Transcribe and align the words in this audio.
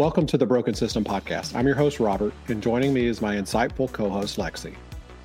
Welcome 0.00 0.26
to 0.28 0.38
the 0.38 0.46
Broken 0.46 0.72
System 0.72 1.04
Podcast. 1.04 1.54
I'm 1.54 1.66
your 1.66 1.76
host, 1.76 2.00
Robert, 2.00 2.32
and 2.48 2.62
joining 2.62 2.94
me 2.94 3.04
is 3.04 3.20
my 3.20 3.36
insightful 3.36 3.92
co 3.92 4.08
host, 4.08 4.38
Lexi. 4.38 4.74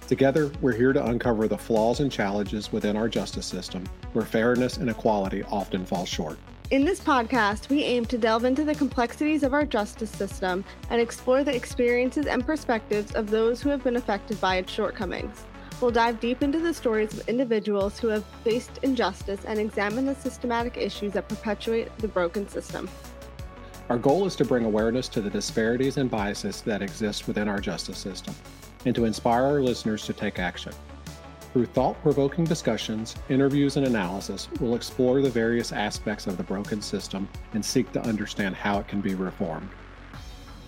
Together, 0.10 0.52
we're 0.60 0.76
here 0.76 0.92
to 0.92 1.02
uncover 1.06 1.48
the 1.48 1.58
flaws 1.58 2.02
and 2.02 2.12
challenges 2.12 2.74
within 2.74 2.98
our 2.98 3.08
justice 3.08 3.46
system 3.46 3.86
where 4.12 4.26
fairness 4.26 4.76
and 4.76 4.90
equality 4.90 5.44
often 5.44 5.86
fall 5.86 6.06
short. 6.06 6.38
In 6.72 6.84
this 6.84 7.00
podcast, 7.00 7.70
we 7.70 7.84
aim 7.86 8.06
to 8.08 8.18
delve 8.18 8.44
into 8.44 8.66
the 8.66 8.76
complexities 8.76 9.44
of 9.44 9.54
our 9.54 9.64
justice 9.64 10.12
system 10.12 10.66
and 10.90 11.00
explore 11.00 11.46
the 11.46 11.56
experiences 11.56 12.26
and 12.26 12.46
perspectives 12.46 13.14
of 13.14 13.30
those 13.30 13.62
who 13.62 13.70
have 13.70 13.82
been 13.82 13.96
affected 13.96 14.42
by 14.42 14.58
its 14.58 14.74
shortcomings. 14.74 15.46
We'll 15.80 15.92
dive 15.92 16.20
deep 16.20 16.44
into 16.44 16.60
the 16.60 16.74
stories 16.74 17.14
of 17.14 17.30
individuals 17.30 17.98
who 17.98 18.10
have 18.10 18.26
faced 18.44 18.80
injustice 18.84 19.46
and 19.46 19.58
examine 19.58 20.06
the 20.06 20.16
systematic 20.16 20.76
issues 20.76 21.14
that 21.14 21.30
perpetuate 21.30 21.98
the 22.00 22.10
broken 22.10 22.50
system. 22.50 22.90
Our 23.88 24.00
goal 24.00 24.26
is 24.26 24.36
to 24.38 24.46
bring 24.46 24.66
awareness 24.66 25.08
to 25.10 25.22
the 25.22 25.30
disparities 25.30 25.98
and 25.98 26.10
biases 26.10 26.62
that 26.62 26.82
exist 26.82 27.28
within 27.28 27.48
our 27.48 27.60
justice 27.60 28.00
system 28.00 28.34
and 28.84 28.96
to 28.96 29.06
inspire 29.06 29.44
our 29.44 29.62
listeners 29.62 30.08
to 30.08 30.14
take 30.14 30.40
action. 30.40 30.74
Through 31.54 31.68
thought 31.68 32.02
provoking 32.02 32.46
discussions, 32.46 33.16
interviews, 33.30 33.78
and 33.78 33.86
analysis, 33.86 34.50
we'll 34.60 34.74
explore 34.74 35.22
the 35.22 35.30
various 35.30 35.72
aspects 35.72 36.26
of 36.26 36.36
the 36.36 36.44
broken 36.44 36.82
system 36.82 37.30
and 37.54 37.64
seek 37.64 37.92
to 37.92 38.02
understand 38.02 38.56
how 38.56 38.80
it 38.80 38.88
can 38.88 39.02
be 39.02 39.14
reformed. 39.14 39.70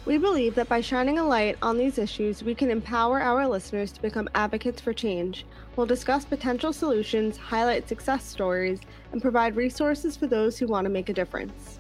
We 0.06 0.20
believe 0.20 0.54
that 0.54 0.70
by 0.70 0.82
shining 0.82 1.18
a 1.18 1.24
light 1.24 1.58
on 1.64 1.76
these 1.76 1.98
issues, 1.98 2.44
we 2.44 2.54
can 2.54 2.70
empower 2.70 3.20
our 3.20 3.48
listeners 3.48 3.92
to 3.94 4.02
become 4.02 4.30
advocates 4.36 4.80
for 4.80 4.94
change. 4.94 5.48
We'll 5.76 5.88
discuss 5.88 6.24
potential 6.24 6.72
solutions, 6.72 7.36
highlight 7.36 7.90
success 7.90 8.24
stories, 8.24 8.80
and 9.12 9.24
provide 9.24 9.56
resources 9.56 10.16
for 10.16 10.28
those 10.28 10.60
who 10.60 10.68
want 10.68 10.86
to 10.86 10.92
make 10.92 11.10
a 11.10 11.14
difference. 11.14 11.80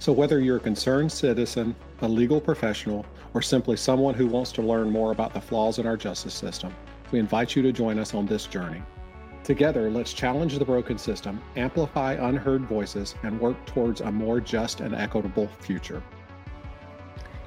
So, 0.00 0.12
whether 0.12 0.38
you're 0.38 0.58
a 0.58 0.60
concerned 0.60 1.10
citizen, 1.10 1.74
a 2.02 2.08
legal 2.08 2.40
professional, 2.40 3.04
or 3.34 3.42
simply 3.42 3.76
someone 3.76 4.14
who 4.14 4.28
wants 4.28 4.52
to 4.52 4.62
learn 4.62 4.90
more 4.90 5.10
about 5.10 5.34
the 5.34 5.40
flaws 5.40 5.80
in 5.80 5.86
our 5.86 5.96
justice 5.96 6.34
system, 6.34 6.72
we 7.10 7.18
invite 7.18 7.56
you 7.56 7.62
to 7.62 7.72
join 7.72 7.98
us 7.98 8.14
on 8.14 8.24
this 8.24 8.46
journey. 8.46 8.80
Together, 9.42 9.90
let's 9.90 10.12
challenge 10.12 10.56
the 10.56 10.64
broken 10.64 10.98
system, 10.98 11.42
amplify 11.56 12.12
unheard 12.12 12.62
voices, 12.66 13.16
and 13.24 13.40
work 13.40 13.56
towards 13.66 14.00
a 14.00 14.12
more 14.12 14.40
just 14.40 14.80
and 14.80 14.94
equitable 14.94 15.48
future. 15.58 16.02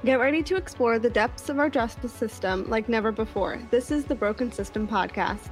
Get 0.04 0.18
ready 0.18 0.42
to 0.42 0.56
explore 0.56 0.98
the 0.98 1.08
depths 1.08 1.48
of 1.48 1.58
our 1.58 1.70
justice 1.70 2.12
system 2.12 2.68
like 2.68 2.88
never 2.88 3.12
before. 3.12 3.60
This 3.70 3.90
is 3.90 4.04
the 4.04 4.16
Broken 4.16 4.50
System 4.50 4.86
Podcast. 4.86 5.50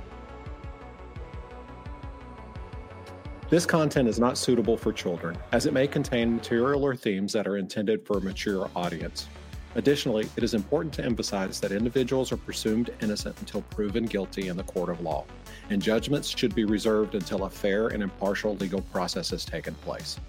This 3.50 3.66
content 3.66 4.08
is 4.08 4.20
not 4.20 4.38
suitable 4.38 4.76
for 4.76 4.92
children, 4.92 5.36
as 5.50 5.66
it 5.66 5.72
may 5.72 5.88
contain 5.88 6.36
material 6.36 6.84
or 6.84 6.94
themes 6.94 7.32
that 7.32 7.48
are 7.48 7.56
intended 7.56 8.06
for 8.06 8.18
a 8.18 8.20
mature 8.20 8.70
audience. 8.76 9.26
Additionally, 9.74 10.28
it 10.36 10.44
is 10.44 10.54
important 10.54 10.94
to 10.94 11.04
emphasize 11.04 11.58
that 11.58 11.72
individuals 11.72 12.30
are 12.30 12.36
presumed 12.36 12.90
innocent 13.02 13.36
until 13.40 13.62
proven 13.62 14.04
guilty 14.04 14.46
in 14.46 14.56
the 14.56 14.62
court 14.62 14.88
of 14.88 15.00
law, 15.00 15.24
and 15.68 15.82
judgments 15.82 16.28
should 16.28 16.54
be 16.54 16.64
reserved 16.64 17.16
until 17.16 17.42
a 17.42 17.50
fair 17.50 17.88
and 17.88 18.04
impartial 18.04 18.54
legal 18.54 18.82
process 18.82 19.30
has 19.30 19.44
taken 19.44 19.74
place. 19.74 20.20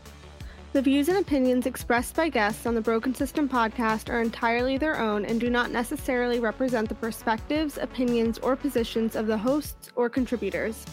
The 0.74 0.82
views 0.82 1.08
and 1.08 1.20
opinions 1.20 1.68
expressed 1.68 2.16
by 2.16 2.30
guests 2.30 2.66
on 2.66 2.74
the 2.74 2.82
Broken 2.82 3.14
System 3.14 3.48
podcast 3.48 4.10
are 4.10 4.22
entirely 4.22 4.80
their 4.80 5.00
own 5.00 5.26
and 5.26 5.40
do 5.40 5.52
not 5.52 5.70
necessarily 5.70 6.40
represent 6.40 6.90
the 6.90 6.96
perspectives, 6.96 7.78
opinions, 7.78 8.40
or 8.40 8.56
positions 8.56 9.16
of 9.16 9.28
the 9.28 9.38
hosts 9.38 9.92
or 9.96 10.10
contributors. 10.10 10.88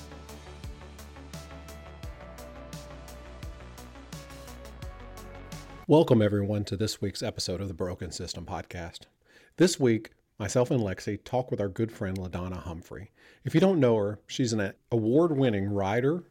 Welcome, 5.90 6.20
everyone, 6.20 6.64
to 6.64 6.76
this 6.76 7.00
week's 7.00 7.22
episode 7.22 7.62
of 7.62 7.68
the 7.68 7.72
Broken 7.72 8.12
System 8.12 8.44
Podcast. 8.44 9.06
This 9.56 9.80
week, 9.80 10.10
myself 10.38 10.70
and 10.70 10.82
Lexi 10.82 11.18
talk 11.24 11.50
with 11.50 11.62
our 11.62 11.68
good 11.70 11.90
friend 11.90 12.18
LaDonna 12.18 12.58
Humphrey. 12.58 13.10
If 13.42 13.54
you 13.54 13.60
don't 13.62 13.80
know 13.80 13.96
her, 13.96 14.18
she's 14.26 14.52
an 14.52 14.74
award 14.92 15.34
winning 15.34 15.70
writer, 15.70 16.24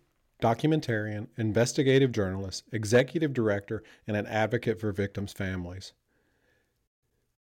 documentarian, 0.44 1.30
investigative 1.38 2.12
journalist, 2.12 2.66
executive 2.72 3.34
director, 3.34 3.82
and 4.06 4.16
an 4.16 4.28
advocate 4.28 4.80
for 4.80 4.92
victims' 4.92 5.34
families. 5.34 5.94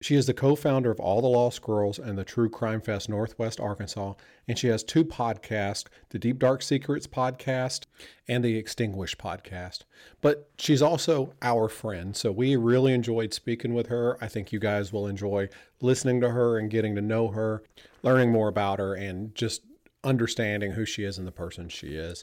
She 0.03 0.15
is 0.15 0.27
the 0.27 0.35
co 0.35 0.55
founder 0.55 0.91
of 0.91 1.01
All 1.01 1.23
the 1.23 1.29
Lost 1.29 1.63
Girls 1.63 1.99
and 1.99 2.19
the 2.19 2.25
True 2.25 2.51
Crime 2.51 2.83
Fest 2.83 3.09
Northwest 3.09 3.59
Arkansas, 3.59 4.13
and 4.47 4.59
she 4.59 4.69
has 4.69 4.85
two 4.85 5.05
podcasts 5.05 5.87
the 6.11 6.19
Deep 6.19 6.39
Dark 6.39 6.61
Secrets 6.61 7.07
podcast 7.07 7.87
and 8.29 8.45
the 8.45 8.57
Extinguished 8.57 9.17
podcast. 9.17 9.85
But 10.21 10.51
she's 10.59 10.83
also 10.83 11.33
our 11.41 11.69
friend, 11.69 12.15
so 12.15 12.31
we 12.31 12.57
really 12.57 12.93
enjoyed 12.93 13.33
speaking 13.33 13.73
with 13.73 13.87
her. 13.87 14.19
I 14.21 14.29
think 14.29 14.53
you 14.53 14.59
guys 14.59 14.93
will 14.93 15.07
enjoy 15.07 15.49
listening 15.81 16.21
to 16.21 16.31
her 16.31 16.59
and 16.59 16.71
getting 16.71 16.95
to 16.97 17.01
know 17.03 17.29
her, 17.29 17.63
learning 18.03 18.33
more 18.33 18.49
about 18.49 18.79
her, 18.79 18.95
and 18.95 19.35
just 19.35 19.63
understanding 20.05 20.73
who 20.73 20.85
she 20.85 21.05
is 21.05 21.17
and 21.17 21.27
the 21.27 21.33
person 21.33 21.69
she 21.69 21.95
is 21.97 22.23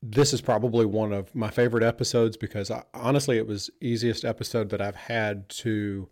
this 0.00 0.32
is 0.32 0.40
probably 0.40 0.86
one 0.86 1.12
of 1.12 1.34
my 1.34 1.50
favorite 1.50 1.82
episodes 1.82 2.36
because 2.36 2.70
I, 2.70 2.84
honestly 2.94 3.36
it 3.36 3.48
was 3.48 3.68
easiest 3.80 4.24
episode 4.24 4.70
that 4.70 4.80
I've 4.80 4.94
had 4.94 5.48
to 5.48 6.08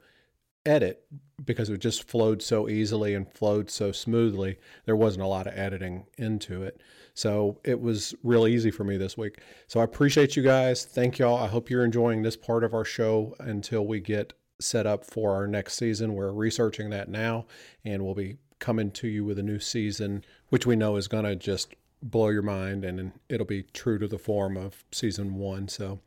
edit 0.66 1.04
because 1.44 1.68
it 1.70 1.78
just 1.78 2.08
flowed 2.08 2.42
so 2.42 2.68
easily 2.68 3.14
and 3.14 3.30
flowed 3.32 3.70
so 3.70 3.92
smoothly. 3.92 4.58
There 4.84 4.96
wasn't 4.96 5.24
a 5.24 5.28
lot 5.28 5.46
of 5.46 5.56
editing 5.56 6.06
into 6.18 6.62
it. 6.62 6.80
So 7.14 7.58
it 7.64 7.80
was 7.80 8.14
real 8.22 8.46
easy 8.46 8.70
for 8.70 8.84
me 8.84 8.96
this 8.96 9.16
week. 9.16 9.40
So 9.66 9.80
I 9.80 9.84
appreciate 9.84 10.36
you 10.36 10.42
guys. 10.42 10.84
Thank 10.84 11.18
y'all. 11.18 11.38
I 11.38 11.46
hope 11.46 11.70
you're 11.70 11.84
enjoying 11.84 12.22
this 12.22 12.36
part 12.36 12.64
of 12.64 12.74
our 12.74 12.84
show 12.84 13.34
until 13.38 13.86
we 13.86 14.00
get 14.00 14.32
set 14.60 14.86
up 14.86 15.04
for 15.04 15.34
our 15.34 15.46
next 15.46 15.74
season. 15.74 16.14
We're 16.14 16.32
researching 16.32 16.90
that 16.90 17.08
now 17.08 17.46
and 17.84 18.04
we'll 18.04 18.14
be 18.14 18.36
coming 18.58 18.90
to 18.90 19.08
you 19.08 19.24
with 19.24 19.38
a 19.38 19.42
new 19.42 19.58
season, 19.58 20.24
which 20.48 20.66
we 20.66 20.76
know 20.76 20.96
is 20.96 21.08
going 21.08 21.24
to 21.24 21.36
just 21.36 21.74
blow 22.02 22.28
your 22.28 22.42
mind 22.42 22.84
and 22.84 23.12
it'll 23.28 23.46
be 23.46 23.62
true 23.74 23.98
to 23.98 24.08
the 24.08 24.18
form 24.18 24.56
of 24.56 24.84
season 24.92 25.34
one. 25.34 25.68
So 25.68 26.00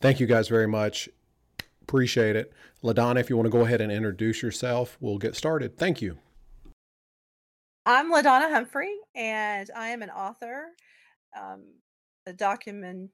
thank 0.00 0.20
you 0.20 0.26
guys 0.26 0.48
very 0.48 0.68
much. 0.68 1.08
Appreciate 1.84 2.34
it. 2.34 2.50
LaDonna, 2.82 3.20
if 3.20 3.28
you 3.28 3.36
want 3.36 3.46
to 3.46 3.50
go 3.50 3.60
ahead 3.60 3.82
and 3.82 3.92
introduce 3.92 4.42
yourself, 4.42 4.96
we'll 5.00 5.18
get 5.18 5.36
started. 5.36 5.76
Thank 5.76 6.00
you. 6.00 6.16
I'm 7.84 8.10
LaDonna 8.10 8.50
Humphrey, 8.50 8.96
and 9.14 9.70
I 9.76 9.88
am 9.88 10.00
an 10.00 10.08
author, 10.08 10.68
um, 11.38 11.64
a 12.26 12.32
documentarian, 12.32 13.10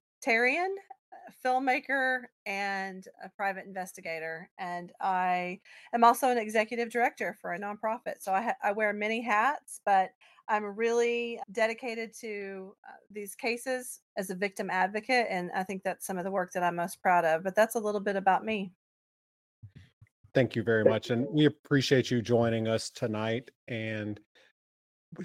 a 1.12 1.44
filmmaker, 1.44 2.20
and 2.46 3.04
a 3.24 3.28
private 3.30 3.66
investigator. 3.66 4.48
And 4.56 4.92
I 5.00 5.58
am 5.92 6.04
also 6.04 6.28
an 6.28 6.38
executive 6.38 6.90
director 6.90 7.36
for 7.42 7.54
a 7.54 7.58
nonprofit. 7.58 8.20
So 8.20 8.32
I, 8.32 8.42
ha- 8.42 8.56
I 8.62 8.70
wear 8.70 8.92
many 8.92 9.20
hats, 9.20 9.80
but 9.84 10.10
I'm 10.50 10.64
really 10.64 11.38
dedicated 11.52 12.12
to 12.20 12.74
uh, 12.84 12.96
these 13.08 13.36
cases 13.36 14.00
as 14.16 14.30
a 14.30 14.34
victim 14.34 14.68
advocate. 14.68 15.28
And 15.30 15.50
I 15.54 15.62
think 15.62 15.84
that's 15.84 16.04
some 16.04 16.18
of 16.18 16.24
the 16.24 16.30
work 16.30 16.52
that 16.52 16.64
I'm 16.64 16.74
most 16.74 17.00
proud 17.00 17.24
of. 17.24 17.44
But 17.44 17.54
that's 17.54 17.76
a 17.76 17.78
little 17.78 18.00
bit 18.00 18.16
about 18.16 18.44
me. 18.44 18.72
Thank 20.34 20.56
you 20.56 20.64
very 20.64 20.84
much. 20.84 21.10
And 21.10 21.26
we 21.30 21.46
appreciate 21.46 22.10
you 22.10 22.20
joining 22.20 22.66
us 22.66 22.90
tonight. 22.90 23.50
And 23.68 24.18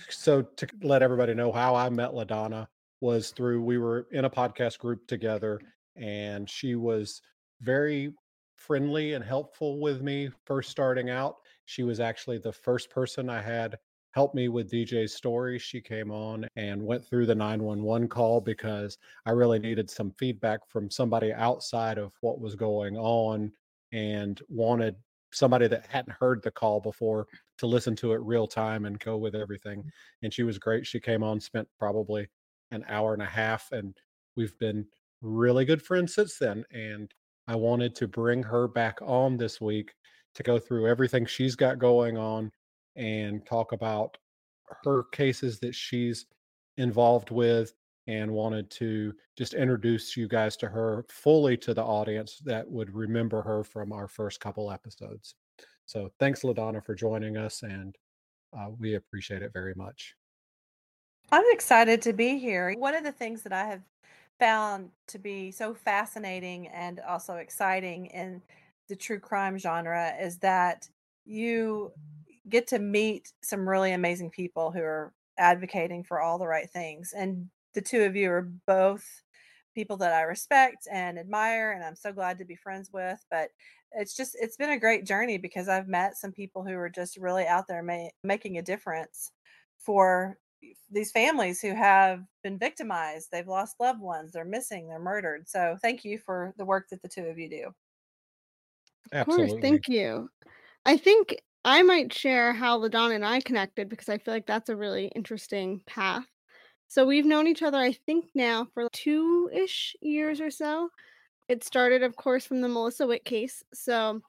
so, 0.09 0.41
to 0.41 0.67
let 0.81 1.03
everybody 1.03 1.33
know 1.33 1.51
how 1.51 1.75
I 1.75 1.89
met 1.89 2.11
LaDonna 2.11 2.67
was 3.01 3.31
through 3.31 3.61
we 3.61 3.77
were 3.77 4.07
in 4.11 4.25
a 4.25 4.29
podcast 4.29 4.79
group 4.79 5.05
together, 5.07 5.59
and 5.95 6.49
she 6.49 6.73
was 6.73 7.21
very 7.61 8.11
friendly 8.55 9.13
and 9.13 9.23
helpful 9.23 9.79
with 9.79 10.01
me 10.01 10.29
first 10.45 10.71
starting 10.71 11.11
out. 11.11 11.35
She 11.65 11.83
was 11.83 11.99
actually 11.99 12.39
the 12.39 12.51
first 12.51 12.89
person 12.89 13.29
I 13.29 13.43
had 13.43 13.77
helped 14.15 14.33
me 14.33 14.47
with 14.47 14.71
DJ's 14.71 15.13
story. 15.13 15.59
She 15.59 15.81
came 15.81 16.09
on 16.09 16.47
and 16.55 16.81
went 16.81 17.05
through 17.05 17.25
the 17.25 17.35
911 17.35 18.07
call 18.07 18.39
because 18.39 18.97
I 19.25 19.31
really 19.31 19.59
needed 19.59 19.89
some 19.89 20.11
feedback 20.17 20.61
from 20.69 20.89
somebody 20.89 21.33
outside 21.33 21.97
of 21.97 22.13
what 22.21 22.39
was 22.39 22.55
going 22.55 22.95
on 22.95 23.51
and 23.91 24.41
wanted 24.47 24.95
somebody 25.33 25.67
that 25.67 25.85
hadn't 25.87 26.15
heard 26.17 26.41
the 26.41 26.51
call 26.51 26.79
before 26.79 27.27
to 27.57 27.67
listen 27.67 27.93
to 27.97 28.13
it 28.13 28.21
real 28.21 28.47
time 28.47 28.85
and 28.85 28.99
go 28.99 29.17
with 29.17 29.35
everything. 29.35 29.79
Mm. 29.79 29.89
And 30.23 30.33
she 30.33 30.43
was 30.43 30.57
great. 30.57 30.87
She 30.87 31.01
came 31.01 31.21
on, 31.21 31.41
spent 31.41 31.67
probably 31.77 32.25
an 32.71 32.85
hour 32.87 33.13
and 33.13 33.21
a 33.21 33.25
half, 33.25 33.69
and 33.73 33.93
we've 34.37 34.57
been 34.59 34.85
really 35.21 35.65
good 35.65 35.81
friends 35.81 36.15
since 36.15 36.37
then. 36.37 36.63
And 36.71 37.13
I 37.49 37.55
wanted 37.57 37.95
to 37.95 38.07
bring 38.07 38.43
her 38.43 38.69
back 38.69 38.97
on 39.01 39.35
this 39.35 39.59
week 39.59 39.93
to 40.35 40.43
go 40.43 40.57
through 40.57 40.87
everything 40.87 41.25
she's 41.25 41.57
got 41.57 41.79
going 41.79 42.17
on 42.17 42.49
and 42.95 43.45
talk 43.45 43.71
about 43.71 44.17
her 44.83 45.03
cases 45.11 45.59
that 45.59 45.75
she's 45.75 46.25
involved 46.77 47.31
with 47.31 47.73
and 48.07 48.31
wanted 48.31 48.69
to 48.69 49.13
just 49.37 49.53
introduce 49.53 50.15
you 50.15 50.27
guys 50.27 50.55
to 50.57 50.67
her 50.67 51.05
fully 51.09 51.57
to 51.57 51.73
the 51.73 51.83
audience 51.83 52.39
that 52.45 52.69
would 52.69 52.93
remember 52.93 53.41
her 53.41 53.63
from 53.63 53.91
our 53.91 54.07
first 54.07 54.39
couple 54.39 54.71
episodes. 54.71 55.35
So 55.85 56.11
thanks, 56.19 56.41
LaDonna, 56.41 56.83
for 56.83 56.95
joining 56.95 57.37
us, 57.37 57.63
and 57.63 57.95
uh, 58.57 58.69
we 58.79 58.95
appreciate 58.95 59.41
it 59.41 59.53
very 59.53 59.73
much. 59.75 60.15
I'm 61.31 61.43
excited 61.51 62.01
to 62.03 62.13
be 62.13 62.37
here. 62.37 62.73
One 62.77 62.95
of 62.95 63.03
the 63.03 63.11
things 63.11 63.41
that 63.43 63.53
I 63.53 63.65
have 63.65 63.81
found 64.39 64.89
to 65.07 65.19
be 65.19 65.51
so 65.51 65.73
fascinating 65.73 66.67
and 66.67 66.99
also 66.99 67.35
exciting 67.35 68.07
in 68.07 68.41
the 68.87 68.95
true 68.95 69.19
crime 69.19 69.57
genre 69.57 70.13
is 70.19 70.37
that 70.39 70.87
you 71.25 71.91
get 72.49 72.67
to 72.67 72.79
meet 72.79 73.31
some 73.41 73.67
really 73.67 73.91
amazing 73.91 74.29
people 74.29 74.71
who 74.71 74.81
are 74.81 75.13
advocating 75.37 76.03
for 76.03 76.21
all 76.21 76.37
the 76.37 76.47
right 76.47 76.69
things. 76.69 77.13
And 77.13 77.49
the 77.73 77.81
two 77.81 78.03
of 78.03 78.15
you 78.15 78.31
are 78.31 78.49
both 78.67 79.05
people 79.73 79.97
that 79.97 80.13
I 80.13 80.21
respect 80.21 80.87
and 80.89 81.19
admire, 81.19 81.73
and 81.73 81.83
I'm 81.83 81.95
so 81.95 82.13
glad 82.13 82.37
to 82.39 82.45
be 82.45 82.55
friends 82.55 82.91
with. 82.93 83.19
But 83.29 83.49
it's 83.91 84.15
just, 84.15 84.37
it's 84.39 84.57
been 84.57 84.71
a 84.71 84.79
great 84.79 85.05
journey 85.05 85.37
because 85.37 85.67
I've 85.67 85.87
met 85.87 86.17
some 86.17 86.31
people 86.31 86.63
who 86.63 86.75
are 86.75 86.89
just 86.89 87.17
really 87.17 87.45
out 87.45 87.67
there 87.67 87.83
ma- 87.83 88.09
making 88.23 88.57
a 88.57 88.61
difference 88.61 89.31
for 89.77 90.37
these 90.89 91.11
families 91.11 91.61
who 91.61 91.75
have 91.75 92.23
been 92.43 92.57
victimized. 92.57 93.29
They've 93.31 93.47
lost 93.47 93.79
loved 93.79 94.01
ones, 94.01 94.31
they're 94.31 94.45
missing, 94.45 94.87
they're 94.87 94.99
murdered. 94.99 95.47
So 95.49 95.77
thank 95.81 96.05
you 96.05 96.17
for 96.19 96.53
the 96.57 96.65
work 96.65 96.89
that 96.89 97.01
the 97.01 97.09
two 97.09 97.25
of 97.25 97.37
you 97.37 97.49
do. 97.49 97.75
Of 99.11 99.25
course, 99.25 99.53
thank 99.61 99.87
you. 99.87 100.29
I 100.85 100.97
think 100.97 101.35
I 101.65 101.81
might 101.81 102.13
share 102.13 102.53
how 102.53 102.79
LaDonna 102.79 103.15
and 103.15 103.25
I 103.25 103.41
connected 103.41 103.89
because 103.89 104.07
I 104.07 104.19
feel 104.19 104.35
like 104.35 104.45
that's 104.45 104.69
a 104.69 104.75
really 104.75 105.07
interesting 105.15 105.81
path. 105.87 106.23
So 106.87 107.07
we've 107.07 107.25
known 107.25 107.47
each 107.47 107.63
other, 107.63 107.79
I 107.79 107.91
think, 107.91 108.25
now 108.35 108.67
for 108.75 108.87
two 108.93 109.49
ish 109.51 109.95
years 109.99 110.39
or 110.39 110.51
so. 110.51 110.89
It 111.49 111.63
started, 111.63 112.03
of 112.03 112.15
course, 112.15 112.45
from 112.45 112.61
the 112.61 112.69
Melissa 112.69 113.07
Witt 113.07 113.25
case. 113.25 113.63
So 113.73 114.21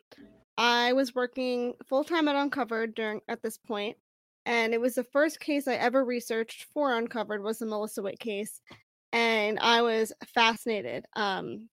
I 0.56 0.94
was 0.94 1.14
working 1.14 1.74
full 1.86 2.04
time 2.04 2.26
at 2.26 2.36
Uncovered 2.36 2.94
during 2.94 3.20
at 3.28 3.42
this 3.42 3.58
point, 3.58 3.98
and 4.46 4.72
it 4.72 4.80
was 4.80 4.94
the 4.94 5.04
first 5.04 5.38
case 5.38 5.68
I 5.68 5.74
ever 5.74 6.06
researched 6.06 6.64
for 6.72 6.96
Uncovered 6.96 7.42
was 7.42 7.58
the 7.58 7.66
Melissa 7.66 8.02
Witt 8.02 8.18
case, 8.18 8.62
and 9.12 9.58
I 9.60 9.82
was 9.82 10.10
fascinated. 10.34 11.04
Um, 11.14 11.68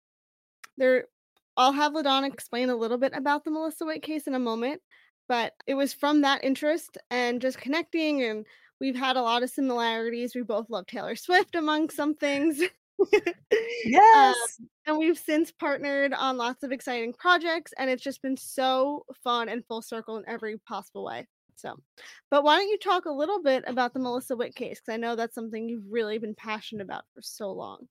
there, 0.78 1.06
I'll 1.56 1.72
have 1.72 1.94
Ladonna 1.94 2.28
explain 2.32 2.70
a 2.70 2.76
little 2.76 2.98
bit 2.98 3.14
about 3.16 3.46
the 3.46 3.52
Melissa 3.52 3.86
Witt 3.86 4.02
case 4.02 4.28
in 4.28 4.36
a 4.36 4.40
moment, 4.40 4.82
but 5.28 5.54
it 5.68 5.76
was 5.76 5.94
from 5.94 6.22
that 6.22 6.44
interest 6.44 6.98
and 7.10 7.42
just 7.42 7.58
connecting, 7.58 8.24
and 8.24 8.46
we've 8.80 8.96
had 8.96 9.16
a 9.16 9.22
lot 9.22 9.44
of 9.44 9.50
similarities. 9.50 10.36
We 10.36 10.44
both 10.44 10.70
love 10.70 10.88
Taylor 10.88 11.16
Swift, 11.16 11.56
among 11.56 11.90
some 11.90 12.16
things. 12.16 12.62
yes. 13.86 14.36
Um, 14.60 14.68
and 14.86 14.98
we've 14.98 15.18
since 15.18 15.52
partnered 15.52 16.14
on 16.14 16.38
lots 16.38 16.64
of 16.64 16.72
exciting 16.72 17.14
projects, 17.14 17.74
and 17.78 17.90
it's 17.90 18.04
just 18.04 18.22
been 18.22 18.38
so 18.38 19.06
fun 19.24 19.50
and 19.50 19.66
full 19.66 19.82
circle 19.82 20.18
in 20.18 20.24
every 20.28 20.58
possible 20.60 21.06
way. 21.06 21.28
So, 21.56 21.76
but 22.30 22.44
why 22.44 22.58
don't 22.58 22.70
you 22.70 22.80
talk 22.80 23.06
a 23.06 23.12
little 23.12 23.42
bit 23.42 23.64
about 23.68 23.94
the 23.94 24.00
Melissa 24.00 24.36
Witt 24.36 24.56
case? 24.56 24.80
Because 24.80 24.94
I 24.94 24.98
know 24.98 25.16
that's 25.16 25.36
something 25.36 25.70
you've 25.70 25.90
really 25.90 26.18
been 26.18 26.36
passionate 26.36 26.84
about 26.84 27.04
for 27.14 27.22
so 27.22 27.52
long. 27.52 27.88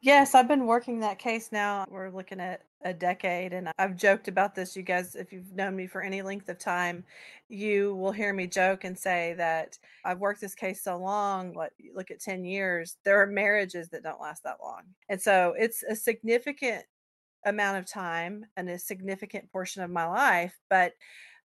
Yes, 0.00 0.34
I've 0.34 0.48
been 0.48 0.66
working 0.66 1.00
that 1.00 1.18
case 1.18 1.50
now. 1.52 1.84
We're 1.90 2.10
looking 2.10 2.40
at 2.40 2.62
a 2.82 2.92
decade, 2.92 3.52
and 3.52 3.68
I've 3.78 3.96
joked 3.96 4.28
about 4.28 4.54
this. 4.54 4.76
You 4.76 4.82
guys, 4.82 5.14
if 5.14 5.32
you've 5.32 5.52
known 5.52 5.74
me 5.76 5.86
for 5.86 6.02
any 6.02 6.22
length 6.22 6.48
of 6.48 6.58
time, 6.58 7.04
you 7.48 7.94
will 7.96 8.12
hear 8.12 8.32
me 8.32 8.46
joke 8.46 8.84
and 8.84 8.98
say 8.98 9.34
that 9.38 9.78
I've 10.04 10.20
worked 10.20 10.40
this 10.40 10.54
case 10.54 10.82
so 10.82 10.96
long. 10.96 11.54
What 11.54 11.72
look 11.94 12.10
at 12.10 12.20
10 12.20 12.44
years, 12.44 12.96
there 13.04 13.20
are 13.20 13.26
marriages 13.26 13.88
that 13.90 14.02
don't 14.02 14.20
last 14.20 14.42
that 14.44 14.58
long. 14.62 14.82
And 15.08 15.20
so 15.20 15.54
it's 15.58 15.82
a 15.82 15.96
significant 15.96 16.84
amount 17.44 17.78
of 17.78 17.86
time 17.86 18.44
and 18.56 18.68
a 18.68 18.78
significant 18.78 19.50
portion 19.50 19.82
of 19.82 19.90
my 19.90 20.06
life. 20.06 20.58
But 20.68 20.92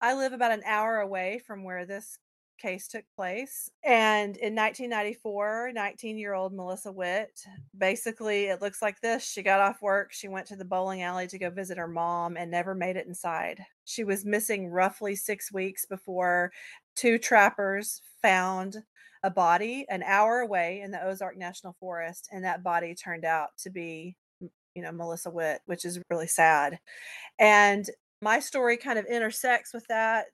I 0.01 0.13
live 0.13 0.33
about 0.33 0.51
an 0.51 0.63
hour 0.65 0.99
away 0.99 1.41
from 1.45 1.63
where 1.63 1.85
this 1.85 2.19
case 2.57 2.87
took 2.87 3.03
place. 3.15 3.69
And 3.83 4.37
in 4.37 4.55
1994, 4.55 5.71
19 5.73 6.17
year 6.17 6.33
old 6.33 6.53
Melissa 6.53 6.91
Witt, 6.91 7.39
basically, 7.77 8.45
it 8.45 8.61
looks 8.61 8.81
like 8.81 8.99
this. 9.01 9.23
She 9.23 9.41
got 9.41 9.59
off 9.59 9.81
work, 9.81 10.11
she 10.11 10.27
went 10.27 10.47
to 10.47 10.55
the 10.55 10.65
bowling 10.65 11.01
alley 11.01 11.27
to 11.27 11.37
go 11.37 11.49
visit 11.49 11.77
her 11.77 11.87
mom 11.87 12.37
and 12.37 12.49
never 12.51 12.75
made 12.75 12.97
it 12.97 13.07
inside. 13.07 13.59
She 13.85 14.03
was 14.03 14.25
missing 14.25 14.69
roughly 14.69 15.15
six 15.15 15.51
weeks 15.51 15.85
before 15.85 16.51
two 16.95 17.17
trappers 17.17 18.01
found 18.21 18.77
a 19.23 19.31
body 19.31 19.85
an 19.89 20.03
hour 20.03 20.39
away 20.39 20.81
in 20.81 20.91
the 20.91 21.03
Ozark 21.03 21.37
National 21.37 21.75
Forest. 21.79 22.29
And 22.31 22.43
that 22.45 22.63
body 22.63 22.95
turned 22.95 23.25
out 23.25 23.49
to 23.59 23.69
be 23.69 24.15
you 24.77 24.83
know 24.83 24.91
Melissa 24.91 25.31
Witt, 25.31 25.61
which 25.65 25.85
is 25.85 25.99
really 26.09 26.27
sad. 26.27 26.79
And 27.39 27.89
my 28.21 28.39
story 28.39 28.77
kind 28.77 28.99
of 28.99 29.05
intersects 29.05 29.73
with 29.73 29.85
that 29.87 30.27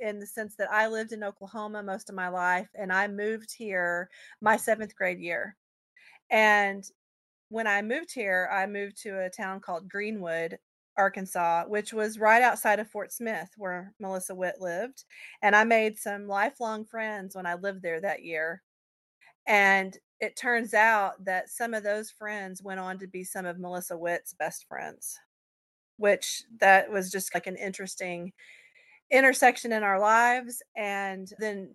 in 0.00 0.18
the 0.18 0.26
sense 0.26 0.56
that 0.56 0.70
I 0.70 0.88
lived 0.88 1.12
in 1.12 1.24
Oklahoma 1.24 1.82
most 1.82 2.08
of 2.08 2.14
my 2.14 2.28
life 2.28 2.68
and 2.74 2.92
I 2.92 3.08
moved 3.08 3.52
here 3.56 4.10
my 4.40 4.56
seventh 4.56 4.94
grade 4.96 5.18
year. 5.20 5.56
And 6.30 6.84
when 7.50 7.66
I 7.66 7.82
moved 7.82 8.12
here, 8.14 8.48
I 8.52 8.66
moved 8.66 9.02
to 9.02 9.20
a 9.24 9.30
town 9.30 9.60
called 9.60 9.88
Greenwood, 9.88 10.58
Arkansas, 10.96 11.64
which 11.66 11.92
was 11.92 12.18
right 12.18 12.42
outside 12.42 12.80
of 12.80 12.88
Fort 12.90 13.12
Smith, 13.12 13.50
where 13.56 13.94
Melissa 14.00 14.34
Witt 14.34 14.60
lived. 14.60 15.04
And 15.42 15.56
I 15.56 15.64
made 15.64 15.98
some 15.98 16.28
lifelong 16.28 16.84
friends 16.84 17.36
when 17.36 17.46
I 17.46 17.54
lived 17.54 17.82
there 17.82 18.00
that 18.00 18.24
year. 18.24 18.62
And 19.46 19.96
it 20.20 20.36
turns 20.36 20.74
out 20.74 21.24
that 21.24 21.50
some 21.50 21.74
of 21.74 21.82
those 21.82 22.10
friends 22.10 22.62
went 22.62 22.80
on 22.80 22.98
to 23.00 23.06
be 23.06 23.24
some 23.24 23.46
of 23.46 23.58
Melissa 23.58 23.96
Witt's 23.98 24.34
best 24.34 24.66
friends 24.68 25.18
which 26.00 26.44
that 26.58 26.90
was 26.90 27.10
just 27.10 27.34
like 27.34 27.46
an 27.46 27.56
interesting 27.56 28.32
intersection 29.10 29.72
in 29.72 29.82
our 29.82 29.98
lives. 29.98 30.62
And 30.76 31.30
then 31.38 31.74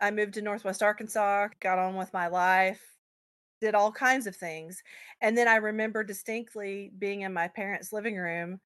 I 0.00 0.10
moved 0.10 0.34
to 0.34 0.42
Northwest 0.42 0.82
Arkansas, 0.82 1.48
got 1.60 1.78
on 1.78 1.96
with 1.96 2.12
my 2.12 2.28
life, 2.28 2.80
did 3.60 3.74
all 3.74 3.92
kinds 3.92 4.26
of 4.26 4.36
things. 4.36 4.82
And 5.20 5.36
then 5.36 5.48
I 5.48 5.56
remember 5.56 6.04
distinctly 6.04 6.92
being 6.98 7.22
in 7.22 7.32
my 7.32 7.48
parents' 7.48 7.92
living 7.92 8.16
room 8.16 8.60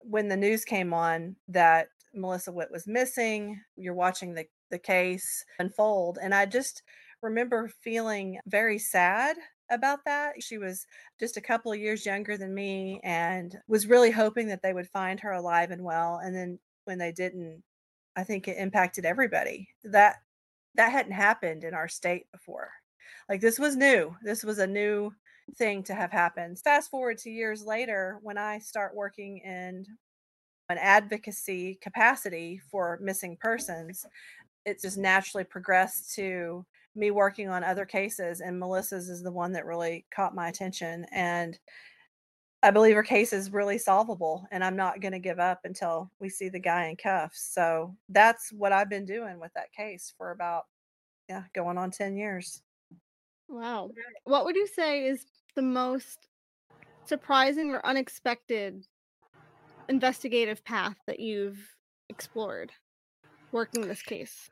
when 0.00 0.28
the 0.28 0.36
news 0.36 0.64
came 0.64 0.94
on 0.94 1.36
that 1.48 1.88
Melissa 2.14 2.52
Witt 2.52 2.70
was 2.70 2.86
missing. 2.86 3.60
You're 3.76 3.94
watching 3.94 4.34
the, 4.34 4.46
the 4.70 4.78
case 4.78 5.44
unfold. 5.58 6.18
And 6.20 6.34
I 6.34 6.46
just 6.46 6.82
remember 7.22 7.70
feeling 7.82 8.38
very 8.46 8.78
sad 8.78 9.36
about 9.70 10.00
that. 10.04 10.34
She 10.40 10.58
was 10.58 10.86
just 11.20 11.36
a 11.36 11.42
couple 11.42 11.72
of 11.72 11.78
years 11.78 12.04
younger 12.04 12.36
than 12.36 12.54
me 12.54 13.00
and 13.04 13.56
was 13.68 13.86
really 13.86 14.10
hoping 14.10 14.48
that 14.48 14.62
they 14.62 14.72
would 14.72 14.88
find 14.88 15.20
her 15.20 15.32
alive 15.32 15.70
and 15.70 15.82
well. 15.82 16.20
And 16.22 16.34
then 16.34 16.58
when 16.84 16.98
they 16.98 17.12
didn't, 17.12 17.62
I 18.16 18.24
think 18.24 18.48
it 18.48 18.58
impacted 18.58 19.04
everybody. 19.04 19.68
That 19.84 20.16
that 20.74 20.92
hadn't 20.92 21.12
happened 21.12 21.64
in 21.64 21.74
our 21.74 21.88
state 21.88 22.26
before. 22.32 22.70
Like 23.28 23.40
this 23.40 23.58
was 23.58 23.76
new. 23.76 24.14
This 24.22 24.42
was 24.42 24.58
a 24.58 24.66
new 24.66 25.12
thing 25.56 25.82
to 25.84 25.94
have 25.94 26.10
happened. 26.10 26.58
Fast 26.58 26.90
forward 26.90 27.18
to 27.18 27.30
years 27.30 27.64
later 27.64 28.18
when 28.22 28.38
I 28.38 28.58
start 28.58 28.94
working 28.94 29.38
in 29.38 29.84
an 30.68 30.78
advocacy 30.78 31.78
capacity 31.82 32.60
for 32.70 32.98
missing 33.02 33.36
persons, 33.40 34.06
it 34.64 34.80
just 34.80 34.96
naturally 34.96 35.44
progressed 35.44 36.14
to 36.14 36.64
me 36.94 37.10
working 37.10 37.48
on 37.48 37.64
other 37.64 37.84
cases 37.86 38.40
and 38.40 38.58
Melissa's 38.58 39.08
is 39.08 39.22
the 39.22 39.32
one 39.32 39.52
that 39.52 39.64
really 39.64 40.04
caught 40.14 40.34
my 40.34 40.48
attention 40.48 41.06
and 41.12 41.58
I 42.64 42.70
believe 42.70 42.94
her 42.94 43.02
case 43.02 43.32
is 43.32 43.52
really 43.52 43.76
solvable 43.76 44.46
and 44.52 44.62
I'm 44.62 44.76
not 44.76 45.00
going 45.00 45.12
to 45.12 45.18
give 45.18 45.40
up 45.40 45.60
until 45.64 46.10
we 46.20 46.28
see 46.28 46.48
the 46.48 46.60
guy 46.60 46.86
in 46.86 46.96
cuffs. 46.96 47.50
So 47.52 47.96
that's 48.08 48.52
what 48.52 48.72
I've 48.72 48.88
been 48.88 49.04
doing 49.04 49.40
with 49.40 49.52
that 49.54 49.72
case 49.72 50.12
for 50.16 50.30
about 50.30 50.64
yeah, 51.28 51.42
going 51.54 51.76
on 51.76 51.90
10 51.90 52.16
years. 52.16 52.62
Wow. 53.48 53.90
What 54.24 54.44
would 54.44 54.54
you 54.54 54.66
say 54.66 55.06
is 55.06 55.26
the 55.56 55.62
most 55.62 56.28
surprising 57.04 57.70
or 57.70 57.84
unexpected 57.84 58.86
investigative 59.88 60.64
path 60.64 60.96
that 61.06 61.18
you've 61.18 61.58
explored 62.08 62.70
working 63.50 63.86
this 63.86 64.02
case? 64.02 64.48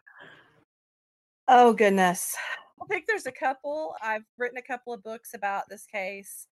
Oh 1.47 1.73
goodness. 1.73 2.37
I 2.83 2.87
think 2.87 3.07
there's 3.07 3.27
a 3.27 3.33
couple. 3.33 3.95
I've 4.03 4.25
written 4.39 4.59
a 4.59 4.63
couple 4.63 4.93
of 4.93 5.03
books 5.03 5.35
about 5.35 5.69
this 5.69 5.87
case. 5.87 6.47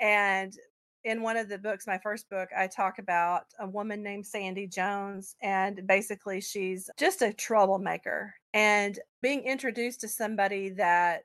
And 0.00 0.54
in 1.04 1.22
one 1.22 1.36
of 1.36 1.48
the 1.48 1.58
books, 1.58 1.86
my 1.86 1.98
first 1.98 2.28
book, 2.28 2.48
I 2.56 2.66
talk 2.66 2.98
about 2.98 3.44
a 3.58 3.66
woman 3.66 4.02
named 4.02 4.26
Sandy 4.26 4.66
Jones. 4.66 5.34
And 5.42 5.86
basically, 5.86 6.40
she's 6.40 6.90
just 6.98 7.22
a 7.22 7.32
troublemaker. 7.32 8.34
And 8.52 8.98
being 9.22 9.44
introduced 9.44 10.00
to 10.02 10.08
somebody 10.08 10.70
that 10.70 11.22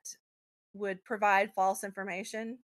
would 0.74 1.03
provide 1.03 1.53
false 1.53 1.84
information 1.84 2.60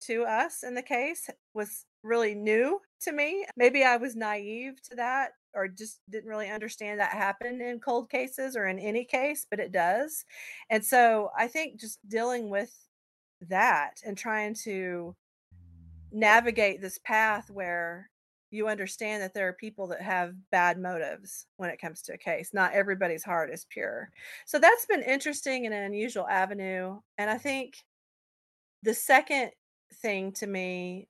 to 0.00 0.24
us 0.24 0.62
in 0.62 0.74
the 0.74 0.82
case 0.82 1.28
was 1.54 1.84
really 2.02 2.34
new 2.34 2.80
to 3.00 3.12
me. 3.12 3.44
Maybe 3.56 3.84
I 3.84 3.96
was 3.96 4.14
naive 4.14 4.80
to 4.90 4.96
that 4.96 5.30
or 5.54 5.66
just 5.66 6.00
didn't 6.08 6.28
really 6.28 6.50
understand 6.50 7.00
that 7.00 7.10
happened 7.10 7.60
in 7.60 7.80
cold 7.80 8.10
cases 8.10 8.56
or 8.56 8.66
in 8.66 8.78
any 8.78 9.04
case, 9.04 9.46
but 9.50 9.58
it 9.58 9.72
does. 9.72 10.24
And 10.70 10.84
so 10.84 11.30
I 11.36 11.48
think 11.48 11.80
just 11.80 11.98
dealing 12.08 12.48
with 12.48 12.72
that 13.48 13.94
and 14.04 14.16
trying 14.16 14.54
to 14.64 15.16
navigate 16.12 16.80
this 16.80 16.98
path 16.98 17.50
where 17.50 18.10
you 18.50 18.68
understand 18.68 19.22
that 19.22 19.34
there 19.34 19.46
are 19.48 19.52
people 19.52 19.86
that 19.88 20.00
have 20.00 20.34
bad 20.50 20.78
motives 20.78 21.46
when 21.58 21.68
it 21.70 21.80
comes 21.80 22.00
to 22.02 22.14
a 22.14 22.18
case. 22.18 22.54
Not 22.54 22.72
everybody's 22.72 23.24
heart 23.24 23.50
is 23.52 23.66
pure. 23.68 24.10
So 24.46 24.58
that's 24.58 24.86
been 24.86 25.02
interesting 25.02 25.66
and 25.66 25.74
an 25.74 25.82
unusual 25.82 26.26
avenue. 26.26 26.98
And 27.18 27.28
I 27.28 27.36
think 27.36 27.76
the 28.82 28.94
second 28.94 29.50
thing 29.94 30.32
to 30.32 30.46
me 30.46 31.08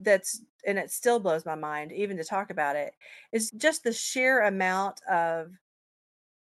that's 0.00 0.42
and 0.66 0.78
it 0.78 0.90
still 0.90 1.18
blows 1.18 1.44
my 1.44 1.54
mind 1.54 1.92
even 1.92 2.16
to 2.16 2.24
talk 2.24 2.50
about 2.50 2.76
it 2.76 2.94
is 3.32 3.50
just 3.52 3.82
the 3.82 3.92
sheer 3.92 4.42
amount 4.44 5.00
of 5.10 5.50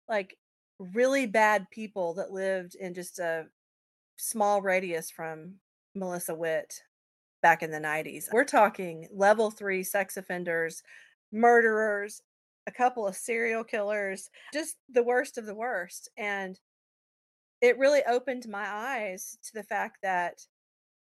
like 0.08 0.36
really 0.78 1.26
bad 1.26 1.66
people 1.70 2.14
that 2.14 2.32
lived 2.32 2.74
in 2.74 2.92
just 2.92 3.18
a 3.18 3.46
small 4.16 4.62
radius 4.62 5.10
from 5.10 5.54
Melissa 5.94 6.34
Witt 6.34 6.82
back 7.46 7.62
in 7.62 7.70
the 7.70 7.78
90s. 7.78 8.24
We're 8.32 8.44
talking 8.44 9.06
level 9.12 9.52
3 9.52 9.84
sex 9.84 10.16
offenders, 10.16 10.82
murderers, 11.30 12.20
a 12.66 12.72
couple 12.72 13.06
of 13.06 13.14
serial 13.14 13.62
killers, 13.62 14.30
just 14.52 14.78
the 14.88 15.04
worst 15.04 15.38
of 15.38 15.46
the 15.46 15.54
worst 15.54 16.08
and 16.16 16.58
it 17.60 17.78
really 17.78 18.02
opened 18.08 18.48
my 18.48 18.66
eyes 18.68 19.38
to 19.44 19.52
the 19.54 19.62
fact 19.62 19.98
that 20.02 20.44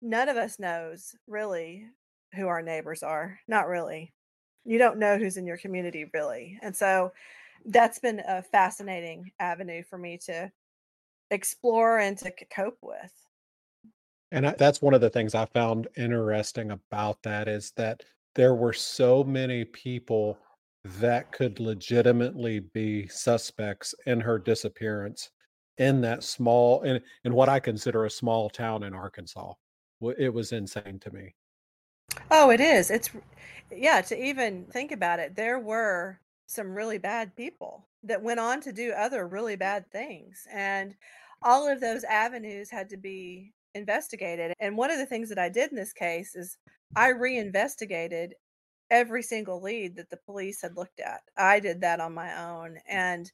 none 0.02 0.28
of 0.28 0.36
us 0.36 0.58
knows 0.58 1.14
really 1.26 1.86
who 2.34 2.46
our 2.46 2.60
neighbors 2.60 3.02
are. 3.02 3.40
Not 3.48 3.66
really. 3.66 4.12
You 4.66 4.76
don't 4.76 4.98
know 4.98 5.16
who's 5.16 5.38
in 5.38 5.46
your 5.46 5.56
community 5.56 6.10
really. 6.12 6.58
And 6.60 6.76
so 6.76 7.12
that's 7.64 8.00
been 8.00 8.20
a 8.28 8.42
fascinating 8.42 9.32
avenue 9.40 9.82
for 9.82 9.96
me 9.96 10.18
to 10.26 10.52
explore 11.30 12.00
and 12.00 12.18
to 12.18 12.30
cope 12.54 12.78
with. 12.82 13.12
And 14.34 14.48
I, 14.48 14.54
that's 14.58 14.82
one 14.82 14.94
of 14.94 15.00
the 15.00 15.10
things 15.10 15.36
I 15.36 15.46
found 15.46 15.86
interesting 15.96 16.72
about 16.72 17.22
that 17.22 17.46
is 17.46 17.72
that 17.76 18.02
there 18.34 18.56
were 18.56 18.72
so 18.72 19.22
many 19.22 19.64
people 19.64 20.36
that 20.84 21.30
could 21.30 21.60
legitimately 21.60 22.58
be 22.58 23.06
suspects 23.06 23.94
in 24.06 24.20
her 24.20 24.40
disappearance 24.40 25.30
in 25.78 26.00
that 26.00 26.24
small 26.24 26.82
in 26.82 27.00
in 27.24 27.32
what 27.32 27.48
I 27.48 27.60
consider 27.60 28.04
a 28.04 28.10
small 28.10 28.50
town 28.50 28.82
in 28.82 28.92
Arkansas. 28.92 29.54
It 30.18 30.34
was 30.34 30.50
insane 30.50 30.98
to 30.98 31.12
me. 31.12 31.34
Oh, 32.32 32.50
it 32.50 32.60
is. 32.60 32.90
It's 32.90 33.10
yeah, 33.70 34.00
to 34.02 34.20
even 34.20 34.64
think 34.64 34.90
about 34.90 35.20
it, 35.20 35.36
there 35.36 35.60
were 35.60 36.18
some 36.46 36.74
really 36.74 36.98
bad 36.98 37.36
people 37.36 37.86
that 38.02 38.22
went 38.22 38.40
on 38.40 38.60
to 38.62 38.72
do 38.72 38.92
other 38.92 39.28
really 39.28 39.54
bad 39.54 39.88
things. 39.92 40.46
And 40.52 40.96
all 41.40 41.68
of 41.68 41.80
those 41.80 42.02
avenues 42.02 42.68
had 42.68 42.90
to 42.90 42.96
be 42.96 43.53
investigated. 43.74 44.54
And 44.60 44.76
one 44.76 44.90
of 44.90 44.98
the 44.98 45.06
things 45.06 45.28
that 45.28 45.38
I 45.38 45.48
did 45.48 45.70
in 45.70 45.76
this 45.76 45.92
case 45.92 46.34
is 46.34 46.58
I 46.96 47.08
reinvestigated 47.08 48.34
every 48.90 49.22
single 49.22 49.62
lead 49.62 49.96
that 49.96 50.10
the 50.10 50.18
police 50.18 50.62
had 50.62 50.76
looked 50.76 51.00
at. 51.00 51.22
I 51.36 51.60
did 51.60 51.80
that 51.82 52.00
on 52.00 52.14
my 52.14 52.38
own. 52.42 52.78
And 52.86 53.30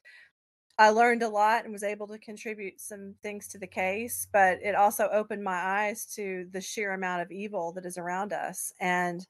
I 0.79 0.91
learned 0.91 1.23
a 1.23 1.29
lot 1.29 1.65
and 1.65 1.73
was 1.73 1.83
able 1.83 2.07
to 2.09 2.19
contribute 2.19 2.81
some 2.81 3.17
things 3.23 3.49
to 3.49 3.59
the 3.59 3.67
case, 3.67 4.27
but 4.33 4.63
it 4.63 4.75
also 4.75 5.09
opened 5.11 5.45
my 5.45 5.57
eyes 5.57 6.07
to 6.15 6.49
the 6.53 6.61
sheer 6.63 6.93
amount 6.95 7.23
of 7.23 7.31
evil 7.31 7.73
that 7.75 7.87
is 7.87 7.99
around 7.99 8.33
us. 8.33 8.73
And 8.81 9.27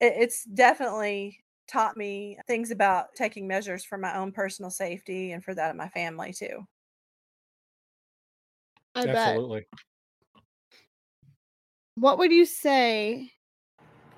it's 0.00 0.44
definitely 0.44 1.44
taught 1.68 1.96
me 1.96 2.38
things 2.46 2.70
about 2.70 3.14
taking 3.14 3.46
measures 3.48 3.84
for 3.84 3.98
my 3.98 4.16
own 4.16 4.32
personal 4.32 4.70
safety 4.70 5.32
and 5.32 5.44
for 5.44 5.54
that 5.54 5.70
of 5.70 5.76
my 5.76 5.88
family 5.88 6.32
too. 6.32 6.66
I 8.94 9.06
Absolutely. 9.06 9.66
bet. 9.66 9.68
What 12.00 12.18
would 12.18 12.32
you 12.32 12.46
say 12.46 13.32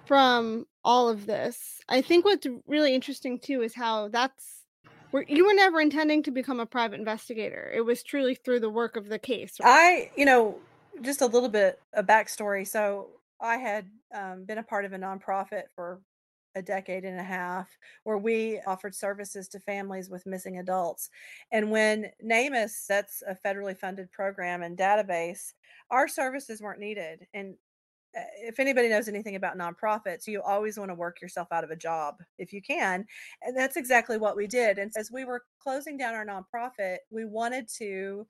from 0.04 0.66
all 0.84 1.08
of 1.08 1.26
this? 1.26 1.80
I 1.88 2.02
think 2.02 2.24
what's 2.24 2.46
really 2.66 2.94
interesting 2.94 3.38
too 3.38 3.62
is 3.62 3.74
how 3.74 4.08
that's 4.08 4.64
were 5.12 5.24
you 5.26 5.46
were 5.46 5.54
never 5.54 5.80
intending 5.80 6.22
to 6.24 6.30
become 6.30 6.60
a 6.60 6.66
private 6.66 7.00
investigator. 7.00 7.70
It 7.74 7.80
was 7.80 8.02
truly 8.02 8.34
through 8.34 8.60
the 8.60 8.70
work 8.70 8.96
of 8.96 9.08
the 9.08 9.18
case. 9.18 9.56
I, 9.62 10.10
you 10.16 10.24
know, 10.24 10.58
just 11.00 11.22
a 11.22 11.26
little 11.26 11.48
bit 11.48 11.80
of 11.94 12.06
backstory. 12.06 12.66
So 12.66 13.08
I 13.40 13.56
had 13.56 13.86
um, 14.14 14.44
been 14.44 14.58
a 14.58 14.62
part 14.62 14.84
of 14.84 14.92
a 14.92 14.98
nonprofit 14.98 15.64
for 15.74 16.00
a 16.54 16.62
decade 16.62 17.04
and 17.04 17.18
a 17.18 17.24
half 17.24 17.68
where 18.04 18.18
we 18.18 18.60
offered 18.66 18.94
services 18.94 19.48
to 19.48 19.60
families 19.60 20.10
with 20.10 20.26
missing 20.26 20.58
adults. 20.58 21.08
And 21.52 21.70
when 21.70 22.10
NamUs 22.24 22.70
sets 22.70 23.22
a 23.26 23.34
federally 23.34 23.76
funded 23.76 24.10
program 24.10 24.62
and 24.62 24.76
database, 24.76 25.52
our 25.90 26.08
services 26.08 26.60
weren't 26.60 26.80
needed. 26.80 27.26
And 27.34 27.54
if 28.14 28.58
anybody 28.58 28.88
knows 28.88 29.08
anything 29.08 29.36
about 29.36 29.58
nonprofits, 29.58 30.26
you 30.26 30.42
always 30.42 30.78
want 30.78 30.90
to 30.90 30.94
work 30.94 31.20
yourself 31.20 31.48
out 31.52 31.64
of 31.64 31.70
a 31.70 31.76
job 31.76 32.16
if 32.38 32.52
you 32.52 32.60
can. 32.62 33.06
And 33.42 33.56
that's 33.56 33.76
exactly 33.76 34.18
what 34.18 34.36
we 34.36 34.46
did. 34.46 34.78
And 34.78 34.92
as 34.96 35.10
we 35.10 35.24
were 35.24 35.44
closing 35.60 35.96
down 35.96 36.14
our 36.14 36.26
nonprofit, 36.26 36.98
we 37.10 37.24
wanted 37.24 37.68
to 37.78 38.26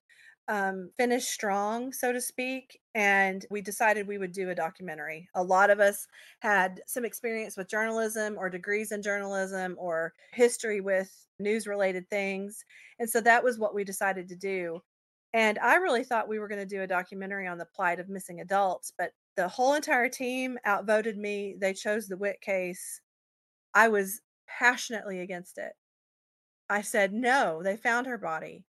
um, 0.49 0.91
finish 0.97 1.27
strong, 1.27 1.93
so 1.93 2.13
to 2.13 2.21
speak. 2.21 2.79
And 2.95 3.47
we 3.51 3.61
decided 3.61 4.07
we 4.07 4.19
would 4.19 4.33
do 4.33 4.51
a 4.51 4.55
documentary. 4.55 5.29
A 5.35 5.43
lot 5.43 5.71
of 5.71 5.81
us 5.81 6.07
had 6.41 6.81
some 6.87 7.05
experience 7.05 7.57
with 7.57 7.69
journalism 7.69 8.37
or 8.37 8.51
degrees 8.51 8.93
in 8.93 9.01
journalism 9.01 9.77
or 9.79 10.13
history 10.33 10.81
with 10.81 11.27
news 11.39 11.67
related 11.67 12.09
things. 12.11 12.65
And 12.99 13.09
so 13.09 13.21
that 13.21 13.45
was 13.45 13.59
what 13.59 13.75
we 13.75 13.85
decided 13.85 14.29
to 14.29 14.37
do. 14.37 14.83
And 15.33 15.59
I 15.61 15.77
really 15.77 16.03
thought 16.03 16.29
we 16.29 16.41
were 16.41 16.49
going 16.49 16.61
to 16.61 16.67
do 16.67 16.83
a 16.83 16.87
documentary 16.87 17.47
on 17.47 17.57
the 17.57 17.67
plight 17.67 18.01
of 18.01 18.09
missing 18.09 18.41
adults, 18.41 18.93
but 18.99 19.13
the 19.41 19.49
whole 19.49 19.73
entire 19.73 20.11
team 20.11 20.59
outvoted 20.67 21.17
me. 21.17 21.57
They 21.59 21.73
chose 21.73 22.07
the 22.07 22.19
Witt 22.19 22.43
case. 22.43 23.01
I 23.75 23.89
was 23.89 24.21
passionately 24.47 25.21
against 25.21 25.57
it. 25.57 25.73
I 26.69 26.83
said, 26.83 27.15
no, 27.15 27.63
they 27.63 27.79
found 27.79 28.07
her 28.07 28.19
body. 28.19 28.65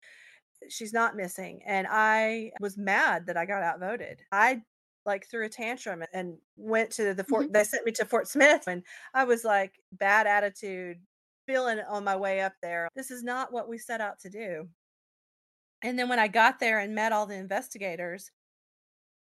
She's 0.69 0.93
not 0.93 1.15
missing. 1.15 1.61
And 1.65 1.87
I 1.89 2.51
was 2.61 2.77
mad 2.77 3.25
that 3.25 3.35
I 3.35 3.47
got 3.47 3.63
outvoted. 3.63 4.19
I 4.31 4.61
like 5.07 5.25
threw 5.25 5.45
a 5.45 5.49
tantrum 5.49 6.03
and 6.13 6.37
went 6.55 6.91
to 6.91 7.15
the 7.15 7.23
fort. 7.23 7.45
Mm-hmm. 7.45 7.53
They 7.53 7.63
sent 7.63 7.85
me 7.85 7.91
to 7.93 8.05
Fort 8.05 8.27
Smith 8.27 8.65
and 8.67 8.83
I 9.15 9.23
was 9.23 9.43
like, 9.43 9.73
bad 9.93 10.27
attitude, 10.27 10.97
feeling 11.47 11.79
on 11.89 12.03
my 12.03 12.15
way 12.15 12.41
up 12.41 12.53
there. 12.61 12.89
This 12.95 13.09
is 13.09 13.23
not 13.23 13.51
what 13.51 13.67
we 13.67 13.79
set 13.79 14.01
out 14.01 14.19
to 14.19 14.29
do. 14.29 14.69
And 15.81 15.97
then 15.97 16.09
when 16.09 16.19
I 16.19 16.27
got 16.27 16.59
there 16.59 16.77
and 16.77 16.93
met 16.93 17.11
all 17.11 17.25
the 17.25 17.37
investigators, 17.37 18.29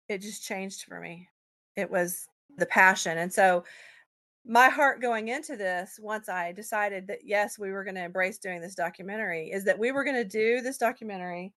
it 0.08 0.22
just 0.22 0.42
changed 0.42 0.82
for 0.88 0.98
me. 0.98 1.28
It 1.76 1.90
was 1.90 2.26
the 2.56 2.66
passion. 2.66 3.18
And 3.18 3.32
so 3.32 3.64
my 4.46 4.68
heart 4.68 5.02
going 5.02 5.28
into 5.28 5.56
this, 5.56 5.98
once 6.00 6.28
I 6.28 6.52
decided 6.52 7.06
that 7.08 7.20
yes, 7.24 7.58
we 7.58 7.72
were 7.72 7.84
going 7.84 7.96
to 7.96 8.04
embrace 8.04 8.38
doing 8.38 8.60
this 8.60 8.74
documentary, 8.74 9.50
is 9.50 9.64
that 9.64 9.78
we 9.78 9.92
were 9.92 10.04
going 10.04 10.16
to 10.16 10.24
do 10.24 10.60
this 10.60 10.78
documentary. 10.78 11.52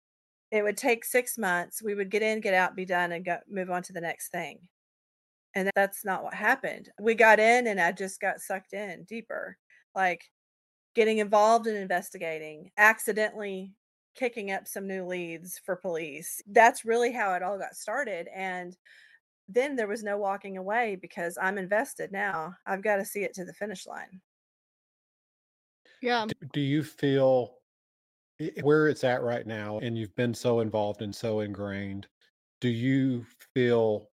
It 0.51 0.63
would 0.63 0.77
take 0.77 1.05
six 1.05 1.38
months. 1.38 1.83
We 1.83 1.93
would 1.93 2.09
get 2.09 2.23
in, 2.23 2.41
get 2.41 2.55
out, 2.55 2.75
be 2.75 2.85
done, 2.85 3.11
and 3.11 3.23
go 3.23 3.38
move 3.49 3.69
on 3.69 3.83
to 3.83 3.93
the 3.93 4.01
next 4.01 4.29
thing. 4.29 4.59
And 5.55 5.69
that's 5.75 6.03
not 6.03 6.23
what 6.23 6.33
happened. 6.33 6.89
We 6.99 7.15
got 7.15 7.39
in, 7.39 7.67
and 7.67 7.79
I 7.79 7.91
just 7.91 8.19
got 8.19 8.39
sucked 8.39 8.73
in 8.73 9.03
deeper, 9.03 9.57
like 9.95 10.23
getting 10.95 11.19
involved 11.19 11.67
in 11.67 11.75
investigating, 11.75 12.71
accidentally 12.77 13.73
kicking 14.15 14.51
up 14.51 14.67
some 14.67 14.88
new 14.88 15.05
leads 15.05 15.59
for 15.63 15.75
police. 15.75 16.41
That's 16.47 16.85
really 16.85 17.11
how 17.11 17.33
it 17.35 17.43
all 17.43 17.59
got 17.59 17.75
started. 17.75 18.27
And 18.35 18.75
then 19.50 19.75
there 19.75 19.88
was 19.88 20.03
no 20.03 20.18
walking 20.18 20.58
away 20.58 20.96
because 20.96 21.38
I'm 21.41 21.58
invested 21.58 22.12
now. 22.12 22.56
I've 22.65 22.84
got 22.84 22.98
to 22.98 23.06
see 23.06 23.24
it 23.24 23.34
to 23.34 23.46
the 23.46 23.53
finish 23.53 23.88
line. 23.88 24.22
Yeah. 26.01 26.27
Do 26.53 26.62
you 26.62 26.84
feel 26.84 27.56
where 28.62 28.88
it's 28.88 29.03
at 29.03 29.22
right 29.22 29.46
now 29.46 29.79
and 29.79 29.98
you've 29.98 30.15
been 30.15 30.34
so 30.34 30.62
involved 30.62 31.01
and 31.01 31.13
so 31.13 31.41
ingrained, 31.41 32.08
do 32.62 32.70
you 32.70 33.25
feel 33.53 34.10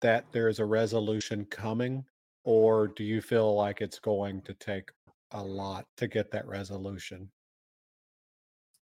that 0.00 0.24
there's 0.32 0.58
a 0.58 0.64
resolution 0.64 1.44
coming 1.44 2.04
or 2.44 2.88
do 2.88 3.04
you 3.04 3.20
feel 3.20 3.54
like 3.54 3.80
it's 3.80 3.98
going 3.98 4.42
to 4.42 4.54
take 4.54 4.90
a 5.32 5.42
lot 5.42 5.84
to 5.96 6.08
get 6.08 6.30
that 6.30 6.46
resolution? 6.46 7.30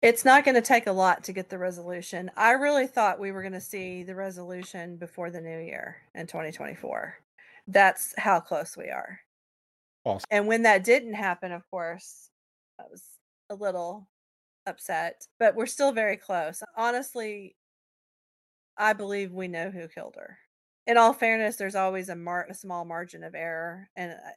It's 0.03 0.25
not 0.25 0.45
going 0.45 0.55
to 0.55 0.61
take 0.61 0.87
a 0.87 0.93
lot 0.93 1.25
to 1.25 1.33
get 1.33 1.49
the 1.49 1.59
resolution. 1.59 2.31
I 2.37 2.53
really 2.53 2.87
thought 2.87 3.19
we 3.19 3.33
were 3.33 3.43
going 3.43 3.53
to 3.55 3.61
see 3.61 4.03
the 4.03 4.15
resolution 4.15 4.97
before 4.97 5.31
the 5.31 5.41
new 5.41 5.59
year 5.59 5.97
in 6.15 6.27
2024. 6.27 7.15
That's 7.67 8.15
how 8.19 8.41
close 8.41 8.77
we 8.77 8.85
are. 8.91 9.21
Awesome. 10.05 10.27
And 10.31 10.47
when 10.47 10.63
that 10.63 10.85
didn't 10.85 11.15
happen, 11.15 11.51
of 11.51 11.69
course, 11.71 12.31
I 12.79 12.85
was 12.91 13.03
a 13.51 13.55
little 13.55 14.07
upset, 14.67 15.27
but 15.39 15.57
we're 15.57 15.67
still 15.67 15.93
very 15.93 16.17
close. 16.17 16.63
Honestly, 16.77 17.57
I 18.77 18.93
believe 18.93 19.33
we 19.33 19.49
know 19.49 19.71
who 19.71 19.89
killed 19.89 20.17
her. 20.17 20.39
In 20.87 20.97
all 20.97 21.13
fairness, 21.13 21.57
there's 21.57 21.75
always 21.75 22.09
a, 22.09 22.17
mar- 22.17 22.47
a 22.49 22.55
small 22.55 22.85
margin 22.85 23.25
of 23.25 23.35
error, 23.35 23.89
and 23.97 24.13
uh, 24.13 24.31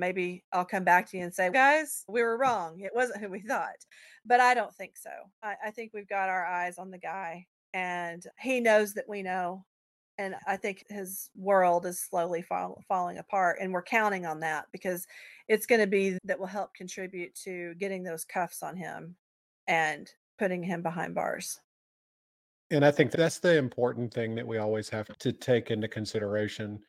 maybe 0.00 0.44
I'll 0.52 0.64
come 0.64 0.84
back 0.84 1.08
to 1.10 1.16
you 1.16 1.24
and 1.24 1.34
say, 1.34 1.50
guys, 1.50 2.04
we 2.08 2.22
were 2.22 2.36
wrong. 2.38 2.80
It 2.80 2.92
wasn't 2.94 3.20
who 3.20 3.28
we 3.28 3.40
thought. 3.40 3.84
But 4.24 4.40
I 4.40 4.54
don't 4.54 4.74
think 4.74 4.96
so. 4.96 5.10
I, 5.42 5.54
I 5.66 5.70
think 5.70 5.92
we've 5.94 6.08
got 6.08 6.28
our 6.28 6.44
eyes 6.44 6.78
on 6.78 6.90
the 6.90 6.98
guy 6.98 7.46
and 7.72 8.24
he 8.38 8.60
knows 8.60 8.94
that 8.94 9.08
we 9.08 9.22
know. 9.22 9.64
And 10.18 10.34
I 10.46 10.56
think 10.56 10.84
his 10.90 11.30
world 11.34 11.86
is 11.86 12.00
slowly 12.00 12.42
fall, 12.42 12.82
falling 12.88 13.18
apart. 13.18 13.58
And 13.60 13.72
we're 13.72 13.82
counting 13.82 14.26
on 14.26 14.40
that 14.40 14.66
because 14.70 15.06
it's 15.48 15.66
going 15.66 15.80
to 15.80 15.86
be 15.86 16.18
that 16.24 16.38
will 16.38 16.46
help 16.46 16.74
contribute 16.74 17.34
to 17.44 17.74
getting 17.76 18.02
those 18.02 18.24
cuffs 18.24 18.62
on 18.62 18.76
him 18.76 19.16
and 19.66 20.10
putting 20.38 20.62
him 20.62 20.82
behind 20.82 21.14
bars. 21.14 21.58
And 22.70 22.84
I 22.84 22.90
think 22.90 23.12
that's 23.12 23.38
the 23.38 23.56
important 23.56 24.12
thing 24.12 24.34
that 24.34 24.46
we 24.46 24.58
always 24.58 24.88
have 24.90 25.06
to 25.18 25.32
take 25.32 25.70
into 25.70 25.88
consideration 25.88 26.80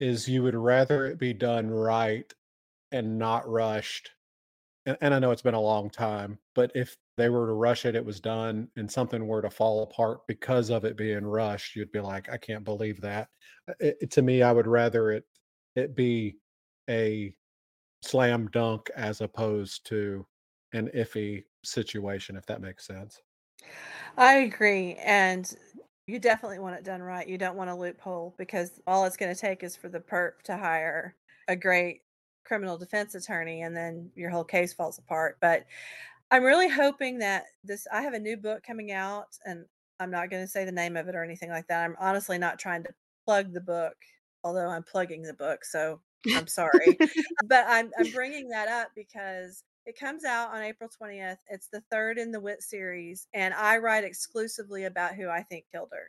is 0.00 0.28
you 0.28 0.42
would 0.42 0.54
rather 0.54 1.06
it 1.06 1.18
be 1.18 1.32
done 1.32 1.70
right 1.70 2.32
and 2.92 3.18
not 3.18 3.48
rushed. 3.48 4.12
And, 4.86 4.98
and 5.00 5.14
I 5.14 5.18
know 5.18 5.30
it's 5.30 5.42
been 5.42 5.54
a 5.54 5.60
long 5.60 5.90
time, 5.90 6.38
but 6.54 6.72
if 6.74 6.96
they 7.16 7.28
were 7.28 7.46
to 7.46 7.52
rush 7.52 7.84
it, 7.84 7.94
it 7.94 8.04
was 8.04 8.20
done, 8.20 8.70
and 8.76 8.90
something 8.90 9.26
were 9.26 9.42
to 9.42 9.50
fall 9.50 9.82
apart 9.82 10.26
because 10.26 10.70
of 10.70 10.84
it 10.84 10.96
being 10.96 11.24
rushed, 11.24 11.76
you'd 11.76 11.92
be 11.92 12.00
like, 12.00 12.28
I 12.30 12.38
can't 12.38 12.64
believe 12.64 13.00
that. 13.02 13.28
Uh, 13.68 13.74
it, 13.80 14.10
to 14.12 14.22
me, 14.22 14.42
I 14.42 14.52
would 14.52 14.66
rather 14.66 15.10
it 15.12 15.24
it 15.76 15.94
be 15.96 16.38
a 16.90 17.34
slam 18.02 18.48
dunk 18.48 18.90
as 18.96 19.20
opposed 19.20 19.86
to 19.86 20.26
an 20.72 20.88
iffy 20.94 21.44
situation, 21.64 22.36
if 22.36 22.46
that 22.46 22.60
makes 22.60 22.86
sense. 22.86 23.22
I 24.16 24.34
agree. 24.38 24.94
And 24.96 25.52
you 26.06 26.18
definitely 26.18 26.58
want 26.58 26.76
it 26.76 26.84
done 26.84 27.02
right. 27.02 27.26
You 27.26 27.38
don't 27.38 27.56
want 27.56 27.70
a 27.70 27.74
loophole 27.74 28.34
because 28.36 28.80
all 28.86 29.04
it's 29.04 29.16
going 29.16 29.34
to 29.34 29.40
take 29.40 29.62
is 29.62 29.76
for 29.76 29.88
the 29.88 30.00
perp 30.00 30.42
to 30.42 30.56
hire 30.56 31.16
a 31.48 31.56
great 31.56 32.02
criminal 32.44 32.78
defense 32.78 33.14
attorney 33.14 33.62
and 33.62 33.76
then 33.76 34.10
your 34.14 34.30
whole 34.30 34.44
case 34.44 34.72
falls 34.72 34.98
apart. 34.98 35.38
But 35.40 35.64
I'm 36.30 36.44
really 36.44 36.68
hoping 36.68 37.18
that 37.18 37.44
this 37.64 37.86
I 37.92 38.02
have 38.02 38.14
a 38.14 38.18
new 38.18 38.36
book 38.36 38.62
coming 38.62 38.92
out 38.92 39.36
and 39.44 39.64
I'm 40.00 40.10
not 40.10 40.30
going 40.30 40.42
to 40.42 40.50
say 40.50 40.64
the 40.64 40.72
name 40.72 40.96
of 40.96 41.08
it 41.08 41.14
or 41.14 41.22
anything 41.22 41.50
like 41.50 41.66
that. 41.68 41.84
I'm 41.84 41.96
honestly 42.00 42.38
not 42.38 42.58
trying 42.58 42.82
to 42.84 42.90
plug 43.24 43.52
the 43.52 43.60
book, 43.60 43.94
although 44.42 44.68
I'm 44.68 44.82
plugging 44.82 45.22
the 45.22 45.34
book. 45.34 45.64
So 45.64 46.00
I'm 46.34 46.46
sorry. 46.46 46.98
but 47.46 47.64
I'm 47.68 47.90
I'm 47.98 48.10
bringing 48.10 48.48
that 48.48 48.68
up 48.68 48.88
because 48.94 49.64
it 49.84 49.98
comes 49.98 50.24
out 50.24 50.54
on 50.54 50.62
April 50.62 50.88
20th. 50.88 51.38
It's 51.48 51.68
the 51.68 51.82
third 51.90 52.18
in 52.18 52.30
the 52.30 52.40
Witt 52.40 52.62
series, 52.62 53.26
and 53.34 53.52
I 53.54 53.78
write 53.78 54.04
exclusively 54.04 54.84
about 54.84 55.14
who 55.14 55.28
I 55.28 55.42
think 55.42 55.64
killed 55.72 55.90
her. 55.92 56.06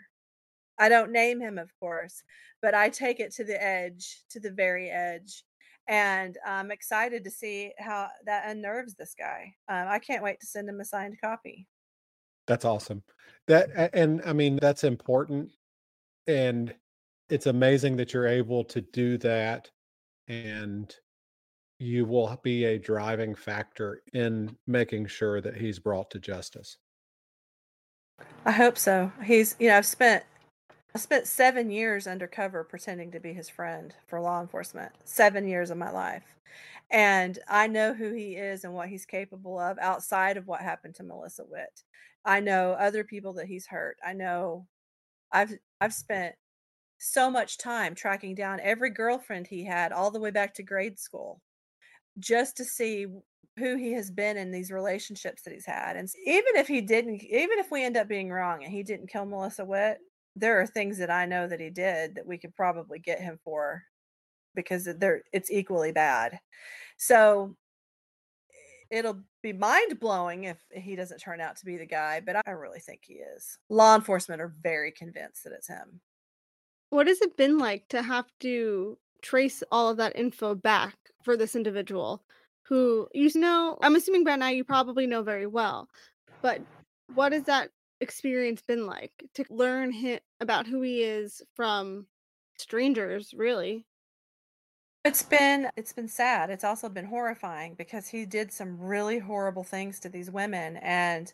I 0.77 0.89
don't 0.89 1.11
name 1.11 1.39
him, 1.39 1.57
of 1.57 1.71
course, 1.79 2.23
but 2.61 2.73
I 2.73 2.89
take 2.89 3.19
it 3.19 3.31
to 3.33 3.43
the 3.43 3.61
edge, 3.61 4.21
to 4.29 4.39
the 4.39 4.51
very 4.51 4.89
edge. 4.89 5.43
And 5.87 6.37
I'm 6.45 6.71
excited 6.71 7.23
to 7.23 7.31
see 7.31 7.73
how 7.77 8.07
that 8.25 8.49
unnerves 8.49 8.95
this 8.95 9.15
guy. 9.17 9.53
Um, 9.67 9.87
I 9.89 9.99
can't 9.99 10.23
wait 10.23 10.39
to 10.39 10.45
send 10.45 10.69
him 10.69 10.79
a 10.79 10.85
signed 10.85 11.17
copy. 11.21 11.67
That's 12.47 12.65
awesome. 12.65 13.03
That 13.47 13.91
and 13.93 14.21
I 14.25 14.33
mean 14.33 14.59
that's 14.61 14.83
important, 14.83 15.51
and 16.27 16.73
it's 17.29 17.47
amazing 17.47 17.97
that 17.97 18.13
you're 18.13 18.27
able 18.27 18.63
to 18.65 18.81
do 18.81 19.17
that 19.19 19.69
and 20.27 20.93
you 21.79 22.05
will 22.05 22.39
be 22.43 22.65
a 22.65 22.79
driving 22.79 23.35
factor 23.35 24.01
in 24.13 24.55
making 24.67 25.07
sure 25.07 25.41
that 25.41 25.55
he's 25.55 25.79
brought 25.79 26.09
to 26.11 26.19
justice. 26.19 26.77
I 28.45 28.51
hope 28.51 28.77
so. 28.77 29.11
He's, 29.23 29.55
you 29.59 29.69
know, 29.69 29.77
I've 29.77 29.85
spent 29.85 30.23
I 30.95 30.99
spent 30.99 31.27
7 31.27 31.71
years 31.71 32.05
undercover 32.05 32.63
pretending 32.63 33.11
to 33.11 33.19
be 33.19 33.33
his 33.33 33.49
friend 33.49 33.95
for 34.05 34.19
law 34.21 34.39
enforcement. 34.41 34.93
7 35.05 35.47
years 35.47 35.71
of 35.71 35.77
my 35.77 35.89
life. 35.91 36.35
And 36.91 37.39
I 37.47 37.67
know 37.67 37.93
who 37.93 38.13
he 38.13 38.35
is 38.35 38.63
and 38.63 38.73
what 38.73 38.89
he's 38.89 39.05
capable 39.05 39.57
of 39.59 39.79
outside 39.79 40.37
of 40.37 40.47
what 40.47 40.61
happened 40.61 40.95
to 40.95 41.03
Melissa 41.03 41.45
Witt. 41.45 41.83
I 42.25 42.39
know 42.39 42.73
other 42.73 43.03
people 43.03 43.33
that 43.33 43.47
he's 43.47 43.67
hurt. 43.67 43.97
I 44.05 44.13
know 44.13 44.67
I've 45.31 45.53
I've 45.81 45.93
spent 45.93 46.35
so 46.99 47.31
much 47.31 47.57
time 47.59 47.95
tracking 47.95 48.35
down 48.35 48.59
every 48.61 48.89
girlfriend 48.91 49.47
he 49.47 49.65
had 49.65 49.91
all 49.93 50.11
the 50.11 50.19
way 50.21 50.31
back 50.31 50.53
to 50.55 50.63
grade 50.63 50.99
school 50.99 51.41
just 52.19 52.57
to 52.57 52.65
see 52.65 53.07
who 53.59 53.75
he 53.77 53.93
has 53.93 54.11
been 54.11 54.37
in 54.37 54.51
these 54.51 54.71
relationships 54.71 55.43
that 55.43 55.53
he's 55.53 55.65
had. 55.65 55.95
And 55.97 56.09
even 56.25 56.55
if 56.57 56.67
he 56.67 56.81
didn't, 56.81 57.23
even 57.23 57.59
if 57.59 57.71
we 57.71 57.83
end 57.83 57.97
up 57.97 58.07
being 58.07 58.31
wrong 58.31 58.63
and 58.63 58.73
he 58.73 58.83
didn't 58.83 59.07
kill 59.07 59.25
Melissa 59.25 59.65
Witt, 59.65 59.99
there 60.35 60.59
are 60.59 60.67
things 60.67 60.97
that 60.97 61.09
I 61.09 61.25
know 61.25 61.47
that 61.47 61.59
he 61.59 61.69
did 61.69 62.15
that 62.15 62.25
we 62.25 62.37
could 62.37 62.55
probably 62.55 62.99
get 62.99 63.21
him 63.21 63.39
for 63.43 63.83
because 64.55 64.87
they're 64.97 65.23
it's 65.31 65.51
equally 65.51 65.91
bad. 65.91 66.39
So 66.97 67.55
it'll 68.89 69.19
be 69.41 69.53
mind 69.53 69.99
blowing 69.99 70.45
if 70.45 70.57
he 70.71 70.95
doesn't 70.95 71.17
turn 71.17 71.41
out 71.41 71.55
to 71.57 71.65
be 71.65 71.77
the 71.77 71.85
guy, 71.85 72.21
but 72.23 72.35
I 72.45 72.51
really 72.51 72.79
think 72.79 73.01
he 73.03 73.15
is. 73.15 73.57
Law 73.69 73.95
enforcement 73.95 74.41
are 74.41 74.53
very 74.61 74.91
convinced 74.91 75.43
that 75.43 75.53
it's 75.53 75.67
him. 75.67 75.99
What 76.89 77.07
has 77.07 77.21
it 77.21 77.35
been 77.35 77.57
like 77.57 77.87
to 77.89 78.03
have 78.03 78.27
to 78.41 78.97
trace 79.21 79.63
all 79.71 79.89
of 79.89 79.97
that 79.97 80.15
info 80.15 80.53
back 80.53 80.95
for 81.23 81.35
this 81.35 81.55
individual 81.55 82.23
who 82.63 83.07
you 83.13 83.29
know, 83.35 83.77
I'm 83.81 83.95
assuming 83.95 84.23
by 84.23 84.35
now 84.35 84.49
you 84.49 84.63
probably 84.63 85.07
know 85.07 85.23
very 85.23 85.47
well, 85.47 85.89
but 86.41 86.61
what 87.13 87.33
is 87.33 87.43
that 87.43 87.69
experience 88.03 88.61
been 88.61 88.85
like 88.85 89.25
to 89.33 89.45
learn 89.49 89.91
him, 89.91 90.19
about 90.39 90.67
who 90.67 90.81
he 90.81 91.03
is 91.03 91.41
from 91.55 92.05
strangers, 92.59 93.33
really? 93.33 93.87
It's 95.05 95.23
been 95.23 95.69
it's 95.75 95.93
been 95.93 96.07
sad. 96.07 96.49
It's 96.49 96.63
also 96.63 96.87
been 96.89 97.05
horrifying 97.05 97.75
because 97.75 98.07
he 98.07 98.25
did 98.25 98.51
some 98.51 98.79
really 98.79 99.19
horrible 99.19 99.63
things 99.63 99.99
to 100.01 100.09
these 100.09 100.31
women 100.31 100.77
and 100.77 101.33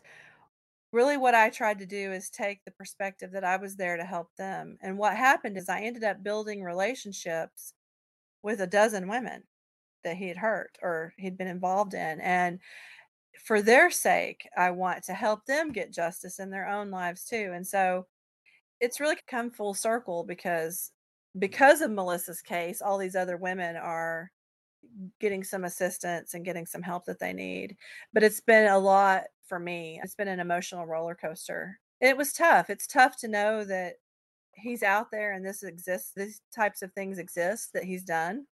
really 0.92 1.16
what 1.16 1.34
I 1.34 1.50
tried 1.50 1.78
to 1.80 1.86
do 1.86 2.12
is 2.12 2.30
take 2.30 2.64
the 2.64 2.70
perspective 2.72 3.32
that 3.32 3.44
I 3.44 3.56
was 3.56 3.76
there 3.76 3.96
to 3.96 4.04
help 4.04 4.34
them. 4.36 4.78
And 4.82 4.98
what 4.98 5.16
happened 5.16 5.56
is 5.56 5.68
I 5.68 5.82
ended 5.82 6.04
up 6.04 6.22
building 6.22 6.62
relationships 6.64 7.74
with 8.42 8.60
a 8.60 8.66
dozen 8.66 9.08
women 9.08 9.44
that 10.04 10.16
he 10.16 10.28
had 10.28 10.38
hurt 10.38 10.78
or 10.82 11.14
he'd 11.18 11.38
been 11.38 11.46
involved 11.48 11.94
in. 11.94 12.20
And 12.20 12.58
for 13.44 13.62
their 13.62 13.90
sake, 13.90 14.48
I 14.56 14.70
want 14.70 15.04
to 15.04 15.14
help 15.14 15.44
them 15.46 15.72
get 15.72 15.92
justice 15.92 16.38
in 16.38 16.50
their 16.50 16.68
own 16.68 16.90
lives 16.90 17.24
too. 17.24 17.52
And 17.54 17.66
so 17.66 18.06
it's 18.80 19.00
really 19.00 19.16
come 19.26 19.50
full 19.50 19.74
circle 19.74 20.24
because 20.24 20.92
because 21.38 21.80
of 21.80 21.90
Melissa's 21.90 22.42
case, 22.42 22.82
all 22.82 22.98
these 22.98 23.16
other 23.16 23.36
women 23.36 23.76
are 23.76 24.30
getting 25.20 25.44
some 25.44 25.64
assistance 25.64 26.34
and 26.34 26.44
getting 26.44 26.66
some 26.66 26.82
help 26.82 27.04
that 27.04 27.18
they 27.18 27.32
need. 27.32 27.76
But 28.12 28.22
it's 28.22 28.40
been 28.40 28.68
a 28.68 28.78
lot 28.78 29.24
for 29.46 29.58
me. 29.58 30.00
It's 30.02 30.14
been 30.14 30.28
an 30.28 30.40
emotional 30.40 30.86
roller 30.86 31.14
coaster. 31.14 31.78
It 32.00 32.16
was 32.16 32.32
tough. 32.32 32.70
It's 32.70 32.86
tough 32.86 33.16
to 33.18 33.28
know 33.28 33.64
that 33.64 33.94
he's 34.54 34.82
out 34.82 35.10
there 35.10 35.32
and 35.32 35.44
this 35.44 35.62
exists, 35.62 36.12
these 36.16 36.40
types 36.54 36.82
of 36.82 36.92
things 36.92 37.18
exist 37.18 37.72
that 37.74 37.84
he's 37.84 38.02
done. 38.02 38.46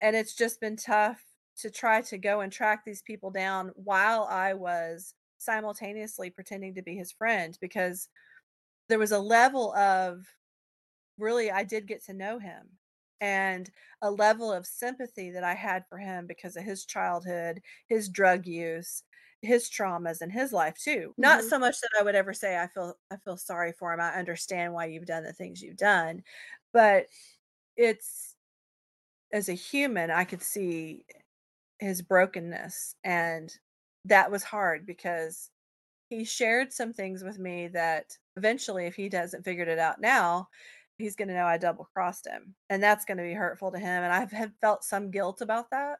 And 0.00 0.16
it's 0.16 0.34
just 0.34 0.60
been 0.60 0.76
tough 0.76 1.22
to 1.62 1.70
try 1.70 2.00
to 2.02 2.18
go 2.18 2.40
and 2.40 2.52
track 2.52 2.84
these 2.84 3.02
people 3.02 3.30
down 3.30 3.70
while 3.74 4.24
I 4.24 4.54
was 4.54 5.14
simultaneously 5.38 6.30
pretending 6.30 6.74
to 6.74 6.82
be 6.82 6.96
his 6.96 7.12
friend 7.12 7.56
because 7.60 8.08
there 8.88 8.98
was 8.98 9.12
a 9.12 9.18
level 9.18 9.74
of 9.74 10.24
really 11.18 11.50
I 11.50 11.64
did 11.64 11.86
get 11.86 12.04
to 12.06 12.12
know 12.12 12.38
him 12.38 12.68
and 13.20 13.70
a 14.02 14.10
level 14.10 14.52
of 14.52 14.66
sympathy 14.66 15.30
that 15.30 15.44
I 15.44 15.54
had 15.54 15.84
for 15.88 15.98
him 15.98 16.26
because 16.26 16.56
of 16.56 16.64
his 16.64 16.84
childhood, 16.84 17.60
his 17.86 18.08
drug 18.08 18.46
use, 18.46 19.02
his 19.42 19.70
traumas 19.70 20.22
in 20.22 20.30
his 20.30 20.52
life 20.52 20.76
too. 20.82 21.10
Mm-hmm. 21.10 21.22
Not 21.22 21.44
so 21.44 21.58
much 21.58 21.80
that 21.80 21.90
I 21.98 22.02
would 22.02 22.14
ever 22.14 22.32
say 22.32 22.58
I 22.58 22.66
feel 22.66 22.94
I 23.10 23.16
feel 23.16 23.36
sorry 23.36 23.72
for 23.72 23.92
him. 23.92 24.00
I 24.00 24.10
understand 24.10 24.72
why 24.72 24.86
you've 24.86 25.06
done 25.06 25.24
the 25.24 25.32
things 25.32 25.62
you've 25.62 25.76
done, 25.76 26.22
but 26.72 27.06
it's 27.76 28.36
as 29.32 29.48
a 29.48 29.54
human 29.54 30.10
I 30.10 30.24
could 30.24 30.42
see 30.42 31.04
his 31.80 32.02
brokenness 32.02 32.94
and 33.04 33.52
that 34.04 34.30
was 34.30 34.42
hard 34.42 34.86
because 34.86 35.50
he 36.08 36.24
shared 36.24 36.72
some 36.72 36.92
things 36.92 37.22
with 37.22 37.38
me 37.38 37.68
that 37.68 38.16
eventually 38.36 38.86
if 38.86 38.94
he 38.94 39.08
doesn't 39.08 39.44
figured 39.44 39.68
it 39.68 39.78
out 39.78 40.00
now 40.00 40.48
he's 40.98 41.16
going 41.16 41.28
to 41.28 41.34
know 41.34 41.46
I 41.46 41.56
double 41.56 41.88
crossed 41.94 42.26
him 42.26 42.54
and 42.68 42.82
that's 42.82 43.04
going 43.04 43.18
to 43.18 43.24
be 43.24 43.34
hurtful 43.34 43.72
to 43.72 43.78
him 43.78 44.04
and 44.04 44.12
I've 44.12 44.30
had 44.30 44.52
felt 44.60 44.84
some 44.84 45.10
guilt 45.10 45.40
about 45.40 45.70
that. 45.70 45.98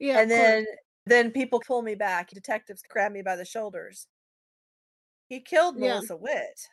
yeah. 0.00 0.20
And 0.20 0.30
then 0.30 0.66
then 1.06 1.30
people 1.32 1.60
pull 1.66 1.82
me 1.82 1.94
back. 1.94 2.30
Detectives 2.30 2.82
grab 2.88 3.12
me 3.12 3.22
by 3.22 3.36
the 3.36 3.44
shoulders. 3.44 4.06
He 5.28 5.40
killed 5.40 5.76
yeah. 5.78 5.94
Melissa 5.94 6.16
Witt. 6.16 6.68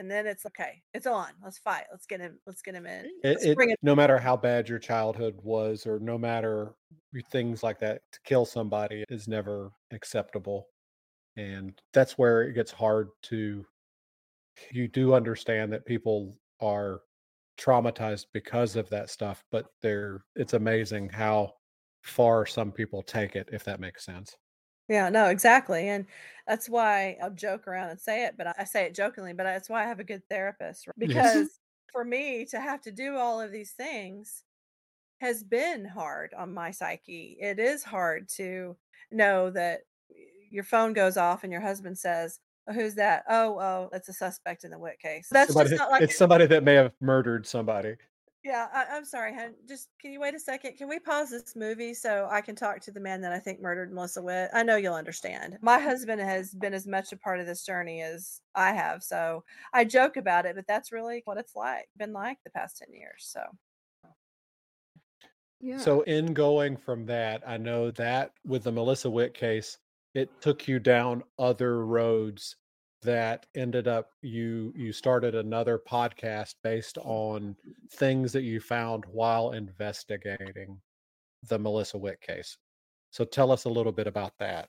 And 0.00 0.10
then 0.10 0.26
it's 0.26 0.46
okay. 0.46 0.82
It's 0.94 1.06
on. 1.06 1.28
Let's 1.44 1.58
fight. 1.58 1.84
Let's 1.90 2.06
get 2.06 2.20
him. 2.20 2.38
Let's 2.46 2.62
get 2.62 2.74
him 2.74 2.86
in. 2.86 3.04
It, 3.22 3.58
it, 3.58 3.78
no 3.82 3.94
matter 3.94 4.16
how 4.16 4.34
bad 4.34 4.66
your 4.66 4.78
childhood 4.78 5.38
was, 5.42 5.86
or 5.86 5.98
no 6.00 6.16
matter 6.16 6.72
things 7.30 7.62
like 7.62 7.78
that, 7.80 8.00
to 8.12 8.18
kill 8.24 8.46
somebody 8.46 9.04
is 9.10 9.28
never 9.28 9.70
acceptable, 9.92 10.68
and 11.36 11.78
that's 11.92 12.16
where 12.16 12.44
it 12.44 12.54
gets 12.54 12.72
hard 12.72 13.10
to. 13.24 13.62
You 14.72 14.88
do 14.88 15.12
understand 15.12 15.70
that 15.74 15.84
people 15.84 16.34
are 16.62 17.02
traumatized 17.60 18.24
because 18.32 18.76
of 18.76 18.88
that 18.88 19.10
stuff, 19.10 19.44
but 19.52 19.66
they're. 19.82 20.24
It's 20.34 20.54
amazing 20.54 21.10
how 21.10 21.52
far 22.00 22.46
some 22.46 22.72
people 22.72 23.02
take 23.02 23.36
it, 23.36 23.50
if 23.52 23.64
that 23.64 23.80
makes 23.80 24.06
sense. 24.06 24.34
Yeah, 24.90 25.08
no, 25.08 25.26
exactly. 25.26 25.88
And 25.88 26.04
that's 26.48 26.68
why 26.68 27.16
I'll 27.22 27.30
joke 27.30 27.68
around 27.68 27.90
and 27.90 28.00
say 28.00 28.24
it, 28.24 28.34
but 28.36 28.48
I 28.58 28.64
say 28.64 28.86
it 28.86 28.94
jokingly, 28.94 29.32
but 29.32 29.44
that's 29.44 29.70
why 29.70 29.84
I 29.84 29.86
have 29.86 30.00
a 30.00 30.04
good 30.04 30.22
therapist 30.28 30.88
because 30.98 31.34
yes. 31.36 31.48
for 31.92 32.04
me 32.04 32.44
to 32.46 32.58
have 32.60 32.82
to 32.82 32.90
do 32.90 33.16
all 33.16 33.40
of 33.40 33.52
these 33.52 33.70
things 33.70 34.42
has 35.20 35.44
been 35.44 35.84
hard 35.84 36.34
on 36.36 36.52
my 36.52 36.72
psyche. 36.72 37.36
It 37.40 37.60
is 37.60 37.84
hard 37.84 38.28
to 38.30 38.76
know 39.12 39.50
that 39.50 39.82
your 40.50 40.64
phone 40.64 40.92
goes 40.92 41.16
off 41.16 41.44
and 41.44 41.52
your 41.52 41.62
husband 41.62 41.96
says, 41.96 42.40
oh, 42.68 42.72
"Who's 42.72 42.96
that?" 42.96 43.22
"Oh, 43.28 43.60
oh, 43.60 43.88
that's 43.92 44.08
a 44.08 44.12
suspect 44.12 44.64
in 44.64 44.72
the 44.72 44.78
Witt 44.78 44.98
case." 44.98 45.28
That's 45.30 45.52
somebody, 45.52 45.70
just 45.70 45.78
not 45.78 45.90
like 45.92 46.02
it's 46.02 46.18
somebody 46.18 46.46
that 46.46 46.64
may 46.64 46.74
have 46.74 46.92
murdered 47.00 47.46
somebody. 47.46 47.94
Yeah, 48.42 48.68
I, 48.72 48.96
I'm 48.96 49.04
sorry, 49.04 49.34
hon. 49.34 49.54
Just 49.68 49.88
can 50.00 50.12
you 50.12 50.20
wait 50.20 50.34
a 50.34 50.40
second? 50.40 50.76
Can 50.78 50.88
we 50.88 50.98
pause 50.98 51.28
this 51.30 51.54
movie 51.54 51.92
so 51.92 52.26
I 52.30 52.40
can 52.40 52.56
talk 52.56 52.80
to 52.80 52.90
the 52.90 53.00
man 53.00 53.20
that 53.20 53.32
I 53.32 53.38
think 53.38 53.60
murdered 53.60 53.92
Melissa 53.92 54.22
Witt? 54.22 54.48
I 54.54 54.62
know 54.62 54.76
you'll 54.76 54.94
understand. 54.94 55.58
My 55.60 55.76
mm-hmm. 55.76 55.86
husband 55.86 56.20
has 56.22 56.54
been 56.54 56.72
as 56.72 56.86
much 56.86 57.12
a 57.12 57.18
part 57.18 57.40
of 57.40 57.46
this 57.46 57.66
journey 57.66 58.00
as 58.00 58.40
I 58.54 58.72
have, 58.72 59.02
so 59.02 59.44
I 59.74 59.84
joke 59.84 60.16
about 60.16 60.46
it, 60.46 60.56
but 60.56 60.66
that's 60.66 60.90
really 60.90 61.20
what 61.26 61.36
it's 61.36 61.54
like, 61.54 61.88
been 61.98 62.14
like 62.14 62.38
the 62.42 62.50
past 62.50 62.78
10 62.78 62.94
years. 62.94 63.28
So 63.30 63.42
Yeah. 65.60 65.78
So, 65.78 66.00
in 66.02 66.32
going 66.32 66.78
from 66.78 67.04
that, 67.06 67.42
I 67.46 67.58
know 67.58 67.90
that 67.92 68.32
with 68.46 68.64
the 68.64 68.72
Melissa 68.72 69.10
Witt 69.10 69.34
case, 69.34 69.76
it 70.14 70.30
took 70.40 70.66
you 70.66 70.78
down 70.78 71.22
other 71.38 71.84
roads 71.84 72.56
that 73.02 73.46
ended 73.54 73.88
up 73.88 74.10
you 74.22 74.72
you 74.76 74.92
started 74.92 75.34
another 75.34 75.78
podcast 75.78 76.54
based 76.62 76.98
on 76.98 77.56
things 77.92 78.32
that 78.32 78.42
you 78.42 78.60
found 78.60 79.04
while 79.06 79.52
investigating 79.52 80.80
the 81.48 81.58
Melissa 81.58 81.98
Witt 81.98 82.20
case. 82.20 82.58
So 83.10 83.24
tell 83.24 83.50
us 83.50 83.64
a 83.64 83.68
little 83.68 83.92
bit 83.92 84.06
about 84.06 84.32
that. 84.38 84.68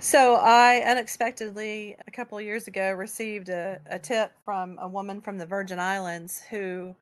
So 0.00 0.34
I 0.34 0.82
unexpectedly, 0.86 1.96
a 2.06 2.10
couple 2.10 2.36
of 2.36 2.44
years 2.44 2.66
ago, 2.68 2.92
received 2.92 3.48
a, 3.48 3.80
a 3.86 3.98
tip 3.98 4.32
from 4.44 4.78
a 4.80 4.88
woman 4.88 5.20
from 5.20 5.38
the 5.38 5.46
Virgin 5.46 5.78
Islands 5.78 6.42
who 6.50 6.94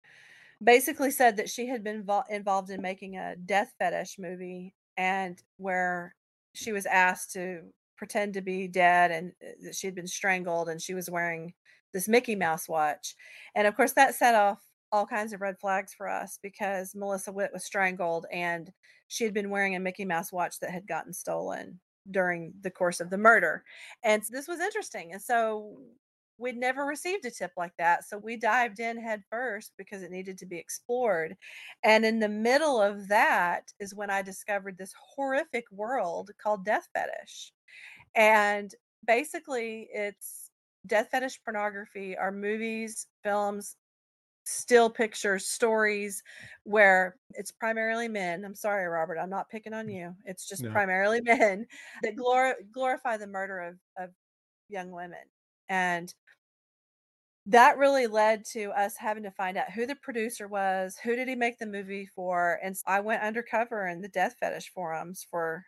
basically 0.63 1.11
said 1.11 1.37
that 1.39 1.51
she 1.51 1.67
had 1.67 1.83
been 1.83 2.05
vol- 2.05 2.25
involved 2.31 2.71
in 2.71 2.81
making 2.81 3.17
a 3.17 3.35
death 3.35 3.73
fetish 3.79 4.19
movie 4.19 4.75
and 4.97 5.43
where 5.57 6.15
she 6.55 6.71
was 6.71 6.87
asked 6.87 7.33
to 7.33 7.63
pretend 8.03 8.35
to 8.35 8.41
be 8.41 8.67
dead 8.67 9.13
and 9.13 9.31
uh, 9.41 9.53
that 9.63 9.77
she 9.77 9.87
had 9.87 9.95
been 9.95 10.09
strangled 10.09 10.69
and 10.69 10.83
she 10.83 10.93
was 10.93 11.09
wearing 11.09 11.55
this 11.93 12.09
Mickey 12.09 12.35
Mouse 12.35 12.69
watch. 12.69 13.15
And 13.55 13.65
of 13.65 13.77
course, 13.77 13.93
that 13.93 14.17
set 14.17 14.35
off 14.35 14.59
all 14.91 15.07
kinds 15.07 15.33
of 15.33 15.41
red 15.41 15.57
flags 15.61 15.95
for 15.95 16.09
us 16.09 16.37
because 16.43 16.97
Melissa 16.97 17.31
Witt 17.31 17.53
was 17.53 17.65
strangled 17.65 18.27
and 18.33 18.73
she 19.07 19.23
had 19.23 19.33
been 19.33 19.51
wearing 19.51 19.77
a 19.77 19.81
Mickey 19.81 20.05
Mouse 20.05 20.33
watch 20.33 20.59
that 20.59 20.73
had 20.73 20.85
gotten 20.89 21.13
stolen 21.13 21.79
during 22.11 22.53
the 22.63 22.73
course 22.73 22.99
of 22.99 23.09
the 23.09 23.19
murder. 23.19 23.63
And 24.03 24.21
this 24.31 24.49
was 24.49 24.59
interesting. 24.59 25.13
And 25.13 25.23
so 25.23 25.77
we'd 26.39 26.57
never 26.57 26.85
received 26.85 27.25
a 27.25 27.31
tip 27.31 27.53
like 27.57 27.73
that. 27.79 28.05
So 28.05 28.19
we 28.19 28.37
dived 28.37 28.81
in 28.81 29.01
head 29.01 29.23
first 29.31 29.73
because 29.79 30.03
it 30.03 30.11
needed 30.11 30.39
to 30.39 30.47
be 30.47 30.59
explored. 30.59 31.37
And 31.85 32.05
in 32.05 32.19
the 32.19 32.29
middle 32.29 32.81
of 32.81 33.09
that 33.09 33.73
is 33.79 33.95
when 33.95 34.11
I 34.11 34.23
discovered 34.23 34.77
this 34.77 34.95
horrific 34.99 35.65
world 35.71 36.31
called 36.43 36.65
death 36.65 36.89
fetish. 36.95 37.53
And 38.15 38.75
basically, 39.07 39.89
it's 39.93 40.51
death 40.87 41.09
fetish 41.11 41.41
pornography 41.45 42.17
are 42.17 42.33
movies, 42.33 43.07
films, 43.23 43.77
still 44.45 44.91
pictures, 44.91 45.47
stories 45.47 46.23
where 46.65 47.17
it's 47.31 47.53
primarily 47.53 48.09
men. 48.09 48.45
I'm 48.45 48.55
sorry, 48.55 48.87
Robert, 48.87 49.19
I'm 49.19 49.31
not 49.31 49.49
picking 49.49 49.73
on 49.73 49.87
mm. 49.87 49.95
you. 49.95 50.17
It's 50.25 50.49
just 50.49 50.63
No. 50.63 50.71
primarily 50.71 51.21
men 51.25 51.67
that 52.03 52.17
glor- 52.17 52.55
glorify 52.73 53.17
the 53.17 53.27
murder 53.27 53.61
of, 53.61 53.77
of 53.99 54.11
young 54.69 54.91
women. 54.91 55.21
And 55.69 56.13
that 57.47 57.79
really 57.79 58.07
led 58.07 58.45
to 58.53 58.71
us 58.71 58.97
having 58.97 59.25
to 59.25 59.31
find 59.31 59.57
out 59.57 59.73
who 59.73 59.87
the 59.87 59.97
producer 59.97 60.47
was, 60.47 60.97
who 61.03 61.17
did 61.17 61.29
he 61.29 61.35
make 61.35 61.59
the 61.59 61.67
movie 61.67 62.07
for. 62.07 62.61
And 62.63 62.77
I 62.87 63.01
went 63.01 63.23
undercover 63.23 63.89
in 63.89 64.01
the 64.01 64.09
death 64.09 64.37
fetish 64.39 64.71
forums 64.73 65.27
for 65.29 65.65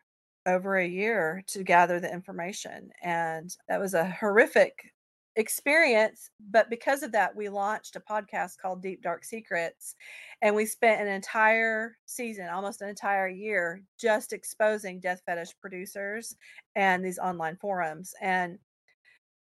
over 0.46 0.76
a 0.76 0.86
year 0.86 1.42
to 1.48 1.64
gather 1.64 1.98
the 1.98 2.12
information. 2.12 2.90
And 3.02 3.54
that 3.68 3.80
was 3.80 3.94
a 3.94 4.08
horrific 4.08 4.92
experience. 5.36 6.30
But 6.50 6.70
because 6.70 7.02
of 7.02 7.10
that, 7.12 7.34
we 7.34 7.48
launched 7.48 7.96
a 7.96 8.00
podcast 8.00 8.58
called 8.62 8.82
Deep 8.82 9.02
Dark 9.02 9.24
Secrets. 9.24 9.96
And 10.42 10.54
we 10.54 10.66
spent 10.66 11.00
an 11.00 11.08
entire 11.08 11.96
season, 12.06 12.48
almost 12.48 12.82
an 12.82 12.88
entire 12.88 13.28
year, 13.28 13.82
just 13.98 14.32
exposing 14.32 15.00
death 15.00 15.22
fetish 15.26 15.54
producers 15.60 16.36
and 16.76 17.04
these 17.04 17.18
online 17.18 17.56
forums. 17.56 18.14
And 18.20 18.58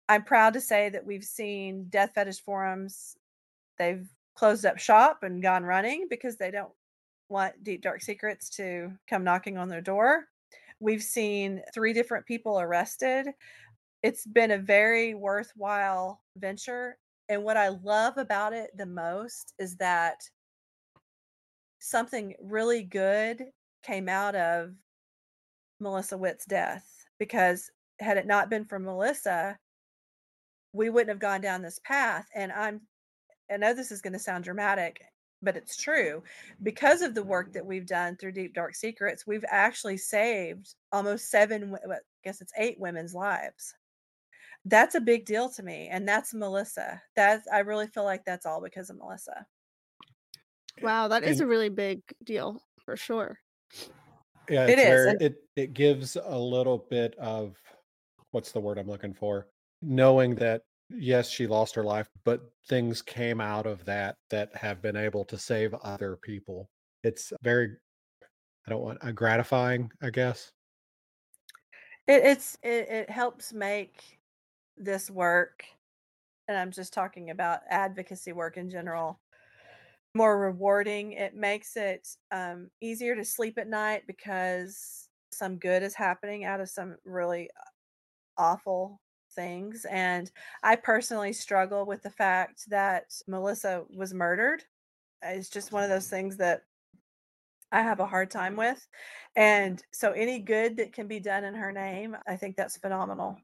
I'm 0.08 0.24
proud 0.24 0.54
to 0.54 0.62
say 0.62 0.90
that 0.90 1.06
we've 1.06 1.24
seen 1.24 1.88
death 1.90 2.12
fetish 2.14 2.42
forums, 2.42 3.18
they've 3.78 4.08
closed 4.36 4.66
up 4.66 4.78
shop 4.78 5.20
and 5.24 5.42
gone 5.42 5.64
running 5.64 6.08
because 6.10 6.38
they 6.38 6.52
don't 6.52 6.72
want 7.30 7.64
Deep 7.64 7.82
Dark 7.82 8.02
Secrets 8.02 8.50
to 8.52 8.92
come 9.10 9.24
knocking 9.24 9.58
on 9.58 9.70
their 9.70 9.82
door. 9.82 10.26
We've 10.80 11.02
seen 11.02 11.62
three 11.74 11.94
different 11.94 12.26
people 12.26 12.60
arrested. 12.60 13.28
It's 14.04 14.26
been 14.26 14.52
a 14.52 14.58
very 14.58 15.16
worthwhile 15.16 16.22
venture. 16.38 16.98
And 17.30 17.44
what 17.44 17.58
I 17.58 17.70
love 17.70 18.18
about 18.18 18.54
it 18.54 18.72
the 18.78 18.86
most 18.86 19.54
is 19.58 19.78
that 19.78 20.22
something 21.80 22.36
really 22.42 22.84
good 22.84 23.46
came 23.84 24.10
out 24.10 24.36
of 24.36 24.74
Melissa 25.80 26.18
Witt's 26.18 26.46
death 26.46 26.88
because 27.20 27.72
had 28.00 28.18
it 28.18 28.28
not 28.28 28.50
been 28.50 28.66
for 28.66 28.78
Melissa, 28.80 29.58
we 30.76 30.90
wouldn't 30.90 31.10
have 31.10 31.20
gone 31.20 31.42
down 31.42 31.62
this 31.62 31.80
path. 31.86 32.28
And 32.36 32.52
I'm, 32.52 32.82
I 33.52 33.58
know 33.58 33.74
this 33.74 33.92
is 33.92 34.02
going 34.02 34.14
to 34.14 34.20
sound 34.20 34.44
dramatic, 34.44 35.02
but 35.42 35.56
it's 35.56 35.78
true. 35.78 36.22
Because 36.64 37.02
of 37.02 37.16
the 37.16 37.24
work 37.24 37.54
that 37.54 37.66
we've 37.66 37.86
done 37.86 38.18
through 38.18 38.34
Deep 38.34 38.54
Dark 38.54 38.76
Secrets, 38.76 39.26
we've 39.26 39.46
actually 39.50 39.98
saved 39.98 40.76
almost 40.92 41.30
seven, 41.32 41.72
wo- 41.72 41.78
I 41.90 41.98
guess 42.24 42.42
it's 42.42 42.54
eight 42.58 42.80
women's 42.80 43.14
lives. 43.14 43.74
That's 44.66 44.96
a 44.96 45.00
big 45.02 45.26
deal 45.26 45.48
to 45.50 45.64
me. 45.64 45.88
And 45.92 46.08
that's 46.08 46.34
Melissa. 46.34 47.02
That's, 47.16 47.48
I 47.54 47.60
really 47.60 47.88
feel 47.88 48.04
like 48.04 48.26
that's 48.26 48.46
all 48.46 48.62
because 48.62 48.90
of 48.90 48.98
Melissa. 48.98 49.46
Eh, 50.80 50.82
wow, 50.84 51.08
that 51.08 51.24
is 51.24 51.40
and- 51.40 51.48
a 51.48 51.50
really 51.50 51.70
big 51.70 52.02
deal 52.24 52.62
for 52.84 52.98
sure. 52.98 53.40
Yeah, 54.50 54.66
It 54.66 54.78
it's 54.78 54.82
very 54.82 55.10
and- 55.12 55.22
it 55.22 55.36
it 55.56 55.74
gives 55.74 56.18
a 56.22 56.38
little 56.38 56.78
bit 56.90 57.16
of 57.18 57.56
what's 58.32 58.52
the 58.52 58.60
word 58.60 58.78
I'm 58.78 58.88
looking 58.88 59.14
for? 59.14 59.48
Knowing 59.88 60.36
that 60.36 60.64
yes, 60.90 61.30
she 61.30 61.48
lost 61.48 61.76
her 61.76 61.84
life, 61.84 62.10
but 62.24 62.42
things 62.68 63.02
came 63.02 63.40
out 63.40 63.66
of 63.66 63.86
that 63.86 64.18
that 64.30 64.56
have 64.56 64.82
been 64.82 64.96
able 64.96 65.24
to 65.26 65.38
save 65.38 65.74
other 65.76 66.18
people. 66.24 66.70
It's 67.04 67.32
very 67.44 67.76
I 68.68 68.72
don't 68.72 68.82
want 68.82 69.04
uh, 69.04 69.12
gratifying, 69.12 69.92
I 70.02 70.10
guess. 70.10 70.52
It, 72.08 72.24
it's 72.24 72.58
it, 72.64 72.90
it 72.90 73.10
helps 73.10 73.54
make 73.54 74.20
this 74.78 75.12
work, 75.12 75.66
and 76.48 76.58
I'm 76.58 76.72
just 76.72 76.94
talking 76.94 77.30
about 77.30 77.60
advocacy 77.70 78.34
work 78.34 78.58
in 78.58 78.70
general, 78.70 79.20
more 80.16 80.40
rewarding. 80.40 81.14
It 81.14 81.36
makes 81.36 81.78
it 81.78 82.08
um, 82.32 82.70
easier 82.82 83.16
to 83.16 83.24
sleep 83.24 83.58
at 83.60 83.68
night 83.68 84.04
because 84.08 85.10
some 85.32 85.58
good 85.58 85.84
is 85.84 85.94
happening 85.94 86.44
out 86.44 86.62
of 86.62 86.70
some 86.70 86.96
really 87.06 87.50
awful 88.38 89.00
things. 89.36 89.86
And 89.90 90.32
I 90.64 90.76
personally 90.76 91.34
struggle 91.34 91.86
with 91.86 92.02
the 92.02 92.10
fact 92.10 92.70
that 92.70 93.14
Melissa 93.28 93.84
was 93.96 94.14
murdered. 94.14 94.64
It's 95.22 95.50
just 95.50 95.72
one 95.72 95.84
of 95.84 95.90
those 95.90 96.06
mm-hmm. 96.06 96.16
things 96.16 96.38
that 96.38 96.64
I 97.72 97.82
have 97.82 98.00
a 98.00 98.06
hard 98.06 98.32
time 98.32 98.56
with. 98.56 98.88
And 99.36 99.84
so 99.92 100.12
any 100.12 100.40
good 100.40 100.78
that 100.78 100.94
can 100.94 101.08
be 101.08 101.20
done 101.20 101.44
in 101.44 101.56
her 101.56 101.72
name, 101.72 102.16
I 102.28 102.36
think 102.38 102.56
that's 102.56 102.78
phenomenal. 102.78 103.38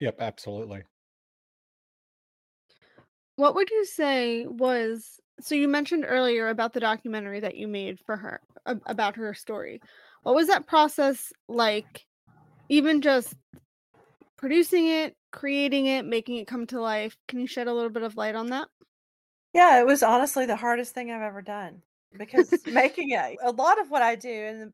Yep, 0.00 0.16
absolutely. 0.20 0.82
What 3.36 3.54
would 3.56 3.70
you 3.70 3.84
say 3.84 4.46
was 4.46 5.20
so 5.40 5.54
you 5.54 5.66
mentioned 5.68 6.04
earlier 6.06 6.48
about 6.48 6.72
the 6.72 6.80
documentary 6.80 7.40
that 7.40 7.56
you 7.56 7.66
made 7.66 7.98
for 8.06 8.16
her 8.16 8.40
about 8.86 9.16
her 9.16 9.34
story. 9.34 9.80
What 10.22 10.34
was 10.34 10.46
that 10.48 10.66
process 10.66 11.32
like 11.48 12.06
even 12.68 13.00
just 13.00 13.34
producing 14.44 14.88
it, 14.88 15.16
creating 15.32 15.86
it, 15.86 16.04
making 16.04 16.36
it 16.36 16.46
come 16.46 16.66
to 16.66 16.78
life? 16.78 17.16
Can 17.28 17.40
you 17.40 17.46
shed 17.46 17.66
a 17.66 17.72
little 17.72 17.88
bit 17.88 18.02
of 18.02 18.18
light 18.18 18.34
on 18.34 18.50
that? 18.50 18.68
Yeah, 19.54 19.80
it 19.80 19.86
was 19.86 20.02
honestly 20.02 20.44
the 20.44 20.54
hardest 20.54 20.92
thing 20.92 21.10
I've 21.10 21.22
ever 21.22 21.40
done 21.40 21.80
because 22.18 22.52
making 22.66 23.12
it 23.12 23.38
a 23.42 23.52
lot 23.52 23.80
of 23.80 23.90
what 23.90 24.02
I 24.02 24.16
do, 24.16 24.28
and 24.28 24.72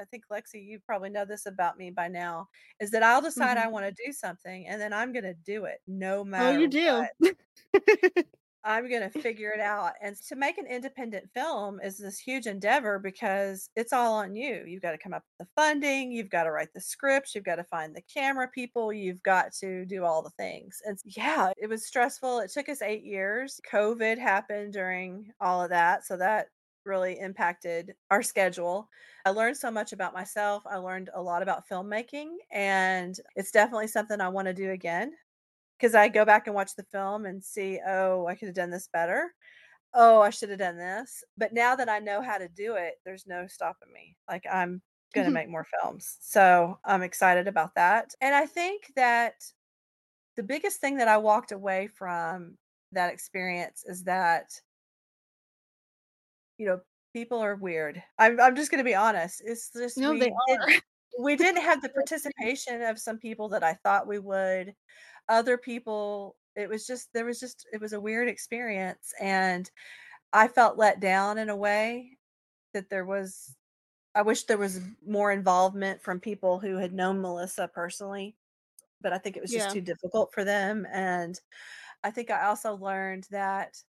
I 0.00 0.04
think 0.04 0.22
Lexi, 0.30 0.64
you 0.64 0.78
probably 0.86 1.10
know 1.10 1.24
this 1.24 1.46
about 1.46 1.76
me 1.76 1.90
by 1.90 2.06
now, 2.06 2.46
is 2.78 2.92
that 2.92 3.02
I'll 3.02 3.20
decide 3.20 3.56
I 3.56 3.66
want 3.66 3.86
to 3.86 4.04
do 4.06 4.12
something 4.12 4.68
and 4.68 4.80
then 4.80 4.92
I'm 4.92 5.12
going 5.12 5.24
to 5.24 5.34
do 5.34 5.64
it 5.64 5.80
no 5.88 6.22
Mm-hmm. 6.22 6.34
Oh, 6.40 6.50
matter 6.50 6.60
you 6.60 6.68
do. 6.68 7.06
I'm 8.64 8.88
going 8.88 9.08
to 9.08 9.20
figure 9.20 9.50
it 9.50 9.60
out. 9.60 9.92
And 10.02 10.16
to 10.28 10.36
make 10.36 10.58
an 10.58 10.66
independent 10.66 11.30
film 11.32 11.80
is 11.82 11.98
this 11.98 12.18
huge 12.18 12.46
endeavor 12.46 12.98
because 12.98 13.70
it's 13.76 13.92
all 13.92 14.14
on 14.14 14.34
you. 14.34 14.64
You've 14.66 14.82
got 14.82 14.92
to 14.92 14.98
come 14.98 15.14
up 15.14 15.22
with 15.38 15.46
the 15.46 15.60
funding, 15.60 16.10
you've 16.12 16.30
got 16.30 16.44
to 16.44 16.50
write 16.50 16.72
the 16.74 16.80
scripts, 16.80 17.34
you've 17.34 17.44
got 17.44 17.56
to 17.56 17.64
find 17.64 17.94
the 17.94 18.02
camera 18.12 18.48
people, 18.48 18.92
you've 18.92 19.22
got 19.22 19.52
to 19.60 19.84
do 19.86 20.04
all 20.04 20.22
the 20.22 20.30
things. 20.30 20.82
And 20.84 20.98
yeah, 21.04 21.52
it 21.56 21.68
was 21.68 21.86
stressful. 21.86 22.40
It 22.40 22.50
took 22.52 22.68
us 22.68 22.82
eight 22.82 23.04
years. 23.04 23.60
COVID 23.70 24.18
happened 24.18 24.72
during 24.72 25.30
all 25.40 25.62
of 25.62 25.70
that. 25.70 26.04
So 26.04 26.16
that 26.16 26.48
really 26.84 27.18
impacted 27.20 27.94
our 28.10 28.22
schedule. 28.22 28.88
I 29.24 29.30
learned 29.30 29.56
so 29.56 29.70
much 29.70 29.92
about 29.92 30.14
myself. 30.14 30.62
I 30.66 30.76
learned 30.76 31.10
a 31.14 31.20
lot 31.20 31.42
about 31.42 31.68
filmmaking, 31.68 32.28
and 32.50 33.18
it's 33.36 33.50
definitely 33.50 33.88
something 33.88 34.20
I 34.20 34.28
want 34.28 34.46
to 34.48 34.54
do 34.54 34.70
again 34.70 35.12
because 35.78 35.94
I 35.94 36.08
go 36.08 36.24
back 36.24 36.46
and 36.46 36.54
watch 36.54 36.74
the 36.76 36.84
film 36.84 37.26
and 37.26 37.42
see, 37.42 37.80
oh, 37.86 38.26
I 38.26 38.34
could 38.34 38.48
have 38.48 38.54
done 38.54 38.70
this 38.70 38.88
better. 38.92 39.32
oh, 39.94 40.20
I 40.20 40.30
should 40.30 40.50
have 40.50 40.58
done 40.58 40.76
this. 40.76 41.24
But 41.36 41.52
now 41.52 41.74
that 41.76 41.88
I 41.88 41.98
know 41.98 42.22
how 42.22 42.38
to 42.38 42.48
do 42.48 42.74
it, 42.74 42.94
there's 43.04 43.26
no 43.26 43.46
stopping 43.46 43.92
me. 43.92 44.16
Like 44.28 44.44
I'm 44.50 44.82
going 45.14 45.24
to 45.24 45.28
mm-hmm. 45.30 45.34
make 45.34 45.48
more 45.48 45.66
films. 45.80 46.18
So 46.20 46.78
I'm 46.84 47.02
excited 47.02 47.48
about 47.48 47.74
that. 47.76 48.14
And 48.20 48.34
I 48.34 48.46
think 48.46 48.92
that 48.96 49.34
the 50.36 50.42
biggest 50.42 50.80
thing 50.80 50.98
that 50.98 51.08
I 51.08 51.16
walked 51.16 51.52
away 51.52 51.88
from 51.88 52.56
that 52.92 53.12
experience 53.12 53.84
is 53.86 54.04
that, 54.04 54.50
you 56.58 56.66
know, 56.66 56.80
people 57.14 57.38
are 57.42 57.56
weird. 57.56 58.02
I'm, 58.18 58.38
I'm 58.40 58.56
just 58.56 58.70
going 58.70 58.78
to 58.78 58.88
be 58.88 58.94
honest. 58.94 59.42
It's 59.44 59.70
just, 59.72 59.96
No, 59.96 60.12
we, 60.12 60.20
they 60.20 60.30
are. 60.50 60.68
we 61.18 61.36
didn't 61.36 61.62
have 61.62 61.82
the 61.82 61.88
participation 61.94 62.82
of 62.82 62.98
some 62.98 63.18
people 63.18 63.48
that 63.50 63.64
I 63.64 63.74
thought 63.82 64.06
we 64.06 64.18
would. 64.18 64.74
Other 65.28 65.58
people, 65.58 66.36
it 66.56 66.68
was 66.68 66.86
just, 66.86 67.12
there 67.12 67.24
was 67.26 67.40
just, 67.40 67.66
it 67.72 67.80
was 67.80 67.92
a 67.92 68.00
weird 68.00 68.28
experience. 68.28 69.12
And 69.20 69.70
I 70.32 70.48
felt 70.48 70.78
let 70.78 71.00
down 71.00 71.38
in 71.38 71.48
a 71.50 71.56
way 71.56 72.18
that 72.74 72.90
there 72.90 73.06
was 73.06 73.56
I 74.14 74.22
wish 74.22 74.44
there 74.44 74.58
was 74.58 74.80
more 75.06 75.32
involvement 75.32 76.02
from 76.02 76.20
people 76.20 76.58
who 76.60 76.76
had 76.76 76.92
known 76.92 77.20
Melissa 77.22 77.68
personally, 77.68 78.36
but 79.00 79.12
I 79.12 79.18
think 79.18 79.36
it 79.36 79.42
was 79.42 79.52
just 79.52 79.70
Yeah. 79.70 79.72
too 79.72 79.80
difficult 79.82 80.32
for 80.34 80.44
them. 80.44 80.86
And 80.92 81.40
I 82.04 82.10
think 82.12 82.30
I 82.30 82.46
also 82.46 82.76
learned 82.76 83.26
that 83.30 83.82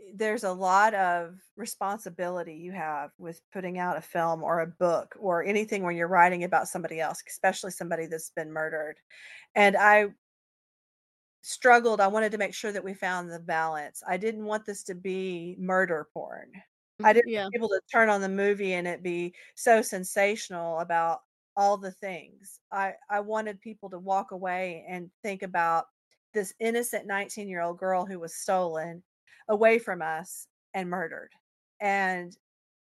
Eh, 0.00 0.12
there's 0.14 0.44
a 0.44 0.52
lot 0.52 0.94
of 0.94 1.38
responsibility 1.56 2.54
you 2.54 2.72
have 2.72 3.12
with 3.18 3.40
putting 3.52 3.78
out 3.78 3.96
a 3.96 4.00
film 4.02 4.42
or 4.42 4.60
a 4.60 4.66
book 4.66 5.16
or 5.18 5.44
anything 5.44 5.82
when 5.82 5.96
you're 5.96 6.08
writing 6.08 6.44
about 6.44 6.68
somebody 6.68 7.00
else, 7.00 7.22
especially 7.28 7.70
somebody 7.70 8.06
that's 8.06 8.30
been 8.30 8.52
murdered. 8.52 9.00
And 9.54 9.76
I 9.76 10.08
struggled. 11.42 12.00
I 12.00 12.08
wanted 12.08 12.32
to 12.32 12.38
make 12.38 12.54
sure 12.54 12.72
that 12.72 12.84
we 12.84 12.94
found 12.94 13.30
the 13.30 13.38
balance. 13.40 14.02
I 14.06 14.16
didn't 14.16 14.44
want 14.44 14.66
this 14.66 14.82
to 14.84 14.94
be 14.94 15.56
murder 15.58 16.08
porn. 16.12 16.52
I 17.02 17.12
mm, 17.12 17.12
didn't 17.12 17.24
Yeah. 17.24 17.50
want 17.52 17.62
people 17.62 17.68
to 17.70 17.80
turn 17.92 18.08
on 18.08 18.20
the 18.20 18.28
movie 18.28 18.72
and 18.74 18.86
it 18.86 19.02
be 19.02 19.34
so 19.54 19.82
sensational 19.82 20.80
about 20.80 21.20
all 21.56 21.76
the 21.76 21.92
things. 21.92 22.60
I 22.72 22.94
I 23.08 23.20
wanted 23.20 23.60
people 23.60 23.90
to 23.90 23.98
walk 23.98 24.30
away 24.32 24.84
and 24.88 25.10
think 25.22 25.42
about 25.42 25.86
this 26.34 26.54
innocent 26.60 27.06
19-year-old 27.06 27.78
girl 27.78 28.04
who 28.04 28.18
was 28.20 28.34
stolen 28.34 29.02
away 29.48 29.78
from 29.78 30.02
us 30.02 30.46
and 30.74 30.90
murdered. 30.90 31.30
And 31.80 32.36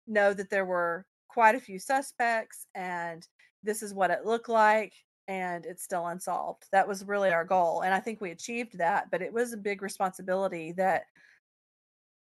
know 0.06 0.32
that 0.32 0.50
there 0.50 0.64
were 0.64 1.06
quite 1.28 1.54
a 1.54 1.60
few 1.60 1.78
suspects 1.78 2.66
and 2.74 3.26
this 3.62 3.82
is 3.82 3.92
what 3.92 4.10
it 4.10 4.24
looked 4.24 4.48
like 4.48 4.94
and 5.26 5.66
it's 5.66 5.84
still 5.84 6.06
unsolved. 6.06 6.64
That 6.72 6.88
was 6.88 7.04
really 7.04 7.30
our 7.30 7.44
goal 7.44 7.82
and 7.82 7.92
I 7.92 8.00
think 8.00 8.20
we 8.20 8.30
achieved 8.30 8.78
that, 8.78 9.10
but 9.10 9.22
it 9.22 9.32
was 9.32 9.52
a 9.52 9.58
big 9.58 9.82
responsibility 9.82 10.72
that 10.72 11.04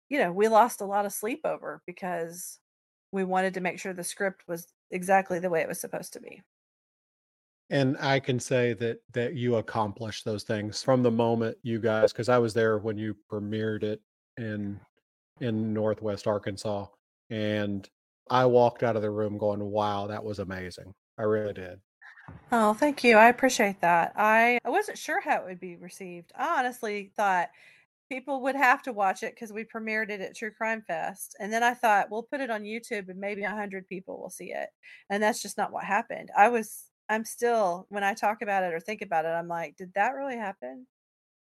you 0.09 0.19
know, 0.19 0.31
we 0.31 0.47
lost 0.47 0.81
a 0.81 0.85
lot 0.85 1.05
of 1.05 1.11
sleep 1.11 1.41
over 1.43 1.81
because 1.85 2.59
we 3.11 3.23
wanted 3.23 3.53
to 3.55 3.61
make 3.61 3.79
sure 3.79 3.93
the 3.93 4.03
script 4.03 4.43
was 4.47 4.67
exactly 4.91 5.39
the 5.39 5.49
way 5.49 5.61
it 5.61 5.67
was 5.67 5.79
supposed 5.79 6.13
to 6.13 6.21
be. 6.21 6.41
And 7.69 7.97
I 7.99 8.19
can 8.21 8.39
say 8.39 8.73
that 8.75 8.99
that 9.13 9.33
you 9.33 9.57
accomplished 9.57 10.23
those 10.23 10.43
things 10.43 10.81
from 10.81 11.03
the 11.03 11.11
moment 11.11 11.57
you 11.63 11.79
guys 11.79 12.13
because 12.13 12.29
I 12.29 12.37
was 12.37 12.53
there 12.53 12.77
when 12.77 12.97
you 12.97 13.15
premiered 13.29 13.83
it 13.83 14.01
in 14.37 14.79
in 15.41 15.73
Northwest 15.73 16.27
Arkansas, 16.27 16.87
and 17.29 17.87
I 18.29 18.45
walked 18.45 18.83
out 18.83 18.95
of 18.95 19.01
the 19.01 19.11
room 19.11 19.37
going, 19.37 19.59
"Wow, 19.59 20.07
that 20.07 20.23
was 20.23 20.39
amazing." 20.39 20.93
I 21.17 21.23
really 21.23 21.53
did. 21.53 21.79
Oh, 22.51 22.73
thank 22.73 23.03
you. 23.03 23.17
I 23.17 23.29
appreciate 23.29 23.81
that. 23.81 24.13
I 24.15 24.59
I 24.65 24.69
wasn't 24.69 24.97
sure 24.97 25.21
how 25.21 25.37
it 25.37 25.45
would 25.45 25.59
be 25.59 25.75
received. 25.77 26.31
I 26.35 26.59
honestly 26.59 27.11
thought 27.15 27.49
people 28.09 28.41
would 28.41 28.55
have 28.55 28.81
to 28.83 28.93
watch 28.93 29.23
it 29.23 29.33
because 29.35 29.51
we 29.51 29.65
premiered 29.65 30.09
it 30.09 30.21
at 30.21 30.35
True 30.35 30.51
Crime 30.51 30.81
Fest. 30.87 31.35
And 31.39 31.51
then 31.51 31.63
I 31.63 31.73
thought, 31.73 32.09
we'll 32.09 32.23
put 32.23 32.39
it 32.41 32.49
on 32.49 32.63
YouTube 32.63 33.09
and 33.09 33.19
maybe 33.19 33.43
a 33.43 33.49
hundred 33.49 33.87
people 33.87 34.19
will 34.21 34.29
see 34.29 34.53
it. 34.53 34.69
And 35.09 35.21
that's 35.21 35.41
just 35.41 35.57
not 35.57 35.71
what 35.73 35.83
happened. 35.83 36.31
I 36.37 36.49
was 36.49 36.85
I'm 37.09 37.25
still 37.25 37.85
when 37.89 38.03
I 38.03 38.13
talk 38.13 38.41
about 38.41 38.63
it 38.63 38.73
or 38.73 38.79
think 38.79 39.01
about 39.01 39.25
it, 39.25 39.29
I'm 39.29 39.47
like, 39.47 39.75
did 39.77 39.93
that 39.95 40.15
really 40.15 40.37
happen? 40.37 40.87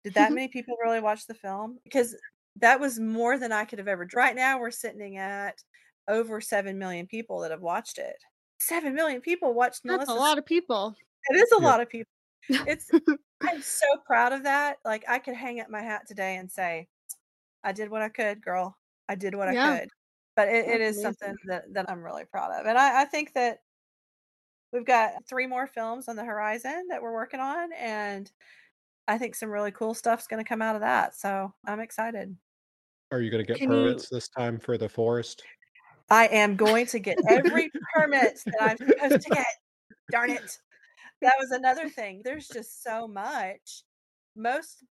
Did 0.05 0.15
that 0.15 0.33
many 0.35 0.49
people 0.49 0.77
really 0.83 1.01
watch 1.01 1.27
the 1.27 1.35
film? 1.35 1.79
Because 1.85 2.17
that 2.57 2.79
was 2.81 3.01
more 3.01 3.39
than 3.39 3.53
I 3.53 3.65
could 3.65 3.79
have 3.79 3.89
ever 3.89 4.07
right 4.15 4.35
now 4.37 4.59
we're 4.61 4.71
sitting 4.71 5.17
at 5.17 5.63
over 6.09 6.41
7 6.41 6.79
million 6.79 7.07
people 7.07 7.41
that 7.41 7.51
have 7.51 7.63
watched 7.63 7.99
it. 7.99 8.17
7 8.61 8.95
million 8.95 9.21
people 9.21 9.55
watched 9.55 9.83
That's 9.85 10.07
Melissa 10.07 10.13
a 10.13 10.15
lot 10.15 10.39
of 10.39 10.47
people. 10.47 10.95
it 11.31 11.37
is 11.37 11.51
a 11.53 11.61
Yeah. 11.61 11.67
lot 11.69 11.81
of 11.81 11.89
people. 11.89 12.11
It's 12.49 12.91
I'm 13.43 13.63
so 13.63 13.87
proud 14.07 14.33
of 14.33 14.43
that. 14.45 14.77
Like 14.85 15.05
I 15.09 15.19
could 15.19 15.35
hang 15.35 15.61
up 15.61 15.71
my 15.71 15.83
hat 15.83 16.03
today 16.07 16.37
and 16.37 16.51
say, 16.51 16.89
I 17.65 17.73
did 17.73 17.91
what 17.91 18.03
I 18.03 18.09
could, 18.11 18.43
girl. 18.43 18.77
I 19.09 19.15
did 19.15 19.35
what 19.35 19.53
Yeah. 19.53 19.73
I 19.73 19.79
could. 19.81 19.89
But 20.37 20.49
it, 20.49 20.67
it 20.69 20.81
is 20.81 20.97
amazing. 20.99 21.03
something 21.03 21.35
that, 21.47 21.65
that 21.75 21.91
I'm 21.91 22.03
really 22.03 22.25
proud 22.25 22.51
of. 22.53 22.67
And 22.67 22.77
I, 22.77 23.03
I 23.03 23.05
think 23.07 23.33
that 23.35 23.59
we've 24.73 24.85
got 24.85 25.13
three 25.29 25.47
more 25.47 25.67
films 25.67 26.09
on 26.09 26.17
the 26.17 26.25
horizon 26.25 26.87
that 26.91 27.01
we're 27.03 27.13
working 27.15 27.41
on. 27.41 27.73
And 27.75 28.31
I 29.09 29.17
think 29.19 29.35
some 29.35 29.51
really 29.51 29.71
cool 29.71 29.95
stuff's 29.95 30.27
gonna 30.27 30.45
come 30.45 30.61
out 30.63 30.75
of 30.75 30.81
that. 30.83 31.15
So 31.17 31.53
I'm 31.67 31.81
excited. 31.81 32.37
Are 33.15 33.21
you 33.21 33.31
gonna 33.31 33.45
get 33.45 33.59
Can 33.59 33.71
you 33.71 33.77
permits 33.77 34.09
this 34.09 34.27
time 34.27 34.59
for 34.59 34.77
the 34.77 34.89
forest? 34.89 35.45
I 36.11 36.27
am 36.27 36.57
going 36.57 36.85
to 36.87 36.99
get 36.99 37.17
every 37.29 37.71
permit 37.95 38.41
that 38.45 38.61
I'm 38.61 38.77
supposed 38.77 39.23
to 39.23 39.31
get. 39.31 39.47
Darn 40.11 40.31
it. 40.31 40.59
That 41.23 41.35
was 41.39 41.53
another 41.53 41.89
thing. 41.89 42.23
There's 42.25 42.49
just 42.49 42.83
so 42.83 43.07
much. 43.07 43.85
Most 44.35 44.83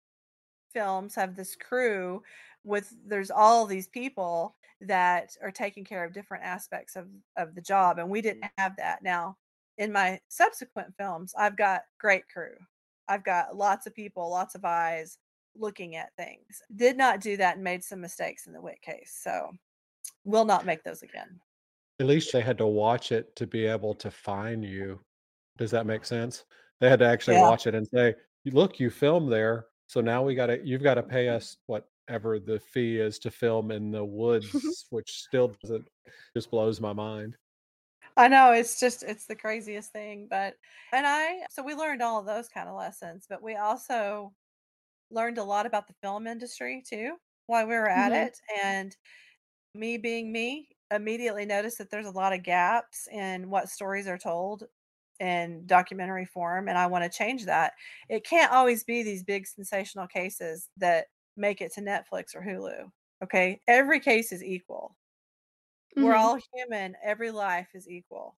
films 0.73 1.17
have 1.17 1.35
this 1.35 1.57
crew 1.57 2.23
with 2.63 2.95
there's 3.05 3.33
all 3.33 3.67
these 3.67 3.89
people 3.89 4.55
that 4.83 5.37
are 5.43 5.51
taking 5.51 5.85
care 5.85 6.05
of 6.05 6.13
different 6.13 6.45
aspects 6.45 6.95
of 6.95 7.09
of 7.37 7.57
the 7.57 7.61
job 7.61 7.99
and 7.99 8.09
we 8.09 8.23
didn't 8.23 8.47
have 8.57 8.77
that. 8.77 9.03
Now, 9.03 9.37
in 9.79 9.91
my 9.91 10.21
subsequent 10.29 10.95
films, 10.97 11.35
I've 11.37 11.57
got 11.57 11.83
great 11.99 12.29
crew. 12.33 12.55
I've 13.09 13.25
got 13.25 13.57
lots 13.57 13.89
of 13.89 13.97
people, 13.97 14.31
lots 14.31 14.55
of 14.55 14.65
eyes 14.65 15.19
looking 15.57 15.97
at 15.97 16.15
things. 16.17 16.63
Did 16.75 16.97
not 16.97 17.21
do 17.21 17.37
that 17.37 17.57
and 17.57 17.65
made 17.65 17.85
some 17.85 18.01
mistakes 18.01 18.47
in 18.47 18.53
the 18.53 18.61
Witt 18.61 18.81
case. 18.83 19.19
So, 19.23 19.51
will 20.25 20.45
not 20.45 20.67
make 20.67 20.83
those 20.83 21.03
again. 21.03 21.41
At 22.01 22.07
least 22.07 22.33
they 22.33 22.41
had 22.41 22.59
to 22.59 22.67
watch 22.67 23.13
it 23.13 23.35
to 23.37 23.47
be 23.47 23.67
able 23.67 23.95
to 23.95 24.11
fine 24.11 24.63
you. 24.63 25.01
Does 25.59 25.71
that 25.71 25.87
make 25.87 26.05
sense? 26.05 26.45
They 26.81 26.89
had 26.89 26.99
to 27.01 27.07
actually 27.07 27.37
Yeah. 27.37 27.49
watch 27.49 27.67
it 27.67 27.75
and 27.75 27.87
say, 27.87 28.15
"Look, 28.47 28.81
you 28.81 28.91
filmed 28.91 29.31
there, 29.31 29.67
so 29.87 30.01
now 30.01 30.23
we 30.23 30.35
gotta 30.35 30.59
you've 30.65 30.83
gotta 30.83 31.03
pay 31.03 31.27
mm-hmm. 31.27 31.37
us 31.37 31.57
whatever 31.67 32.41
the 32.41 32.59
fee 32.59 32.99
is 32.99 33.19
to 33.21 33.31
film 33.31 33.71
in 33.71 33.91
the 33.91 34.05
woods," 34.85 34.87
which 34.91 35.23
still 35.23 35.49
doesn't 35.63 35.87
just 36.35 36.51
blows 36.51 36.81
my 36.81 36.93
mind. 36.93 37.37
I 38.17 38.29
know 38.29 38.53
it's 38.53 38.79
just 38.81 39.03
it's 39.03 39.27
the 39.27 39.37
craziest 39.37 39.93
thing, 39.93 40.27
but 40.29 40.55
and 40.93 41.07
I 41.07 41.47
so 41.51 41.63
we 41.63 41.75
learned 41.75 42.03
all 42.03 42.19
of 42.19 42.27
those 42.27 42.49
kind 42.49 42.69
of 42.69 42.77
lessons, 42.77 43.27
but 43.29 43.43
we 43.43 43.57
also 43.57 44.33
learned 45.13 45.39
a 45.39 45.45
lot 45.45 45.67
about 45.67 45.87
the 45.89 45.95
film 46.03 46.27
industry 46.27 46.83
too 46.87 47.17
while 47.47 47.67
we 47.67 47.75
were 47.75 47.89
at 47.89 48.13
Mhm. 48.13 48.29
it. 48.29 48.39
And 48.63 48.97
me 49.75 49.97
being 49.99 50.33
me, 50.33 50.71
immediately 50.91 51.47
noticed 51.47 51.79
that 51.79 51.91
there's 51.91 52.07
a 52.07 52.11
lot 52.11 52.33
of 52.33 52.43
gaps 52.43 53.09
in 53.11 53.51
what 53.51 53.69
stories 53.71 54.07
are 54.07 54.19
told 54.19 54.65
in 55.21 55.67
documentary 55.67 56.27
form, 56.27 56.69
and 56.69 56.79
I 56.79 56.87
want 56.89 57.05
to 57.05 57.17
change 57.19 57.45
that. 57.47 57.75
It 58.09 58.25
can't 58.25 58.53
always 58.53 58.85
be 58.85 59.03
these 59.03 59.25
big 59.25 59.47
sensational 59.47 60.07
cases 60.09 60.71
that 60.79 61.09
make 61.37 61.61
it 61.61 61.73
to 61.75 61.81
Netflix 61.81 62.35
or 62.35 62.43
Hulu. 62.43 62.91
Okay, 63.25 63.61
every 63.69 64.01
case 64.01 64.33
is 64.33 64.43
equal. 64.45 64.97
We're 65.99 66.15
Mhm. 66.15 66.17
all 66.17 66.39
human. 66.55 66.97
Every 67.03 67.31
life 67.31 67.71
is 67.75 67.89
equal. 67.89 68.37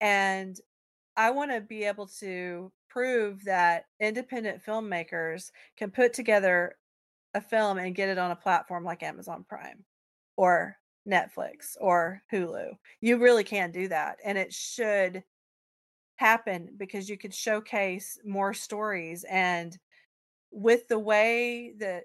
And 0.00 0.60
I 1.18 1.30
want 1.32 1.50
to 1.50 1.60
be 1.60 1.82
able 1.82 2.06
to 2.20 2.70
prove 2.88 3.44
that 3.44 3.86
independent 4.00 4.64
filmmakers 4.64 5.50
can 5.76 5.90
put 5.90 6.14
together 6.14 6.76
a 7.34 7.40
film 7.40 7.76
and 7.78 7.94
get 7.94 8.08
it 8.08 8.18
on 8.18 8.30
a 8.30 8.36
platform 8.36 8.84
like 8.84 9.02
Amazon 9.02 9.44
Prime 9.48 9.84
or 10.36 10.76
Netflix 11.08 11.76
or 11.80 12.22
Hulu. 12.32 12.70
You 13.00 13.18
really 13.18 13.42
can 13.42 13.72
do 13.72 13.88
that. 13.88 14.18
And 14.24 14.38
it 14.38 14.52
should 14.52 15.24
happen 16.16 16.70
because 16.76 17.08
you 17.08 17.18
could 17.18 17.34
showcase 17.34 18.16
more 18.24 18.54
stories. 18.54 19.24
And 19.28 19.76
with 20.52 20.86
the 20.86 21.00
way 21.00 21.74
that 21.80 22.04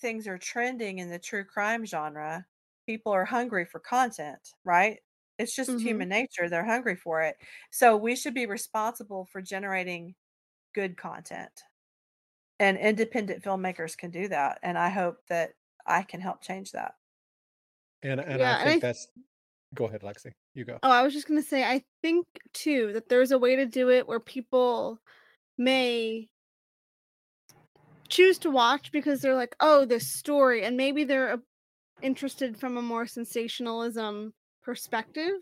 things 0.00 0.26
are 0.26 0.38
trending 0.38 0.98
in 0.98 1.10
the 1.10 1.18
true 1.18 1.44
crime 1.44 1.86
genre, 1.86 2.44
people 2.86 3.12
are 3.12 3.24
hungry 3.24 3.66
for 3.66 3.78
content, 3.78 4.40
right? 4.64 4.98
It's 5.42 5.54
just 5.54 5.70
Mhm. 5.70 5.80
human 5.80 6.08
nature. 6.08 6.48
They're 6.48 6.64
hungry 6.64 6.96
for 6.96 7.22
it. 7.22 7.36
So 7.70 7.96
we 7.96 8.16
should 8.16 8.34
be 8.34 8.46
responsible 8.46 9.26
for 9.26 9.42
generating 9.42 10.14
good 10.74 10.96
content. 10.96 11.64
And 12.58 12.78
independent 12.78 13.42
filmmakers 13.42 13.96
can 13.96 14.10
do 14.10 14.28
that. 14.28 14.60
And 14.62 14.78
I 14.78 14.88
hope 14.88 15.26
that 15.28 15.54
I 15.86 16.02
can 16.02 16.20
help 16.20 16.42
change 16.42 16.72
that. 16.72 16.94
And 18.02 18.20
and 18.20 18.40
Yeah, 18.40 18.56
I 18.56 18.60
and 18.60 18.68
I 18.68 18.72
think 18.72 18.82
th- 18.82 18.82
that's 18.82 19.08
Go 19.74 19.86
ahead, 19.86 20.02
Lexi. 20.02 20.32
You 20.54 20.64
go. 20.64 20.78
Oh, 20.82 20.90
I 20.90 21.02
was 21.02 21.12
just 21.12 21.26
gonna 21.28 21.42
say, 21.42 21.64
I 21.64 21.84
think 22.02 22.26
too 22.52 22.92
that 22.94 23.08
there's 23.08 23.30
a 23.32 23.38
way 23.38 23.56
to 23.56 23.66
do 23.66 23.90
it 23.90 24.06
where 24.06 24.20
people 24.20 25.00
may 25.58 26.28
choose 28.08 28.38
to 28.40 28.50
watch 28.50 28.92
because 28.92 29.20
they're 29.20 29.34
like, 29.34 29.56
oh, 29.60 29.84
this 29.84 30.08
story, 30.08 30.62
and 30.62 30.76
maybe 30.76 31.04
they're 31.04 31.32
uh, 31.32 31.36
interested 32.02 32.58
from 32.58 32.76
a 32.76 32.82
more 32.82 33.06
sensationalism 33.06 34.34
perspective. 34.62 35.34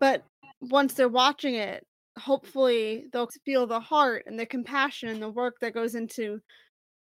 But 0.00 0.24
once 0.60 0.94
they're 0.94 1.08
watching 1.08 1.54
it, 1.54 1.86
hopefully 2.18 3.06
they'll 3.12 3.28
feel 3.44 3.66
the 3.66 3.80
heart 3.80 4.24
and 4.26 4.38
the 4.38 4.46
compassion 4.46 5.08
and 5.08 5.22
the 5.22 5.30
work 5.30 5.56
that 5.60 5.74
goes 5.74 5.94
into 5.94 6.40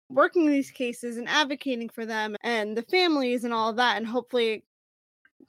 working 0.08 0.50
these 0.50 0.70
cases 0.70 1.16
and 1.16 1.28
advocating 1.28 1.88
for 1.88 2.04
them 2.04 2.36
and 2.42 2.76
the 2.76 2.82
families 2.82 3.44
and 3.44 3.54
all 3.54 3.70
of 3.70 3.76
that 3.76 3.96
and 3.96 4.06
hopefully 4.06 4.52
it 4.52 4.62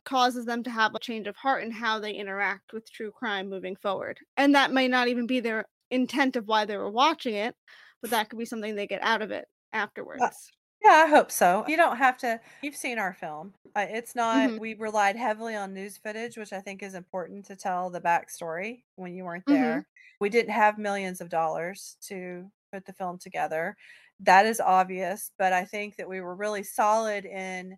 causes 0.05 0.45
them 0.45 0.63
to 0.63 0.69
have 0.69 0.95
a 0.95 0.99
change 0.99 1.27
of 1.27 1.35
heart 1.35 1.63
in 1.63 1.71
how 1.71 1.99
they 1.99 2.11
interact 2.11 2.71
with 2.71 2.89
true 2.91 3.11
crime 3.11 3.49
moving 3.49 3.75
forward 3.75 4.17
and 4.37 4.55
that 4.55 4.71
may 4.71 4.87
not 4.87 5.07
even 5.07 5.27
be 5.27 5.39
their 5.39 5.65
intent 5.91 6.35
of 6.35 6.47
why 6.47 6.63
they 6.63 6.77
were 6.77 6.89
watching 6.89 7.35
it 7.35 7.55
but 8.01 8.11
that 8.11 8.29
could 8.29 8.39
be 8.39 8.45
something 8.45 8.75
they 8.75 8.87
get 8.87 9.01
out 9.01 9.21
of 9.21 9.31
it 9.31 9.45
uh, 9.73 9.77
afterwards 9.77 10.51
Yeah, 10.85 11.03
I 11.05 11.07
hope 11.07 11.31
so. 11.31 11.65
You 11.67 11.77
don't 11.77 11.97
have 11.97 12.17
to. 12.19 12.39
You've 12.61 12.75
seen 12.75 12.99
our 12.99 13.13
film. 13.13 13.55
Uh, 13.75 13.87
it's 13.89 14.15
not. 14.15 14.51
Mhm. 14.51 14.59
We 14.59 14.75
relied 14.75 15.15
heavily 15.15 15.55
on 15.55 15.73
news 15.73 15.97
footage, 15.97 16.37
which 16.37 16.53
I 16.53 16.61
think 16.61 16.83
is 16.83 16.93
important 16.95 17.45
to 17.47 17.55
tell 17.55 17.89
the 17.89 18.01
backstory 18.01 18.83
when 18.95 19.15
you 19.15 19.25
weren't 19.25 19.47
Mhm. 19.47 19.83
there. 19.83 19.87
We 20.19 20.29
didn't 20.29 20.51
have 20.53 20.77
millions 20.77 21.21
of 21.21 21.29
dollars 21.29 21.97
to 22.03 22.51
put 22.71 22.85
the 22.85 22.93
film 22.93 23.17
together. 23.19 23.77
That 24.19 24.45
is 24.45 24.59
obvious, 24.61 25.31
but 25.37 25.53
I 25.53 25.65
think 25.65 25.97
that 25.97 26.09
we 26.09 26.21
were 26.21 26.35
really 26.35 26.63
solid 26.63 27.25
in 27.25 27.77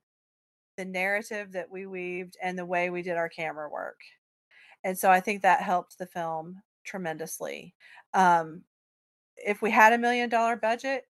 the 0.78 0.86
narrative 0.86 1.54
that 1.54 1.72
we 1.72 1.88
weaved 1.88 2.38
and 2.44 2.58
the 2.60 2.66
way 2.68 2.90
we 2.92 3.04
did 3.04 3.18
our 3.18 3.30
camera 3.30 3.70
work. 3.70 4.00
And 4.84 4.98
so 5.00 5.12
I 5.12 5.22
think 5.22 5.42
that 5.44 5.62
helped 5.62 5.98
the 6.00 6.08
film 6.08 6.64
tremendously. 6.86 7.76
Um, 8.14 8.66
if 9.38 9.62
we 9.62 9.72
had 9.72 9.94
a 9.94 9.98
million 10.00 10.30
dollar 10.30 10.58
budget, 10.58 11.08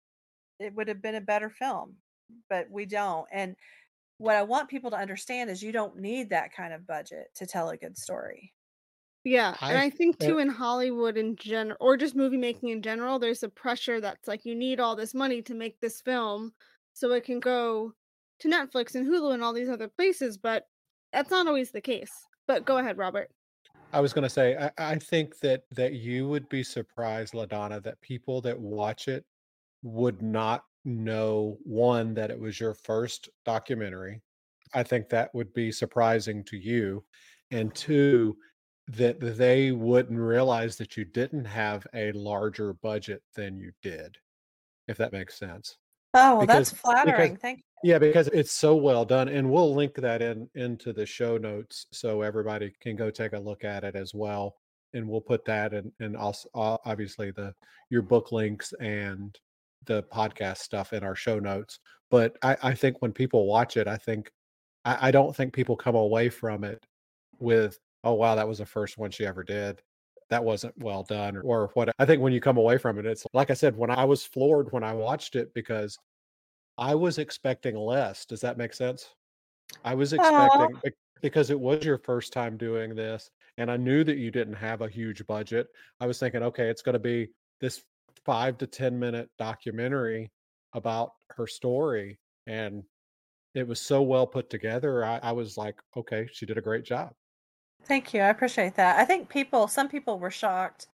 it 0.59 0.75
would 0.75 0.89
have 0.89 1.03
been 1.03 1.15
a 1.15 1.21
better 1.21 1.51
film, 1.51 1.97
but 2.49 2.71
we 2.71 2.87
don't. 2.87 3.27
And 3.33 3.57
what 4.19 4.37
I 4.37 4.43
want 4.43 4.69
people 4.69 4.91
to 4.91 4.97
understand 4.97 5.51
is 5.51 5.63
you 5.63 5.73
don't 5.73 5.99
need 5.99 6.31
that 6.31 6.53
kind 6.53 6.73
of 6.73 6.87
budget 6.87 7.29
to 7.37 7.47
tell 7.47 7.69
a 7.71 7.77
good 7.77 7.97
story. 7.99 8.53
Yeah, 9.25 9.57
and 9.61 9.77
I- 9.77 9.85
I 9.85 9.91
think 9.91 10.19
too 10.19 10.39
in 10.39 10.49
Hollywood 10.49 11.17
in 11.19 11.37
general, 11.37 11.77
or 11.81 11.97
just 11.97 12.15
movie 12.15 12.37
making 12.37 12.69
in 12.69 12.81
general, 12.81 13.19
there's 13.19 13.43
a 13.43 13.49
pressure 13.49 14.01
that's 14.01 14.29
like 14.29 14.45
you 14.45 14.55
need 14.55 14.81
all 14.81 14.95
this 14.97 15.15
money 15.15 15.43
to 15.43 15.55
make 15.55 15.81
this 15.81 16.01
film 16.01 16.55
so 16.93 17.13
it 17.13 17.25
can 17.25 17.41
go 17.41 17.93
to 18.39 18.49
Netflix 18.49 18.95
and 18.95 19.07
Hulu 19.07 19.35
and 19.35 19.43
all 19.43 19.53
these 19.53 19.69
other 19.69 19.89
places, 19.89 20.39
but 20.39 20.69
that's 21.13 21.31
not 21.31 21.47
always 21.47 21.73
the 21.73 21.81
case. 21.81 22.13
But 22.47 22.65
go 22.65 22.79
ahead, 22.79 22.99
Robert. 22.99 23.31
I 23.93 24.01
was 24.01 24.13
going 24.13 24.23
to 24.23 24.31
say, 24.31 24.57
I, 24.57 24.93
I 24.93 24.99
think 24.99 25.39
that 25.41 25.65
that 25.73 25.95
you 25.95 26.29
would 26.29 26.49
be 26.49 26.63
surprised, 26.63 27.35
Ladonna, 27.35 27.83
that 27.83 28.01
people 28.01 28.41
that 28.43 28.59
watch 28.59 29.09
it 29.09 29.25
would 29.87 30.21
not 30.21 30.65
know 30.85 31.59
one 31.65 32.15
that 32.15 32.31
it 32.31 32.39
was 32.39 32.59
your 32.61 32.75
first 32.75 33.29
documentary. 33.45 34.21
I 34.75 34.83
think 34.83 35.09
that 35.09 35.35
would 35.35 35.53
be 35.55 35.71
surprising 35.73 36.45
to 36.45 36.57
you, 36.57 37.05
and 37.51 37.75
two, 37.75 38.37
that 38.89 39.19
they 39.21 39.73
wouldn't 39.73 40.19
realize 40.19 40.77
that 40.77 40.97
you 40.97 41.05
didn't 41.05 41.45
have 41.45 41.87
a 41.95 42.13
larger 42.13 42.73
budget 42.75 43.23
than 43.35 43.59
you 43.59 43.73
did, 43.83 44.17
if 44.89 44.97
that 44.99 45.13
makes 45.13 45.39
sense. 45.39 45.77
Oh, 46.15 46.37
well, 46.37 46.41
Because- 46.41 46.71
that's 46.71 46.81
flattering. 46.81 47.37
Thank 47.37 47.59
you. 47.59 47.63
Yeah, 47.91 47.99
because 47.99 48.29
it's 48.29 48.53
so 48.53 48.75
well 48.75 49.05
done, 49.05 49.29
and 49.29 49.51
we'll 49.51 49.75
link 49.75 49.95
that 49.97 50.23
in 50.23 50.49
into 50.55 50.93
the 50.93 51.05
show 51.07 51.37
notes 51.37 51.87
so 51.93 52.23
everybody 52.23 52.73
can 52.81 52.97
go 52.97 53.11
take 53.11 53.35
a 53.35 53.39
look 53.39 53.65
at 53.65 53.85
it 53.85 53.95
as 53.95 54.15
well. 54.15 54.57
And 54.95 55.07
we'll 55.09 55.21
put 55.21 55.45
that 55.45 55.75
and 55.75 55.93
and 56.01 56.17
also 56.17 56.49
obviously 56.55 57.31
the 57.33 57.55
your 57.91 58.03
book 58.03 58.33
links 58.33 58.73
and 58.81 59.39
the 59.87 60.03
podcast 60.05 60.59
stuff 60.59 60.93
in 60.93 61.03
our 61.05 61.15
show 61.15 61.39
notes. 61.39 61.79
But 62.11 62.37
I, 62.43 62.57
I 62.63 62.75
think 62.75 63.01
when 63.01 63.13
people 63.13 63.47
watch 63.47 63.77
it, 63.77 63.89
I 63.89 63.97
think 63.97 64.31
I, 64.85 65.09
I 65.09 65.11
don't 65.11 65.35
think 65.35 65.53
people 65.53 65.77
come 65.77 65.97
away 65.97 66.31
from 66.31 66.65
it 66.65 66.87
with 67.39 67.79
oh 68.05 68.15
wow 68.15 68.35
that 68.37 68.49
was 68.49 68.59
the 68.59 68.67
first 68.67 68.97
one 68.97 69.11
she 69.11 69.27
ever 69.27 69.43
did. 69.43 69.83
That 70.31 70.45
wasn't 70.45 70.75
well 70.79 71.03
done 71.05 71.37
or, 71.37 71.43
or 71.43 71.71
what 71.75 71.89
i 72.01 72.05
think 72.05 72.21
when 72.21 72.33
you 72.33 72.41
come 72.41 72.57
away 72.57 72.79
from 72.79 72.99
it 72.99 73.07
it's 73.07 73.25
like 73.33 73.49
i 73.53 73.55
said 73.55 73.77
when 73.77 73.93
i 73.93 74.05
was 74.05 74.25
floored 74.25 74.73
when 74.73 74.83
i 74.83 74.93
watched 74.93 75.37
it 75.37 75.55
because 75.55 75.97
i 76.79 76.97
was 76.97 77.19
expecting 77.19 77.77
less. 77.77 78.27
Does 78.27 78.41
that 78.41 78.59
make 78.59 78.75
sense? 78.75 79.07
I 79.85 79.95
was 79.95 80.13
expecting 80.13 80.81
bec- 80.83 80.95
because 81.23 81.51
it 81.51 81.61
was 81.61 81.85
your 81.85 81.99
first 81.99 82.33
time 82.33 82.57
doing 82.57 82.97
this 82.97 83.31
and 83.57 83.71
i 83.71 83.77
knew 83.77 84.03
that 84.03 84.19
you 84.19 84.33
didn't 84.33 84.55
have 84.55 84.81
a 84.81 84.89
huge 84.89 85.25
budget. 85.29 85.69
I 86.01 86.07
was 86.07 86.19
thinking 86.19 86.43
okay 86.43 86.71
it's 86.71 86.83
going 86.83 86.95
to 86.95 86.99
be 86.99 87.29
this 87.61 87.85
five 88.27 88.59
to 88.59 88.67
ten 88.67 88.99
minute 88.99 89.31
documentary 89.39 90.31
about 90.75 91.13
her 91.31 91.47
story 91.47 92.19
and 92.47 92.83
it 93.55 93.67
was 93.67 93.81
so 93.81 94.03
well 94.03 94.27
put 94.27 94.51
together 94.51 95.05
I, 95.05 95.19
I 95.23 95.33
was 95.33 95.57
like 95.57 95.77
okay 95.97 96.29
she 96.33 96.45
did 96.45 96.59
a 96.59 96.63
great 96.63 96.85
job 96.85 97.13
Thank 97.87 98.13
you. 98.13 98.21
I 98.21 98.29
appreciate 98.31 98.75
that. 98.77 98.99
I 98.99 99.05
think 99.05 99.29
people, 99.29 99.69
some 99.69 99.89
people 99.89 100.19
were 100.19 100.31
shocked 100.31 100.89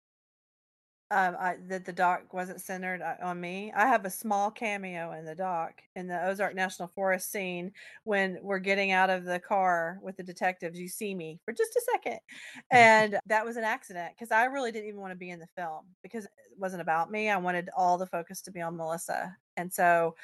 um, 1.12 1.37
I, 1.38 1.57
that 1.68 1.85
the 1.85 1.92
doc 1.92 2.33
wasn't 2.33 2.62
centered 2.62 3.03
uh, 3.03 3.16
on 3.22 3.38
me. 3.38 3.70
I 3.77 3.87
have 3.87 4.07
a 4.07 4.11
small 4.11 4.51
cameo 4.51 5.12
in 5.12 5.27
the 5.27 5.35
doc 5.35 5.75
in 5.94 6.07
the 6.07 6.27
Ozark 6.27 6.55
National 6.55 6.88
Forest 6.88 7.31
scene 7.31 7.70
when 8.05 8.38
we're 8.40 8.59
getting 8.59 8.92
out 8.92 9.11
of 9.11 9.25
the 9.25 9.38
car 9.38 9.98
with 10.03 10.16
the 10.16 10.22
detectives. 10.22 10.81
You 10.81 10.88
see 10.88 11.14
me 11.14 11.38
for 11.44 11.53
just 11.53 11.77
a 11.77 11.83
second. 11.92 12.18
And 12.70 13.18
that 13.27 13.44
was 13.44 13.59
an 13.59 13.64
accident 13.64 14.14
because 14.14 14.33
I 14.33 14.44
really 14.44 14.72
didn't 14.72 14.88
even 14.88 15.01
want 15.01 15.12
to 15.12 15.18
be 15.18 15.29
in 15.29 15.38
the 15.38 15.46
film 15.55 15.85
because 16.03 16.25
it 16.25 16.31
wasn't 16.57 16.81
about 16.81 17.11
me. 17.11 17.29
I 17.29 17.37
wanted 17.37 17.68
all 17.77 17.98
the 17.98 18.07
focus 18.07 18.40
to 18.42 18.51
be 18.51 18.62
on 18.62 18.79
Melissa. 18.79 19.37
And 19.59 19.70
so 19.70 20.14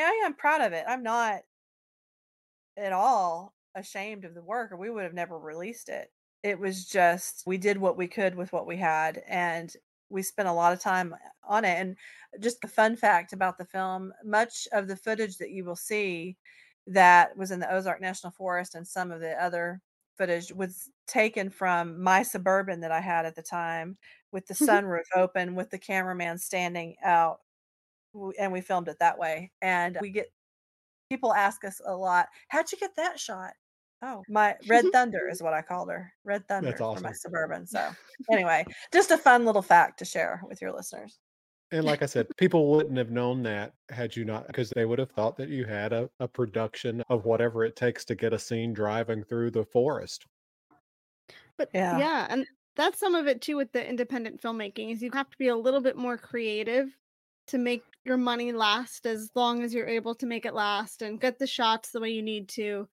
I 0.00 0.22
am 0.24 0.34
proud 0.34 0.60
of 0.60 0.72
it. 0.72 0.84
I'm 0.86 1.02
not 1.02 1.40
at 2.76 2.92
all 2.92 3.54
ashamed 3.74 4.24
of 4.24 4.34
the 4.34 4.42
work 4.42 4.70
or 4.70 4.76
we 4.76 4.90
would 4.90 5.02
have 5.02 5.14
never 5.14 5.36
released 5.36 5.88
it. 5.88 6.12
It 6.44 6.60
was 6.60 6.86
just 6.86 7.42
we 7.44 7.58
did 7.58 7.78
what 7.78 7.96
we 7.96 8.06
could 8.06 8.36
with 8.36 8.52
what 8.52 8.68
we 8.68 8.76
had 8.76 9.20
and 9.26 9.74
we 10.08 10.22
spent 10.22 10.48
a 10.48 10.52
lot 10.52 10.72
of 10.72 10.80
time 10.80 11.12
uh, 11.12 11.52
on 11.52 11.64
it 11.64 11.78
and 11.78 11.96
just 12.40 12.60
the 12.60 12.68
fun 12.68 12.96
fact 12.96 13.32
about 13.32 13.58
the 13.58 13.64
film 13.64 14.12
much 14.24 14.68
of 14.72 14.88
the 14.88 14.96
footage 14.96 15.36
that 15.38 15.50
you 15.50 15.64
will 15.64 15.76
see 15.76 16.36
that 16.86 17.36
was 17.36 17.50
in 17.50 17.60
the 17.60 17.72
Ozark 17.72 18.00
National 18.00 18.30
Forest 18.30 18.74
and 18.74 18.86
some 18.86 19.10
of 19.10 19.20
the 19.20 19.32
other 19.42 19.80
footage 20.16 20.52
was 20.52 20.90
taken 21.06 21.50
from 21.50 22.02
my 22.02 22.22
suburban 22.22 22.80
that 22.80 22.92
I 22.92 23.00
had 23.00 23.26
at 23.26 23.34
the 23.34 23.42
time 23.42 23.96
with 24.32 24.46
the 24.46 24.54
mm-hmm. 24.54 24.86
sunroof 24.86 25.04
open 25.14 25.54
with 25.54 25.70
the 25.70 25.78
cameraman 25.78 26.38
standing 26.38 26.96
out 27.04 27.40
and 28.38 28.52
we 28.52 28.60
filmed 28.60 28.88
it 28.88 28.98
that 28.98 29.18
way 29.18 29.50
and 29.60 29.98
we 30.00 30.10
get 30.10 30.32
people 31.10 31.34
ask 31.34 31.64
us 31.64 31.80
a 31.84 31.94
lot 31.94 32.28
how'd 32.48 32.70
you 32.72 32.78
get 32.78 32.96
that 32.96 33.20
shot 33.20 33.52
oh 34.02 34.22
my 34.28 34.54
red 34.68 34.84
thunder 34.92 35.28
is 35.28 35.42
what 35.42 35.54
i 35.54 35.62
called 35.62 35.90
her 35.90 36.12
red 36.24 36.46
thunder 36.48 36.76
for 36.76 37.00
my 37.00 37.12
suburban 37.12 37.66
so 37.66 37.88
anyway 38.30 38.64
just 38.92 39.10
a 39.10 39.18
fun 39.18 39.44
little 39.44 39.62
fact 39.62 39.98
to 39.98 40.04
share 40.04 40.42
with 40.48 40.60
your 40.60 40.72
listeners. 40.72 41.18
And 41.72 41.84
like 41.84 42.02
i 42.02 42.06
said 42.06 42.28
people 42.36 42.70
wouldn't 42.70 42.96
have 42.96 43.10
known 43.10 43.42
that 43.42 43.72
had 43.90 44.14
you 44.14 44.24
not 44.24 44.46
because 44.46 44.70
they 44.70 44.84
would 44.84 44.98
have 44.98 45.10
thought 45.10 45.36
that 45.36 45.48
you 45.48 45.64
had 45.64 45.92
a, 45.92 46.08
a 46.20 46.28
production 46.28 47.02
of 47.08 47.24
whatever 47.24 47.64
it 47.64 47.74
takes 47.74 48.04
to 48.04 48.14
get 48.14 48.32
a 48.32 48.38
scene 48.38 48.72
driving 48.72 49.24
through 49.24 49.50
the 49.50 49.64
forest. 49.64 50.26
But 51.56 51.70
Yeah. 51.74 51.98
yeah, 51.98 52.26
and 52.30 52.46
that's 52.76 53.00
some 53.00 53.14
of 53.14 53.26
it 53.26 53.40
too 53.40 53.56
with 53.56 53.72
the 53.72 53.84
independent 53.86 54.40
filmmaking 54.40 54.92
is 54.92 55.02
you 55.02 55.10
have 55.14 55.30
to 55.30 55.38
be 55.38 55.48
a 55.48 55.56
little 55.56 55.80
bit 55.80 55.96
more 55.96 56.16
creative 56.16 56.94
to 57.48 57.58
make 57.58 57.82
your 58.04 58.16
money 58.16 58.52
last 58.52 59.06
as 59.06 59.30
long 59.34 59.62
as 59.62 59.74
you're 59.74 59.88
able 59.88 60.14
to 60.14 60.26
make 60.26 60.46
it 60.46 60.54
last 60.54 61.02
and 61.02 61.20
get 61.20 61.38
the 61.38 61.46
shots 61.46 61.90
the 61.90 62.00
way 62.00 62.10
you 62.10 62.22
need 62.22 62.48
to 62.50 62.88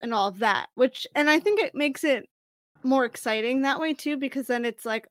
and 0.00 0.14
all 0.14 0.28
of 0.28 0.38
that. 0.38 0.68
Which 0.74 1.06
and 1.14 1.28
I 1.30 1.38
think 1.40 1.60
it 1.60 1.74
makes 1.74 2.04
it 2.04 2.28
more 2.82 3.04
exciting 3.04 3.62
that 3.62 3.80
way 3.80 3.94
too 3.94 4.16
because 4.16 4.46
then 4.46 4.64
it's 4.64 4.84
like 4.84 5.08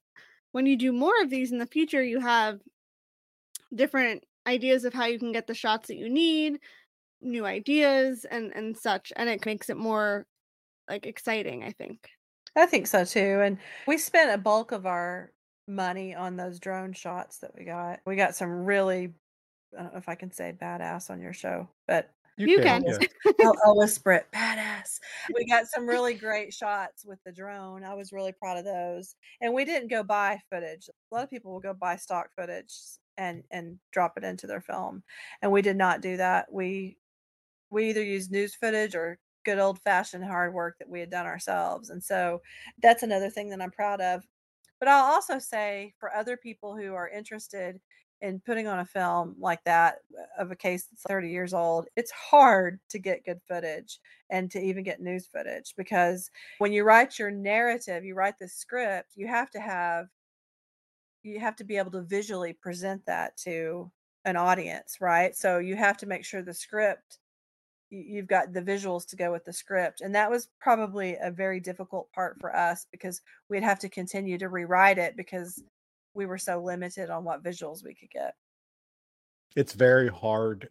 when 0.52 0.66
you 0.66 0.78
do 0.78 0.92
more 0.92 1.22
of 1.22 1.30
these 1.30 1.52
in 1.52 1.58
the 1.58 1.66
future 1.66 2.02
you 2.02 2.20
have 2.20 2.60
different 3.76 4.24
ideas 4.48 4.86
of 4.86 4.94
how 4.94 5.06
you 5.06 5.20
can 5.20 5.34
get 5.34 5.48
the 5.48 5.54
shots 5.54 5.88
that 5.88 5.98
you 5.98 6.10
need, 6.10 6.60
new 7.22 7.46
ideas 7.46 8.26
and 8.30 8.52
and 8.56 8.78
such 8.78 9.12
and 9.16 9.30
it 9.30 9.46
makes 9.46 9.70
it 9.70 9.78
more 9.78 10.26
like 10.90 11.06
exciting, 11.06 11.64
I 11.64 11.72
think. 11.72 12.08
i 12.56 12.66
think 12.66 12.88
so 12.88 13.04
too 13.04 13.42
and 13.44 13.58
we 13.88 13.98
spent 13.98 14.32
a 14.32 14.38
bulk 14.38 14.72
of 14.72 14.86
our 14.86 15.32
money 15.68 16.16
on 16.16 16.38
those 16.38 16.60
drone 16.60 16.94
shots 16.94 17.40
that 17.40 17.52
we 17.58 17.66
got 17.66 18.00
we 18.06 18.16
got 18.16 18.36
some 18.36 18.50
really 18.66 19.14
i 19.78 19.84
don't 19.84 19.94
know 19.94 19.98
if 20.00 20.08
i 20.08 20.16
can 20.16 20.32
say 20.32 20.54
badass 20.60 21.10
on 21.10 21.20
your 21.22 21.34
show 21.34 21.68
but 21.88 22.10
You 22.38 22.62
can. 22.62 22.84
yeah. 22.86 23.08
I'll, 23.42 23.56
I'll 23.66 23.76
whisper 23.76 24.12
it. 24.14 24.28
Badass. 24.34 25.00
We 25.36 25.46
got 25.46 25.66
some 25.68 25.88
really 25.88 26.14
great 26.14 26.54
shots 26.54 27.04
with 27.04 27.20
the 27.26 27.32
drone. 27.32 27.84
I 27.84 27.94
was 27.96 28.14
really 28.14 28.32
proud 28.32 28.58
of 28.58 28.66
those. 28.66 29.16
And 29.42 29.54
we 29.54 29.66
didn't 29.66 29.90
go 29.90 30.04
buy 30.04 30.40
footage. 30.52 30.90
A 30.90 31.16
lot 31.16 31.24
of 31.24 31.30
people 31.30 31.52
will 31.52 31.60
go 31.60 31.74
buy 31.74 31.96
stock 31.96 32.30
footage 32.36 32.74
and 33.18 33.44
and 33.52 33.80
drop 33.92 34.18
it 34.18 34.24
into 34.24 34.48
their 34.48 34.62
film. 34.62 35.04
And 35.42 35.52
we 35.52 35.62
did 35.62 35.78
not 35.78 36.02
do 36.02 36.18
that. 36.18 36.52
We 36.52 36.98
we 37.70 37.90
either 37.90 38.04
used 38.04 38.32
news 38.32 38.56
footage 38.56 38.96
or 38.96 39.20
good 39.44 39.60
old 39.60 39.80
fashioned 39.80 40.26
hard 40.26 40.54
work 40.54 40.78
that 40.78 40.90
we 40.90 41.00
had 41.00 41.10
done 41.10 41.26
ourselves. 41.26 41.90
And 41.90 42.04
so 42.04 42.42
that's 42.82 43.04
another 43.04 43.30
thing 43.30 43.50
that 43.50 43.62
I'm 43.62 43.72
proud 43.72 44.02
of. 44.02 44.24
But 44.80 44.90
I'll 44.90 45.06
also 45.06 45.40
say 45.40 45.94
for 46.00 46.14
other 46.14 46.38
people 46.38 46.76
who 46.76 46.94
are 46.94 47.10
interested 47.10 47.80
in 48.22 48.40
putting 48.40 48.68
on 48.68 48.80
a 48.80 48.86
film 48.86 49.36
like 49.40 49.64
that 49.66 50.00
uh, 50.18 50.42
of 50.42 50.52
a 50.52 50.56
case 50.56 50.86
that's 50.86 51.04
30 51.04 51.30
years 51.30 51.54
old, 51.54 51.88
it's 51.96 52.12
hard 52.12 52.80
to 52.90 53.00
get 53.00 53.26
good 53.26 53.40
footage 53.48 54.00
and 54.30 54.50
to 54.52 54.60
even 54.60 54.84
get 54.84 55.02
news 55.02 55.28
footage 55.28 55.74
because 55.78 56.30
when 56.58 56.74
you 56.74 56.84
write 56.84 57.20
your 57.20 57.32
narrative, 57.32 58.04
you 58.04 58.16
write 58.16 58.38
the 58.40 58.48
script, 58.48 59.12
you 59.16 59.28
have 59.28 59.52
to 59.52 59.60
have 59.60 60.08
you 61.24 61.40
have 61.40 61.56
to 61.58 61.64
be 61.64 61.78
able 61.78 61.92
to 61.92 62.02
visually 62.04 62.54
present 62.54 63.06
that 63.06 63.36
to 63.36 63.92
an 64.24 64.38
audience, 64.38 64.98
right? 65.02 65.36
So 65.36 65.58
you 65.58 65.76
have 65.76 65.98
to 65.98 66.06
make 66.06 66.24
sure 66.24 66.42
the 66.42 66.54
script 66.54 67.20
you've 67.90 68.28
got 68.28 68.54
the 68.54 68.62
visuals 68.62 69.06
to 69.08 69.16
go 69.16 69.32
with 69.32 69.46
the 69.46 69.54
script 69.54 70.02
and 70.02 70.14
that 70.14 70.30
was 70.30 70.50
probably 70.60 71.16
a 71.22 71.32
very 71.32 71.58
difficult 71.60 72.12
part 72.12 72.38
for 72.38 72.54
us 72.54 72.86
because 72.92 73.22
we'd 73.50 73.64
have 73.64 73.80
to 73.80 73.88
continue 73.88 74.38
to 74.38 74.50
rewrite 74.50 74.98
it 74.98 75.16
because 75.16 75.64
we 76.18 76.26
were 76.26 76.38
so 76.38 76.62
limited 76.62 77.10
on 77.10 77.24
what 77.24 77.44
visuals 77.44 77.84
we 77.84 77.94
could 77.94 78.10
get. 78.10 78.36
It's 79.56 79.74
very 79.74 80.10
hard 80.10 80.70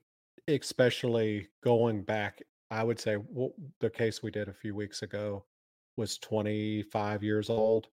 especially 0.48 1.48
going 1.64 2.02
back 2.04 2.40
i 2.70 2.84
would 2.84 3.00
say 3.00 3.16
well, 3.16 3.50
the 3.80 3.90
case 3.90 4.22
we 4.22 4.30
did 4.30 4.48
a 4.48 4.54
few 4.54 4.76
weeks 4.76 5.02
ago 5.02 5.44
was 5.96 6.18
25 6.18 7.24
years 7.24 7.50
old 7.50 7.88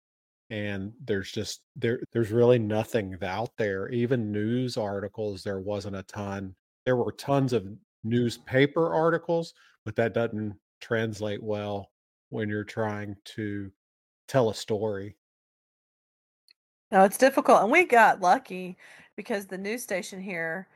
and 0.50 0.94
there's 1.06 1.32
just 1.32 1.62
there 1.76 2.00
there's 2.12 2.32
really 2.32 2.60
nothing 2.60 3.16
out 3.22 3.52
there. 3.58 3.90
Even 3.90 4.32
news 4.32 4.78
articles 4.78 5.44
there 5.44 5.60
wasn't 5.60 5.96
a 5.96 6.04
ton. 6.04 6.56
There 6.86 6.96
were 6.96 7.12
tons 7.12 7.54
of 7.54 7.68
newspaper 8.04 8.94
articles, 8.94 9.54
but 9.86 9.96
that 9.98 10.14
doesn't 10.14 10.56
translate 10.82 11.44
well 11.44 11.92
when 12.30 12.50
you're 12.50 12.64
trying 12.64 13.16
to 13.26 13.72
tell 14.28 14.50
a 14.50 14.56
story. 14.56 15.16
No, 16.92 17.04
it's 17.04 17.18
difficult. 17.18 17.62
And 17.62 17.72
we 17.72 17.86
got 17.86 18.20
lucky 18.22 18.78
because 19.16 19.48
the 19.48 19.58
news 19.58 19.84
station 19.84 20.22
here 20.22 20.68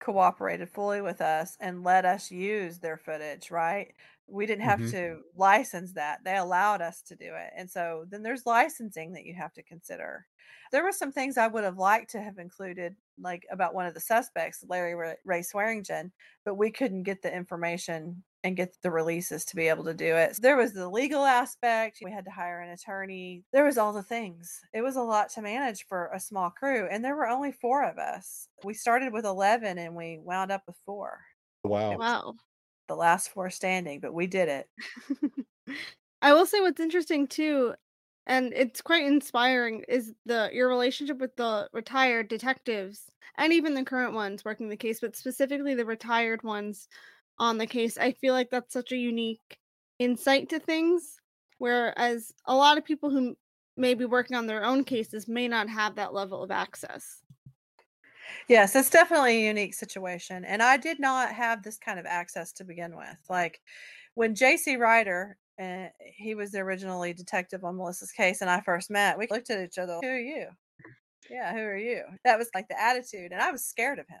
cooperated 0.00 0.70
fully 0.70 1.00
with 1.00 1.20
us 1.20 1.56
and 1.60 1.82
let 1.82 2.04
us 2.04 2.30
use 2.30 2.78
their 2.78 2.96
footage, 2.96 3.50
right? 3.50 3.94
We 4.26 4.46
didn't 4.46 4.64
have 4.64 4.84
hmm 4.84 4.90
to 4.90 5.22
license 5.34 5.92
that. 5.94 6.22
They 6.24 6.36
allowed 6.36 6.80
us 6.80 7.02
to 7.02 7.16
do 7.16 7.34
it. 7.34 7.52
And 7.56 7.70
so 7.70 8.04
then 8.08 8.22
there's 8.22 8.46
licensing 8.46 9.12
that 9.12 9.24
you 9.24 9.34
have 9.34 9.52
to 9.54 9.62
consider. 9.62 10.26
There 10.70 10.84
were 10.84 10.92
some 10.92 11.12
things 11.12 11.36
I 11.36 11.46
would 11.48 11.64
have 11.64 11.78
liked 11.78 12.10
to 12.10 12.22
have 12.22 12.38
included, 12.38 12.96
like 13.18 13.46
about 13.50 13.74
one 13.74 13.86
of 13.86 13.94
the 13.94 14.00
suspects, 14.00 14.64
Larry 14.68 15.16
Ray 15.24 15.42
Swearingen, 15.42 16.12
but 16.44 16.54
we 16.54 16.70
couldn't 16.70 17.02
get 17.04 17.22
the 17.22 17.34
information 17.34 18.22
and 18.44 18.56
get 18.56 18.76
the 18.82 18.90
releases 18.90 19.44
to 19.46 19.56
be 19.56 19.68
able 19.68 19.84
to 19.84 19.94
do 19.94 20.14
it. 20.16 20.36
There 20.40 20.56
was 20.56 20.72
the 20.72 20.88
legal 20.88 21.24
aspect. 21.24 21.98
We 22.04 22.12
had 22.12 22.24
to 22.26 22.30
hire 22.30 22.60
an 22.60 22.70
attorney. 22.70 23.44
There 23.52 23.64
was 23.64 23.78
all 23.78 23.92
the 23.92 24.02
things. 24.02 24.60
It 24.72 24.82
was 24.82 24.96
a 24.96 25.02
lot 25.02 25.30
to 25.30 25.42
manage 25.42 25.86
for 25.86 26.10
a 26.14 26.20
small 26.20 26.50
crew. 26.50 26.86
And 26.90 27.04
there 27.04 27.16
were 27.16 27.28
only 27.28 27.52
four 27.52 27.82
of 27.84 27.98
us. 27.98 28.48
We 28.64 28.74
started 28.74 29.12
with 29.12 29.24
11 29.24 29.78
and 29.78 29.96
we 29.96 30.18
wound 30.22 30.52
up 30.52 30.62
with 30.66 30.76
four. 30.86 31.20
Wow. 31.64 31.96
Wow. 31.96 32.34
The 32.86 32.96
last 32.96 33.30
four 33.30 33.50
standing, 33.50 34.00
but 34.00 34.14
we 34.14 34.26
did 34.26 34.48
it. 34.48 34.68
I 36.22 36.32
will 36.32 36.46
say 36.46 36.60
what's 36.60 36.80
interesting 36.80 37.26
too, 37.26 37.74
and 38.26 38.52
it's 38.54 38.82
quite 38.82 39.04
inspiring, 39.04 39.84
is 39.88 40.14
the 40.26 40.50
your 40.52 40.68
relationship 40.68 41.18
with 41.18 41.36
the 41.36 41.68
retired 41.72 42.28
detectives 42.28 43.04
and 43.36 43.52
even 43.52 43.74
the 43.74 43.84
current 43.84 44.14
ones 44.14 44.44
working 44.44 44.68
the 44.68 44.76
case, 44.76 45.00
but 45.00 45.16
specifically 45.16 45.74
the 45.74 45.84
retired 45.84 46.42
ones 46.42 46.88
on 47.38 47.58
the 47.58 47.66
case. 47.66 47.98
I 47.98 48.12
feel 48.12 48.34
like 48.34 48.50
that's 48.50 48.72
such 48.72 48.92
a 48.92 48.96
unique 48.96 49.58
insight 49.98 50.48
to 50.50 50.58
things, 50.58 51.20
whereas 51.58 52.32
a 52.46 52.54
lot 52.54 52.78
of 52.78 52.84
people 52.84 53.10
who 53.10 53.36
may 53.76 53.94
be 53.94 54.04
working 54.04 54.36
on 54.36 54.46
their 54.46 54.64
own 54.64 54.84
cases 54.84 55.28
may 55.28 55.48
not 55.48 55.68
have 55.68 55.96
that 55.96 56.14
level 56.14 56.42
of 56.42 56.50
access. 56.50 57.22
Yes, 58.48 58.74
it's 58.74 58.90
definitely 58.90 59.44
a 59.44 59.48
unique 59.48 59.74
situation. 59.74 60.44
And 60.44 60.62
I 60.62 60.76
did 60.76 61.00
not 61.00 61.32
have 61.32 61.62
this 61.62 61.78
kind 61.78 61.98
of 61.98 62.06
access 62.06 62.52
to 62.54 62.64
begin 62.64 62.96
with. 62.96 63.16
Like 63.28 63.60
when 64.14 64.34
JC 64.34 64.78
Ryder, 64.78 65.36
uh, 65.60 65.86
he 66.00 66.34
was 66.34 66.52
the 66.52 66.58
original 66.58 67.00
lead 67.00 67.16
detective 67.16 67.64
on 67.64 67.76
Melissa's 67.76 68.12
case, 68.12 68.40
and 68.40 68.50
I 68.50 68.60
first 68.60 68.90
met, 68.90 69.18
we 69.18 69.26
looked 69.30 69.50
at 69.50 69.62
each 69.62 69.78
other, 69.78 69.98
who 70.02 70.08
are 70.08 70.18
you? 70.18 70.46
Yeah, 71.30 71.52
who 71.52 71.60
are 71.60 71.76
you? 71.76 72.02
That 72.24 72.38
was 72.38 72.48
like 72.54 72.68
the 72.68 72.80
attitude. 72.80 73.32
And 73.32 73.42
I 73.42 73.50
was 73.50 73.64
scared 73.64 73.98
of 73.98 74.08
him. 74.08 74.20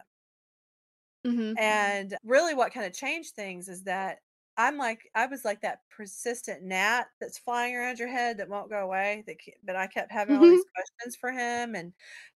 Mm-hmm. 1.26 1.58
And 1.58 2.16
really, 2.24 2.54
what 2.54 2.72
kind 2.72 2.86
of 2.86 2.92
changed 2.92 3.34
things 3.34 3.68
is 3.68 3.82
that 3.84 4.18
I'm 4.56 4.76
like, 4.76 5.08
I 5.14 5.26
was 5.26 5.44
like 5.44 5.60
that 5.62 5.82
persistent 5.88 6.64
gnat 6.64 7.06
that's 7.20 7.38
flying 7.38 7.76
around 7.76 8.00
your 8.00 8.08
head 8.08 8.38
that 8.38 8.48
won't 8.48 8.70
go 8.70 8.78
away. 8.84 9.22
That, 9.26 9.36
but 9.64 9.76
I 9.76 9.86
kept 9.86 10.10
having 10.10 10.36
all 10.36 10.48
these 10.48 10.64
questions 10.74 11.16
for 11.16 11.30
him 11.30 11.76
and 11.76 11.92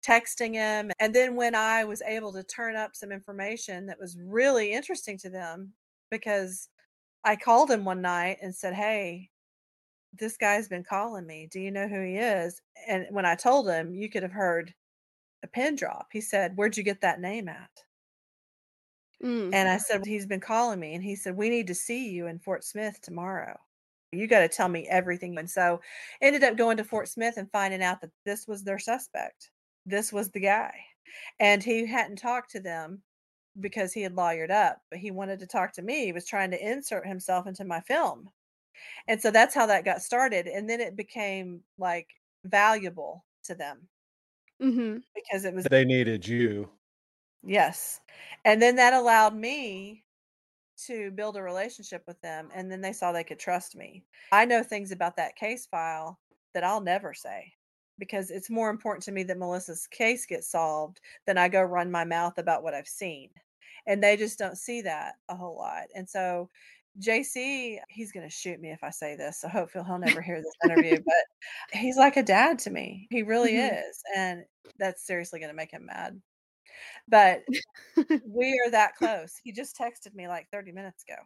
texting 0.06 0.54
him. 0.54 0.92
And 1.00 1.16
then 1.16 1.36
when 1.36 1.56
I 1.56 1.86
was 1.86 2.02
able 2.02 2.34
to 2.34 2.44
turn 2.44 2.76
up 2.76 2.96
some 2.96 3.14
information 3.14 3.86
that 3.86 4.00
was 4.00 4.18
really 4.22 4.74
interesting 4.74 5.18
to 5.20 5.30
them, 5.30 5.74
because 6.12 6.68
I 7.24 7.36
called 7.38 7.72
him 7.72 7.86
one 7.86 8.02
night 8.02 8.40
and 8.42 8.54
said, 8.54 8.74
Hey, 8.74 9.30
this 10.14 10.38
guy's 10.38 10.68
been 10.68 10.84
calling 10.84 11.26
me. 11.26 11.48
Do 11.52 11.60
you 11.62 11.72
know 11.72 11.88
who 11.88 12.02
he 12.04 12.18
is? 12.18 12.62
And 12.88 13.08
when 13.12 13.26
I 13.26 13.36
told 13.36 13.70
him, 13.70 13.94
you 13.96 14.10
could 14.10 14.24
have 14.24 14.32
heard 14.34 14.74
a 15.44 15.48
pin 15.48 15.76
drop. 15.76 16.08
He 16.12 16.22
said, 16.22 16.58
Where'd 16.58 16.78
you 16.78 16.84
get 16.84 17.02
that 17.02 17.22
name 17.22 17.48
at? 17.48 17.70
Mm. 19.24 19.54
And 19.54 19.70
I 19.70 19.78
said, 19.78 20.06
He's 20.06 20.26
been 20.26 20.40
calling 20.40 20.80
me. 20.80 20.94
And 20.96 21.04
he 21.04 21.16
said, 21.16 21.36
We 21.36 21.50
need 21.50 21.68
to 21.68 21.76
see 21.76 22.10
you 22.10 22.28
in 22.28 22.40
Fort 22.40 22.64
Smith 22.64 23.02
tomorrow. 23.02 23.60
You 24.12 24.28
got 24.28 24.40
to 24.40 24.48
tell 24.50 24.70
me 24.70 24.88
everything. 24.88 25.38
And 25.38 25.50
so 25.50 25.82
ended 26.22 26.44
up 26.44 26.58
going 26.58 26.78
to 26.78 26.84
Fort 26.84 27.08
Smith 27.10 27.38
and 27.38 27.52
finding 27.52 27.84
out 27.84 28.02
that 28.02 28.12
this 28.26 28.48
was 28.48 28.64
their 28.64 28.80
suspect. 28.80 29.52
This 29.86 30.12
was 30.14 30.32
the 30.32 30.40
guy. 30.40 30.74
And 31.40 31.64
he 31.64 31.86
hadn't 31.86 32.18
talked 32.18 32.52
to 32.52 32.60
them 32.60 33.04
because 33.60 33.94
he 33.94 34.02
had 34.02 34.16
lawyered 34.16 34.52
up, 34.52 34.82
but 34.90 35.00
he 35.00 35.12
wanted 35.12 35.40
to 35.40 35.48
talk 35.48 35.74
to 35.74 35.82
me. 35.82 36.06
He 36.06 36.14
was 36.14 36.28
trying 36.28 36.52
to 36.52 36.72
insert 36.72 37.08
himself 37.08 37.48
into 37.48 37.66
my 37.66 37.82
film. 37.82 38.30
And 39.08 39.22
so 39.22 39.32
that's 39.32 39.56
how 39.56 39.66
that 39.68 39.86
got 39.86 40.02
started. 40.02 40.48
And 40.48 40.70
then 40.70 40.82
it 40.82 40.96
became 40.96 41.64
like 41.78 42.08
valuable 42.46 43.26
to 43.44 43.56
them 43.56 43.90
Mm-hmm. 44.62 45.00
because 45.16 45.46
it 45.46 45.54
was 45.54 45.68
They 45.70 45.86
needed 45.86 46.28
you. 46.28 46.70
Yes. 47.44 48.02
And 48.46 48.62
then 48.62 48.76
that 48.76 48.94
allowed 48.94 49.36
me 49.36 50.04
to 50.88 51.12
build 51.12 51.38
a 51.38 51.44
relationship 51.44 52.04
with 52.08 52.22
them. 52.22 52.50
And 52.54 52.72
then 52.72 52.82
they 52.82 52.94
saw 52.94 53.12
they 53.12 53.24
could 53.24 53.40
trust 53.40 53.76
me. 53.76 54.06
I 54.32 54.46
know 54.46 54.64
things 54.64 54.92
about 54.92 55.16
that 55.18 55.36
case 55.36 55.66
file 55.66 56.20
that 56.54 56.64
I'll 56.64 56.82
never 56.82 57.14
say 57.14 57.54
because 58.00 58.32
it's 58.32 58.50
more 58.50 58.70
important 58.70 59.04
to 59.06 59.12
me 59.12 59.24
that 59.24 59.38
Melissa's 59.38 59.88
case 59.88 60.26
gets 60.26 60.50
solved 60.50 61.02
than 61.28 61.38
I 61.38 61.50
go 61.50 61.62
run 61.62 61.92
my 61.92 62.06
mouth 62.06 62.38
about 62.38 62.64
what 62.64 62.74
I've 62.74 62.88
seen. 62.88 63.32
And 63.88 64.04
they 64.04 64.18
just 64.18 64.40
don't 64.40 64.58
see 64.58 64.82
that 64.84 65.16
a 65.30 65.36
whole 65.36 65.58
lot. 65.58 65.88
And 65.96 66.10
so 66.10 66.50
JC, 67.00 67.80
he's 67.90 68.12
going 68.12 68.26
to 68.28 68.34
shoot 68.34 68.60
me 68.62 68.72
if 68.72 68.84
I 68.84 68.90
say 68.92 69.16
this. 69.16 69.40
So 69.42 69.50
hopefully 69.50 69.86
he'll 69.86 70.00
never 70.00 70.22
hear 70.22 70.42
this 70.42 70.56
interview, 70.64 71.02
but 71.06 71.78
he's 71.80 71.98
like 71.98 72.18
a 72.18 72.24
dad 72.24 72.60
to 72.60 72.70
me. 72.72 73.08
He 73.12 73.24
really 73.24 73.56
Mhm. 73.56 73.58
is. 73.58 74.02
And 74.16 74.46
that's 74.78 75.06
seriously 75.06 75.40
going 75.40 75.50
to 75.52 75.56
make 75.56 75.72
him 75.72 75.86
mad. 75.86 76.22
But 77.08 77.44
we 78.22 78.62
are 78.66 78.72
that 78.72 78.96
close. 78.96 79.38
He 79.44 79.52
just 79.52 79.78
texted 79.78 80.14
me 80.16 80.28
like 80.28 80.50
30 80.52 80.72
minutes 80.72 81.04
ago. 81.08 81.22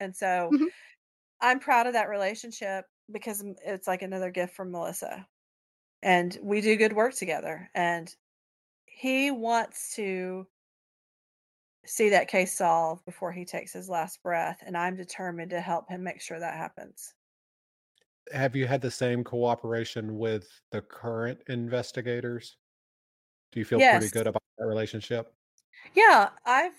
And 0.00 0.14
so 0.16 0.56
Mhm. 0.58 0.68
I'm 1.40 1.60
proud 1.60 1.86
of 1.86 1.94
that 1.94 2.08
relationship 2.08 2.86
because 3.10 3.44
it's 3.64 3.86
like 3.88 4.02
another 4.02 4.30
gift 4.30 4.54
from 4.54 4.72
Melissa. 4.72 5.28
And 6.02 6.38
we 6.42 6.60
do 6.62 6.76
good 6.76 6.94
work 6.94 7.14
together. 7.14 7.70
And 7.74 8.14
he 8.86 9.30
wants 9.30 9.94
to 9.96 10.48
see 11.86 12.10
that 12.10 12.28
case 12.28 12.54
solved 12.54 13.04
before 13.06 13.32
he 13.32 13.44
takes 13.46 13.72
his 13.72 13.88
last 13.88 14.22
breath. 14.22 14.62
And 14.64 14.76
I'm 14.76 14.94
determined 14.94 15.50
to 15.52 15.60
help 15.62 15.88
him 15.88 16.02
make 16.02 16.20
sure 16.20 16.38
that 16.38 16.54
happens. 16.56 17.14
Have 18.30 18.54
you 18.54 18.68
had 18.68 18.82
the 18.82 18.90
same 18.92 19.24
cooperation 19.24 20.16
with 20.16 20.60
the 20.70 20.80
current 20.80 21.42
investigators? 21.48 22.56
Do 23.56 23.60
you 23.60 23.64
feel 23.64 23.78
pretty 23.78 24.10
good 24.10 24.26
about 24.26 24.42
that 24.58 24.66
relationship? 24.66 25.32
Yeah. 25.94 26.28
I've, 26.44 26.74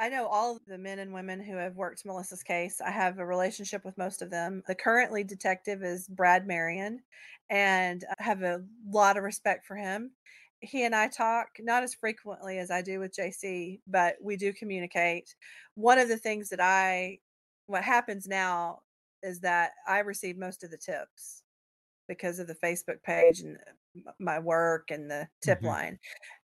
I 0.00 0.08
know 0.08 0.26
all 0.26 0.56
of 0.56 0.62
the 0.66 0.76
men 0.76 0.98
and 0.98 1.14
women 1.14 1.40
who 1.40 1.54
have 1.54 1.76
worked 1.76 2.04
Melissa's 2.04 2.42
case. 2.42 2.80
I 2.84 2.90
have 2.90 3.20
a 3.20 3.24
relationship 3.24 3.84
with 3.84 3.96
most 3.96 4.20
of 4.20 4.28
them. 4.28 4.64
The 4.66 4.74
current 4.74 5.12
lead 5.12 5.28
detective 5.28 5.84
is 5.84 6.08
Brad 6.08 6.48
Marion, 6.48 6.98
and 7.48 8.04
I 8.18 8.24
have 8.24 8.42
a 8.42 8.64
lot 8.90 9.16
of 9.16 9.22
respect 9.22 9.66
for 9.66 9.76
him. 9.76 10.10
He 10.58 10.84
and 10.84 10.96
I 10.96 11.06
talk 11.06 11.46
not 11.60 11.84
as 11.84 11.94
frequently 11.94 12.58
as 12.58 12.72
I 12.72 12.82
do 12.82 12.98
with 12.98 13.16
JC, 13.16 13.78
but 13.86 14.16
we 14.20 14.36
do 14.36 14.52
communicate. 14.52 15.36
One 15.76 16.00
of 16.00 16.08
the 16.08 16.18
things 16.18 16.48
that 16.48 16.60
I, 16.60 17.20
what 17.66 17.84
happens 17.84 18.26
now 18.26 18.80
is 19.22 19.38
that 19.42 19.70
I 19.86 20.00
receive 20.00 20.36
most 20.38 20.64
of 20.64 20.72
the 20.72 20.76
tips 20.76 21.43
because 22.08 22.38
of 22.38 22.46
the 22.46 22.54
Facebook 22.56 23.02
page 23.02 23.40
and 23.40 23.58
my 24.18 24.38
work 24.38 24.90
and 24.90 25.10
the 25.10 25.28
tip 25.40 25.60
Mhm. 25.60 25.66
line 25.66 25.98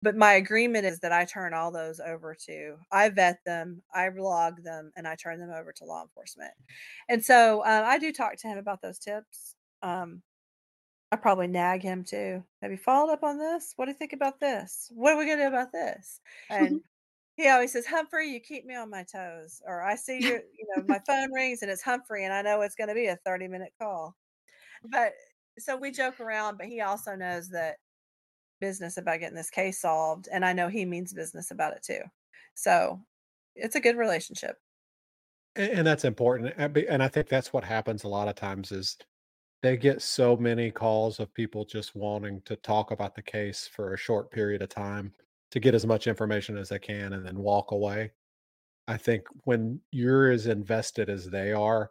but 0.02 0.16
my 0.16 0.34
agreement 0.34 0.84
is 0.84 1.00
that 1.00 1.12
I 1.12 1.24
turn 1.24 1.54
all 1.54 1.70
those 1.72 2.00
over 2.00 2.34
to 2.46 2.78
I 2.92 3.08
vet 3.08 3.44
them, 3.44 3.82
I 3.94 4.08
log 4.10 4.62
them, 4.62 4.92
and 4.96 5.08
I 5.08 5.16
turn 5.16 5.40
them 5.40 5.50
over 5.50 5.72
to 5.72 5.84
law 5.84 6.02
enforcement. 6.02 6.52
And 7.08 7.24
so 7.24 7.60
uh, 7.62 7.84
I 7.86 7.98
do 7.98 8.12
talk 8.12 8.36
to 8.36 8.48
him 8.48 8.58
about 8.58 8.82
those 8.82 8.98
tips. 8.98 9.56
Um, 9.82 10.22
I 11.12 11.16
probably 11.16 11.46
nag 11.46 11.82
him 11.82 12.04
too. 12.04 12.44
Have 12.62 12.70
you 12.72 12.76
followed 12.78 13.12
up 13.12 13.22
on 13.22 13.38
this? 13.38 13.72
What 13.76 13.86
do 13.86 13.92
you 13.92 13.96
think 13.98 14.12
about 14.12 14.40
this? 14.40 14.90
What 14.94 15.12
are 15.14 15.18
we 15.18 15.26
gonna 15.26 15.42
do 15.44 15.48
about 15.48 15.72
this? 15.72 16.20
And 16.50 16.82
he 17.36 17.48
always 17.48 17.72
says, 17.72 17.86
Humphrey, 17.86 18.28
you 18.30 18.40
keep 18.40 18.66
me 18.66 18.74
on 18.76 18.90
my 18.90 19.04
toes. 19.04 19.62
Or 19.66 19.82
I 19.82 19.96
see 19.96 20.22
your, 20.24 20.38
you 20.38 20.66
know, 20.76 20.84
my 20.84 21.00
phone 21.06 21.32
rings 21.32 21.62
and 21.62 21.70
it's 21.70 21.82
Humphrey 21.82 22.24
and 22.24 22.32
I 22.34 22.42
know 22.42 22.60
it's 22.62 22.74
gonna 22.76 22.94
be 22.94 23.06
a 23.08 23.16
30 23.24 23.48
minute 23.48 23.72
call. 23.80 24.16
But 24.84 25.14
so 25.58 25.76
we 25.76 25.90
joke 25.90 26.20
around, 26.20 26.58
but 26.58 26.66
he 26.66 26.80
also 26.80 27.14
knows 27.14 27.48
that 27.50 27.76
business 28.60 28.96
about 28.96 29.20
getting 29.20 29.36
this 29.36 29.50
case 29.50 29.80
solved. 29.80 30.28
And 30.32 30.44
I 30.44 30.52
know 30.52 30.68
he 30.68 30.84
means 30.84 31.12
business 31.12 31.50
about 31.50 31.74
it 31.74 31.82
too. 31.82 32.00
So 32.54 33.00
it's 33.54 33.76
a 33.76 33.80
good 33.80 33.96
relationship. 33.96 34.56
And, 35.54 35.72
and 35.72 35.86
that's 35.86 36.04
important. 36.04 36.54
Eh, 36.56 36.84
and 36.88 37.02
I 37.02 37.08
think 37.08 37.28
that's 37.28 37.52
what 37.52 37.64
happens 37.64 38.04
a 38.04 38.08
lot 38.08 38.28
of 38.28 38.34
times 38.34 38.72
is 38.72 38.96
they 39.62 39.76
get 39.76 40.02
so 40.02 40.36
many 40.36 40.70
calls 40.70 41.18
of 41.18 41.32
people 41.34 41.64
just 41.64 41.96
wanting 41.96 42.42
to 42.44 42.56
talk 42.56 42.90
about 42.90 43.14
the 43.14 43.22
case 43.22 43.68
for 43.72 43.94
a 43.94 43.98
short 43.98 44.30
period 44.30 44.62
of 44.62 44.68
time 44.68 45.12
to 45.50 45.60
get 45.60 45.74
as 45.74 45.86
much 45.86 46.06
information 46.06 46.56
as 46.56 46.68
they 46.68 46.78
can 46.78 47.14
and 47.14 47.24
then 47.24 47.38
walk 47.38 47.70
away. 47.70 48.12
I 48.88 48.96
think 48.96 49.24
when 49.44 49.80
you're 49.90 50.30
as 50.30 50.46
invested 50.46 51.08
as 51.08 51.28
they 51.28 51.52
are, 51.52 51.90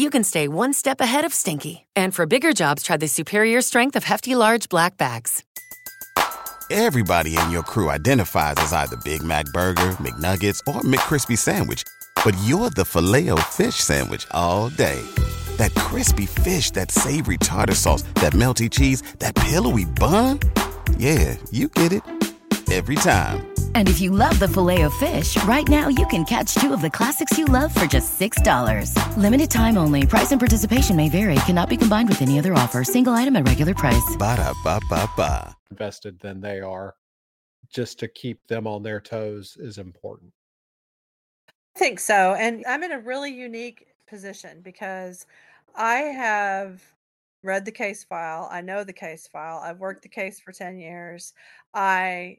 you 0.00 0.08
can 0.08 0.24
stay 0.24 0.48
one 0.48 0.72
step 0.72 1.00
ahead 1.00 1.24
of 1.24 1.34
stinky. 1.34 1.86
And 1.96 2.14
for 2.14 2.24
bigger 2.24 2.52
jobs, 2.52 2.82
try 2.82 2.96
the 2.96 3.08
superior 3.08 3.60
strength 3.60 3.96
of 3.96 4.04
Hefty 4.04 4.36
Large 4.36 4.68
Black 4.68 4.96
Bags. 4.96 5.44
Everybody 6.70 7.36
in 7.36 7.50
your 7.50 7.64
crew 7.64 7.90
identifies 7.90 8.54
as 8.58 8.72
either 8.72 8.96
Big 9.04 9.24
Mac 9.24 9.46
Burger, 9.46 9.96
McNuggets, 9.98 10.60
or 10.68 10.82
McCrispy 10.82 11.36
Sandwich, 11.36 11.82
but 12.24 12.36
you're 12.44 12.70
the 12.70 12.84
filet 12.84 13.28
fish 13.50 13.74
Sandwich 13.74 14.26
all 14.30 14.68
day. 14.68 15.02
That 15.56 15.74
crispy 15.74 16.26
fish, 16.26 16.70
that 16.72 16.92
savory 16.92 17.38
tartar 17.38 17.74
sauce, 17.74 18.02
that 18.14 18.32
melty 18.32 18.70
cheese, 18.70 19.02
that 19.18 19.34
pillowy 19.34 19.84
bun. 19.84 20.38
Yeah, 20.96 21.36
you 21.50 21.68
get 21.68 21.92
it 21.92 22.02
every 22.70 22.94
time. 22.94 23.49
And 23.74 23.88
if 23.88 24.00
you 24.00 24.12
love 24.12 24.38
the 24.38 24.46
filet 24.46 24.82
of 24.82 24.94
fish, 24.94 25.36
right 25.44 25.68
now 25.68 25.88
you 25.88 26.06
can 26.06 26.24
catch 26.24 26.54
two 26.54 26.72
of 26.72 26.80
the 26.80 26.90
classics 26.90 27.36
you 27.36 27.46
love 27.46 27.74
for 27.74 27.86
just 27.86 28.18
$6. 28.20 28.94
Limited 29.16 29.50
time 29.50 29.76
only. 29.76 30.06
Price 30.06 30.30
and 30.30 30.40
participation 30.40 30.94
may 30.94 31.08
vary. 31.08 31.34
Cannot 31.46 31.68
be 31.68 31.76
combined 31.76 32.08
with 32.08 32.22
any 32.22 32.38
other 32.38 32.54
offer. 32.54 32.84
Single 32.84 33.14
item 33.14 33.34
at 33.34 33.48
regular 33.48 33.74
price. 33.74 34.16
Ba 34.16 34.36
da 34.36 34.54
ba 34.62 34.80
ba 34.88 35.08
ba. 35.16 35.56
Invested 35.70 36.20
than 36.20 36.40
they 36.40 36.60
are. 36.60 36.94
Just 37.68 37.98
to 37.98 38.08
keep 38.08 38.46
them 38.46 38.66
on 38.66 38.82
their 38.82 39.00
toes 39.00 39.56
is 39.58 39.78
important. 39.78 40.32
I 41.76 41.78
think 41.78 42.00
so. 42.00 42.34
And 42.34 42.64
I'm 42.68 42.82
in 42.82 42.92
a 42.92 43.00
really 43.00 43.32
unique 43.32 43.86
position 44.08 44.60
because 44.62 45.26
I 45.74 45.96
have 45.98 46.82
read 47.42 47.64
the 47.64 47.72
case 47.72 48.04
file. 48.04 48.48
I 48.50 48.60
know 48.60 48.84
the 48.84 48.92
case 48.92 49.26
file. 49.26 49.58
I've 49.58 49.78
worked 49.78 50.02
the 50.02 50.08
case 50.08 50.40
for 50.40 50.52
10 50.52 50.78
years. 50.78 51.32
I 51.72 52.38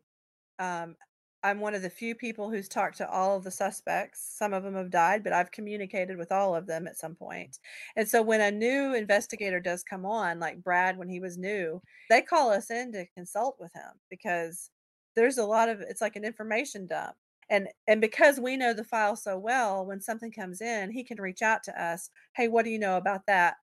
um 0.60 0.96
I'm 1.44 1.60
one 1.60 1.74
of 1.74 1.82
the 1.82 1.89
few 1.89 2.14
people 2.14 2.52
who's 2.52 2.68
talked 2.68 2.98
to 2.98 3.10
all 3.10 3.36
of 3.36 3.44
the 3.44 3.52
suspects. 3.52 4.36
Some 4.38 4.54
of 4.54 4.64
them 4.64 4.76
have 4.76 4.92
died, 4.92 5.24
but 5.24 5.34
I've 5.34 5.52
communicated 5.52 6.18
with 6.18 6.32
all 6.32 6.56
of 6.56 6.68
them 6.68 6.88
at 6.88 6.98
some 6.98 7.16
point. 7.16 7.58
And 7.96 8.08
so 8.08 8.22
when 8.22 8.42
a 8.42 8.52
new 8.52 8.94
investigator 8.94 9.60
does 9.60 9.84
come 9.84 10.06
on, 10.06 10.39
like 10.39 10.64
Brad 10.64 10.98
when 10.98 11.10
he 11.10 11.20
was 11.20 11.38
new, 11.38 11.82
they 12.10 12.22
call 12.22 12.52
us 12.52 12.70
in 12.70 12.92
to 12.94 13.08
consult 13.16 13.58
with 13.60 13.74
him 13.74 13.92
because 14.10 14.70
there's 15.16 15.39
a 15.39 15.46
lot 15.46 15.68
of 15.70 15.82
it's 15.82 16.02
like 16.02 16.16
an 16.16 16.24
information 16.24 16.86
dump. 16.86 17.16
And 17.50 17.68
and 17.88 18.00
because 18.02 18.39
we 18.39 18.56
know 18.56 18.74
the 18.74 18.84
file 18.84 19.16
so 19.16 19.38
well, 19.38 19.86
when 19.86 20.00
something 20.00 20.32
comes 20.32 20.62
in, 20.62 20.92
he 20.92 21.04
can 21.04 21.20
reach 21.20 21.42
out 21.42 21.64
to 21.64 21.84
us. 21.84 22.10
Hey, 22.36 22.48
what 22.50 22.66
do 22.66 22.72
you 22.72 22.80
know 22.80 22.98
about 22.98 23.26
that? 23.28 23.56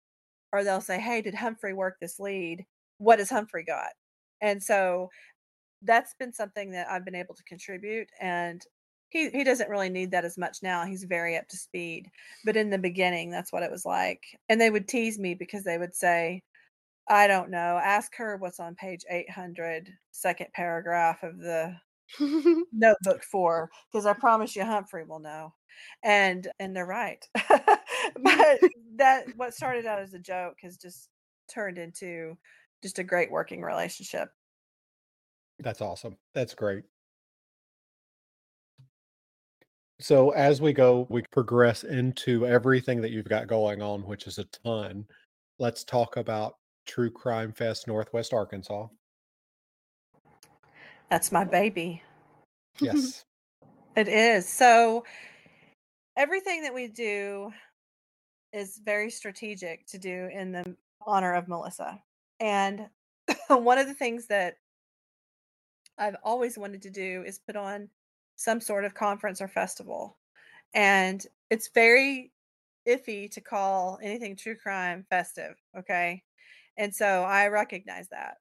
Or 0.53 0.65
they'll 0.65 0.81
say, 0.81 0.99
Hey, 1.01 1.23
did 1.23 1.35
Humphrey 1.37 1.75
work 1.75 1.97
this 2.01 2.19
lead? 2.21 2.67
What 2.99 3.19
has 3.21 3.31
Humphrey 3.31 3.65
got? 3.65 3.91
And 4.41 4.63
so 4.63 5.11
that's 5.83 6.15
been 6.15 6.33
something 6.33 6.73
that 6.73 6.89
I've 6.91 7.05
been 7.05 7.15
able 7.15 7.35
to 7.35 7.45
contribute 7.45 8.09
and 8.21 8.63
he 9.11 9.31
he 9.31 9.45
doesn't 9.45 9.71
really 9.71 9.89
need 9.89 10.11
that 10.11 10.25
as 10.25 10.37
much 10.39 10.59
now. 10.63 10.85
He's 10.85 11.05
very 11.05 11.37
up 11.37 11.49
to 11.49 11.57
speed. 11.57 12.11
But 12.45 12.57
in 12.57 12.71
the 12.71 12.79
beginning, 12.79 13.31
that's 13.31 13.53
what 13.53 13.63
it 13.63 13.71
was 13.71 13.85
like. 13.87 14.23
And 14.49 14.61
they 14.61 14.71
would 14.71 14.87
tease 14.89 15.19
me 15.19 15.35
because 15.35 15.65
they 15.65 15.79
would 15.79 15.95
say, 15.95 16.43
I 17.09 17.27
don't 17.27 17.51
know, 17.51 17.81
ask 17.83 18.15
her 18.17 18.37
what's 18.37 18.61
on 18.61 18.75
page 18.75 19.05
800, 19.11 19.91
second 20.13 20.49
paragraph 20.55 21.23
of 21.23 21.39
the 21.39 21.77
notebook 22.73 23.23
for 23.25 23.71
because 23.93 24.07
I 24.07 24.13
promise 24.15 24.57
you 24.57 24.65
Humphrey 24.65 25.05
will 25.05 25.21
know. 25.21 25.55
And 26.03 26.49
and 26.61 26.77
they're 26.77 26.87
right. 26.87 27.25
but 27.49 28.61
that 28.97 29.25
what 29.37 29.55
started 29.55 29.87
out 29.87 30.01
as 30.01 30.15
a 30.15 30.19
joke 30.19 30.57
has 30.63 30.77
just 30.77 31.09
turned 31.53 31.79
into 31.79 32.37
just 32.83 32.99
a 32.99 33.05
great 33.05 33.31
working 33.31 33.63
relationship. 33.63 34.31
That's 35.61 35.81
awesome. 35.81 36.17
That's 36.35 36.55
great. 36.55 36.85
So 40.01 40.31
as 40.31 40.61
we 40.61 40.73
go, 40.73 41.07
we 41.11 41.23
progress 41.33 41.83
into 41.83 42.47
everything 42.47 43.01
that 43.01 43.11
you've 43.11 43.29
got 43.29 43.49
going 43.49 43.83
on, 43.83 44.03
which 44.03 44.29
is 44.29 44.39
a 44.39 44.45
ton. 44.45 45.05
Let's 45.59 45.83
talk 45.83 46.17
about 46.17 46.55
True 46.87 47.11
Crime 47.11 47.53
Fest 47.53 47.89
Northwest 47.89 48.33
Arkansas. 48.33 48.87
That's 51.11 51.33
my 51.33 51.45
baby. 51.45 52.03
Yes. 52.81 53.25
It 53.97 54.07
is. 54.07 54.49
So 54.49 55.03
everything 56.17 56.63
that 56.63 56.73
we 56.73 56.87
do 56.87 57.53
is 58.53 58.81
very 58.85 59.11
strategic 59.11 59.85
to 59.89 59.99
do 59.99 60.29
in 60.33 60.53
the 60.53 60.77
honor 61.05 61.35
of 61.35 61.49
Melissa. 61.49 62.01
And 62.39 62.87
one 63.49 63.79
of 63.79 63.89
the 63.89 63.95
things 63.95 64.29
that 64.29 64.59
I've 65.99 66.17
always 66.23 66.59
wanted 66.59 66.83
to 66.83 66.91
do 66.91 67.25
is 67.27 67.39
put 67.39 67.57
on 67.57 67.89
some 68.37 68.61
sort 68.61 68.85
of 68.85 68.95
conference 68.95 69.41
or 69.41 69.49
festival. 69.49 70.17
And 70.75 71.25
it's 71.51 71.71
very 71.75 72.33
iffy 72.87 73.31
to 73.33 73.41
call 73.41 73.99
anything 74.03 74.37
true 74.37 74.57
crime 74.57 75.05
festive, 75.11 75.57
okay? 75.77 76.23
And 76.77 76.95
so 76.95 77.25
I 77.25 77.49
recognize 77.49 78.09
that. 78.11 78.37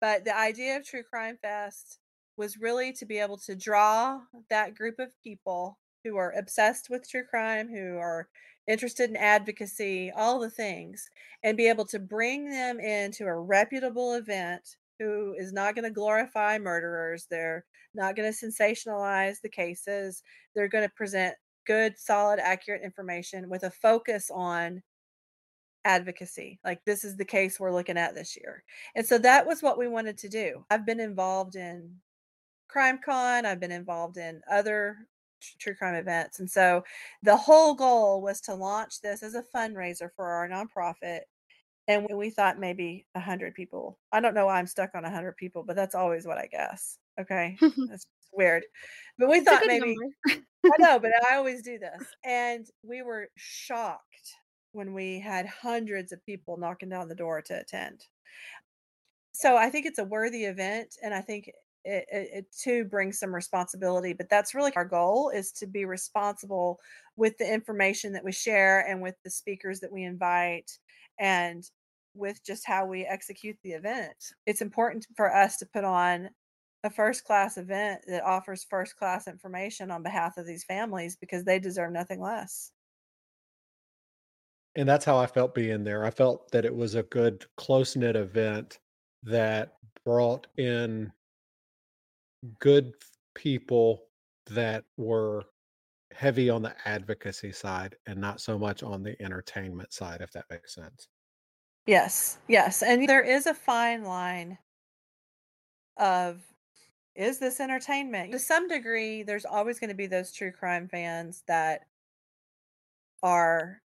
But 0.00 0.24
the 0.24 0.36
idea 0.36 0.76
of 0.76 0.84
True 0.84 1.04
Crime 1.04 1.38
Fest 1.40 1.98
was 2.36 2.58
really 2.58 2.92
to 2.94 3.06
be 3.06 3.18
able 3.18 3.38
to 3.38 3.54
draw 3.54 4.20
that 4.50 4.74
group 4.74 4.98
of 4.98 5.12
people 5.22 5.78
who 6.02 6.16
are 6.16 6.32
obsessed 6.32 6.90
with 6.90 7.08
true 7.08 7.24
crime, 7.24 7.68
who 7.68 7.96
are 7.98 8.28
interested 8.66 9.10
in 9.10 9.16
advocacy, 9.16 10.10
all 10.14 10.40
the 10.40 10.50
things, 10.50 11.08
and 11.44 11.56
be 11.56 11.68
able 11.68 11.84
to 11.86 11.98
bring 11.98 12.50
them 12.50 12.80
into 12.80 13.26
a 13.26 13.40
reputable 13.40 14.14
event 14.14 14.76
who 15.02 15.34
is 15.38 15.52
not 15.52 15.74
going 15.74 15.84
to 15.84 15.90
glorify 15.90 16.58
murderers. 16.58 17.26
They're 17.28 17.64
not 17.94 18.16
going 18.16 18.32
to 18.32 18.46
sensationalize 18.46 19.40
the 19.40 19.48
cases. 19.48 20.22
They're 20.54 20.68
going 20.68 20.84
to 20.88 20.94
present 20.94 21.34
good, 21.66 21.98
solid, 21.98 22.38
accurate 22.38 22.82
information 22.82 23.48
with 23.48 23.64
a 23.64 23.70
focus 23.70 24.30
on 24.32 24.82
advocacy. 25.84 26.60
Like 26.64 26.84
this 26.84 27.04
is 27.04 27.16
the 27.16 27.24
case 27.24 27.58
we're 27.58 27.72
looking 27.72 27.98
at 27.98 28.14
this 28.14 28.36
year. 28.36 28.62
And 28.94 29.04
so 29.04 29.18
that 29.18 29.46
was 29.46 29.62
what 29.62 29.78
we 29.78 29.88
wanted 29.88 30.18
to 30.18 30.28
do. 30.28 30.64
I've 30.70 30.86
been 30.86 31.00
involved 31.00 31.56
in 31.56 31.96
Crime 32.68 33.00
Con, 33.04 33.44
I've 33.44 33.60
been 33.60 33.72
involved 33.72 34.16
in 34.16 34.40
other 34.50 34.96
true 35.58 35.74
crime 35.74 35.94
events. 35.94 36.38
And 36.38 36.50
so 36.50 36.84
the 37.22 37.36
whole 37.36 37.74
goal 37.74 38.22
was 38.22 38.40
to 38.42 38.54
launch 38.54 39.00
this 39.00 39.22
as 39.22 39.34
a 39.34 39.44
fundraiser 39.54 40.08
for 40.14 40.26
our 40.26 40.48
nonprofit 40.48 41.20
and 41.88 42.06
we 42.10 42.30
thought 42.30 42.58
maybe 42.58 43.06
a 43.14 43.20
hundred 43.20 43.54
people. 43.54 43.98
I 44.12 44.20
don't 44.20 44.34
know 44.34 44.46
why 44.46 44.58
I'm 44.58 44.66
stuck 44.66 44.94
on 44.94 45.04
a 45.04 45.10
hundred 45.10 45.36
people, 45.36 45.64
but 45.64 45.76
that's 45.76 45.94
always 45.94 46.26
what 46.26 46.38
I 46.38 46.46
guess. 46.46 46.98
Okay, 47.20 47.58
that's 47.88 48.06
weird. 48.32 48.64
But 49.18 49.28
we 49.28 49.40
It's 49.40 49.44
thought 49.44 49.66
maybe. 49.66 49.96
I 50.72 50.76
know, 50.78 50.98
but 50.98 51.12
I 51.26 51.36
always 51.36 51.62
do 51.62 51.78
this, 51.78 52.14
and 52.24 52.66
we 52.82 53.02
were 53.02 53.28
shocked 53.36 54.34
when 54.72 54.94
we 54.94 55.20
had 55.20 55.46
hundreds 55.46 56.12
of 56.12 56.24
people 56.24 56.56
knocking 56.56 56.88
down 56.88 57.08
the 57.08 57.14
door 57.14 57.42
to 57.42 57.60
attend. 57.60 58.06
So 59.32 59.56
I 59.56 59.70
think 59.70 59.86
it's 59.86 59.98
a 59.98 60.04
worthy 60.04 60.44
event, 60.44 60.96
and 61.02 61.14
I 61.14 61.20
think 61.22 61.48
it, 61.84 62.06
it, 62.12 62.28
it 62.32 62.52
too 62.52 62.84
brings 62.84 63.18
some 63.18 63.34
responsibility. 63.34 64.12
But 64.12 64.28
that's 64.28 64.54
really 64.54 64.74
our 64.76 64.84
goal: 64.84 65.30
is 65.30 65.52
to 65.52 65.66
be 65.66 65.84
responsible 65.84 66.80
with 67.16 67.38
the 67.38 67.50
information 67.52 68.12
that 68.12 68.24
we 68.24 68.32
share 68.32 68.80
and 68.86 69.02
with 69.02 69.16
the 69.24 69.30
speakers 69.30 69.80
that 69.80 69.92
we 69.92 70.04
invite 70.04 70.78
and 71.18 71.64
with 72.14 72.44
just 72.44 72.66
how 72.66 72.84
we 72.84 73.04
execute 73.04 73.56
the 73.62 73.72
event. 73.72 74.16
It's 74.46 74.60
important 74.60 75.06
for 75.16 75.34
us 75.34 75.56
to 75.58 75.66
put 75.66 75.84
on 75.84 76.28
a 76.84 76.90
first 76.90 77.24
class 77.24 77.58
event 77.58 78.02
that 78.06 78.24
offers 78.24 78.66
first 78.68 78.96
class 78.96 79.28
information 79.28 79.90
on 79.90 80.02
behalf 80.02 80.36
of 80.36 80.46
these 80.46 80.64
families 80.64 81.16
because 81.16 81.44
they 81.44 81.58
deserve 81.58 81.92
nothing 81.92 82.20
less. 82.20 82.72
And 84.74 84.88
that's 84.88 85.04
how 85.04 85.18
I 85.18 85.26
felt 85.26 85.54
being 85.54 85.84
there. 85.84 86.04
I 86.04 86.10
felt 86.10 86.50
that 86.50 86.64
it 86.64 86.74
was 86.74 86.94
a 86.94 87.02
good 87.04 87.44
close 87.56 87.94
knit 87.94 88.16
event 88.16 88.78
that 89.22 89.74
brought 90.04 90.46
in 90.56 91.12
good 92.58 92.92
people 93.34 94.04
that 94.46 94.84
were 94.96 95.44
heavy 96.14 96.50
on 96.50 96.62
the 96.62 96.74
advocacy 96.84 97.52
side 97.52 97.96
and 98.06 98.20
not 98.20 98.40
so 98.40 98.58
much 98.58 98.82
on 98.82 99.02
the 99.02 99.20
entertainment 99.22 99.92
side, 99.92 100.20
if 100.20 100.32
that 100.32 100.46
makes 100.50 100.74
sense. 100.74 101.08
Yes, 101.86 102.38
yes. 102.48 102.82
And 102.82 103.08
there 103.08 103.22
is 103.22 103.46
a 103.46 103.54
fine 103.54 104.04
line 104.04 104.58
of 105.96 106.42
is 107.14 107.38
this 107.38 107.60
entertainment? 107.60 108.32
To 108.32 108.38
some 108.38 108.68
degree, 108.68 109.22
there's 109.22 109.44
always 109.44 109.78
going 109.78 109.90
to 109.90 109.96
be 109.96 110.06
those 110.06 110.32
true 110.32 110.50
crime 110.50 110.88
fans 110.88 111.42
that 111.46 111.82
are 113.22 113.82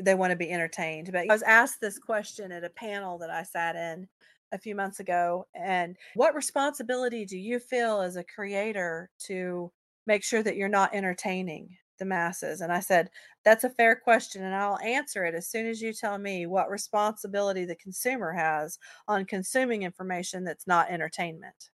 they 0.00 0.14
want 0.14 0.30
to 0.30 0.36
be 0.36 0.50
entertained. 0.50 1.10
But 1.12 1.26
I 1.28 1.32
was 1.32 1.42
asked 1.42 1.80
this 1.80 1.98
question 1.98 2.52
at 2.52 2.64
a 2.64 2.70
panel 2.70 3.18
that 3.18 3.30
I 3.30 3.42
sat 3.42 3.76
in 3.76 4.08
a 4.52 4.58
few 4.58 4.74
months 4.74 5.00
ago 5.00 5.46
and 5.54 5.96
what 6.14 6.34
responsibility 6.34 7.26
do 7.26 7.36
you 7.36 7.58
feel 7.58 8.00
as 8.00 8.16
a 8.16 8.24
creator 8.24 9.10
to 9.26 9.70
make 10.08 10.24
sure 10.24 10.42
that 10.44 10.56
you're 10.56 10.68
not 10.68 10.94
entertaining 10.94 11.78
the 12.00 12.06
masses? 12.06 12.62
And 12.62 12.72
I 12.72 12.80
said, 12.80 13.10
that's 13.44 13.64
a 13.64 13.70
fair 13.70 13.96
question 13.96 14.44
and 14.44 14.56
I'll 14.56 14.80
answer 14.80 15.24
it 15.26 15.36
as 15.36 15.48
soon 15.48 15.66
as 15.68 15.82
you 15.82 15.94
tell 15.94 16.18
me 16.18 16.46
what 16.46 16.70
responsibility 16.70 17.66
the 17.66 17.76
consumer 17.76 18.32
has 18.34 18.78
on 19.08 19.26
consuming 19.26 19.84
information 19.84 20.44
that's 20.44 20.68
not 20.68 20.90
entertainment. 20.90 21.70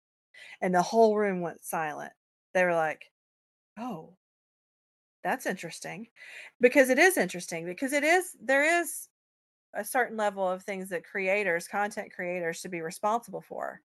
And 0.61 0.73
the 0.75 0.81
whole 0.83 1.17
room 1.17 1.41
went 1.41 1.63
silent. 1.65 2.13
They 2.53 2.63
were 2.65 2.75
like, 2.75 3.11
"Oh, 3.77 4.17
that's 5.23 5.45
interesting." 5.45 6.07
Because 6.61 6.89
it 6.89 6.99
is 6.99 7.17
interesting 7.17 7.65
because 7.65 7.93
it 7.93 8.03
is 8.03 8.35
there 8.41 8.81
is 8.81 9.07
a 9.73 9.85
certain 9.85 10.17
level 10.17 10.47
of 10.49 10.63
things 10.63 10.89
that 10.89 11.05
creators, 11.05 11.67
content 11.67 12.13
creators 12.13 12.57
should 12.59 12.71
be 12.71 12.81
responsible 12.81 13.41
for. 13.41 13.81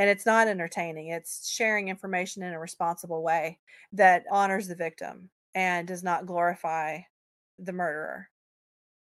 And 0.00 0.08
it's 0.08 0.24
not 0.24 0.48
entertaining. 0.48 1.08
It's 1.08 1.46
sharing 1.46 1.88
information 1.88 2.42
in 2.42 2.54
a 2.54 2.58
responsible 2.58 3.22
way 3.22 3.58
that 3.92 4.24
honors 4.30 4.66
the 4.66 4.74
victim 4.74 5.28
and 5.54 5.86
does 5.86 6.02
not 6.02 6.24
glorify 6.24 7.00
the 7.58 7.74
murderer. 7.74 8.30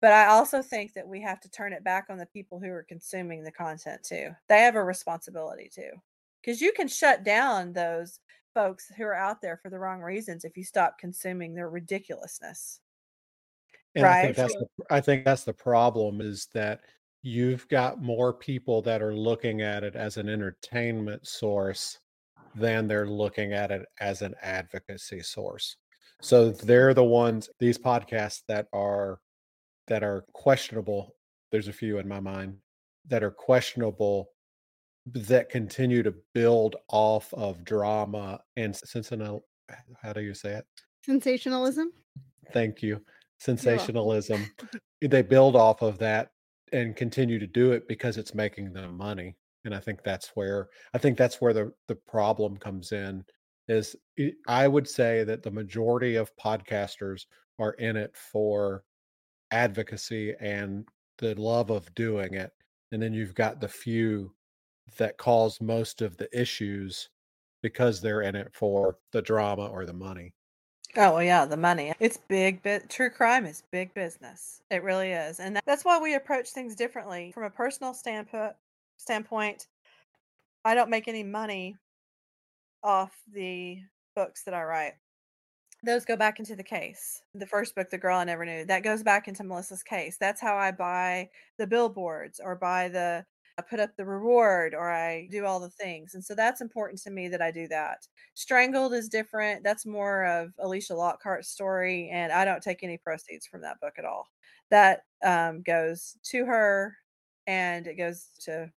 But 0.01 0.13
I 0.13 0.29
also 0.29 0.63
think 0.63 0.93
that 0.93 1.07
we 1.07 1.21
have 1.21 1.39
to 1.41 1.51
turn 1.51 1.73
it 1.73 1.83
back 1.83 2.07
on 2.09 2.17
the 2.17 2.25
people 2.25 2.59
who 2.59 2.71
are 2.71 2.87
consuming 2.89 3.43
the 3.43 3.51
content 3.51 4.01
too. 4.01 4.31
They 4.47 4.61
have 4.61 4.73
a 4.73 4.83
responsibility 4.83 5.69
too. 5.71 5.91
Because 6.41 6.59
you 6.59 6.71
can 6.71 6.87
shut 6.87 7.23
down 7.23 7.71
those 7.71 8.19
folks 8.55 8.91
who 8.97 9.03
are 9.03 9.13
out 9.13 9.43
there 9.43 9.57
for 9.57 9.69
the 9.69 9.77
wrong 9.77 10.01
reasons 10.01 10.43
if 10.43 10.57
you 10.57 10.63
stop 10.63 10.97
consuming 10.97 11.53
their 11.53 11.69
ridiculousness. 11.69 12.79
And 13.93 14.07
I 14.07 14.13
Right? 14.13 14.23
think 14.23 14.37
that's 14.37 14.55
the 14.55 14.67
I 14.89 15.01
think 15.01 15.23
that's 15.23 15.43
the 15.43 15.53
problem 15.53 16.19
is 16.19 16.47
that 16.55 16.81
you've 17.21 17.67
got 17.67 18.01
more 18.01 18.33
people 18.33 18.81
that 18.83 19.01
are 19.01 19.13
looking 19.13 19.61
at 19.61 19.83
it 19.83 19.95
as 19.95 20.17
an 20.17 20.29
entertainment 20.29 21.27
source 21.27 21.99
than 22.55 22.87
they're 22.87 23.07
looking 23.07 23.53
at 23.53 23.71
it 23.71 23.85
as 23.99 24.21
an 24.21 24.33
advocacy 24.41 25.21
source. 25.21 25.75
So 26.21 26.51
they're 26.51 26.93
the 26.93 27.03
ones 27.03 27.49
these 27.59 27.77
podcasts 27.77 28.41
that 28.47 28.67
are 28.73 29.19
that 29.87 30.03
are 30.03 30.25
questionable. 30.33 31.15
There's 31.51 31.67
a 31.67 31.73
few 31.73 31.97
in 31.97 32.07
my 32.07 32.19
mind 32.19 32.57
that 33.07 33.23
are 33.23 33.31
questionable 33.31 34.29
that 35.05 35.49
continue 35.49 36.03
to 36.03 36.13
build 36.33 36.75
off 36.89 37.33
of 37.33 37.63
drama 37.63 38.39
and 38.57 38.75
sensational 38.75 39.45
how 40.01 40.13
do 40.13 40.21
you 40.21 40.33
say 40.33 40.53
it? 40.53 40.65
Sensationalism. 41.05 41.91
Thank 42.53 42.81
you. 42.81 43.01
Sensationalism. 43.39 44.45
They 45.01 45.21
build 45.21 45.55
off 45.55 45.81
of 45.81 45.97
that 45.99 46.31
and 46.73 46.95
continue 46.95 47.39
to 47.39 47.47
do 47.47 47.71
it 47.71 47.87
because 47.87 48.17
it's 48.17 48.33
making 48.35 48.73
them 48.73 48.95
money. 48.97 49.37
And 49.65 49.75
I 49.75 49.79
think 49.79 50.03
that's 50.03 50.29
where 50.35 50.69
I 50.93 50.97
think 50.97 51.17
that's 51.17 51.41
where 51.41 51.53
the 51.53 51.73
the 51.87 51.95
problem 51.95 52.57
comes 52.57 52.91
in 52.91 53.25
is 53.67 53.95
it- 54.17 54.35
I 54.47 54.67
would 54.67 54.87
say 54.87 55.23
that 55.25 55.43
the 55.43 55.51
majority 55.51 56.15
of 56.15 56.35
podcasters 56.37 57.25
are 57.59 57.73
in 57.73 57.97
it 57.97 58.15
for 58.17 58.83
advocacy 59.51 60.35
and 60.39 60.87
the 61.19 61.35
love 61.35 61.69
of 61.71 61.93
doing 61.95 62.33
it. 62.35 62.51
And 62.91 63.01
then 63.01 63.13
you've 63.13 63.35
got 63.35 63.61
the 63.61 63.67
few 63.69 64.35
that 64.97 65.17
cause 65.17 65.61
most 65.61 66.01
of 66.01 66.17
the 66.17 66.29
issues 66.39 67.09
because 67.61 68.01
they're 68.01 68.21
in 68.23 68.35
it 68.35 68.53
for 68.55 68.99
the 69.11 69.21
drama 69.21 69.67
or 69.67 69.85
the 69.85 69.93
money. 69.93 70.33
Oh, 70.95 71.13
well, 71.13 71.23
yeah, 71.23 71.45
the 71.45 71.57
money. 71.57 71.93
It's 71.99 72.17
big 72.17 72.63
bit 72.63 72.89
true 72.89 73.09
crime 73.09 73.45
is 73.45 73.63
big 73.71 73.93
business. 73.93 74.61
It 74.71 74.83
really 74.83 75.11
is. 75.11 75.39
And 75.39 75.55
that- 75.55 75.65
that's 75.65 75.85
why 75.85 75.99
we 75.99 76.15
approach 76.15 76.49
things 76.49 76.75
differently. 76.75 77.31
From 77.31 77.43
a 77.43 77.49
personal 77.49 77.93
standpoint 77.93 78.55
standpoint, 78.97 79.67
I 80.65 80.75
don't 80.75 80.89
make 80.89 81.07
any 81.07 81.23
money 81.23 81.77
off 82.83 83.15
the 83.31 83.81
books 84.15 84.43
that 84.43 84.53
I 84.53 84.63
write. 84.63 84.95
Those 85.83 86.03
go 86.05 86.17
back 86.17 86.39
into 86.39 86.55
the 86.55 86.63
case. 86.63 87.23
The 87.33 87.47
first 87.47 87.75
book, 87.75 87.89
The 87.89 87.97
Girl 87.97 88.17
I 88.17 88.25
Never 88.25 88.45
Knew, 88.45 88.65
that 88.65 88.83
goes 88.83 89.03
back 89.03 89.27
into 89.27 89.43
Melissa's 89.43 89.83
case. 89.83 90.17
That's 90.17 90.41
how 90.41 90.57
I 90.57 90.71
buy 90.71 91.29
the 91.57 91.67
billboards 91.67 92.39
or 92.41 92.55
buy 92.55 92.89
the 92.89 93.25
I 93.59 93.61
put 93.61 93.81
up 93.81 93.95
the 93.97 94.05
reward 94.05 94.73
or 94.73 94.89
I 94.89 95.27
do 95.29 95.45
all 95.45 95.59
the 95.59 95.69
things. 95.69 96.15
And 96.15 96.23
so 96.23 96.33
that's 96.33 96.61
important 96.61 97.01
to 97.01 97.11
me 97.11 97.27
that 97.27 97.41
I 97.41 97.51
do 97.51 97.67
that. 97.67 98.07
Strangled 98.33 98.93
is 98.93 99.09
different. 99.09 99.63
That's 99.65 99.85
more 99.85 100.23
of 100.23 100.53
Alicia 100.59 100.93
Lockhart's 100.93 101.49
story, 101.49 102.09
and 102.09 102.31
I 102.31 102.45
don't 102.45 102.63
take 102.63 102.83
any 102.83 102.97
proceeds 102.97 103.45
from 103.45 103.61
that 103.61 103.81
book 103.81 103.95
at 103.97 104.05
all. 104.05 104.27
That 104.71 105.01
um, 105.25 105.61
goes 105.61 106.15
to 106.31 106.45
her, 106.45 106.95
and 107.47 107.85
it 107.85 107.95
goes 107.95 108.27
to 108.45 108.71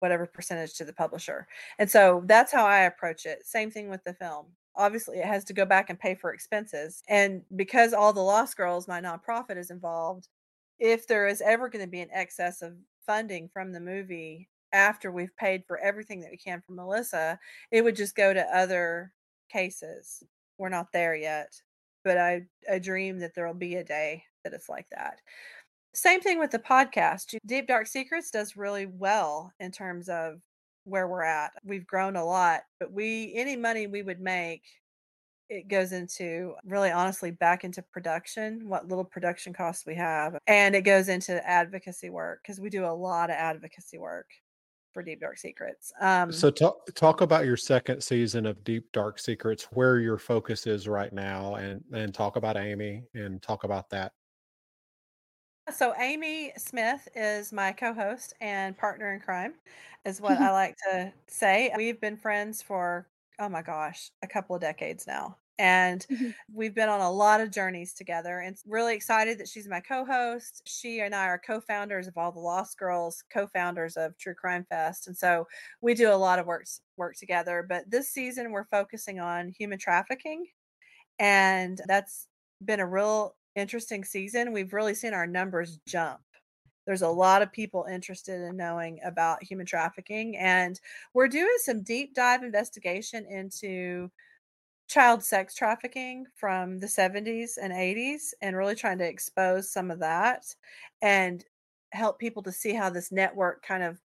whatever 0.00 0.26
percentage 0.26 0.74
to 0.74 0.84
the 0.84 0.92
publisher. 0.92 1.46
And 1.78 1.88
so 1.88 2.24
that's 2.26 2.52
how 2.52 2.66
I 2.66 2.80
approach 2.80 3.24
it. 3.24 3.46
Same 3.46 3.70
thing 3.70 3.88
with 3.88 4.02
the 4.02 4.14
film. 4.14 4.46
Obviously, 4.74 5.18
it 5.18 5.26
has 5.26 5.44
to 5.44 5.52
go 5.52 5.64
back 5.64 5.90
and 5.90 5.98
pay 5.98 6.16
for 6.16 6.32
expenses. 6.32 7.02
And 7.08 7.42
because 7.54 7.92
all 7.92 8.12
the 8.12 8.20
Lost 8.20 8.56
Girls, 8.56 8.88
my 8.88 9.00
nonprofit, 9.00 9.58
is 9.58 9.70
involved, 9.70 10.28
if 10.80 11.06
there 11.06 11.28
is 11.28 11.42
ever 11.42 11.68
going 11.68 11.84
to 11.84 11.90
be 11.90 12.00
an 12.00 12.08
excess 12.12 12.62
of 12.62 12.72
funding 13.10 13.48
from 13.52 13.72
the 13.72 13.80
movie 13.80 14.48
after 14.72 15.10
we've 15.10 15.36
paid 15.36 15.64
for 15.66 15.78
everything 15.78 16.20
that 16.20 16.30
we 16.30 16.36
can 16.36 16.60
from 16.60 16.76
Melissa, 16.76 17.36
it 17.72 17.82
would 17.82 17.96
just 17.96 18.14
go 18.14 18.32
to 18.32 18.56
other 18.56 19.12
cases. 19.50 20.22
We're 20.58 20.68
not 20.68 20.92
there 20.92 21.16
yet, 21.16 21.60
but 22.04 22.18
I, 22.18 22.42
I 22.70 22.78
dream 22.78 23.18
that 23.18 23.34
there'll 23.34 23.52
be 23.52 23.74
a 23.74 23.84
day 23.84 24.22
that 24.44 24.52
it's 24.52 24.68
like 24.68 24.86
that. 24.92 25.18
Same 25.92 26.20
thing 26.20 26.38
with 26.38 26.52
the 26.52 26.60
podcast. 26.60 27.36
Deep 27.46 27.66
Dark 27.66 27.88
Secrets 27.88 28.30
does 28.30 28.56
really 28.56 28.86
well 28.86 29.52
in 29.58 29.72
terms 29.72 30.08
of 30.08 30.40
where 30.84 31.08
we're 31.08 31.24
at. 31.24 31.50
We've 31.64 31.88
grown 31.88 32.14
a 32.14 32.24
lot, 32.24 32.60
but 32.78 32.92
we 32.92 33.32
any 33.34 33.56
money 33.56 33.88
we 33.88 34.02
would 34.02 34.20
make 34.20 34.62
it 35.50 35.68
goes 35.68 35.92
into 35.92 36.54
really 36.64 36.90
honestly 36.90 37.32
back 37.32 37.64
into 37.64 37.82
production, 37.82 38.68
what 38.68 38.88
little 38.88 39.04
production 39.04 39.52
costs 39.52 39.84
we 39.84 39.96
have, 39.96 40.38
and 40.46 40.74
it 40.76 40.82
goes 40.82 41.08
into 41.08 41.46
advocacy 41.46 42.08
work 42.08 42.40
because 42.42 42.60
we 42.60 42.70
do 42.70 42.86
a 42.86 42.94
lot 42.94 43.30
of 43.30 43.36
advocacy 43.36 43.98
work 43.98 44.30
for 44.92 45.02
Deep 45.02 45.20
Dark 45.20 45.38
Secrets. 45.38 45.92
Um, 46.00 46.32
So 46.32 46.50
talk 46.50 46.86
talk 46.94 47.20
about 47.20 47.44
your 47.44 47.56
second 47.56 48.00
season 48.00 48.46
of 48.46 48.62
Deep 48.62 48.90
Dark 48.92 49.18
Secrets, 49.18 49.64
where 49.72 49.98
your 49.98 50.18
focus 50.18 50.66
is 50.66 50.86
right 50.86 51.12
now, 51.12 51.56
and 51.56 51.84
and 51.92 52.14
talk 52.14 52.36
about 52.36 52.56
Amy 52.56 53.04
and 53.14 53.42
talk 53.42 53.64
about 53.64 53.90
that. 53.90 54.12
So 55.72 55.94
Amy 55.98 56.52
Smith 56.56 57.08
is 57.14 57.52
my 57.52 57.72
co-host 57.72 58.34
and 58.40 58.76
partner 58.76 59.12
in 59.12 59.20
crime, 59.20 59.54
is 60.04 60.20
what 60.20 60.38
I 60.38 60.50
like 60.52 60.76
to 60.90 61.12
say. 61.26 61.72
We've 61.76 62.00
been 62.00 62.16
friends 62.16 62.62
for 62.62 63.08
oh 63.40 63.48
my 63.48 63.62
gosh, 63.62 64.10
a 64.22 64.28
couple 64.28 64.54
of 64.56 64.62
decades 64.62 65.06
now. 65.06 65.38
And 65.58 66.06
Mhm. 66.08 66.34
we've 66.52 66.74
been 66.74 66.88
on 66.88 67.00
a 67.00 67.10
lot 67.10 67.40
of 67.42 67.50
journeys 67.50 67.94
together 67.94 68.40
and 68.40 68.56
really 68.66 68.94
excited 68.94 69.38
that 69.38 69.48
she's 69.48 69.68
my 69.68 69.80
co-host. 69.80 70.62
She 70.66 71.00
and 71.00 71.14
I 71.14 71.26
are 71.26 71.38
co-founders 71.38 72.06
of 72.08 72.16
All 72.16 72.32
the 72.32 72.40
Lost 72.40 72.78
Girls, 72.78 73.24
co-founders 73.30 73.96
of 73.98 74.16
True 74.18 74.34
Crime 74.34 74.64
Fest. 74.64 75.06
And 75.06 75.16
so 75.16 75.48
we 75.82 75.94
do 75.94 76.10
a 76.12 76.14
lot 76.16 76.38
of 76.38 76.46
work 76.46 76.66
work 76.96 77.16
together, 77.16 77.64
but 77.68 77.90
this 77.90 78.10
season 78.10 78.52
we're 78.52 78.64
focusing 78.66 79.20
on 79.20 79.48
human 79.50 79.78
trafficking 79.78 80.46
and 81.18 81.80
that's 81.86 82.28
been 82.64 82.80
a 82.80 82.86
real 82.86 83.36
interesting 83.56 84.04
season. 84.04 84.52
We've 84.52 84.72
really 84.72 84.94
seen 84.94 85.14
our 85.14 85.26
numbers 85.26 85.78
jump. 85.86 86.22
There's 86.86 87.02
a 87.02 87.08
lot 87.08 87.42
of 87.42 87.52
people 87.52 87.86
interested 87.90 88.40
in 88.40 88.56
knowing 88.56 89.00
about 89.04 89.42
human 89.42 89.66
trafficking, 89.66 90.36
and 90.36 90.80
we're 91.14 91.28
doing 91.28 91.56
some 91.58 91.82
deep 91.82 92.14
dive 92.14 92.42
investigation 92.42 93.26
into 93.26 94.10
child 94.88 95.22
sex 95.22 95.54
trafficking 95.54 96.26
from 96.34 96.80
the 96.80 96.88
70s 96.88 97.58
and 97.58 97.72
80s 97.72 98.34
and 98.42 98.56
really 98.56 98.74
trying 98.74 98.98
to 98.98 99.08
expose 99.08 99.70
some 99.70 99.90
of 99.90 100.00
that 100.00 100.54
and 101.02 101.44
help 101.92 102.18
people 102.18 102.42
to 102.42 102.52
see 102.52 102.74
how 102.74 102.90
this 102.90 103.12
network 103.12 103.62
kind 103.64 103.82
of 103.84 104.00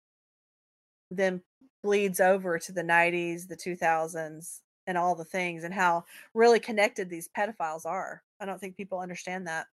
then 1.12 1.42
bleeds 1.84 2.20
over 2.20 2.58
to 2.58 2.72
the 2.72 2.84
90s, 2.84 3.48
the 3.48 3.56
2000s, 3.56 4.62
and 4.88 4.98
all 4.98 5.16
the 5.16 5.26
things, 5.26 5.64
and 5.64 5.74
how 5.74 6.04
really 6.34 6.60
connected 6.60 7.10
these 7.10 7.30
pedophiles 7.38 7.86
are. 7.86 8.24
I 8.40 8.46
don't 8.46 8.60
think 8.60 8.76
people 8.78 9.00
understand 9.00 9.48
that. 9.48 9.68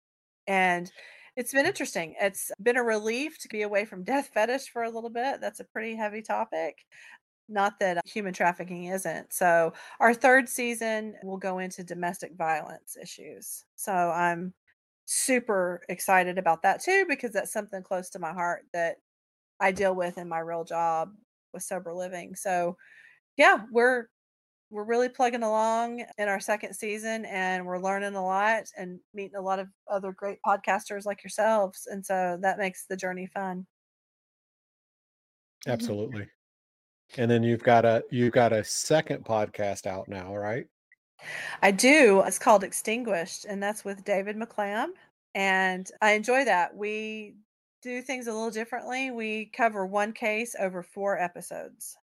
And 0.47 0.91
it's 1.37 1.53
been 1.53 1.67
interesting. 1.67 2.15
It's 2.21 2.51
been 2.61 2.77
a 2.77 2.83
relief 2.83 3.39
to 3.41 3.49
be 3.49 3.63
away 3.63 3.85
from 3.85 4.03
death 4.03 4.31
fetish 4.33 4.69
for 4.69 4.83
a 4.83 4.91
little 4.91 5.11
bit. 5.11 5.41
That's 5.41 5.61
a 5.61 5.65
pretty 5.65 5.95
heavy 5.95 6.23
topic. 6.23 6.85
Not 7.49 7.79
that 7.79 8.01
human 8.05 8.33
trafficking 8.33 8.85
isn't. 8.85 9.33
So, 9.33 9.73
our 9.99 10.13
third 10.13 10.49
season 10.49 11.15
will 11.23 11.37
go 11.37 11.59
into 11.59 11.83
domestic 11.83 12.35
violence 12.35 12.97
issues. 13.01 13.65
So, 13.75 13.93
I'm 13.93 14.53
super 15.05 15.81
excited 15.89 16.37
about 16.37 16.63
that 16.63 16.83
too, 16.83 17.05
because 17.09 17.31
that's 17.33 17.53
something 17.53 17.83
close 17.83 18.09
to 18.11 18.19
my 18.19 18.33
heart 18.33 18.65
that 18.73 18.97
I 19.59 19.71
deal 19.71 19.95
with 19.95 20.17
in 20.17 20.29
my 20.29 20.39
real 20.39 20.63
job 20.65 21.13
with 21.53 21.63
sober 21.63 21.93
living. 21.93 22.35
So, 22.35 22.77
yeah, 23.37 23.65
we're 23.71 24.07
we're 24.69 24.83
really 24.83 25.09
plugging 25.09 25.43
along 25.43 26.03
in 26.17 26.27
our 26.27 26.39
second 26.39 26.73
season 26.73 27.25
and 27.25 27.65
we're 27.65 27.79
learning 27.79 28.15
a 28.15 28.23
lot 28.23 28.63
and 28.77 28.99
meeting 29.13 29.37
a 29.37 29.41
lot 29.41 29.59
of 29.59 29.67
other 29.89 30.11
great 30.11 30.39
podcasters 30.45 31.05
like 31.05 31.23
yourselves 31.23 31.87
and 31.89 32.05
so 32.05 32.37
that 32.41 32.57
makes 32.57 32.85
the 32.85 32.97
journey 32.97 33.27
fun. 33.27 33.65
Mm-hmm. 35.65 35.71
Absolutely. 35.71 36.27
And 37.17 37.31
then 37.31 37.43
you've 37.43 37.63
got 37.63 37.85
a 37.85 38.03
you've 38.11 38.33
got 38.33 38.51
a 38.51 38.63
second 38.63 39.23
podcast 39.23 39.87
out 39.87 40.07
now, 40.07 40.35
right? 40.35 40.65
i 41.63 41.71
do 41.71 42.21
it's 42.27 42.37
called 42.37 42.63
extinguished 42.63 43.43
and 43.45 43.61
that's 43.61 43.83
with 43.83 44.05
david 44.05 44.35
mcclam 44.35 44.89
and 45.33 45.89
i 45.99 46.11
enjoy 46.11 46.45
that. 46.45 46.75
We 46.75 47.35
do 47.81 48.01
things 48.01 48.27
a 48.27 48.33
little 48.33 48.49
differently. 48.49 49.11
We 49.11 49.45
cover 49.55 49.85
one 49.85 50.11
case 50.11 50.55
over 50.59 50.83
four 50.83 51.17
episodes 51.19 51.95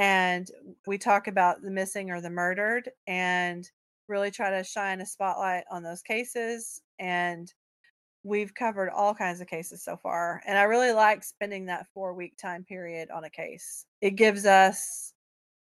and 0.00 0.50
we 0.86 0.96
talk 0.96 1.28
about 1.28 1.60
the 1.60 1.70
missing 1.70 2.10
or 2.10 2.22
the 2.22 2.30
murdered 2.30 2.90
and 3.06 3.70
really 4.08 4.30
try 4.30 4.50
to 4.50 4.64
shine 4.64 5.02
a 5.02 5.06
spotlight 5.06 5.64
on 5.70 5.82
those 5.82 6.00
cases 6.00 6.80
and 6.98 7.52
we've 8.24 8.54
covered 8.54 8.88
all 8.90 9.14
kinds 9.14 9.40
of 9.40 9.46
cases 9.46 9.84
so 9.84 9.96
far 9.96 10.42
and 10.46 10.58
i 10.58 10.62
really 10.62 10.92
like 10.92 11.22
spending 11.22 11.66
that 11.66 11.86
four 11.92 12.14
week 12.14 12.36
time 12.36 12.64
period 12.64 13.10
on 13.10 13.24
a 13.24 13.30
case. 13.30 13.86
It 14.00 14.16
gives 14.16 14.46
us 14.46 15.12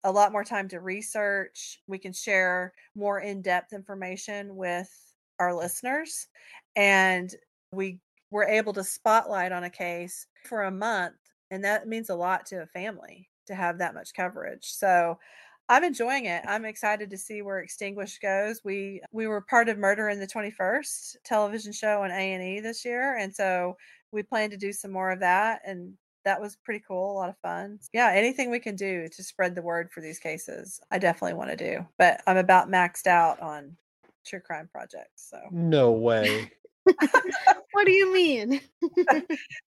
a 0.04 0.10
lot 0.10 0.32
more 0.32 0.44
time 0.44 0.66
to 0.68 0.80
research 0.80 1.78
we 1.86 1.98
can 1.98 2.12
share 2.12 2.72
more 2.96 3.20
in-depth 3.20 3.72
information 3.72 4.56
with 4.56 4.90
our 5.38 5.54
listeners 5.54 6.26
and 6.74 7.34
we 7.70 8.00
were 8.30 8.44
able 8.44 8.72
to 8.72 8.82
spotlight 8.82 9.52
on 9.52 9.64
a 9.64 9.70
case 9.70 10.26
for 10.46 10.62
a 10.62 10.70
month 10.70 11.16
and 11.50 11.62
that 11.62 11.86
means 11.86 12.08
a 12.08 12.14
lot 12.14 12.46
to 12.46 12.62
a 12.62 12.66
family 12.66 13.28
to 13.47 13.55
have 13.55 13.78
that 13.78 13.95
much 13.95 14.14
coverage. 14.14 14.64
So 14.64 15.18
I'm 15.68 15.84
enjoying 15.84 16.26
it. 16.26 16.43
I'm 16.47 16.64
excited 16.64 17.11
to 17.11 17.18
see 17.18 17.43
where 17.43 17.61
Extinguished 17.61 18.20
goes. 18.20 18.61
We 18.64 19.01
we 19.12 19.26
were 19.26 19.40
part 19.40 19.68
of 19.68 19.78
Murder 19.78 20.09
in 20.09 20.20
the 20.20 20.26
21st 20.26 21.16
television 21.24 21.72
show 21.72 22.03
on 22.03 22.11
A&E 22.11 22.61
this 22.61 22.84
year 22.84 23.16
and 23.16 23.34
so 23.34 23.76
we 24.12 24.22
plan 24.22 24.51
to 24.51 24.57
do 24.57 24.72
some 24.72 24.90
more 24.90 25.11
of 25.11 25.20
that 25.20 25.62
and 25.64 25.95
that 26.24 26.40
was 26.40 26.57
pretty 26.64 26.84
cool, 26.86 27.12
a 27.12 27.18
lot 27.18 27.28
of 27.28 27.38
fun. 27.38 27.78
Yeah, 27.93 28.12
anything 28.12 28.51
we 28.51 28.61
can 28.61 28.76
do 28.76 29.09
to 29.09 29.22
spread 29.22 29.55
the 29.55 29.62
word 29.62 29.90
for 29.90 30.01
these 30.01 30.18
cases, 30.18 30.80
I 30.90 30.99
definitely 30.99 31.34
want 31.34 31.51
to 31.51 31.57
do. 31.57 31.86
But 31.99 32.22
I'm 32.26 32.36
about 32.36 32.70
maxed 32.70 33.07
out 33.07 33.40
on 33.40 33.76
true 34.24 34.40
crime 34.40 34.68
projects. 34.70 35.28
So 35.30 35.38
No 35.51 35.93
way. 35.93 36.53
what 36.84 37.86
do 37.86 37.93
you 37.93 38.12
mean? 38.12 38.61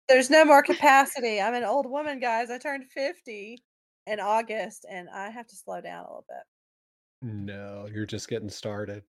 there's 0.09 0.31
no 0.31 0.45
more 0.45 0.63
capacity. 0.63 1.41
I'm 1.41 1.55
an 1.55 1.65
old 1.65 1.87
woman, 1.89 2.21
guys. 2.21 2.51
I 2.51 2.59
turned 2.59 2.85
50 2.91 3.59
in 4.07 4.21
August 4.21 4.85
and 4.91 5.09
I 5.11 5.31
have 5.31 5.47
to 5.47 5.57
slow 5.57 5.81
down 5.81 6.05
a 6.05 6.09
little 6.09 6.25
bit. 6.29 7.29
No, 7.31 7.89
you're 7.93 8.07
just 8.07 8.29
getting 8.29 8.51
started. 8.51 9.03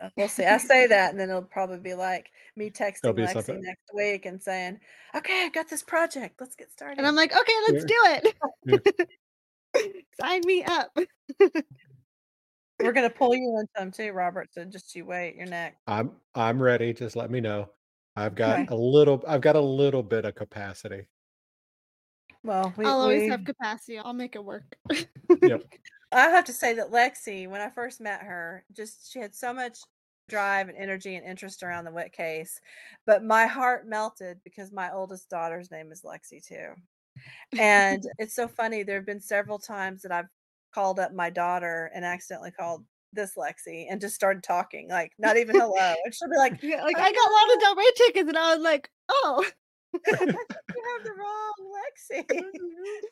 Uh, 0.00 0.10
We'll 0.16 0.28
see. 0.28 0.44
I 0.44 0.58
say 0.58 0.86
that 0.88 1.10
and 1.10 1.18
then 1.20 1.30
it'll 1.30 1.42
probably 1.42 1.78
be 1.78 1.94
like 1.94 2.28
me 2.56 2.70
texting 2.70 3.14
Lexi 3.14 3.32
something- 3.32 3.62
next 3.62 3.90
week 3.94 4.26
and 4.26 4.42
saying, 4.42 4.78
Okay, 5.14 5.44
I 5.46 5.48
got 5.48 5.68
this 5.68 5.82
project. 5.82 6.40
Let's 6.40 6.56
get 6.56 6.70
started. 6.72 6.98
And 6.98 7.06
I'm 7.06 7.14
like, 7.16 7.32
okay, 7.34 7.52
let's 7.70 7.84
do 7.84 7.94
it. 8.66 9.08
Sign 10.20 10.40
me 10.44 10.64
up. 10.64 10.96
We're 12.78 12.92
gonna 12.92 13.08
pull 13.10 13.34
you 13.34 13.58
in 13.58 13.66
some 13.78 13.90
too, 13.90 14.12
Robert. 14.12 14.48
So 14.52 14.64
just 14.64 14.94
you 14.94 15.06
wait, 15.06 15.34
you're 15.36 15.46
next. 15.46 15.78
I'm 15.86 16.10
I'm 16.34 16.60
ready. 16.62 16.92
Just 16.92 17.16
let 17.16 17.30
me 17.30 17.40
know. 17.40 17.70
I've 18.16 18.34
got 18.34 18.60
Okay. 18.60 18.66
a 18.70 18.74
little 18.74 19.22
I've 19.26 19.40
got 19.42 19.56
a 19.56 19.60
little 19.60 20.02
bit 20.02 20.24
of 20.24 20.34
capacity. 20.34 21.06
Well, 22.42 22.72
we, 22.76 22.84
I'll 22.84 23.00
always 23.00 23.22
we- 23.22 23.28
have 23.28 23.44
capacity. 23.44 23.98
I'll 23.98 24.12
make 24.12 24.36
it 24.36 24.44
work. 24.44 24.76
Yep. 25.42 25.62
I 26.12 26.20
have 26.28 26.44
to 26.44 26.52
say 26.52 26.74
that 26.74 26.90
Lexi, 26.92 27.48
when 27.48 27.60
I 27.60 27.68
first 27.70 28.00
met 28.00 28.22
her, 28.22 28.64
just 28.72 29.12
she 29.12 29.18
had 29.18 29.34
so 29.34 29.52
much 29.52 29.78
drive 30.28 30.68
and 30.68 30.78
energy 30.78 31.16
and 31.16 31.26
interest 31.26 31.62
around 31.62 31.84
the 31.84 31.90
Witt 31.92 32.12
case. 32.12 32.60
But 33.06 33.24
my 33.24 33.46
heart 33.46 33.86
melted 33.88 34.40
because 34.44 34.72
my 34.72 34.92
oldest 34.92 35.28
daughter's 35.28 35.70
name 35.70 35.90
is 35.92 36.02
Lexi 36.02 36.44
too. 36.44 36.74
And 37.58 38.04
it's 38.18 38.34
so 38.34 38.46
funny. 38.48 38.82
There 38.84 38.96
have 38.96 39.06
been 39.06 39.20
several 39.20 39.58
times 39.58 40.02
that 40.02 40.12
I've 40.12 40.28
called 40.72 41.00
up 41.00 41.12
my 41.12 41.28
daughter 41.30 41.90
and 41.94 42.04
accidentally 42.04 42.52
called 42.52 42.84
this 43.16 43.32
Lexi 43.36 43.86
and 43.90 44.00
just 44.00 44.14
started 44.14 44.42
talking, 44.42 44.88
like 44.88 45.12
not 45.18 45.36
even 45.36 45.56
hello. 45.58 45.94
And 46.04 46.14
she'll 46.14 46.28
be 46.30 46.36
like, 46.36 46.58
Yeah, 46.62 46.82
like 46.84 46.96
I 46.98 47.10
got 47.12 47.16
oh, 47.18 47.48
Lana 47.48 47.60
Del 47.60 47.76
Rey 47.76 47.90
tickets, 47.96 48.28
and 48.28 48.38
I 48.38 48.54
was 48.54 48.62
like, 48.62 48.90
oh. 49.10 49.44
You 50.06 50.18
have 50.18 51.04
the 51.04 51.12
wrong 51.18 51.54
Lexi. 51.74 52.42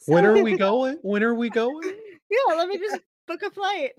When 0.07 0.27
are 0.27 0.43
we 0.43 0.57
going? 0.57 0.99
When 1.03 1.23
are 1.23 1.35
we 1.35 1.49
going? 1.51 1.83
Yeah, 2.31 2.55
let 2.57 2.69
me 2.69 2.79
just 2.79 3.01
book 3.27 3.43
a 3.43 3.51
flight. 3.51 3.93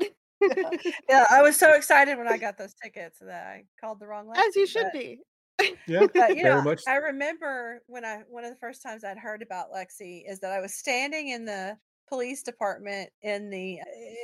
yeah, 1.10 1.26
I 1.30 1.42
was 1.42 1.58
so 1.58 1.74
excited 1.74 2.18
when 2.18 2.28
I 2.28 2.38
got 2.38 2.58
those 2.58 2.76
tickets 2.76 3.20
that 3.22 3.48
I 3.48 3.64
called 3.82 4.00
the 4.00 4.08
wrong 4.08 4.28
Lexi. 4.28 4.48
As 4.48 4.56
you 4.56 4.68
should 4.68 4.88
but- 4.92 4.94
be. 4.94 5.20
Yeah, 5.88 6.08
But 6.14 6.36
you 6.36 6.44
very 6.44 6.56
know, 6.56 6.62
much. 6.62 6.82
I 6.88 6.96
remember 6.96 7.82
when 7.88 8.04
I 8.04 8.24
one 8.30 8.44
of 8.44 8.50
the 8.52 8.58
first 8.58 8.84
times 8.84 9.04
I'd 9.04 9.18
heard 9.18 9.42
about 9.42 9.72
Lexi 9.74 10.24
is 10.28 10.40
that 10.42 10.52
I 10.52 10.60
was 10.60 10.76
standing 10.76 11.30
in 11.30 11.46
the 11.46 11.78
police 12.08 12.44
department 12.44 13.12
in 13.22 13.50
the 13.50 13.82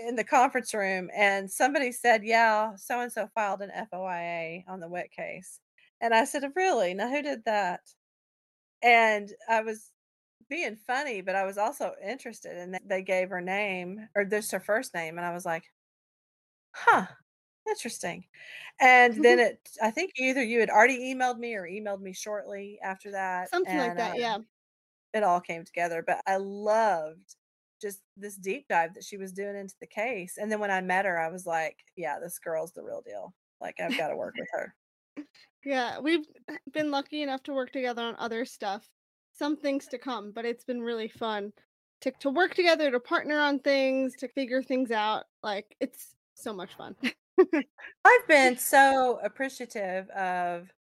in 0.08 0.16
the 0.16 0.24
conference 0.24 0.74
room 0.74 1.10
and 1.14 1.52
somebody 1.52 1.92
said, 1.92 2.24
"Yeah, 2.24 2.76
so 2.76 3.00
and 3.02 3.12
so 3.12 3.28
filed 3.36 3.62
an 3.62 3.72
FOIA 3.72 4.64
on 4.68 4.80
the 4.80 4.90
Witt 4.90 5.12
case." 5.12 5.60
And 6.02 6.14
I 6.16 6.26
said, 6.26 6.44
"Really? 6.56 6.94
Now 6.94 7.10
who 7.10 7.22
did 7.22 7.46
that?" 7.46 7.82
And 8.82 9.34
I 9.50 9.62
was 9.62 9.92
being 10.50 10.76
funny, 10.78 11.22
but 11.22 11.36
I 11.36 11.46
was 11.46 11.58
also 11.60 11.96
interested 12.04 12.58
and 12.58 12.80
they 12.86 13.04
gave 13.04 13.30
her 13.32 13.42
name 13.42 14.10
or 14.16 14.26
this 14.26 14.52
her 14.52 14.60
first 14.62 14.94
name 14.96 15.18
and 15.20 15.26
I 15.28 15.34
was 15.34 15.46
like, 15.46 15.66
"Huh. 16.74 17.08
Interesting." 17.68 18.26
And 18.80 19.24
then 19.24 19.40
it 19.42 19.70
I 19.82 19.92
think 19.92 20.14
either 20.18 20.44
you 20.44 20.60
had 20.62 20.70
already 20.70 21.14
emailed 21.14 21.40
me 21.40 21.56
or 21.56 21.64
emailed 21.68 22.02
me 22.02 22.14
shortly 22.14 22.80
after 22.82 23.12
that. 23.12 23.52
Something 23.54 23.78
like 23.78 23.96
that, 23.98 24.16
uh, 24.16 24.18
yeah. 24.18 24.40
It 25.14 25.24
all 25.24 25.42
came 25.42 25.66
together, 25.66 26.04
but 26.04 26.22
I 26.28 26.38
loved 26.38 27.36
just 27.82 28.00
this 28.16 28.36
deep 28.36 28.68
dive 28.70 28.94
that 28.94 29.04
she 29.04 29.18
was 29.18 29.32
doing 29.32 29.56
into 29.56 29.76
the 29.80 29.88
case. 29.88 30.38
And 30.38 30.52
then 30.52 30.60
when 30.60 30.72
I 30.72 30.82
met 30.82 31.06
her, 31.06 31.20
I 31.20 31.30
was 31.30 31.46
like, 31.46 31.78
yeah, 31.96 32.20
this 32.20 32.40
girl's 32.40 32.72
the 32.72 32.84
real 32.84 33.02
deal. 33.02 33.34
Like 33.60 33.76
I've 33.80 33.98
got 33.98 34.10
to 34.10 34.16
work 34.16 34.36
with 34.38 34.50
her. 34.54 34.76
Yeah, 35.64 36.00
we've 36.00 36.26
been 36.74 36.90
lucky 36.90 37.22
enough 37.22 37.44
to 37.44 37.54
work 37.54 37.72
together 37.72 38.02
on 38.02 38.16
other 38.18 38.46
stuff. 38.46 38.90
Some 39.34 39.56
things 39.56 39.86
to 39.90 40.00
come, 40.00 40.32
but 40.32 40.44
it's 40.44 40.64
been 40.64 40.82
really 40.82 41.08
fun 41.08 41.54
to 42.02 42.12
to 42.20 42.30
work 42.30 42.56
together, 42.56 42.92
to 42.92 43.00
partner 43.00 43.40
on 43.40 43.60
things, 43.60 44.16
to 44.18 44.28
figure 44.28 44.62
things 44.62 44.90
out. 44.90 45.26
Like 45.44 45.76
it's 45.80 46.16
so 46.34 46.54
much 46.54 46.74
fun. 46.76 46.96
I've 48.06 48.28
been 48.28 48.58
so 48.58 49.20
appreciative 49.24 50.10
of 50.10 50.72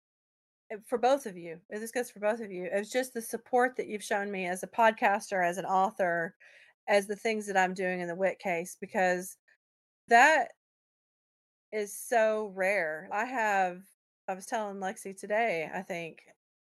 uh, 0.73 0.77
for 0.87 0.97
both 0.97 1.25
of 1.25 1.37
you. 1.37 1.59
This 1.69 1.91
goes 1.91 2.11
for 2.11 2.19
both 2.19 2.39
of 2.39 2.51
you. 2.51 2.67
It's 2.71 2.91
just 2.91 3.13
the 3.13 3.21
support 3.21 3.75
that 3.77 3.87
you've 3.87 4.03
shown 4.03 4.31
me 4.31 4.47
as 4.47 4.63
a 4.63 4.67
podcaster, 4.67 5.45
as 5.45 5.57
an 5.57 5.65
author, 5.65 6.35
as 6.91 7.07
the 7.07 7.17
things 7.17 7.47
that 7.47 7.57
I'm 7.57 7.73
doing 7.75 8.01
in 8.01 8.09
the 8.09 8.15
Witt 8.15 8.39
case, 8.39 8.77
because 8.81 9.37
that 10.09 10.49
is 11.71 11.95
so 11.97 12.47
rare. 12.55 13.07
I 13.11 13.25
have, 13.25 13.83
I 14.27 14.33
was 14.33 14.45
telling 14.45 14.77
Lexi 14.77 15.17
today, 15.17 15.69
I 15.73 15.81
think 15.81 16.23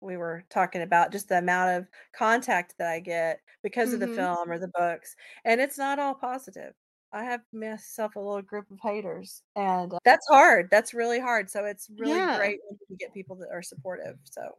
we 0.01 0.17
were 0.17 0.43
talking 0.49 0.81
about 0.81 1.11
just 1.11 1.29
the 1.29 1.37
amount 1.37 1.77
of 1.77 1.89
contact 2.15 2.75
that 2.77 2.87
I 2.89 2.99
get 2.99 3.39
because 3.63 3.93
of 3.93 3.99
the 3.99 4.07
Mhm. 4.07 4.15
film 4.15 4.51
or 4.51 4.59
the 4.59 4.71
books, 4.75 5.15
and 5.45 5.61
it's 5.61 5.77
not 5.77 5.99
all 5.99 6.13
positive. 6.15 6.73
I 7.13 7.23
have 7.23 7.41
myself 7.53 8.15
a 8.15 8.19
little 8.19 8.41
group 8.41 8.69
of 8.71 8.79
haters, 8.81 9.43
and 9.55 9.93
uh, 9.93 9.99
that's 10.03 10.27
hard. 10.27 10.69
That's 10.71 10.93
really 10.93 11.19
hard. 11.19 11.49
So 11.49 11.65
it's 11.65 11.89
really 11.89 12.19
Yeah. 12.19 12.35
great 12.35 12.59
when 12.67 12.79
you 12.89 12.97
get 12.97 13.13
people 13.13 13.35
that 13.37 13.49
are 13.51 13.61
supportive. 13.63 14.17
So 14.25 14.55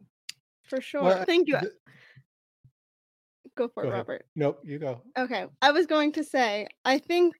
For 0.67 0.81
sure. 0.81 1.13
Well, 1.13 1.25
Thank 1.25 1.47
you. 1.47 1.59
th- 1.59 1.73
Go 3.55 3.69
for 3.69 3.83
Go 3.83 3.89
it, 3.89 3.91
ahead. 3.91 3.99
Robert. 3.99 4.25
Nope, 4.35 4.59
you 4.63 4.79
go. 4.79 5.01
Okay. 5.17 5.45
I 5.61 5.71
was 5.71 5.85
going 5.85 6.11
to 6.13 6.23
say, 6.23 6.67
I 6.83 6.97
think 6.99 7.35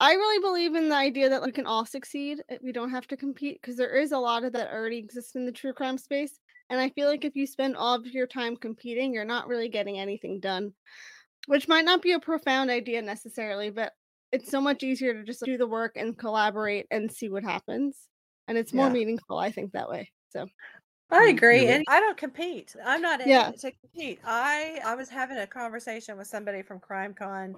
I 0.00 0.12
really 0.14 0.40
believe 0.40 0.74
in 0.74 0.88
the 0.88 0.96
idea 0.96 1.28
that 1.30 1.42
we 1.42 1.52
can 1.52 1.66
all 1.66 1.86
succeed. 1.86 2.42
We 2.62 2.72
don't 2.72 2.90
have 2.90 3.06
to 3.08 3.16
compete 3.16 3.60
because 3.60 3.76
there 3.76 3.96
is 3.96 4.12
a 4.12 4.18
lot 4.18 4.44
of 4.44 4.52
that 4.54 4.72
already 4.72 4.98
exists 4.98 5.34
in 5.36 5.46
the 5.46 5.52
true 5.52 5.72
crime 5.72 5.98
space. 5.98 6.38
And 6.70 6.80
I 6.80 6.90
feel 6.90 7.08
like 7.08 7.24
if 7.24 7.36
you 7.36 7.46
spend 7.46 7.76
all 7.76 7.94
of 7.94 8.06
your 8.06 8.26
time 8.26 8.56
competing, 8.56 9.12
you're 9.14 9.24
not 9.24 9.48
really 9.48 9.68
getting 9.68 9.98
anything 9.98 10.40
done. 10.40 10.72
which 11.46 11.68
might 11.68 11.84
not 11.84 12.02
be 12.02 12.12
a 12.12 12.20
profound 12.20 12.70
idea 12.70 13.02
necessarily, 13.02 13.70
but 13.70 13.92
it's 14.32 14.50
so 14.50 14.60
much 14.60 14.82
easier 14.82 15.12
to 15.14 15.24
just 15.24 15.44
do 15.44 15.58
the 15.58 15.66
work 15.66 15.92
and 15.96 16.16
collaborate 16.16 16.86
and 16.90 17.10
see 17.10 17.28
what 17.28 17.44
happens. 17.44 18.08
And 18.48 18.56
it's 18.56 18.72
more 18.72 18.86
Yeah. 18.86 18.92
meaningful, 18.92 19.38
I 19.38 19.50
think, 19.50 19.72
that 19.72 19.88
way. 19.88 20.10
So, 20.30 20.46
I 21.12 21.28
agree, 21.36 21.68
and 21.68 21.84
I 21.88 22.00
don't 22.00 22.16
compete. 22.16 22.74
I'm 22.82 23.02
not 23.02 23.20
in 23.20 23.34
Yeah. 23.34 23.52
to 23.58 23.72
compete. 23.72 24.20
I 24.24 24.80
I 24.84 24.94
was 24.94 25.08
having 25.10 25.36
a 25.38 25.46
conversation 25.46 26.16
with 26.16 26.26
somebody 26.28 26.62
from 26.62 26.80
CrimeCon 26.80 27.56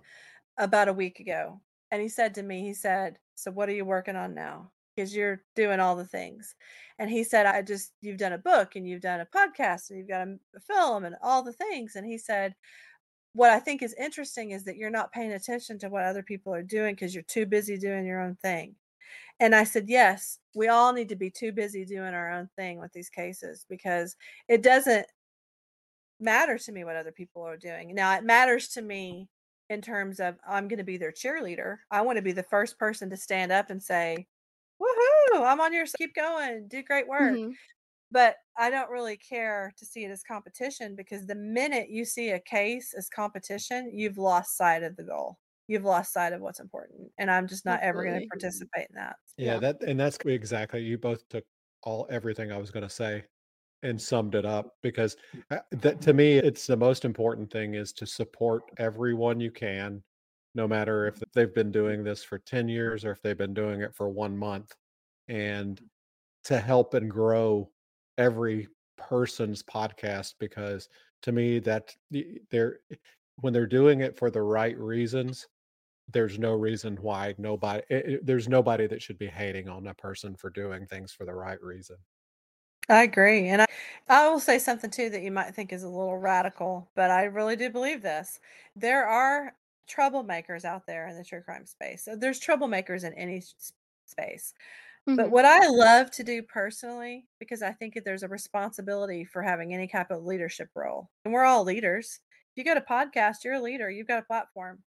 about 0.59 0.89
a 0.89 0.93
week 0.95 1.21
ago, 1.21 1.63
and 1.91 2.03
he 2.03 2.09
said 2.09 2.35
to 2.37 2.43
me, 2.45 2.63
he 2.63 2.75
said, 2.75 3.19
"So 3.37 3.51
what 3.53 3.69
are 3.69 3.73
you 3.75 3.85
working 3.87 4.17
on 4.17 4.35
now? 4.35 4.73
Because 4.97 5.17
you're 5.17 5.45
doing 5.57 5.81
all 5.81 5.97
the 5.97 6.07
things." 6.07 6.57
And 6.99 7.11
he 7.11 7.25
said, 7.25 7.47
"I 7.47 7.63
just 7.63 7.95
you've 8.03 8.19
done 8.19 8.33
a 8.35 8.39
book 8.39 8.77
and 8.77 8.89
you've 8.89 9.03
done 9.03 9.21
a 9.21 9.27
podcast 9.27 9.91
and 9.91 9.99
you've 10.01 10.09
got 10.09 10.29
a 10.29 10.61
film 10.61 11.05
and 11.05 11.17
all 11.23 11.43
the 11.45 11.53
things." 11.55 11.97
And 11.97 12.07
he 12.07 12.19
said, 12.19 12.57
"What 13.35 13.51
I 13.51 13.61
think 13.61 13.83
is 13.83 13.95
interesting 13.95 14.53
is 14.53 14.65
that 14.67 14.77
you're 14.79 14.91
not 14.91 15.13
paying 15.13 15.33
attention 15.33 15.79
to 15.81 15.91
what 15.91 16.05
other 16.05 16.23
people 16.25 16.55
are 16.55 16.63
doing 16.65 16.95
because 16.97 17.15
you're 17.15 17.25
too 17.25 17.47
busy 17.47 17.79
doing 17.79 18.07
your 18.07 18.21
own 18.21 18.37
thing." 18.37 18.77
And 19.41 19.55
I 19.55 19.65
said, 19.65 19.89
yes, 19.89 20.39
we 20.55 20.69
all 20.69 20.93
need 20.93 21.09
to 21.11 21.17
be 21.17 21.31
too 21.31 21.53
busy 21.53 21.85
doing 21.85 22.15
our 22.15 22.31
own 22.33 22.49
thing 22.57 22.79
with 22.79 22.93
these 22.93 23.11
cases 23.11 23.67
because 23.69 24.17
it 24.49 24.63
doesn't 24.63 25.07
matter 26.21 26.59
to 26.59 26.73
me 26.73 26.85
what 26.85 26.97
other 26.97 27.13
people 27.13 27.43
are 27.43 27.57
doing. 27.57 27.95
Now, 27.95 28.17
it 28.17 28.25
matters 28.25 28.69
to 28.71 28.83
me 28.83 29.29
in 29.69 29.81
terms 29.83 30.21
of 30.21 30.39
I'm 30.47 30.69
going 30.69 30.79
to 30.79 30.85
be 30.85 30.97
their 30.97 31.13
cheerleader. 31.13 31.79
I 31.91 32.03
want 32.03 32.17
to 32.17 32.23
be 32.23 32.33
the 32.33 32.43
first 32.43 32.79
person 32.79 33.11
to 33.11 33.17
stand 33.17 33.53
up 33.53 33.71
and 33.71 33.83
say, 33.83 34.29
woohoo, 34.81 35.47
I'm 35.47 35.61
on 35.61 35.73
your 35.73 35.85
s- 35.85 35.95
keep 35.95 36.15
going, 36.15 36.69
do 36.69 36.83
great 36.83 37.09
work. 37.09 37.41
mhm. 37.41 37.57
But 38.13 38.37
I 38.59 38.71
don't 38.71 38.91
really 38.91 39.17
care 39.19 39.73
to 39.79 39.87
see 39.87 40.05
it 40.05 40.11
as 40.13 40.23
competition 40.25 40.97
because 40.97 41.27
the 41.27 41.35
minute 41.37 41.91
you 41.91 42.05
see 42.07 42.31
a 42.31 42.41
case 42.41 42.95
as 42.95 43.09
competition, 43.11 43.93
you've 43.95 44.19
lost 44.19 44.57
sight 44.57 44.83
of 44.85 44.97
the 44.97 45.05
goal. 45.05 45.39
You've 45.67 45.85
lost 45.85 46.12
sight 46.12 46.33
of 46.33 46.41
what's 46.41 46.61
important. 46.61 47.11
And 47.19 47.31
I'm 47.31 47.47
just 47.47 47.65
not 47.65 47.81
ever 47.81 48.05
going 48.05 48.21
to 48.21 48.27
participate 48.29 48.89
in 48.91 48.97
that. 48.97 49.17
Yeah, 49.37 49.55
Yeah. 49.55 49.59
that 49.61 49.83
and 49.83 49.99
that's 49.99 50.19
exactly 50.25 50.83
you 50.83 50.99
both 50.99 51.29
took 51.29 51.45
all 51.83 52.07
everything 52.11 52.53
I 52.53 52.59
was 52.59 52.71
going 52.71 52.83
to 52.83 52.91
say 52.91 53.25
and 53.83 54.01
summed 54.01 54.35
it 54.35 54.47
up 54.47 54.77
because 54.83 55.17
uh, 55.51 55.59
that 55.73 56.01
to 56.03 56.15
me 56.15 56.35
it's 56.39 56.67
the 56.67 56.77
most 56.77 57.05
important 57.05 57.51
thing 57.51 57.75
is 57.75 57.93
to 57.95 58.07
support 58.07 58.65
everyone 58.79 59.41
you 59.41 59.51
can 59.51 60.03
no 60.55 60.67
matter 60.69 61.07
if 61.07 61.21
they've 61.35 61.55
been 61.55 61.73
doing 61.73 62.05
this 62.05 62.25
for 62.25 62.39
10 62.39 62.69
years 62.69 63.05
or 63.05 63.12
if 63.12 63.21
they've 63.23 63.37
been 63.39 63.55
doing 63.55 63.83
it 63.83 63.95
for 63.95 64.09
1 64.09 64.37
month 64.37 64.73
and 65.29 65.83
to 66.45 66.61
help 66.61 66.95
and 66.95 67.11
grow 67.11 67.71
every 68.19 68.69
person's 68.97 69.62
podcast 69.62 70.35
because 70.39 70.89
to 71.23 71.33
me 71.33 71.59
that 71.59 71.95
they're 72.51 72.81
when 73.41 73.53
they're 73.53 73.67
doing 73.67 74.01
it 74.01 74.17
for 74.17 74.31
the 74.31 74.43
right 74.43 74.79
reasons 74.79 75.49
there's 76.09 76.39
no 76.39 76.55
reason 76.55 76.97
why 76.97 77.35
nobody 77.39 77.83
it, 77.91 78.07
it- 78.07 78.27
there's 78.27 78.49
nobody 78.49 78.87
that 78.87 79.03
should 79.03 79.19
be 79.19 79.27
hating 79.27 79.69
on 79.69 79.87
a 79.87 79.95
person 79.95 80.37
for 80.37 80.51
doing 80.51 80.87
things 80.87 81.13
for 81.13 81.25
the 81.25 81.35
right 81.35 81.63
reason 81.63 81.97
I 82.89 83.03
agree. 83.03 83.49
And 83.49 83.63
I, 83.63 83.67
I 84.09 84.29
will 84.29 84.41
say 84.41 84.59
something 84.59 84.91
too 84.91 85.09
that 85.11 85.23
you 85.23 85.31
might 85.33 85.55
think 85.55 85.73
is 85.73 85.83
a 85.83 85.89
little 85.89 86.19
radical, 86.19 86.91
but 86.95 87.11
I 87.11 87.25
really 87.25 87.57
do 87.57 87.71
believe 87.71 88.03
this. 88.03 88.41
There 88.77 89.07
are 89.07 89.57
troublemakers 89.89 90.65
out 90.65 90.87
there 90.87 91.09
in 91.09 91.17
the 91.17 91.25
true 91.25 91.43
crime 91.43 91.67
space. 91.67 92.05
So 92.05 92.17
there's 92.17 92.41
troublemakers 92.41 93.05
in 93.05 93.15
any 93.15 93.43
space. 94.07 94.53
But 95.17 95.31
Mhm. 95.31 95.33
what 95.33 95.45
I 95.47 95.69
love 95.69 96.11
to 96.13 96.25
do 96.25 96.43
personally, 96.43 97.29
because 97.41 97.63
I 97.63 97.73
think 97.73 97.95
that 97.95 98.05
there's 98.05 98.25
a 98.25 98.29
responsibility 98.29 99.25
for 99.25 99.43
having 99.43 99.75
any 99.75 99.89
type 99.89 100.11
of 100.11 100.25
leadership 100.25 100.71
role, 100.75 101.11
and 101.25 101.35
we're 101.35 101.45
all 101.45 101.65
leaders. 101.65 102.21
If 102.53 102.59
you 102.59 102.65
got 102.65 102.79
a 102.79 102.83
podcast, 102.83 103.45
you're 103.45 103.55
a 103.55 103.61
leader, 103.63 103.91
you've 103.91 104.09
got 104.09 104.21
a 104.23 104.27
platform. 104.27 104.85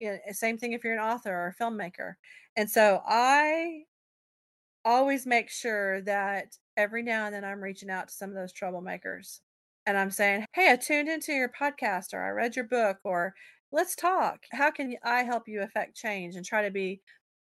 Yeah, 0.00 0.16
eh, 0.26 0.32
same 0.32 0.58
thing 0.58 0.72
if 0.72 0.82
you're 0.84 0.94
an 0.94 0.98
author 1.00 1.30
or 1.34 1.48
a 1.48 1.54
filmmaker. 1.62 2.14
And 2.56 2.70
so 2.70 3.02
I 3.06 3.84
always 4.84 5.26
make 5.26 5.50
sure 5.50 6.00
that 6.02 6.56
every 6.76 7.02
now 7.02 7.26
and 7.26 7.34
then 7.34 7.44
I'm 7.44 7.62
reaching 7.62 7.90
out 7.90 8.08
to 8.08 8.14
some 8.14 8.30
of 8.30 8.36
those 8.36 8.52
troublemakers 8.52 9.40
and 9.86 9.96
I'm 9.96 10.10
saying, 10.10 10.46
Hey, 10.54 10.72
I 10.72 10.76
tuned 10.76 11.08
into 11.08 11.32
your 11.32 11.48
podcast 11.50 12.14
or 12.14 12.22
I 12.24 12.30
read 12.30 12.56
your 12.56 12.64
book 12.66 12.98
or 13.04 13.34
let's 13.72 13.94
talk. 13.94 14.40
How 14.52 14.70
can 14.70 14.96
I 15.04 15.22
help 15.22 15.48
you 15.48 15.62
affect 15.62 15.96
change 15.96 16.36
and 16.36 16.44
try 16.44 16.62
to 16.62 16.70
be 16.70 17.02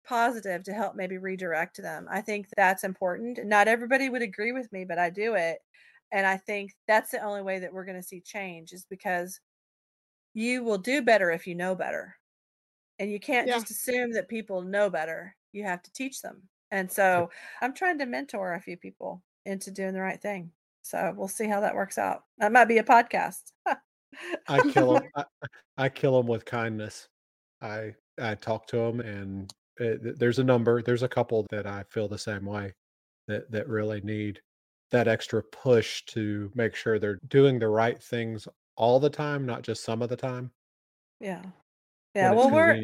positive 0.07 0.65
to 0.65 0.75
help 0.75 0.97
maybe 0.97 1.19
redirect 1.19 1.83
them? 1.83 2.09
I 2.11 2.23
think 2.23 2.49
that's 2.57 2.85
important. 2.85 3.41
Not 3.47 3.69
everybody 3.69 4.09
would 4.11 4.23
agree 4.23 4.53
with 4.53 4.73
me, 4.73 4.85
but 4.87 4.99
I 4.99 5.11
do 5.11 5.35
it. 5.35 5.59
And 6.13 6.27
I 6.27 6.39
think 6.39 6.73
that's 6.89 7.11
the 7.13 7.23
only 7.23 7.43
way 7.43 7.61
that 7.61 7.73
we're 7.73 7.85
going 7.87 8.01
to 8.01 8.07
see 8.07 8.21
change 8.23 8.73
is 8.73 8.87
because 8.89 9.41
you 10.35 10.65
will 10.65 10.79
do 10.79 11.03
better 11.03 11.31
if 11.31 11.47
you 11.47 11.55
know 11.55 11.75
better. 11.75 12.17
And 12.99 13.11
you 13.11 13.19
can't 13.21 13.49
Yeah. 13.49 13.55
just 13.55 13.71
assume 13.71 14.13
that 14.13 14.29
people 14.29 14.63
know 14.63 14.91
better. 14.91 15.35
You 15.53 15.65
have 15.65 15.83
to 15.83 15.93
teach 15.93 16.21
them. 16.23 16.49
And 16.71 16.91
so 16.91 17.31
I'm 17.61 17.75
trying 17.75 17.99
to 17.99 18.07
mentor 18.07 18.55
a 18.55 18.61
few 18.61 18.77
people 18.77 19.23
into 19.45 19.71
doing 19.71 19.93
the 19.93 20.01
right 20.01 20.21
thing. 20.21 20.53
So 20.83 21.13
we'll 21.17 21.29
see 21.29 21.47
how 21.47 21.61
that 21.61 21.75
works 21.75 21.99
out. 21.99 22.25
That 22.39 22.53
might 22.53 22.65
be 22.67 22.79
a 22.79 22.85
podcast. 22.85 23.53
i 24.49 24.61
kill 24.71 24.95
them 24.95 25.03
I, 25.17 25.25
I 25.79 25.89
kill 25.89 26.17
them 26.19 26.27
with 26.27 26.45
kindness 26.45 27.09
i 27.63 27.95
i 28.21 28.35
talk 28.35 28.67
to 28.67 28.77
them 28.77 29.01
and 29.01 29.51
uh, 29.81 29.97
th- 30.03 30.17
there's 30.19 30.39
a 30.39 30.45
number 30.45 30.83
there's 30.83 31.03
a 31.03 31.09
couple 31.09 31.47
that 31.51 31.67
i 31.67 31.83
feel 31.89 32.09
the 32.09 32.19
same 32.19 32.45
way 32.45 32.75
that 33.27 33.51
that 33.51 33.69
really 33.69 34.03
need 34.03 34.39
that 34.91 35.09
extra 35.09 35.43
push 35.43 36.05
to 36.09 36.53
make 36.55 36.75
sure 36.75 36.99
they're 36.99 37.19
doing 37.29 37.59
the 37.59 37.69
right 37.69 38.03
things 38.03 38.47
all 38.77 39.01
the 39.01 39.09
time 39.09 39.47
not 39.47 39.63
just 39.63 39.83
some 39.83 40.03
of 40.03 40.11
the 40.11 40.17
time 40.17 40.51
yeah. 41.19 41.43
Yeah. 42.15 42.33
Well, 42.33 42.51
we're 42.51 42.81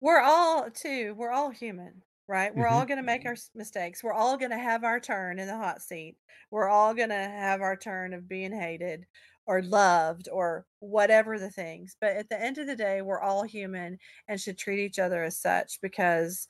we're 0.00 0.20
all 0.20 0.70
too 0.70 1.14
we're 1.16 1.30
all 1.32 1.50
human 1.50 2.02
right? 2.28 2.54
We're 2.54 2.66
Mhm. 2.66 2.68
all 2.68 2.86
going 2.86 2.98
to 2.98 3.02
make 3.04 3.26
our 3.26 3.36
mistakes. 3.54 4.02
We're 4.04 4.12
all 4.14 4.36
going 4.38 4.50
to 4.52 4.58
have 4.58 4.84
our 4.84 5.00
turn 5.00 5.38
in 5.40 5.46
the 5.48 5.56
hot 5.58 5.82
seat. 5.82 6.16
We're 6.50 6.68
all 6.68 6.94
going 6.94 7.10
to 7.10 7.14
have 7.16 7.60
our 7.62 7.76
turn 7.76 8.14
of 8.14 8.28
being 8.28 8.52
hated 8.52 9.06
or 9.46 9.62
loved 9.62 10.28
or 10.32 10.66
whatever 10.80 11.38
the 11.38 11.50
things 11.50 11.96
but 12.00 12.16
at 12.16 12.28
the 12.30 12.40
end 12.40 12.58
of 12.58 12.66
the 12.66 12.76
day 12.76 13.02
we're 13.02 13.20
all 13.20 13.44
human 13.44 13.98
and 14.28 14.40
should 14.40 14.58
treat 14.58 14.80
each 14.84 14.98
other 14.98 15.24
as 15.24 15.38
such 15.38 15.80
because 15.82 16.48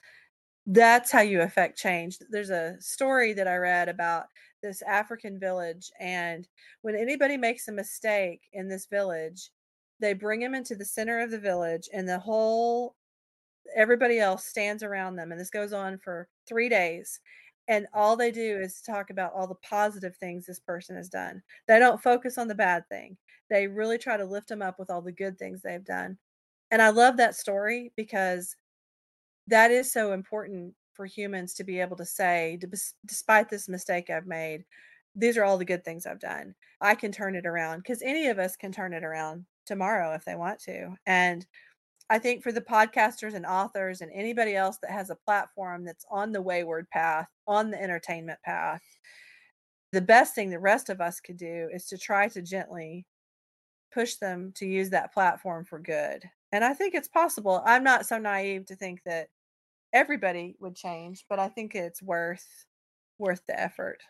that's 0.66 1.10
how 1.12 1.20
you 1.20 1.40
affect 1.42 1.78
change. 1.78 2.18
There's 2.30 2.50
a 2.50 2.76
story 2.80 3.32
that 3.34 3.48
i 3.48 3.56
read 3.56 3.88
about 3.88 4.26
this 4.62 4.82
african 4.82 5.38
village 5.40 5.90
and 6.00 6.48
when 6.82 6.96
anybody 6.96 7.36
makes 7.36 7.68
a 7.68 7.72
mistake 7.72 8.48
in 8.52 8.68
this 8.68 8.86
village 8.86 9.50
they 10.00 10.12
bring 10.12 10.42
him 10.42 10.54
into 10.54 10.74
the 10.74 10.84
center 10.84 11.20
of 11.20 11.30
the 11.30 11.38
village 11.38 11.88
and 11.92 12.08
the 12.08 12.18
whole 12.18 12.96
everybody 13.76 14.18
else 14.18 14.44
stands 14.44 14.82
around 14.82 15.16
them 15.16 15.32
and 15.32 15.40
this 15.40 15.50
goes 15.50 15.72
on 15.72 15.98
for 15.98 16.28
3 16.46 16.68
days 16.68 17.20
and 17.68 17.86
all 17.94 18.14
they 18.14 18.30
do 18.30 18.58
is 18.60 18.82
talk 18.82 19.10
about 19.10 19.32
all 19.32 19.46
the 19.46 19.54
positive 19.56 20.14
things 20.16 20.44
this 20.44 20.60
person 20.60 20.96
has 20.96 21.08
done. 21.08 21.42
They 21.66 21.78
don't 21.78 22.02
focus 22.02 22.36
on 22.36 22.46
the 22.46 22.54
bad 22.54 22.86
thing. 22.90 23.16
They 23.48 23.66
really 23.66 23.96
try 23.96 24.18
to 24.18 24.24
lift 24.24 24.48
them 24.48 24.60
up 24.60 24.78
with 24.78 24.90
all 24.90 25.00
the 25.00 25.12
good 25.12 25.38
things 25.38 25.62
they've 25.62 25.84
done. 25.84 26.18
And 26.70 26.82
I 26.82 26.90
love 26.90 27.16
that 27.16 27.36
story 27.36 27.92
because 27.96 28.56
that 29.46 29.70
is 29.70 29.92
so 29.92 30.12
important 30.12 30.74
for 30.92 31.06
humans 31.06 31.54
to 31.54 31.64
be 31.64 31.80
able 31.80 31.96
to 31.96 32.04
say 32.04 32.58
despite 33.06 33.48
this 33.48 33.68
mistake 33.68 34.10
I've 34.10 34.26
made, 34.26 34.64
these 35.14 35.36
are 35.36 35.44
all 35.44 35.58
the 35.58 35.64
good 35.64 35.84
things 35.84 36.06
I've 36.06 36.20
done. 36.20 36.54
I 36.80 36.94
can 36.94 37.12
turn 37.12 37.34
it 37.34 37.46
around 37.46 37.78
because 37.78 38.02
any 38.02 38.28
of 38.28 38.38
us 38.38 38.56
can 38.56 38.72
turn 38.72 38.92
it 38.92 39.04
around 39.04 39.44
tomorrow 39.66 40.14
if 40.14 40.24
they 40.24 40.34
want 40.34 40.60
to. 40.60 40.94
And 41.06 41.46
I 42.10 42.18
think 42.18 42.42
for 42.42 42.52
the 42.52 42.60
podcasters 42.60 43.34
and 43.34 43.46
authors 43.46 44.00
and 44.00 44.10
anybody 44.12 44.54
else 44.54 44.78
that 44.82 44.90
has 44.90 45.10
a 45.10 45.16
platform 45.16 45.84
that's 45.84 46.04
on 46.10 46.32
the 46.32 46.42
wayward 46.42 46.88
path, 46.90 47.28
on 47.46 47.70
the 47.70 47.80
entertainment 47.80 48.38
path, 48.44 48.82
the 49.92 50.02
best 50.02 50.34
thing 50.34 50.50
the 50.50 50.58
rest 50.58 50.90
of 50.90 51.00
us 51.00 51.20
could 51.20 51.36
do 51.36 51.68
is 51.72 51.86
to 51.86 51.96
try 51.96 52.28
to 52.28 52.42
gently 52.42 53.06
push 53.92 54.16
them 54.16 54.52
to 54.56 54.66
use 54.66 54.90
that 54.90 55.14
platform 55.14 55.64
for 55.64 55.78
good. 55.78 56.28
And 56.52 56.64
I 56.64 56.74
think 56.74 56.94
it's 56.94 57.08
possible. 57.08 57.62
I'm 57.64 57.84
not 57.84 58.06
so 58.06 58.18
naive 58.18 58.66
to 58.66 58.76
think 58.76 59.00
that 59.06 59.28
everybody 59.92 60.56
would 60.60 60.74
change, 60.74 61.24
but 61.28 61.38
I 61.38 61.48
think 61.48 61.74
it's 61.74 62.02
worth 62.02 62.66
worth 63.18 63.42
the 63.46 63.58
effort. 63.58 64.02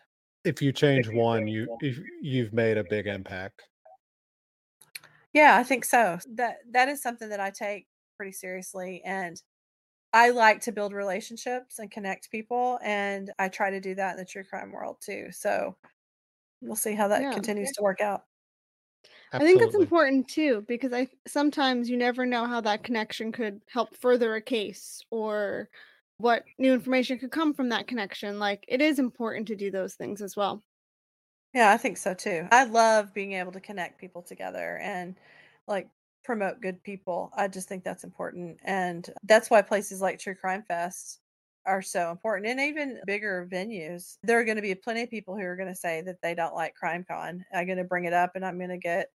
If 0.45 0.61
you 0.61 0.71
change 0.71 1.09
one 1.09 1.47
you 1.47 1.69
if 1.79 1.99
you've 2.21 2.53
made 2.53 2.77
a 2.77 2.83
big 2.83 3.07
impact 3.07 3.63
Yeah, 5.33 5.57
I 5.57 5.63
think 5.63 5.85
so. 5.85 6.19
That 6.35 6.57
that 6.71 6.87
is 6.89 7.01
something 7.01 7.29
that 7.29 7.39
I 7.39 7.51
take 7.51 7.87
pretty 8.17 8.31
seriously 8.31 9.01
and 9.03 9.41
I 10.13 10.31
like 10.31 10.61
to 10.63 10.73
build 10.73 10.93
relationships 10.93 11.79
and 11.79 11.91
connect 11.91 12.31
people 12.31 12.79
and 12.83 13.31
I 13.39 13.49
try 13.49 13.71
to 13.71 13.81
do 13.81 13.95
that 13.95 14.13
in 14.13 14.17
the 14.17 14.25
true 14.25 14.43
crime 14.45 14.71
world 14.71 14.97
too. 15.01 15.31
So 15.31 15.77
we'll 16.61 16.75
see 16.77 16.95
how 16.95 17.09
that 17.09 17.29
Yeah. 17.29 17.31
continues 17.31 17.71
to 17.73 17.83
work 17.83 18.01
out. 18.01 18.25
I 19.37 19.43
think 19.43 19.61
it's 19.61 19.75
Absolutely. 19.75 19.75
important 19.75 20.27
too 20.29 20.61
because 20.67 20.93
I 20.93 21.07
sometimes 21.27 21.89
you 21.89 21.97
never 21.97 22.25
know 22.25 22.45
how 22.45 22.61
that 22.61 22.83
connection 22.83 23.31
could 23.31 23.61
help 23.67 23.95
further 23.95 24.35
a 24.35 24.41
case 24.41 25.01
or 25.11 25.69
what 26.17 26.45
new 26.57 26.73
information 26.73 27.19
could 27.19 27.31
come 27.31 27.53
from 27.53 27.69
that 27.69 27.87
connection. 27.87 28.39
Like 28.39 28.65
it 28.67 28.81
is 28.81 28.99
important 28.99 29.47
to 29.49 29.55
do 29.55 29.71
those 29.71 29.95
things 29.95 30.21
as 30.21 30.35
well. 30.35 30.63
Yeah, 31.53 31.71
I 31.71 31.77
think 31.77 31.97
so 31.97 32.13
too. 32.13 32.47
I 32.51 32.65
love 32.65 33.13
being 33.13 33.33
able 33.33 33.51
to 33.53 33.61
connect 33.61 33.99
people 33.99 34.21
together 34.21 34.77
and 34.77 35.17
like 35.67 35.89
promote 36.23 36.59
good 36.61 36.83
people. 36.83 37.31
I 37.35 37.47
just 37.47 37.67
think 37.69 37.83
that's 37.83 38.03
important. 38.03 38.59
And 38.63 39.07
that's 39.23 39.49
why 39.49 39.61
places 39.61 40.01
like 40.01 40.19
True 40.19 40.35
Crime 40.35 40.63
Fest 40.63 41.21
are 41.65 41.81
so 41.81 42.11
important. 42.11 42.47
And 42.47 42.59
even 42.59 43.01
bigger 43.05 43.47
venues, 43.49 44.17
there 44.23 44.39
are 44.39 44.43
going 44.43 44.57
to 44.57 44.61
be 44.61 44.75
plenty 44.75 45.03
of 45.03 45.09
people 45.09 45.35
who 45.35 45.43
are 45.43 45.55
going 45.55 45.69
to 45.69 45.75
say 45.75 46.01
that 46.01 46.21
they 46.21 46.35
don't 46.35 46.53
like 46.55 46.75
Crime 46.75 47.05
Con. 47.07 47.45
I'm 47.53 47.65
going 47.65 47.77
to 47.77 47.83
bring 47.85 48.05
it 48.05 48.13
up 48.13 48.35
and 48.35 48.45
I'm 48.45 48.57
going 48.57 48.69
to 48.69 48.77
get, 48.77 49.11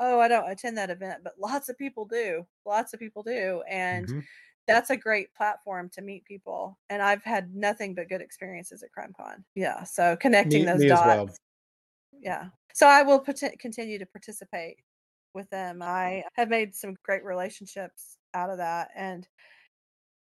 oh, 0.00 0.18
I 0.18 0.28
don't 0.28 0.50
attend 0.50 0.78
that 0.78 0.90
event. 0.90 1.22
But 1.22 1.38
lots 1.38 1.68
of 1.68 1.76
people 1.78 2.06
do. 2.06 2.46
Lots 2.64 2.94
of 2.94 3.00
people 3.00 3.22
do. 3.22 3.62
And 3.68 4.12
Mhm. 4.12 4.26
That's 4.66 4.90
a 4.90 4.96
great 4.96 5.34
platform 5.34 5.88
to 5.90 6.02
meet 6.02 6.24
people. 6.24 6.78
And 6.90 7.02
I've 7.02 7.24
had 7.24 7.54
nothing 7.54 7.94
but 7.94 8.08
good 8.08 8.20
experiences 8.20 8.82
at 8.82 8.92
Crime 8.92 9.12
Con. 9.16 9.44
Yeah. 9.54 9.82
So 9.84 10.16
connecting 10.16 10.60
Me- 10.60 10.66
those 10.66 10.80
me 10.80 10.88
dots. 10.88 11.06
well. 11.06 11.28
Yeah. 12.20 12.48
So 12.74 12.86
I 12.86 13.02
will 13.02 13.18
continue 13.20 13.98
to 13.98 14.06
participate 14.06 14.76
with 15.34 15.48
them. 15.50 15.82
I 15.82 16.24
have 16.34 16.48
made 16.48 16.74
some 16.74 16.96
great 17.02 17.24
relationships 17.24 18.18
out 18.34 18.50
of 18.50 18.58
that. 18.58 18.90
And, 18.94 19.26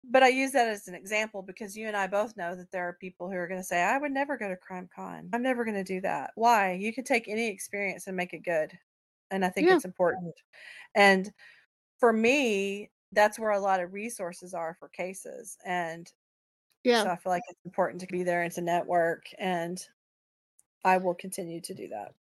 but 0.03 0.21
I 0.21 0.27
use 0.27 0.51
that 0.51 0.67
as 0.67 0.87
an 0.87 0.95
example 0.95 1.41
because 1.41 1.75
you 1.75 1.87
and 1.87 1.95
I 1.97 2.07
both 2.07 2.35
know 2.37 2.55
that 2.55 2.71
there 2.71 2.87
are 2.87 2.93
people 2.93 3.29
who 3.29 3.37
are 3.37 3.47
going 3.47 3.59
to 3.59 3.65
say, 3.65 3.81
I 3.81 3.97
would 3.97 4.11
never 4.11 4.37
go 4.37 4.49
to 4.49 4.55
Crime 4.55 4.89
Con. 4.93 5.29
I'm 5.33 5.41
never 5.41 5.63
going 5.63 5.77
to 5.77 5.83
do 5.83 6.01
that. 6.01 6.31
Why? 6.35 6.73
You 6.73 6.93
can 6.93 7.03
take 7.03 7.27
any 7.27 7.47
experience 7.47 8.07
and 8.07 8.15
make 8.17 8.33
it 8.33 8.43
good. 8.43 8.71
And 9.31 9.43
I 9.45 9.49
think 9.49 9.67
Yeah. 9.67 9.75
it's 9.75 9.85
important. 9.85 10.35
And 10.93 11.31
for 11.99 12.13
me, 12.13 12.91
that's 13.11 13.39
where 13.39 13.51
a 13.51 13.59
lot 13.59 13.79
of 13.81 13.93
resources 13.93 14.53
are 14.53 14.75
for 14.75 14.89
cases. 14.89 15.57
And 15.65 16.11
Yeah. 16.83 17.03
so 17.03 17.11
I 17.11 17.17
feel 17.17 17.31
like 17.31 17.43
it's 17.49 17.65
important 17.65 18.01
to 18.01 18.07
be 18.07 18.23
there 18.23 18.43
and 18.43 18.53
to 18.53 18.61
network. 18.61 19.27
And 19.39 19.85
I 20.85 20.97
will 20.97 21.15
continue 21.15 21.61
to 21.61 21.73
do 21.73 21.89
that. 21.89 22.15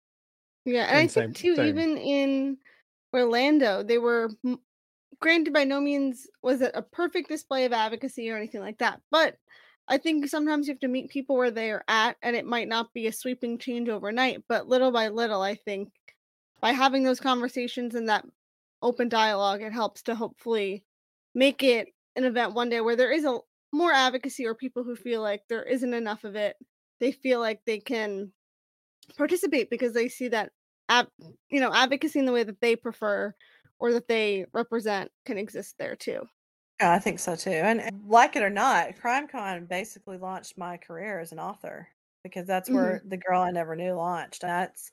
Yeah, 0.65 0.86
and 0.86 0.97
I 0.97 1.07
And 1.07 1.07
think 1.07 1.36
too, 1.36 1.55
same. 1.55 1.55
even 1.55 1.97
in 1.97 2.57
Orlando, 3.13 3.84
they 3.84 3.97
were 3.97 4.29
granted 5.19 5.53
by 5.53 5.63
no 5.65 5.82
means 5.82 6.27
was 6.43 6.61
it 6.61 6.71
a 6.75 6.82
perfect 6.82 7.29
display 7.29 7.65
of 7.65 7.73
advocacy 7.73 8.29
or 8.29 8.38
anything 8.38 8.61
like 8.61 8.79
that. 8.79 9.01
But 9.11 9.39
I 9.88 9.97
think 9.97 10.27
sometimes 10.27 10.67
you 10.67 10.73
have 10.73 10.82
to 10.82 10.88
meet 10.88 11.09
people 11.11 11.36
where 11.38 11.51
they 11.51 11.71
are 11.71 11.84
at, 11.88 12.17
and 12.23 12.36
it 12.36 12.45
might 12.45 12.67
not 12.69 12.93
be 12.93 13.07
a 13.07 13.13
sweeping 13.13 13.57
change 13.59 13.89
overnight, 13.89 14.45
but 14.47 14.67
little 14.67 14.91
by 14.91 15.09
little, 15.09 15.41
I 15.41 15.55
think 15.55 15.91
by 16.61 16.71
having 16.73 17.03
those 17.03 17.19
conversations 17.19 17.95
and 17.95 18.09
that 18.09 18.25
open 18.82 19.09
dialogue, 19.09 19.61
it 19.61 19.73
helps 19.73 20.03
to 20.03 20.15
hopefully 20.15 20.84
make 21.34 21.63
it 21.63 21.88
an 22.15 22.23
event 22.23 22.53
one 22.53 22.69
day 22.69 22.82
where 22.82 22.95
there 22.95 23.11
is 23.11 23.25
a 23.25 23.39
more 23.73 23.93
advocacy 23.93 24.45
or 24.45 24.55
people 24.55 24.84
who 24.84 24.95
feel 24.95 25.21
like 25.21 25.41
there 25.47 25.63
isn't 25.63 25.93
enough 25.93 26.23
of 26.23 26.36
it. 26.36 26.55
They 26.99 27.11
feel 27.11 27.39
like 27.39 27.61
they 27.65 27.79
can 27.79 28.32
participate 29.17 29.69
because 29.69 29.93
they 29.93 30.07
see 30.07 30.27
that 30.29 30.51
ab- 30.89 31.07
you 31.49 31.59
know 31.59 31.73
advocacy 31.73 32.19
in 32.19 32.25
the 32.25 32.32
way 32.32 32.43
that 32.43 32.61
they 32.61 32.75
prefer 32.75 33.34
or 33.79 33.93
that 33.93 34.07
they 34.07 34.45
represent 34.53 35.11
can 35.25 35.38
exist 35.38 35.75
there 35.79 35.95
too 35.95 36.21
Yeah, 36.79 36.93
I 36.93 36.99
think 36.99 37.19
so 37.19 37.36
too. 37.36 37.49
And 37.49 37.82
and 37.82 38.01
like 38.07 38.36
it 38.36 38.43
or 38.43 38.49
not, 38.49 38.95
CrimeCon 39.01 39.67
basically 39.67 40.17
launched 40.17 40.57
my 40.57 40.77
career 40.77 41.19
as 41.19 41.32
an 41.32 41.39
author 41.39 41.88
because 42.23 42.47
that's 42.47 42.69
mm-hmm. 42.69 42.77
where 42.77 43.01
the 43.05 43.17
girl 43.17 43.41
I 43.41 43.51
never 43.51 43.75
knew 43.75 43.93
launched. 43.93 44.41
That's 44.41 44.91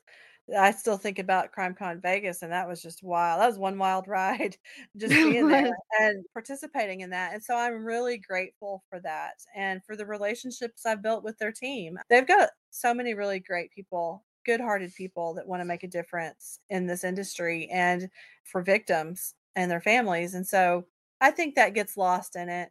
I 0.56 0.70
still 0.70 0.96
think 0.96 1.18
about 1.18 1.52
CrimeCon 1.52 2.00
Vegas, 2.00 2.42
and 2.42 2.52
that 2.52 2.66
was 2.68 2.80
just 2.80 3.02
wild. 3.02 3.40
That 3.40 3.46
was 3.48 3.58
one 3.58 3.78
wild 3.78 4.08
ride, 4.08 4.56
just 4.96 5.10
being 5.26 5.48
there 5.48 5.70
and 6.00 6.24
participating 6.32 7.00
in 7.00 7.10
that. 7.10 7.34
And 7.34 7.42
so 7.42 7.54
I'm 7.56 7.84
really 7.84 8.18
grateful 8.18 8.82
for 8.88 9.00
that 9.00 9.34
and 9.54 9.84
for 9.84 9.94
the 9.96 10.06
relationships 10.06 10.86
I've 10.86 11.02
built 11.02 11.22
with 11.24 11.38
their 11.38 11.52
team. 11.52 11.98
They've 12.08 12.26
got 12.26 12.50
so 12.70 12.94
many 12.94 13.14
really 13.14 13.40
great 13.40 13.70
people, 13.72 14.24
good-hearted 14.46 14.94
people 14.94 15.34
that 15.34 15.46
want 15.46 15.60
to 15.60 15.66
make 15.66 15.82
a 15.82 15.88
difference 15.88 16.60
in 16.70 16.86
this 16.86 17.04
industry 17.04 17.68
and 17.70 18.08
for 18.44 18.62
victims 18.62 19.34
and 19.54 19.70
their 19.70 19.80
families. 19.82 20.34
And 20.34 20.46
so 20.46 20.86
I 21.20 21.30
think 21.30 21.56
that 21.56 21.74
gets 21.74 21.96
lost 21.96 22.36
in 22.36 22.48
it 22.48 22.70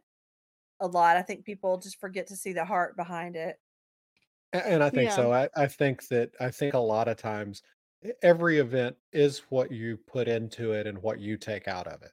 a 0.80 0.86
lot. 0.86 1.16
I 1.16 1.22
think 1.22 1.44
people 1.44 1.78
just 1.78 2.00
forget 2.00 2.26
to 2.28 2.36
see 2.36 2.52
the 2.52 2.64
heart 2.64 2.96
behind 2.96 3.36
it. 3.36 3.58
And 4.52 4.82
I 4.82 4.90
think 4.90 5.10
Yeah. 5.10 5.16
so. 5.16 5.32
I, 5.32 5.48
I 5.56 5.66
think 5.66 6.08
that 6.08 6.30
I 6.40 6.50
think 6.50 6.74
a 6.74 6.78
lot 6.78 7.08
of 7.08 7.16
times 7.16 7.62
every 8.22 8.58
event 8.58 8.96
is 9.12 9.40
what 9.50 9.70
you 9.72 9.98
put 10.06 10.28
into 10.28 10.72
it 10.72 10.86
and 10.86 10.98
what 10.98 11.20
you 11.20 11.36
take 11.36 11.68
out 11.68 11.86
of 11.86 12.02
it. 12.02 12.12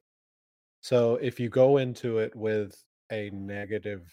So 0.81 1.15
if 1.15 1.39
you 1.39 1.49
go 1.49 1.77
into 1.77 2.19
it 2.19 2.35
with 2.35 2.83
a 3.11 3.29
negative 3.31 4.11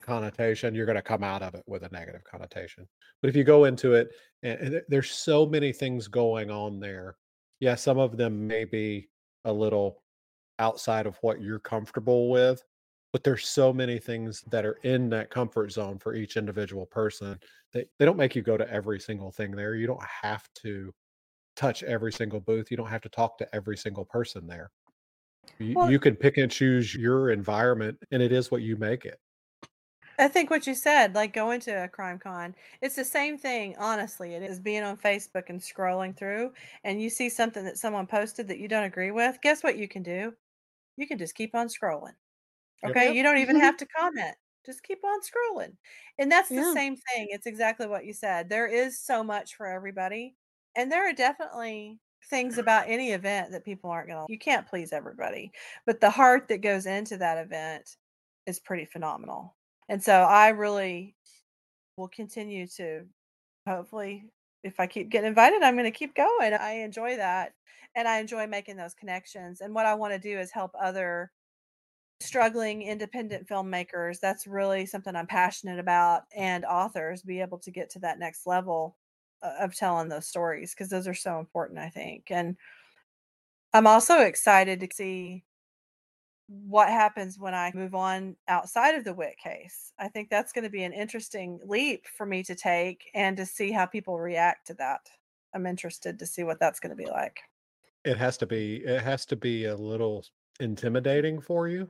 connotation, 0.00 0.74
you're 0.74 0.86
going 0.86 0.96
to 0.96 1.02
come 1.02 1.22
out 1.22 1.42
of 1.42 1.54
it 1.54 1.64
with 1.66 1.82
a 1.82 1.88
negative 1.90 2.24
connotation. 2.24 2.88
But 3.20 3.28
if 3.28 3.36
you 3.36 3.44
go 3.44 3.64
into 3.64 3.94
it, 3.94 4.08
and, 4.42 4.60
and 4.60 4.82
there's 4.88 5.10
so 5.10 5.46
many 5.46 5.72
things 5.72 6.08
going 6.08 6.50
on 6.50 6.80
there. 6.80 7.16
Yeah, 7.60 7.74
some 7.74 7.98
of 7.98 8.16
them 8.16 8.46
may 8.46 8.64
be 8.64 9.10
a 9.44 9.52
little 9.52 10.02
outside 10.58 11.06
of 11.06 11.16
what 11.20 11.40
you're 11.40 11.58
comfortable 11.58 12.30
with, 12.30 12.62
but 13.12 13.24
there's 13.24 13.48
so 13.48 13.72
many 13.72 13.98
things 13.98 14.42
that 14.50 14.64
are 14.64 14.78
in 14.84 15.08
that 15.10 15.30
comfort 15.30 15.72
zone 15.72 15.98
for 15.98 16.14
each 16.14 16.36
individual 16.36 16.86
person 16.86 17.38
that 17.72 17.88
they 17.98 18.04
don't 18.04 18.16
make 18.16 18.36
you 18.36 18.42
go 18.42 18.56
to 18.56 18.70
every 18.70 19.00
single 19.00 19.30
thing 19.30 19.50
there. 19.50 19.74
You 19.74 19.86
don't 19.86 20.04
have 20.22 20.48
to 20.62 20.92
touch 21.56 21.82
every 21.82 22.12
single 22.12 22.40
booth. 22.40 22.70
You 22.70 22.76
don't 22.76 22.88
have 22.88 23.02
to 23.02 23.08
talk 23.08 23.38
to 23.38 23.54
every 23.54 23.76
single 23.76 24.04
person 24.04 24.46
there. 24.46 24.70
You, 25.58 25.74
Well- 25.74 25.90
you 25.90 25.98
can 25.98 26.16
pick 26.16 26.36
and 26.38 26.50
choose 26.50 26.94
your 26.94 27.30
environment, 27.30 27.98
and 28.10 28.22
it 28.22 28.32
is 28.32 28.50
what 28.50 28.62
you 28.62 28.76
make 28.76 29.04
it. 29.04 29.18
I 30.18 30.28
think 30.28 30.50
what 30.50 30.66
you 30.66 30.74
said, 30.74 31.14
like 31.14 31.32
going 31.32 31.60
to 31.60 31.84
a 31.84 31.88
crime 31.88 32.18
con, 32.18 32.54
it's 32.82 32.94
the 32.94 33.04
same 33.04 33.38
thing, 33.38 33.74
honestly. 33.78 34.34
It 34.34 34.42
is 34.42 34.60
being 34.60 34.82
on 34.82 34.98
Facebook 34.98 35.48
and 35.48 35.58
scrolling 35.58 36.14
through, 36.14 36.52
and 36.84 37.00
you 37.00 37.08
see 37.08 37.30
something 37.30 37.64
that 37.64 37.78
someone 37.78 38.06
posted 38.06 38.46
that 38.48 38.58
you 38.58 38.68
don't 38.68 38.84
agree 38.84 39.12
with. 39.12 39.38
Guess 39.40 39.62
what 39.62 39.78
you 39.78 39.88
can 39.88 40.02
do? 40.02 40.34
You 40.96 41.06
can 41.06 41.16
just 41.16 41.34
keep 41.34 41.54
on 41.54 41.68
scrolling. 41.68 42.14
Okay. 42.86 43.06
Yep. 43.06 43.14
You 43.14 43.22
don't 43.22 43.38
even 43.38 43.56
mm-hmm. 43.56 43.64
have 43.64 43.76
to 43.78 43.86
comment. 43.86 44.34
Just 44.64 44.82
keep 44.82 44.98
on 45.04 45.20
scrolling. 45.20 45.72
And 46.18 46.30
that's 46.30 46.48
the 46.48 46.56
Yeah. 46.56 46.74
same 46.74 46.96
thing. 46.96 47.28
It's 47.30 47.46
exactly 47.46 47.86
what 47.86 48.04
you 48.04 48.12
said. 48.12 48.48
There 48.48 48.66
is 48.66 49.00
so 49.00 49.22
much 49.22 49.56
for 49.56 49.66
everybody. 49.66 50.36
And 50.76 50.90
there 50.90 51.08
are 51.08 51.12
definitely 51.12 51.98
things 52.28 52.58
about 52.58 52.88
any 52.88 53.12
event 53.12 53.50
that 53.50 53.64
people 53.64 53.90
aren't 53.90 54.08
going 54.08 54.26
to, 54.26 54.32
you 54.32 54.38
can't 54.38 54.66
please 54.66 54.92
everybody. 54.92 55.50
But 55.86 56.00
the 56.00 56.10
heart 56.10 56.48
that 56.48 56.58
goes 56.58 56.86
into 56.86 57.16
that 57.16 57.38
event 57.38 57.96
is 58.46 58.60
pretty 58.60 58.84
phenomenal. 58.84 59.56
And 59.88 60.02
so 60.02 60.12
I 60.12 60.50
really 60.50 61.16
will 61.96 62.08
continue 62.08 62.66
to 62.76 63.04
hopefully, 63.66 64.26
if 64.62 64.78
I 64.78 64.86
keep 64.86 65.10
getting 65.10 65.28
invited, 65.28 65.62
I'm 65.62 65.74
going 65.74 65.90
to 65.90 65.98
keep 65.98 66.14
going. 66.14 66.54
I 66.54 66.72
enjoy 66.74 67.16
that. 67.16 67.52
And 67.96 68.06
I 68.06 68.18
enjoy 68.20 68.46
making 68.46 68.76
those 68.76 68.94
connections. 68.94 69.60
And 69.62 69.74
what 69.74 69.86
I 69.86 69.94
want 69.94 70.12
to 70.12 70.18
do 70.18 70.38
is 70.38 70.52
help 70.52 70.72
other 70.80 71.32
struggling 72.20 72.82
independent 72.82 73.48
filmmakers. 73.48 74.20
That's 74.20 74.46
really 74.46 74.86
something 74.86 75.16
I'm 75.16 75.26
passionate 75.26 75.78
about. 75.78 76.24
And 76.36 76.64
authors 76.64 77.22
be 77.22 77.40
able 77.40 77.58
to 77.58 77.70
get 77.70 77.90
to 77.90 77.98
that 78.00 78.18
next 78.18 78.46
level 78.46 78.96
uh, 79.42 79.54
of 79.60 79.74
telling 79.74 80.08
those 80.08 80.26
stories 80.26 80.74
because 80.74 80.90
those 80.90 81.08
are 81.08 81.14
so 81.14 81.38
important, 81.38 81.78
I 81.78 81.88
think. 81.88 82.30
And 82.30 82.56
I'm 83.72 83.86
also 83.86 84.20
excited 84.20 84.80
to 84.80 84.88
see 84.92 85.44
what 86.48 86.88
happens 86.88 87.38
when 87.38 87.54
I 87.54 87.70
move 87.74 87.94
on 87.94 88.36
outside 88.48 88.96
of 88.96 89.04
the 89.04 89.14
Witt 89.14 89.36
case. 89.42 89.92
I 89.98 90.08
think 90.08 90.28
that's 90.28 90.52
going 90.52 90.64
to 90.64 90.70
be 90.70 90.82
an 90.82 90.92
interesting 90.92 91.60
leap 91.64 92.06
for 92.16 92.26
me 92.26 92.42
to 92.42 92.56
take 92.56 93.08
and 93.14 93.36
to 93.36 93.46
see 93.46 93.70
how 93.70 93.86
people 93.86 94.18
react 94.18 94.66
to 94.66 94.74
that. 94.74 95.08
I'm 95.54 95.66
interested 95.66 96.18
to 96.18 96.26
see 96.26 96.42
what 96.42 96.58
that's 96.58 96.80
going 96.80 96.90
to 96.90 96.96
be 96.96 97.08
like. 97.08 97.38
It 98.04 98.16
has 98.16 98.36
to 98.38 98.46
be. 98.46 98.76
It 98.76 99.02
has 99.02 99.26
to 99.26 99.36
be 99.36 99.66
a 99.66 99.76
little 99.76 100.24
intimidating 100.58 101.40
for 101.40 101.68
you. 101.68 101.88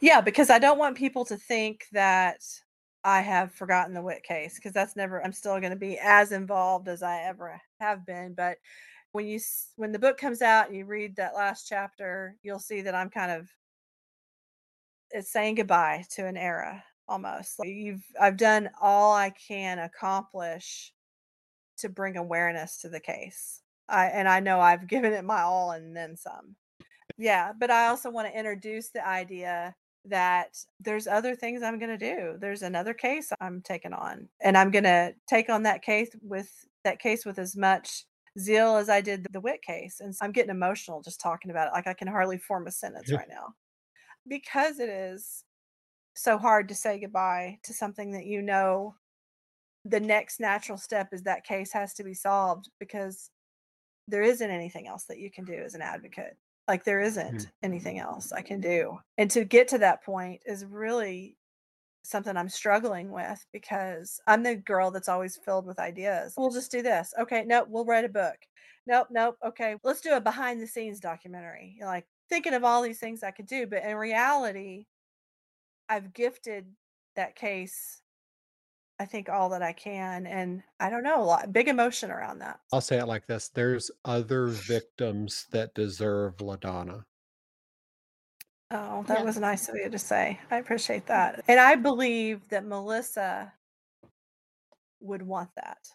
Yeah, 0.00 0.20
because 0.20 0.50
I 0.50 0.58
don't 0.58 0.78
want 0.78 0.96
people 0.96 1.24
to 1.26 1.36
think 1.36 1.86
that 1.92 2.42
I 3.04 3.20
have 3.20 3.52
forgotten 3.52 3.94
the 3.94 4.02
Witt 4.02 4.22
case 4.24 4.56
because 4.56 4.72
that's 4.72 4.96
never. 4.96 5.24
I'm 5.24 5.32
still 5.32 5.58
going 5.60 5.70
to 5.70 5.76
be 5.76 5.98
as 5.98 6.32
involved 6.32 6.88
as 6.88 7.02
I 7.02 7.22
ever 7.22 7.60
have 7.80 8.04
been. 8.04 8.34
But 8.34 8.58
when 9.12 9.26
you 9.26 9.40
when 9.76 9.92
the 9.92 9.98
book 9.98 10.18
comes 10.18 10.42
out 10.42 10.66
and 10.66 10.76
you 10.76 10.84
read 10.84 11.16
that 11.16 11.34
last 11.34 11.66
chapter, 11.68 12.36
you'll 12.42 12.58
see 12.58 12.82
that 12.82 12.94
I'm 12.94 13.10
kind 13.10 13.30
of 13.30 13.48
it's 15.12 15.32
saying 15.32 15.54
goodbye 15.54 16.04
to 16.10 16.26
an 16.26 16.36
era 16.36 16.82
almost. 17.08 17.58
Like 17.58 17.68
you've 17.68 18.04
I've 18.20 18.36
done 18.36 18.68
all 18.82 19.14
I 19.14 19.30
can 19.30 19.78
accomplish 19.78 20.92
to 21.78 21.88
bring 21.88 22.16
awareness 22.16 22.78
to 22.78 22.88
the 22.88 23.00
case. 23.00 23.62
I 23.88 24.06
and 24.06 24.28
I 24.28 24.40
know 24.40 24.60
I've 24.60 24.88
given 24.88 25.12
it 25.12 25.24
my 25.24 25.42
all 25.42 25.70
and 25.70 25.96
then 25.96 26.16
some. 26.16 26.56
Yeah, 27.16 27.52
but 27.58 27.70
I 27.70 27.86
also 27.86 28.10
want 28.10 28.28
to 28.28 28.38
introduce 28.38 28.90
the 28.90 29.06
idea 29.06 29.74
that 30.08 30.56
there's 30.80 31.06
other 31.06 31.34
things 31.34 31.62
I'm 31.62 31.78
going 31.78 31.96
to 31.96 32.14
do. 32.16 32.36
There's 32.38 32.62
another 32.62 32.94
case 32.94 33.32
I'm 33.40 33.60
taking 33.62 33.92
on, 33.92 34.28
and 34.42 34.56
I'm 34.56 34.70
going 34.70 34.84
to 34.84 35.14
take 35.28 35.48
on 35.50 35.62
that 35.64 35.82
case 35.82 36.10
with 36.22 36.50
that 36.84 36.98
case 36.98 37.24
with 37.26 37.38
as 37.38 37.56
much 37.56 38.04
zeal 38.38 38.76
as 38.76 38.88
I 38.88 39.00
did 39.00 39.26
the 39.32 39.40
Witt 39.40 39.62
case. 39.62 40.00
And 40.00 40.14
so 40.14 40.24
I'm 40.24 40.32
getting 40.32 40.50
emotional 40.50 41.00
just 41.02 41.20
talking 41.20 41.50
about 41.50 41.68
it. 41.68 41.72
Like 41.72 41.86
I 41.86 41.94
can 41.94 42.08
hardly 42.08 42.38
form 42.38 42.66
a 42.66 42.70
sentence 42.70 43.10
Yeah. 43.10 43.16
right 43.16 43.28
now 43.28 43.54
because 44.28 44.78
it 44.78 44.88
is 44.88 45.42
so 46.14 46.36
hard 46.38 46.68
to 46.68 46.74
say 46.74 46.98
goodbye 47.00 47.58
to 47.64 47.72
something 47.74 48.10
that 48.12 48.26
you 48.26 48.42
know 48.42 48.94
the 49.84 50.00
next 50.00 50.40
natural 50.40 50.78
step 50.78 51.08
is 51.12 51.22
that 51.22 51.44
case 51.44 51.72
has 51.72 51.94
to 51.94 52.04
be 52.04 52.14
solved 52.14 52.68
because 52.78 53.30
there 54.08 54.22
isn't 54.22 54.50
anything 54.50 54.86
else 54.86 55.04
that 55.04 55.18
you 55.18 55.30
can 55.30 55.44
do 55.44 55.54
as 55.54 55.74
an 55.74 55.82
advocate. 55.82 56.36
Like 56.68 56.84
there 56.84 57.00
isn't 57.00 57.46
Mhm. 57.46 57.50
anything 57.62 57.98
else 57.98 58.32
I 58.32 58.42
can 58.42 58.60
do. 58.60 58.98
And 59.18 59.30
to 59.32 59.44
get 59.44 59.68
to 59.68 59.78
that 59.78 60.02
point 60.04 60.42
is 60.46 60.64
really 60.64 61.38
something 62.04 62.36
I'm 62.36 62.48
struggling 62.48 63.10
with 63.12 63.46
because 63.52 64.20
I'm 64.26 64.42
the 64.44 64.56
girl 64.56 64.90
that's 64.90 65.08
always 65.08 65.36
filled 65.38 65.66
with 65.66 65.78
ideas. 65.80 66.34
We'll 66.36 66.50
just 66.50 66.70
do 66.70 66.82
this. 66.82 67.12
Okay, 67.18 67.44
nope, 67.44 67.68
we'll 67.70 67.84
write 67.84 68.04
a 68.04 68.08
book. 68.08 68.36
Nope, 68.86 69.08
nope. 69.10 69.36
Okay, 69.44 69.76
let's 69.84 70.00
do 70.00 70.14
a 70.14 70.20
behind 70.20 70.60
the 70.60 70.66
scenes 70.66 71.00
documentary. 71.00 71.74
You're 71.78 71.88
like 71.88 72.06
thinking 72.28 72.54
of 72.54 72.64
all 72.64 72.82
these 72.82 73.00
things 73.00 73.22
I 73.22 73.32
could 73.32 73.46
do, 73.46 73.66
but 73.66 73.82
in 73.84 73.96
reality, 73.96 74.86
I've 75.88 76.12
gifted 76.12 76.76
that 77.14 77.34
case 77.36 78.02
I 78.98 79.04
think 79.04 79.28
all 79.28 79.50
that 79.50 79.62
I 79.62 79.72
can 79.72 80.26
and 80.26 80.62
I 80.80 80.88
don't 80.90 81.02
know, 81.02 81.22
a 81.22 81.24
lot 81.24 81.52
big 81.52 81.68
emotion 81.68 82.10
around 82.10 82.38
that. 82.38 82.60
I'll 82.72 82.80
say 82.80 82.98
it 82.98 83.06
like 83.06 83.26
this 83.26 83.48
there's 83.48 83.90
other 84.04 84.46
victims 84.48 85.46
that 85.50 85.74
deserve 85.74 86.36
LaDonna. 86.38 87.04
Oh, 88.70 89.04
that 89.04 89.24
was 89.24 89.38
nice 89.38 89.68
of 89.68 89.76
you 89.76 89.88
to 89.88 89.98
say. 89.98 90.40
I 90.50 90.56
appreciate 90.58 91.06
that. 91.06 91.44
And 91.46 91.60
I 91.60 91.76
believe 91.76 92.48
that 92.48 92.64
Melissa 92.64 93.52
would 95.00 95.22
want 95.22 95.50
that. 95.56 95.88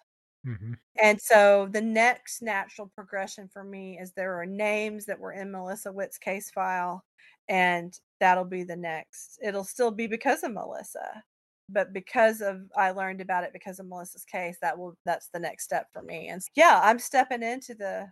Mhm. 0.45 0.80
And 1.02 1.22
so 1.22 1.68
the 1.68 1.82
next 1.82 2.41
natural 2.41 2.88
progression 2.88 3.47
for 3.47 3.64
me 3.64 3.99
is 3.99 4.14
there 4.14 4.39
are 4.39 4.45
names 4.45 5.06
that 5.06 5.20
were 5.20 5.34
in 5.34 5.52
Melissa 5.52 5.91
Witt's 5.91 6.18
case 6.18 6.52
file, 6.52 7.06
and 7.49 7.99
that'll 8.20 8.45
be 8.45 8.64
the 8.64 8.76
next. 8.76 9.39
It'll 9.41 9.64
still 9.64 9.91
be 9.91 10.08
because 10.08 10.43
of 10.43 10.54
Melissa, 10.54 11.24
but 11.74 11.93
because 11.93 12.41
of 12.41 12.61
I 12.78 12.91
learned 12.91 13.22
about 13.22 13.43
it 13.43 13.53
because 13.53 13.80
of 13.80 13.88
Melissa's 13.88 14.26
case, 14.26 14.57
that 14.61 14.78
will 14.78 14.97
that's 15.05 15.30
the 15.30 15.39
next 15.39 15.63
step 15.65 15.88
for 15.93 16.01
me. 16.03 16.28
And 16.30 16.41
yeah, 16.55 16.80
I'm 16.84 16.99
stepping 16.99 17.43
into 17.43 17.76
the. 17.76 18.11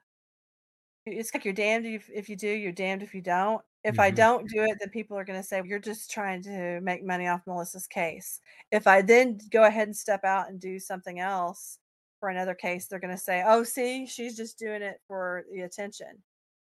It's 1.05 1.33
like 1.33 1.45
you're 1.45 1.53
damned 1.53 1.85
if, 1.85 2.09
if 2.13 2.29
you 2.29 2.35
do, 2.35 2.47
you're 2.47 2.71
damned 2.71 3.01
if 3.03 3.13
you 3.15 3.21
don't. 3.21 3.61
If 3.83 3.99
I 3.99 4.11
Mhm. 4.11 4.15
don't 4.15 4.49
do 4.49 4.63
it, 4.63 4.77
then 4.79 4.89
people 4.89 5.17
are 5.17 5.23
going 5.25 5.39
to 5.39 5.47
say 5.47 5.61
you're 5.65 5.79
just 5.79 6.11
trying 6.11 6.41
to 6.43 6.81
make 6.81 7.03
money 7.03 7.27
off 7.27 7.47
Melissa's 7.47 7.87
case. 7.87 8.41
If 8.71 8.85
I 8.87 9.01
then 9.01 9.39
go 9.51 9.63
ahead 9.63 9.87
and 9.87 9.95
step 9.97 10.23
out 10.25 10.49
and 10.49 10.59
do 10.59 10.79
something 10.79 11.19
else, 11.19 11.79
for 12.19 12.29
another 12.29 12.53
case, 12.53 12.87
they're 12.87 12.99
going 12.99 13.15
to 13.15 13.17
say, 13.21 13.43
"Oh, 13.45 13.63
see, 13.63 14.05
she's 14.05 14.35
just 14.35 14.59
doing 14.59 14.81
it 14.81 15.01
for 15.07 15.45
the 15.51 15.61
attention." 15.61 16.21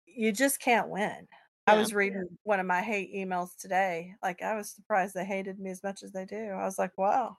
You 0.08 0.32
just 0.34 0.60
can't 0.62 0.90
win. 0.90 1.28
I 1.68 1.76
was 1.76 1.94
reading 1.94 2.38
one 2.44 2.60
of 2.60 2.68
my 2.68 2.82
hate 2.82 3.14
emails 3.14 3.58
today. 3.58 4.14
Like 4.22 4.42
I 4.42 4.56
was 4.56 4.70
surprised 4.70 5.16
they 5.16 5.26
hated 5.26 5.60
me 5.60 5.72
as 5.72 5.82
much 5.84 6.04
as 6.04 6.12
they 6.12 6.26
do. 6.26 6.50
I 6.52 6.64
was 6.64 6.78
like, 6.78 6.96
"Wow, 6.98 7.38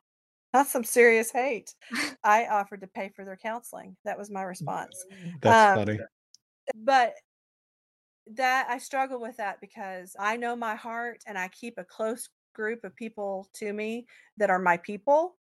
that's 0.52 0.72
some 0.72 0.84
serious 0.84 1.30
hate." 1.30 1.74
I 2.24 2.46
offered 2.46 2.80
to 2.80 2.88
pay 2.88 3.10
for 3.14 3.24
their 3.24 3.36
counseling. 3.36 3.96
That 4.04 4.18
was 4.18 4.30
my 4.30 4.42
response. 4.42 5.04
That's 5.42 5.78
Um, 5.78 5.86
funny. 5.86 6.00
But 6.74 7.14
that 8.34 8.66
I 8.68 8.78
struggle 8.78 9.20
with 9.20 9.36
that 9.36 9.60
because 9.60 10.16
I 10.18 10.36
know 10.36 10.56
my 10.56 10.74
heart 10.74 11.22
and 11.26 11.38
I 11.38 11.48
keep 11.48 11.78
a 11.78 11.84
close 11.84 12.28
group 12.54 12.82
of 12.82 12.96
people 12.96 13.48
to 13.54 13.72
me 13.72 14.06
that 14.38 14.50
are 14.50 14.58
my 14.58 14.76
people. 14.78 15.36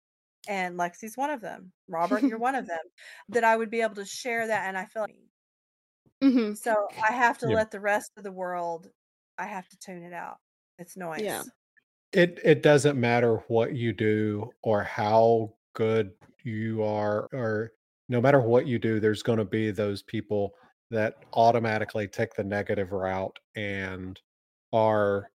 And 0.47 0.78
Lexi's 0.78 1.16
one 1.16 1.30
of 1.30 1.41
them. 1.41 1.72
Robert, 1.89 2.22
you're 2.22 2.39
one 2.49 2.55
of 2.55 2.66
them. 2.66 2.82
That 3.30 3.45
I 3.45 3.57
would 3.57 3.70
be 3.70 3.80
able 3.80 3.95
to 3.95 4.05
share 4.05 4.47
that 4.47 4.68
and 4.68 4.76
I 4.76 4.85
feel 4.85 5.07
hmm 6.31 6.55
so 6.55 6.89
I 7.07 7.12
have 7.12 7.39
to 7.39 7.49
Yeah. 7.49 7.51
let 7.51 7.70
the 7.70 7.81
rest 7.81 8.12
of 8.16 8.25
the 8.25 8.33
world 8.33 8.91
I 9.39 9.47
have 9.47 9.68
to 9.70 9.79
tune 9.79 10.03
it 10.05 10.12
out. 10.12 10.39
It's 10.79 10.97
noise. 10.97 11.22
Yeah. 11.22 11.45
It 12.12 12.41
it 12.45 12.62
doesn't 12.62 13.01
matter 13.01 13.39
what 13.49 13.75
you 13.77 13.93
do 13.93 14.55
or 14.62 14.85
how 14.85 15.57
good 15.75 16.12
you 16.45 16.83
are 16.85 17.29
or 17.33 17.72
no 18.09 18.20
matter 18.20 18.41
what 18.41 18.66
you 18.66 18.79
do 18.79 19.01
there's 19.01 19.22
going 19.22 19.39
to 19.39 19.45
be 19.47 19.70
those 19.70 20.03
people 20.03 20.55
that 20.91 21.16
automatically 21.35 22.09
take 22.09 22.35
the 22.35 22.45
negative 22.45 22.93
route 22.93 23.39
and 23.57 24.20
are 24.72 25.31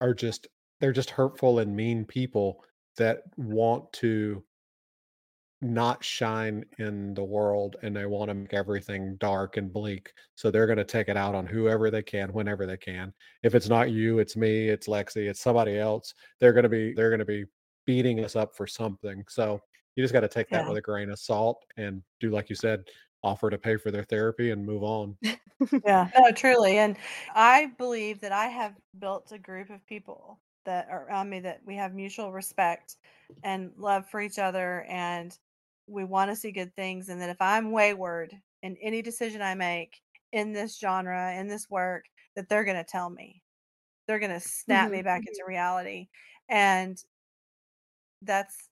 are 0.00 0.14
just 0.14 0.46
they're 0.80 0.92
just 0.92 1.10
hurtful 1.10 1.58
and 1.58 1.74
mean 1.74 2.04
people 2.04 2.64
that 2.96 3.22
want 3.36 3.92
to 3.92 4.44
not 5.60 6.04
shine 6.04 6.64
in 6.78 7.14
the 7.14 7.24
world 7.24 7.76
and 7.82 7.94
they 7.94 8.06
want 8.06 8.28
to 8.28 8.34
make 8.34 8.54
everything 8.54 9.16
dark 9.16 9.56
and 9.56 9.72
bleak. 9.72 10.12
So 10.36 10.50
they're 10.50 10.66
going 10.66 10.78
to 10.78 10.84
take 10.84 11.08
it 11.08 11.16
out 11.16 11.34
on 11.34 11.46
whoever 11.46 11.90
they 11.90 12.02
can, 12.02 12.32
whenever 12.32 12.64
they 12.66 12.76
can. 12.76 13.12
If 13.42 13.54
it's 13.54 13.68
not 13.68 13.90
you, 13.90 14.20
it's 14.20 14.36
me, 14.36 14.68
it's 14.68 14.86
Lexi, 14.86 15.28
it's 15.28 15.40
somebody 15.40 15.76
else. 15.78 16.14
They're 16.40 16.52
going 16.52 16.62
to 16.64 16.68
be 16.68 16.92
they're 16.94 17.10
going 17.10 17.18
to 17.18 17.24
be 17.24 17.44
beating 17.86 18.24
us 18.24 18.36
up 18.36 18.54
for 18.54 18.66
something. 18.66 19.24
So 19.28 19.60
you 19.96 20.04
just 20.04 20.14
got 20.14 20.20
to 20.20 20.28
take 20.28 20.48
that 20.50 20.64
Yeah. 20.64 20.68
with 20.68 20.78
a 20.78 20.82
grain 20.82 21.10
of 21.10 21.18
salt 21.18 21.64
and 21.76 22.02
do 22.20 22.30
like 22.30 22.48
you 22.48 22.56
said, 22.56 22.84
offer 23.24 23.50
to 23.50 23.58
pay 23.58 23.76
for 23.76 23.90
their 23.90 24.04
therapy 24.04 24.50
and 24.52 24.64
move 24.64 24.84
on. 24.84 25.16
Yeah, 25.84 26.08
no, 26.16 26.30
truly. 26.30 26.78
And 26.78 26.96
I 27.34 27.66
believe 27.78 28.20
that 28.20 28.30
I 28.30 28.46
have 28.46 28.76
built 29.00 29.32
a 29.32 29.38
group 29.38 29.70
of 29.70 29.84
people 29.86 30.40
that 30.64 30.88
are 30.88 31.06
around 31.08 31.30
me 31.30 31.40
that 31.40 31.60
we 31.64 31.74
have 31.76 31.94
mutual 31.94 32.30
respect 32.32 32.96
and 33.42 33.72
love 33.76 34.08
for 34.08 34.20
each 34.20 34.38
other 34.38 34.82
and 34.88 35.36
we 35.88 36.04
want 36.04 36.30
to 36.30 36.36
see 36.36 36.52
good 36.52 36.74
things. 36.76 37.08
And 37.08 37.20
that 37.20 37.30
if 37.30 37.40
I'm 37.40 37.72
wayward 37.72 38.32
in 38.62 38.76
any 38.82 39.02
decision 39.02 39.42
I 39.42 39.54
make 39.54 40.00
in 40.32 40.52
this 40.52 40.78
genre, 40.78 41.34
in 41.34 41.48
this 41.48 41.68
work, 41.70 42.04
that 42.36 42.48
they're 42.48 42.64
going 42.64 42.76
to 42.76 42.84
tell 42.84 43.10
me. 43.10 43.42
They're 44.06 44.18
going 44.18 44.32
to 44.32 44.40
snap 44.40 44.90
me 44.90 44.98
mm-hmm. 44.98 45.04
back 45.04 45.20
into 45.20 45.40
mm-hmm. 45.40 45.50
reality. 45.50 46.08
And 46.48 46.98
that's 48.22 48.68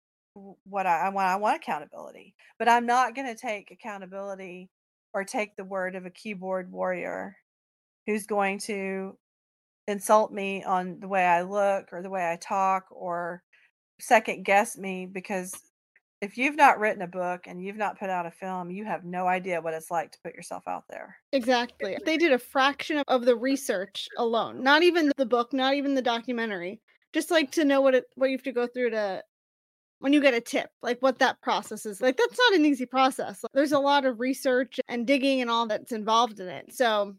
what 0.64 0.87
I, 0.87 1.07
I 1.07 1.09
want. 1.09 1.29
I 1.29 1.37
want 1.37 1.57
accountability, 1.57 2.35
but 2.59 2.69
I'm 2.69 2.87
not 2.87 3.14
going 3.14 3.29
to 3.29 3.41
take 3.41 3.71
accountability 3.71 4.71
or 5.14 5.25
take 5.25 5.57
the 5.57 5.64
word 5.64 5.95
of 5.95 6.05
a 6.05 6.11
keyboard 6.11 6.71
warrior 6.71 7.37
who's 8.07 8.27
going 8.27 8.59
to 8.59 9.17
insult 9.89 10.33
me 10.33 10.62
on 10.64 11.01
the 11.01 11.09
way 11.09 11.25
I 11.25 11.43
look 11.43 11.93
or 11.93 12.03
the 12.03 12.11
way 12.11 12.31
I 12.31 12.37
talk 12.37 12.87
or 12.91 13.43
second 14.01 14.45
guess 14.45 14.77
me 14.77 15.07
because 15.07 15.55
if 16.21 16.39
you've 16.39 16.57
not 16.57 16.79
written 16.79 17.03
a 17.03 17.07
book 17.07 17.47
and 17.47 17.62
you've 17.62 17.77
not 17.77 17.99
put 17.99 18.09
out 18.09 18.27
a 18.27 18.31
film, 18.31 18.71
you 18.71 18.85
have 18.85 19.05
no 19.05 19.27
idea 19.27 19.61
what 19.61 19.75
it's 19.75 19.91
like 19.91 20.12
to 20.12 20.19
put 20.25 20.35
yourself 20.35 20.64
out 20.67 20.85
there. 20.89 21.17
Exactly. 21.33 21.99
They 22.05 22.17
did 22.17 22.33
a 22.33 22.39
fraction 22.39 23.03
of- 23.07 23.25
the 23.25 23.37
research 23.37 24.09
alone. 24.17 24.62
Not 24.62 24.83
even 24.83 25.12
the 25.17 25.27
book, 25.27 25.53
not 25.53 25.75
even 25.75 25.95
the 25.95 26.03
documentary. 26.03 26.81
Just 27.12 27.31
like 27.31 27.51
to 27.53 27.64
know 27.64 27.81
what 27.81 27.95
it 27.95 28.05
what 28.14 28.31
you 28.31 28.37
have 28.37 28.45
to 28.45 28.53
go 28.53 28.67
through 28.67 28.91
to 28.91 29.23
when 30.01 30.12
you 30.12 30.21
get 30.21 30.35
a 30.35 30.41
tip, 30.41 30.71
like 30.83 31.01
what 31.01 31.18
that 31.18 31.41
process 31.41 31.87
is. 31.87 32.01
Like 32.01 32.17
that's 32.17 32.38
not 32.38 32.59
an 32.59 32.67
easy 32.67 32.87
process. 32.87 33.45
There's 33.55 33.72
a 33.72 33.79
lot 33.79 34.05
of 34.05 34.21
research 34.21 34.79
and 34.88 35.07
digging 35.07 35.41
and 35.41 35.51
all 35.51 35.67
that's 35.67 35.93
involved 35.93 36.41
in 36.41 36.49
it. 36.49 36.75
So 36.75 37.14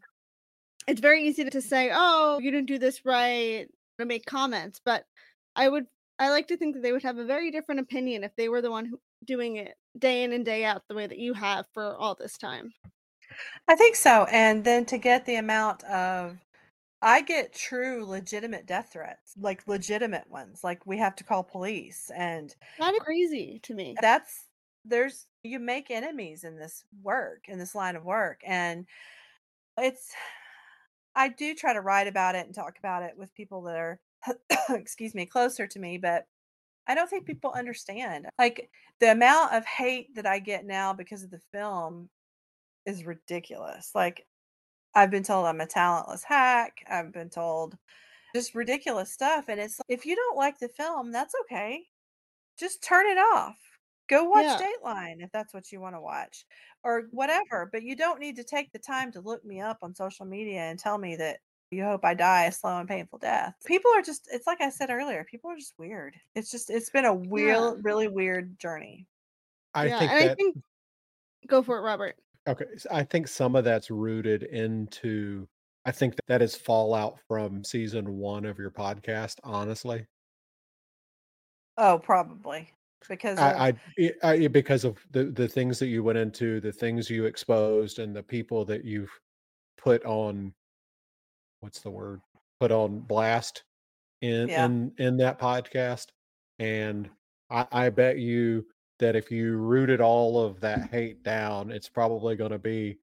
it's 0.86 1.00
very 1.00 1.24
easy 1.24 1.44
to 1.44 1.60
say, 1.60 1.90
"Oh, 1.92 2.38
you 2.38 2.50
didn't 2.50 2.68
do 2.68 2.78
this 2.78 3.04
right," 3.04 3.68
to 3.98 4.04
make 4.06 4.26
comments, 4.26 4.80
but 4.84 5.04
I 5.56 5.68
would 5.68 5.86
I 6.18 6.30
like 6.30 6.48
to 6.48 6.56
think 6.56 6.74
that 6.74 6.82
they 6.82 6.92
would 6.92 7.02
have 7.02 7.18
a 7.18 7.24
very 7.24 7.50
different 7.50 7.80
opinion 7.80 8.24
if 8.24 8.34
they 8.36 8.48
were 8.48 8.62
the 8.62 8.70
one 8.70 8.86
who 8.86 9.00
doing 9.24 9.56
it 9.56 9.76
day 9.98 10.22
in 10.24 10.32
and 10.32 10.44
day 10.44 10.64
out 10.64 10.82
the 10.88 10.94
way 10.94 11.06
that 11.06 11.18
you 11.18 11.34
have 11.34 11.66
for 11.72 11.96
all 11.96 12.14
this 12.14 12.36
time. 12.36 12.72
I 13.68 13.76
think 13.76 13.96
so. 13.96 14.24
And 14.30 14.64
then 14.64 14.84
to 14.86 14.98
get 14.98 15.26
the 15.26 15.36
amount 15.36 15.84
of 15.84 16.38
I 17.00 17.20
get 17.22 17.54
true 17.54 18.04
legitimate 18.04 18.66
death 18.66 18.90
threats, 18.92 19.34
like 19.38 19.68
legitimate 19.68 20.28
ones, 20.28 20.64
like 20.64 20.84
we 20.86 20.98
have 20.98 21.14
to 21.16 21.24
call 21.24 21.44
police 21.44 22.10
and 22.16 22.54
That 22.78 22.94
is 22.94 23.00
crazy 23.00 23.60
to 23.62 23.74
me. 23.74 23.96
that's 24.00 24.46
there's 24.84 25.26
you 25.42 25.58
make 25.58 25.90
enemies 25.90 26.44
in 26.44 26.56
this 26.58 26.84
work 27.02 27.44
in 27.48 27.58
this 27.58 27.74
line 27.74 27.96
of 27.96 28.04
work 28.04 28.40
and 28.46 28.86
it's 29.76 30.12
i 31.14 31.28
do 31.28 31.54
try 31.54 31.72
to 31.72 31.80
write 31.80 32.06
about 32.06 32.34
it 32.34 32.46
and 32.46 32.54
talk 32.54 32.78
about 32.78 33.02
it 33.02 33.16
with 33.16 33.34
people 33.34 33.62
that 33.62 33.76
are 33.76 34.00
excuse 34.70 35.14
me 35.14 35.26
closer 35.26 35.66
to 35.66 35.78
me 35.78 35.98
but 35.98 36.24
i 36.86 36.94
don't 36.94 37.08
think 37.08 37.26
people 37.26 37.52
understand 37.54 38.26
like 38.38 38.70
the 39.00 39.10
amount 39.10 39.52
of 39.52 39.64
hate 39.64 40.14
that 40.14 40.26
i 40.26 40.38
get 40.38 40.64
now 40.64 40.92
because 40.92 41.22
of 41.22 41.30
the 41.30 41.40
film 41.52 42.08
is 42.86 43.06
ridiculous 43.06 43.90
like 43.94 44.26
i've 44.94 45.10
been 45.10 45.22
told 45.22 45.46
i'm 45.46 45.60
a 45.60 45.66
talentless 45.66 46.24
hack 46.24 46.78
i've 46.90 47.12
been 47.12 47.30
told 47.30 47.76
just 48.34 48.54
ridiculous 48.54 49.12
stuff 49.12 49.44
and 49.48 49.60
it's 49.60 49.80
if 49.88 50.04
you 50.04 50.14
don't 50.14 50.36
like 50.36 50.58
the 50.58 50.68
film 50.68 51.12
that's 51.12 51.34
okay 51.42 51.82
just 52.58 52.82
turn 52.82 53.06
it 53.06 53.18
off. 53.18 53.56
Go 54.08 54.24
watch 54.24 54.44
Yeah. 54.44 54.58
Dateline 54.58 55.22
if 55.22 55.30
that's 55.32 55.54
what 55.54 55.70
you 55.70 55.80
want 55.80 55.94
to 55.94 56.00
watch 56.00 56.44
or 56.82 57.08
whatever. 57.12 57.68
But 57.70 57.82
you 57.82 57.94
don't 57.94 58.20
need 58.20 58.36
to 58.36 58.44
take 58.44 58.72
the 58.72 58.78
time 58.78 59.12
to 59.12 59.20
look 59.20 59.44
me 59.44 59.60
up 59.60 59.78
on 59.82 59.94
social 59.94 60.26
media 60.26 60.60
and 60.62 60.78
tell 60.78 60.98
me 60.98 61.16
that 61.16 61.38
you 61.70 61.84
hope 61.84 62.04
I 62.04 62.14
die 62.14 62.44
a 62.44 62.52
slow 62.52 62.78
and 62.78 62.88
painful 62.88 63.18
death. 63.18 63.54
People 63.66 63.90
are 63.94 64.02
just, 64.02 64.28
it's 64.32 64.46
like 64.46 64.60
I 64.60 64.70
said 64.70 64.90
earlier, 64.90 65.24
people 65.24 65.50
are 65.50 65.56
just 65.56 65.78
weird. 65.78 66.16
It's 66.34 66.50
just, 66.50 66.70
it's 66.70 66.90
been 66.90 67.04
a 67.04 67.14
real, 67.14 67.76
really 67.82 68.08
weird 68.08 68.58
journey. 68.58 69.06
I 69.74 69.86
yeah, 69.86 69.98
think 69.98 70.10
and 70.10 70.20
that 70.20 70.30
I 70.30 70.34
think 70.34 70.56
go 71.46 71.62
for 71.62 71.78
it, 71.78 71.82
Robert. 71.82 72.16
Okay, 72.48 72.64
I 72.90 73.02
think 73.02 73.28
some 73.28 73.54
of 73.54 73.64
that's 73.64 73.90
rooted 73.90 74.44
into 74.44 75.46
I 75.84 75.92
think 75.92 76.16
that, 76.16 76.26
that 76.28 76.42
is 76.42 76.54
fallout 76.54 77.18
from 77.28 77.64
season 77.64 78.18
one 78.18 78.44
of 78.44 78.58
your 78.58 78.70
podcast, 78.70 79.36
honestly. 79.42 80.06
Oh, 81.76 81.98
probably. 81.98 82.72
because 83.08 83.38
I, 83.38 83.68
I, 83.68 83.72
eh, 83.98 84.10
I 84.22 84.36
eh, 84.36 84.48
because 84.48 84.84
of 84.84 84.98
the 85.12 85.24
the 85.24 85.48
things 85.48 85.78
that 85.78 85.86
you 85.86 86.02
went 86.02 86.18
into, 86.18 86.60
the 86.60 86.72
things 86.72 87.08
you 87.08 87.24
exposed, 87.24 88.00
and 88.00 88.14
the 88.14 88.22
people 88.22 88.64
that 88.66 88.84
you've 88.84 89.12
put 89.76 90.04
on. 90.04 90.52
What's 91.60 91.80
the 91.80 91.90
word? 91.90 92.20
Put 92.60 92.72
on 92.72 93.00
blast 93.00 93.64
in 94.20 94.48
Yeah. 94.48 94.64
in 94.66 94.92
in 94.98 95.16
that 95.18 95.38
podcast, 95.38 96.08
and 96.58 97.10
I, 97.50 97.66
I 97.70 97.90
bet 97.90 98.18
you 98.18 98.66
that 98.98 99.16
if 99.16 99.30
you 99.30 99.56
rooted 99.56 100.00
all 100.00 100.44
of 100.44 100.60
that 100.60 100.90
hate 100.90 101.22
down, 101.22 101.70
it's 101.70 101.88
probably 101.88 102.36
going 102.36 102.50
to 102.50 102.58
be 102.58 102.98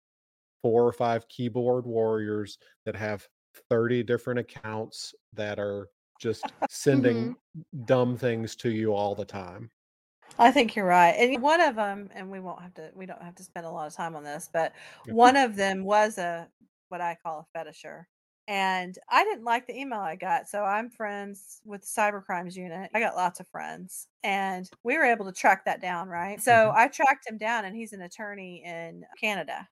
four 0.61 0.86
or 0.86 0.91
five 0.91 1.27
keyboard 1.30 1.86
warriors 1.86 2.57
that 2.86 2.95
have 2.95 3.27
30 3.69 4.03
different 4.03 4.40
accounts 4.40 5.15
that 5.34 5.60
are 5.60 5.90
just 6.19 6.44
sending 6.69 7.30
mm-hmm. 7.30 7.86
dumb 7.86 8.18
things 8.18 8.56
to 8.57 8.69
you 8.69 8.94
all 8.94 9.15
the 9.15 9.26
time. 9.26 9.69
I 10.38 10.52
think 10.52 10.76
you're 10.76 10.86
right. 10.86 11.11
And 11.11 11.41
one 11.41 11.61
of 11.61 11.76
them, 11.76 12.10
and 12.14 12.30
we 12.30 12.40
won't 12.40 12.61
have 12.61 12.73
to, 12.73 12.90
we 12.94 13.06
don't 13.06 13.22
have 13.22 13.36
to 13.36 13.44
spend 13.44 13.65
a 13.65 13.69
lot 13.69 13.88
of 13.88 13.94
time 13.94 14.15
on 14.15 14.23
this, 14.23 14.49
but 14.52 14.73
one 15.07 15.38
of 15.38 15.56
them 15.56 15.84
was 15.84 16.18
a 16.18 16.48
what 16.90 16.99
I 16.99 17.18
call 17.23 17.48
a 17.56 17.57
fetisher. 17.57 18.06
And 18.47 18.97
I 19.09 19.23
didn't 19.23 19.43
like 19.43 19.65
the 19.65 19.76
email 19.80 19.99
I 19.99 20.15
got. 20.15 20.47
So 20.47 20.63
I'm 20.63 20.89
friends 20.91 21.61
with 21.65 21.81
the 21.81 21.88
cybercrimes 21.88 22.55
unit. 22.55 22.91
I 22.93 22.99
got 22.99 23.15
lots 23.15 23.39
of 23.39 23.47
friends. 23.47 24.07
And 24.23 24.69
we 24.84 24.97
were 24.97 25.03
able 25.05 25.26
to 25.26 25.31
track 25.31 25.65
that 25.65 25.81
down, 25.81 26.09
right? 26.09 26.39
So 26.39 26.72
Mhm. 26.72 26.76
I 26.76 26.88
tracked 26.88 27.27
him 27.27 27.38
down 27.39 27.65
and 27.65 27.76
he's 27.76 27.93
an 27.93 28.01
attorney 28.01 28.63
in 28.63 29.03
Canada. 29.19 29.67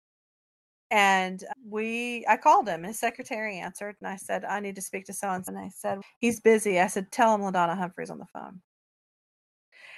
And 0.91 1.43
we, 1.65 2.25
I 2.27 2.37
called 2.37 2.67
him. 2.69 2.83
His 2.83 2.99
secretary 2.99 3.59
answered, 3.59 3.97
and 4.01 4.07
I 4.07 4.17
said, 4.17 4.45
"I 4.45 4.59
need 4.59 4.75
to 4.75 4.81
speak 4.81 5.05
to 5.05 5.13
so 5.13 5.29
and 5.31 5.45
so." 5.45 5.51
And 5.51 5.59
I 5.59 5.69
said, 5.69 5.99
"He's 6.19 6.39
busy." 6.41 6.79
I 6.79 6.87
said, 6.87 7.11
"Tell 7.11 7.33
him 7.35 7.41
Ladonna 7.41 7.75
Humphrey's 7.77 8.09
on 8.11 8.19
the 8.19 8.27
phone." 8.27 8.61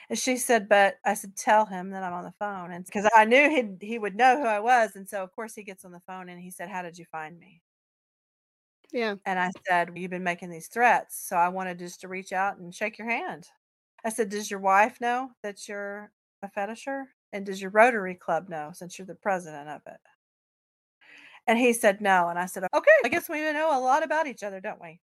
And 0.10 0.18
she 0.18 0.38
said, 0.38 0.68
"But 0.70 0.98
I 1.06 1.14
said, 1.14 1.36
tell 1.36 1.66
him 1.68 1.92
that 1.92 2.04
I'm 2.04 2.14
on 2.14 2.24
the 2.24 2.32
phone." 2.32 2.72
And 2.72 2.86
because 2.86 3.08
I 3.16 3.26
knew 3.26 3.50
he 3.80 3.86
he 3.88 4.00
would 4.00 4.16
know 4.16 4.38
who 4.40 4.48
I 4.48 4.60
was, 4.60 4.96
and 4.96 5.08
so 5.08 5.24
of 5.24 5.32
course 5.34 5.54
he 5.56 5.64
gets 5.64 5.86
on 5.86 5.92
the 5.92 6.00
phone 6.02 6.30
and 6.30 6.42
he 6.42 6.50
said, 6.52 6.70
"How 6.70 6.82
did 6.82 6.98
you 6.98 7.06
find 7.06 7.38
me?" 7.40 7.62
Yeah. 8.96 9.18
And 9.26 9.40
I 9.40 9.52
said, 9.68 9.98
"You've 9.98 10.12
been 10.12 10.24
making 10.24 10.50
these 10.52 10.68
threats, 10.70 11.18
so 11.18 11.38
I 11.38 11.50
wanted 11.50 11.80
just 11.80 12.02
to 12.02 12.08
reach 12.08 12.34
out 12.34 12.58
and 12.58 12.74
shake 12.76 12.98
your 13.00 13.10
hand." 13.10 13.50
I 14.06 14.10
said, 14.10 14.30
"Does 14.30 14.52
your 14.52 14.60
wife 14.62 15.02
know 15.02 15.34
that 15.44 15.68
you're 15.68 16.14
a 16.44 16.50
fetisher? 16.50 17.06
And 17.34 17.46
does 17.46 17.62
your 17.62 17.72
Rotary 17.72 18.16
Club 18.16 18.50
know 18.50 18.72
since 18.74 18.98
you're 19.00 19.08
the 19.08 19.16
president 19.16 19.70
of 19.70 19.82
it?" 19.88 20.02
And 21.48 21.60
he 21.60 21.74
said, 21.74 22.02
"No." 22.02 22.28
And 22.30 22.40
I 22.40 22.46
said, 22.46 22.64
"Okay, 22.74 22.92
I 23.04 23.10
guess 23.10 23.30
we 23.30 23.42
know 23.52 23.78
a 23.78 23.80
lot 23.80 24.04
about 24.04 24.28
each 24.28 24.44
other, 24.44 24.60
don't 24.60 24.82
we?" 24.82 25.02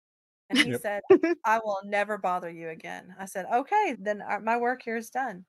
And 0.51 0.61
he 0.61 0.73
Yep. 0.73 0.83
said, 0.83 1.03
"I 1.45 1.59
will 1.65 1.81
never 1.85 2.19
bother 2.19 2.51
you 2.51 2.69
again." 2.71 3.15
I 3.19 3.27
said, 3.27 3.47
"Okay, 3.47 3.97
then 3.99 4.23
uh, 4.23 4.41
my 4.41 4.57
work 4.57 4.83
here 4.83 4.97
is 4.97 5.11
done." 5.11 5.47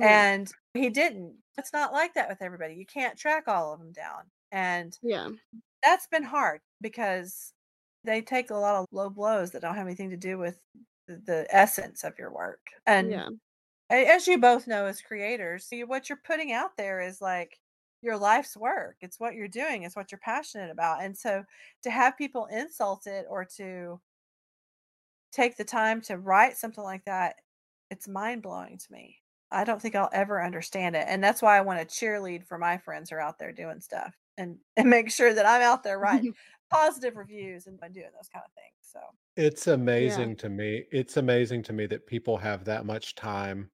And 0.00 0.50
he 0.74 0.90
didn't. 0.90 1.42
It's 1.58 1.72
not 1.74 1.92
like 1.94 2.14
that 2.14 2.28
with 2.30 2.42
everybody. 2.42 2.76
You 2.76 2.86
can't 2.86 3.18
track 3.18 3.48
all 3.48 3.72
of 3.74 3.80
them 3.80 3.92
down. 3.92 4.30
And 4.52 4.98
Yeah. 5.02 5.30
that's 5.84 6.06
been 6.08 6.24
hard 6.24 6.62
because 6.80 7.54
they 8.04 8.22
take 8.22 8.50
a 8.50 8.54
lot 8.54 8.76
of 8.76 8.86
low 8.92 9.10
blows 9.10 9.50
that 9.52 9.62
don't 9.62 9.74
have 9.76 9.86
anything 9.86 10.10
to 10.10 10.16
do 10.16 10.38
with 10.38 10.60
the, 11.06 11.16
the 11.18 11.46
essence 11.54 12.04
of 12.04 12.18
your 12.18 12.32
work. 12.32 12.60
And 12.86 13.12
Yeah. 13.12 13.30
as 13.90 14.26
you 14.28 14.38
both 14.38 14.66
know 14.66 14.86
as 14.86 15.02
creators, 15.02 15.68
what 15.86 16.08
you're 16.08 16.20
putting 16.24 16.52
out 16.52 16.76
there 16.76 17.00
is 17.00 17.20
like 17.20 17.60
your 18.02 18.16
life's 18.18 18.56
work. 18.56 18.98
It's 19.00 19.20
what 19.20 19.34
you're 19.34 19.48
doing, 19.48 19.84
it's 19.84 19.96
what 19.96 20.12
you're 20.12 20.20
passionate 20.20 20.70
about. 20.70 21.02
And 21.02 21.16
so 21.16 21.44
to 21.82 21.90
have 21.90 22.18
people 22.18 22.46
insult 22.46 23.06
it 23.06 23.26
or 23.28 23.44
to 23.56 24.00
take 25.30 25.56
the 25.56 25.64
time 25.64 26.00
to 26.02 26.18
write 26.18 26.56
something 26.56 26.84
like 26.84 27.04
that, 27.04 27.36
it's 27.90 28.08
mind 28.08 28.42
blowing 28.42 28.78
to 28.78 28.92
me. 28.92 29.18
I 29.50 29.64
don't 29.64 29.80
think 29.80 29.94
I'll 29.94 30.08
ever 30.12 30.42
understand 30.42 30.96
it. 30.96 31.04
And 31.08 31.22
that's 31.22 31.42
why 31.42 31.56
I 31.56 31.60
want 31.62 31.86
to 31.86 31.94
cheerlead 31.94 32.46
for 32.46 32.58
my 32.58 32.78
friends 32.78 33.10
who 33.10 33.16
are 33.16 33.20
out 33.20 33.38
there 33.38 33.52
doing 33.52 33.80
stuff 33.80 34.14
and, 34.38 34.58
and 34.76 34.88
make 34.88 35.10
sure 35.10 35.32
that 35.34 35.46
I'm 35.46 35.62
out 35.62 35.82
there 35.82 35.98
writing 35.98 36.34
positive 36.72 37.16
reviews 37.16 37.66
and 37.66 37.78
by 37.78 37.88
doing 37.88 38.06
those 38.14 38.28
kind 38.28 38.44
of 38.44 38.52
things. 38.54 38.76
So 38.82 39.00
It's 39.36 39.66
amazing 39.66 40.36
to 40.36 40.48
me. 40.48 40.84
It's 40.90 41.16
amazing 41.16 41.62
to 41.64 41.72
me 41.72 41.86
that 41.86 42.06
people 42.06 42.36
have 42.36 42.64
that 42.64 42.86
much 42.86 43.14
time 43.14 43.70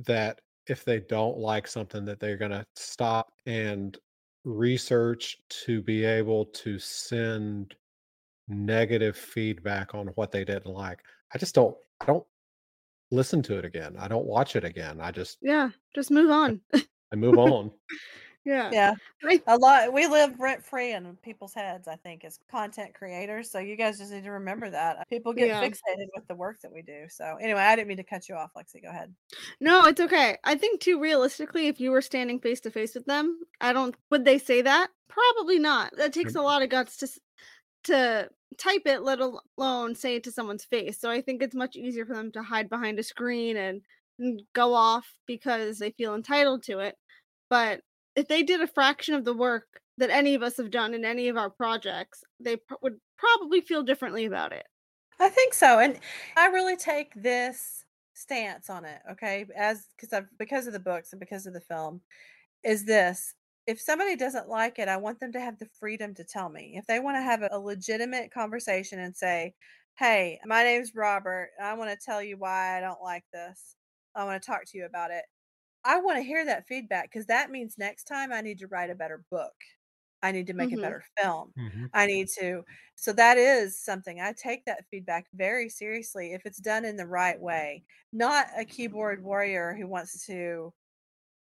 that 0.00 0.40
if 0.66 0.84
they 0.84 1.00
don't 1.00 1.38
like 1.38 1.66
something 1.66 2.04
that 2.04 2.20
they're 2.20 2.36
going 2.36 2.50
to 2.50 2.64
stop 2.76 3.32
and 3.46 3.98
research 4.44 5.36
to 5.48 5.82
be 5.82 6.04
able 6.04 6.46
to 6.46 6.78
send 6.78 7.74
negative 8.48 9.16
feedback 9.16 9.94
on 9.94 10.08
what 10.08 10.30
they 10.30 10.44
didn't 10.44 10.66
like. 10.72 11.00
I 11.34 11.38
just 11.38 11.54
don't 11.54 11.76
I 12.00 12.06
don't 12.06 12.26
listen 13.10 13.42
to 13.42 13.58
it 13.58 13.64
again. 13.64 13.96
I 13.98 14.08
don't 14.08 14.26
watch 14.26 14.56
it 14.56 14.64
again. 14.64 15.00
I 15.00 15.10
just 15.10 15.38
Yeah. 15.42 15.70
Just 15.94 16.10
move 16.10 16.30
on. 16.30 16.60
I 17.12 17.16
move 17.16 17.38
on. 17.38 17.70
yeah. 18.44 18.70
yeah, 18.72 18.94
I- 19.24 19.42
a 19.46 19.56
lot 19.56 19.92
we 19.92 20.06
live 20.06 20.38
rent 20.38 20.64
free 20.64 20.92
in 20.92 21.16
people's 21.22 21.54
heads, 21.54 21.88
I 21.88 21.96
think, 21.96 22.24
as 22.24 22.38
content 22.50 22.94
creators. 22.94 23.50
So 23.50 23.58
you 23.58 23.76
guys 23.76 23.98
just 23.98 24.12
need 24.12 24.24
to 24.24 24.30
remember 24.30 24.70
that. 24.70 24.98
Uh, 24.98 25.04
people 25.08 25.32
get 25.32 25.48
Yeah. 25.48 25.62
fixated 25.62 26.08
with 26.14 26.26
the 26.28 26.34
work 26.34 26.60
that 26.62 26.72
we 26.72 26.82
do. 26.82 27.06
So 27.08 27.36
anyway, 27.40 27.60
I 27.60 27.76
didn't 27.76 27.88
mean 27.88 27.96
to 27.98 28.04
cut 28.04 28.28
you 28.28 28.34
off, 28.34 28.52
Lexi. 28.56 28.82
Go 28.82 28.88
ahead. 28.88 29.14
No, 29.60 29.86
it's 29.86 30.00
okay. 30.00 30.36
I 30.44 30.54
think 30.54 30.80
too 30.80 31.00
realistically, 31.00 31.68
if 31.68 31.80
you 31.80 31.90
were 31.90 32.02
standing 32.02 32.40
face 32.40 32.60
to 32.60 32.70
face 32.70 32.94
with 32.94 33.06
them, 33.06 33.40
I 33.60 33.72
don't 33.72 33.94
would 34.10 34.24
they 34.24 34.38
say 34.38 34.62
that? 34.62 34.88
Probably 35.08 35.58
not. 35.58 35.96
That 35.96 36.12
takes 36.12 36.34
a 36.34 36.38
mm-hmm. 36.38 36.46
lot 36.46 36.62
of 36.62 36.68
guts 36.68 36.96
to 36.98 37.08
to 37.84 38.28
type 38.58 38.82
it, 38.86 39.02
let 39.02 39.20
alone 39.20 39.94
say 39.94 40.16
it 40.16 40.24
to 40.24 40.32
someone's 40.32 40.64
face. 40.64 41.00
So 41.00 41.10
I 41.10 41.20
think 41.20 41.42
it's 41.42 41.54
much 41.54 41.76
easier 41.76 42.04
for 42.06 42.14
them 42.14 42.32
to 42.32 42.42
hide 42.42 42.68
behind 42.68 42.98
a 42.98 43.02
screen 43.02 43.56
and, 43.56 43.80
and 44.18 44.42
go 44.52 44.74
off 44.74 45.06
because 45.26 45.78
they 45.78 45.90
feel 45.92 46.14
entitled 46.14 46.62
to 46.64 46.80
it. 46.80 46.96
But 47.48 47.82
if 48.16 48.28
they 48.28 48.42
did 48.42 48.60
a 48.60 48.66
fraction 48.66 49.14
of 49.14 49.24
the 49.24 49.34
work 49.34 49.80
that 49.98 50.10
any 50.10 50.34
of 50.34 50.42
us 50.42 50.56
have 50.56 50.70
done 50.70 50.94
in 50.94 51.04
any 51.04 51.28
of 51.28 51.36
our 51.36 51.50
projects, 51.50 52.24
they 52.38 52.56
pr- 52.56 52.74
would 52.82 52.98
probably 53.18 53.60
feel 53.60 53.82
differently 53.82 54.24
about 54.24 54.52
it. 54.52 54.66
I 55.18 55.28
think 55.28 55.52
so. 55.54 55.78
And 55.78 55.98
I 56.36 56.46
really 56.46 56.76
take 56.76 57.12
this 57.14 57.84
stance 58.14 58.70
on 58.70 58.84
it, 58.84 59.00
okay? 59.12 59.46
As 59.56 59.86
because 59.96 60.12
I've 60.12 60.26
because 60.38 60.66
of 60.66 60.72
the 60.72 60.80
books 60.80 61.12
and 61.12 61.20
because 61.20 61.46
of 61.46 61.52
the 61.52 61.60
film, 61.60 62.00
is 62.64 62.84
this 62.84 63.34
if 63.66 63.80
somebody 63.80 64.16
doesn't 64.16 64.48
like 64.48 64.78
it, 64.78 64.88
I 64.88 64.96
want 64.96 65.20
them 65.20 65.32
to 65.32 65.40
have 65.40 65.58
the 65.58 65.68
freedom 65.78 66.14
to 66.14 66.24
tell 66.24 66.48
me. 66.48 66.74
If 66.76 66.86
they 66.86 66.98
want 66.98 67.16
to 67.16 67.22
have 67.22 67.42
a 67.50 67.58
legitimate 67.58 68.32
conversation 68.32 68.98
and 68.98 69.16
say, 69.16 69.54
Hey, 69.98 70.40
my 70.46 70.64
name's 70.64 70.94
Robert, 70.94 71.50
I 71.62 71.74
want 71.74 71.90
to 71.90 72.04
tell 72.04 72.22
you 72.22 72.36
why 72.38 72.78
I 72.78 72.80
don't 72.80 73.02
like 73.02 73.24
this. 73.32 73.76
I 74.16 74.24
want 74.24 74.42
to 74.42 74.46
talk 74.46 74.64
to 74.66 74.78
you 74.78 74.86
about 74.86 75.10
it. 75.10 75.24
I 75.84 76.00
want 76.00 76.18
to 76.18 76.22
hear 76.22 76.44
that 76.44 76.66
feedback 76.66 77.04
because 77.10 77.26
that 77.26 77.50
means 77.50 77.78
next 77.78 78.04
time 78.04 78.32
I 78.32 78.40
need 78.42 78.58
to 78.58 78.66
write 78.68 78.90
a 78.90 78.94
better 78.94 79.24
book. 79.30 79.54
I 80.22 80.32
need 80.32 80.46
to 80.48 80.54
make 80.54 80.72
Mhm. 80.72 80.74
a 80.74 80.78
better 80.78 81.02
film. 81.18 81.54
Mhm. 81.56 81.92
I 81.94 82.06
need 82.06 82.28
to. 82.38 82.64
So 82.96 83.12
that 83.14 83.38
is 83.38 83.80
something 83.82 84.20
I 84.20 84.32
take 84.34 84.64
that 84.66 84.84
feedback 84.90 85.26
very 85.32 85.68
seriously 85.68 86.32
if 86.34 86.44
it's 86.46 86.58
done 86.60 86.84
in 86.84 86.96
the 86.96 87.06
right 87.06 87.40
way. 87.40 87.84
Not 88.12 88.48
a 88.56 88.64
keyboard 88.64 89.22
warrior 89.24 89.74
who 89.74 89.86
wants 89.88 90.26
to 90.26 90.74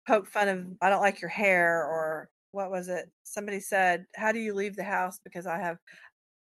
poke 0.07 0.27
fun 0.27 0.49
of 0.49 0.67
I 0.83 0.91
don't 0.91 1.01
like 1.03 1.21
your 1.21 1.31
hair 1.31 1.85
or 1.85 2.31
what 2.53 2.71
was 2.71 2.89
it? 2.89 3.11
Somebody 3.25 3.61
said, 3.61 4.07
"How 4.17 4.33
do 4.33 4.41
you 4.41 4.55
leave 4.55 4.77
the 4.77 4.85
house 4.85 5.19
because 5.21 5.47
I 5.47 5.59
have 5.59 5.79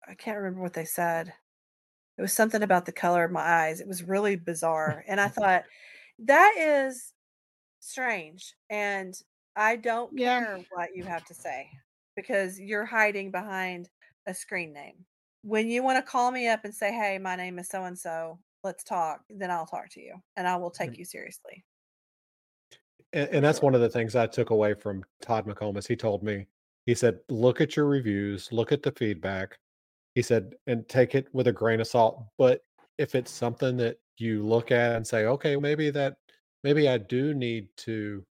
I 0.09 0.15
can't 0.15 0.39
remember 0.39 0.63
what 0.63 0.75
they 0.75 0.85
said. 0.87 1.35
It 2.19 2.23
was 2.23 2.33
something 2.33 2.63
about 2.63 2.87
the 2.87 2.93
color 2.93 3.25
of 3.25 3.33
my 3.33 3.43
eyes. 3.43 3.81
It 3.81 3.89
was 3.89 4.03
really 4.05 4.37
bizarre. 4.37 5.05
And 5.09 5.21
I 5.21 5.29
thought 5.29 5.65
that 6.21 6.55
is 6.59 7.15
strange 7.83 8.55
and 8.71 9.15
I 9.57 9.77
don't 9.77 10.17
Yeah. 10.17 10.41
care 10.41 10.65
what 10.71 10.95
you 10.95 11.05
have 11.05 11.25
to 11.27 11.35
say 11.35 11.69
because 12.17 12.59
you're 12.59 12.87
hiding 12.87 13.31
behind 13.31 13.91
a 14.27 14.35
screen 14.35 14.73
name. 14.73 15.05
When 15.43 15.69
you 15.69 15.83
want 15.83 16.05
to 16.05 16.11
call 16.11 16.31
me 16.31 16.49
up 16.49 16.65
and 16.65 16.75
say, 16.75 16.93
"Hey, 16.93 17.19
my 17.19 17.37
name 17.37 17.59
is 17.59 17.69
so 17.69 17.85
and 17.85 17.99
so. 17.99 18.39
Let's 18.63 18.85
talk." 18.85 19.25
Then 19.29 19.51
I'll 19.51 19.67
talk 19.67 19.91
to 19.91 20.01
you 20.01 20.15
and 20.37 20.47
I 20.47 20.57
will 20.57 20.71
take 20.71 20.93
mm. 20.93 20.99
you 20.99 21.05
seriously. 21.05 21.65
And, 23.13 23.29
and 23.31 23.45
that's 23.45 23.61
one 23.61 23.75
of 23.75 23.81
the 23.81 23.91
things 23.91 24.17
I 24.17 24.27
took 24.27 24.51
away 24.51 24.75
from 24.75 25.05
Todd 25.21 25.47
McComas. 25.47 25.87
He 25.87 25.97
told 25.97 26.23
me, 26.23 26.47
he 26.87 26.95
said, 26.95 27.19
look 27.29 27.61
at 27.61 27.77
your 27.77 27.87
reviews, 27.87 28.51
look 28.53 28.73
at 28.73 28.83
the 28.83 28.93
feedback. 28.93 29.59
He 30.15 30.23
said, 30.23 30.55
and 30.67 30.89
take 30.89 31.15
it 31.15 31.27
with 31.33 31.47
a 31.47 31.53
grain 31.53 31.81
of 31.81 31.87
salt. 31.87 32.25
But 32.39 32.65
if 32.99 33.15
it's 33.15 33.31
something 33.31 33.77
that 33.79 33.99
you 34.19 34.47
look 34.47 34.71
at 34.71 34.97
and 34.97 35.07
say, 35.07 35.27
okay, 35.27 35.57
maybe 35.57 35.91
that, 35.91 36.17
maybe 36.63 36.89
I 36.89 36.99
do 36.99 37.35
need 37.35 37.69
to 37.79 38.25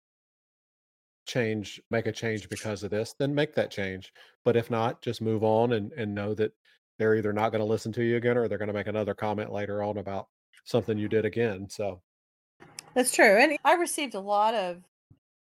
change, 1.26 1.82
make 1.92 2.08
a 2.08 2.12
change 2.12 2.50
because 2.50 2.84
of 2.84 2.92
this, 2.92 3.14
then 3.18 3.34
make 3.34 3.54
that 3.56 3.72
change. 3.72 4.12
But 4.44 4.56
if 4.56 4.72
not, 4.72 5.02
just 5.02 5.22
move 5.22 5.44
on 5.44 5.74
and, 5.74 5.92
and 5.94 6.14
know 6.14 6.34
that 6.36 6.52
they're 6.98 7.16
either 7.16 7.34
not 7.34 7.52
going 7.52 7.62
to 7.62 7.66
listen 7.66 7.92
to 7.94 8.04
you 8.04 8.18
again 8.18 8.38
or 8.38 8.48
they're 8.48 8.58
going 8.58 8.68
to 8.68 8.74
make 8.74 8.88
another 8.88 9.14
comment 9.14 9.52
later 9.52 9.84
on 9.84 9.98
about 9.98 10.28
something 10.66 10.98
you 10.98 11.08
did 11.08 11.26
again. 11.26 11.70
So, 11.70 12.02
That's 12.94 13.12
true. 13.12 13.38
And 13.38 13.58
I 13.64 13.74
received 13.74 14.16
a 14.16 14.20
lot 14.20 14.54
of 14.54 14.84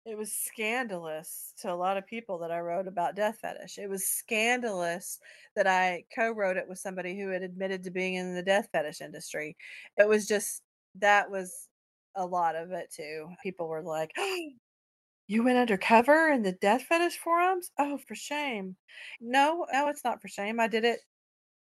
it 0.07 0.17
was 0.17 0.31
scandalous 0.33 1.53
to 1.59 1.73
a 1.73 1.75
lot 1.75 1.97
of 1.97 2.07
people 2.07 2.39
that 2.39 2.53
I 2.53 2.61
wrote 2.61 2.87
about 2.87 3.17
death 3.17 3.39
fetish. 3.43 3.77
It 3.77 3.91
was 3.91 4.07
scandalous 4.07 5.19
that 5.57 5.67
I 5.67 6.05
co-wrote 6.15 6.57
it 6.57 6.69
with 6.69 6.79
somebody 6.79 7.19
who 7.19 7.31
had 7.31 7.43
admitted 7.43 7.83
to 7.83 7.91
being 7.91 8.15
in 8.15 8.37
the 8.37 8.43
death 8.43 8.69
fetish 8.71 9.01
industry. 9.01 9.57
It 9.97 10.07
was 10.07 10.29
just 10.29 10.63
that 11.01 11.29
was 11.29 11.69
a 12.17 12.27
lot 12.27 12.57
of 12.57 12.73
it 12.73 12.91
too. 12.93 13.29
People 13.43 13.69
were 13.69 13.83
like, 13.83 14.13
"You 15.29 15.45
went 15.45 15.59
undercover 15.59 16.29
in 16.33 16.43
the 16.43 16.53
death 16.53 16.83
fetish 16.85 17.19
forums? 17.19 17.71
Oh, 17.79 17.99
for 17.99 18.15
shame." 18.17 18.77
No, 19.21 19.67
no, 19.73 19.89
it's 19.89 20.05
not 20.05 20.23
for 20.23 20.29
shame. 20.29 20.61
I 20.61 20.69
did 20.69 20.85
it 20.85 21.01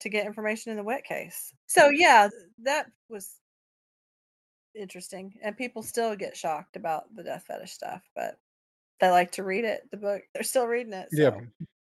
to 0.01 0.09
get 0.09 0.25
information 0.27 0.71
in 0.71 0.77
the 0.77 0.83
Witt 0.83 1.05
case. 1.05 1.53
So 1.67 1.89
yeah, 1.89 2.29
that 2.59 2.87
was 3.09 3.39
interesting. 4.75 5.33
And 5.41 5.57
people 5.57 5.83
still 5.83 6.15
get 6.15 6.37
shocked 6.37 6.75
about 6.75 7.13
the 7.15 7.23
death 7.23 7.45
fetish 7.47 7.71
stuff, 7.71 8.09
but 8.15 8.39
they 8.99 9.09
like 9.09 9.31
to 9.33 9.43
read 9.43 9.65
it, 9.65 9.89
the 9.91 9.97
book. 9.97 10.23
They're 10.33 10.43
still 10.43 10.67
reading 10.67 10.93
it. 10.93 11.09
Yeah. 11.11 11.39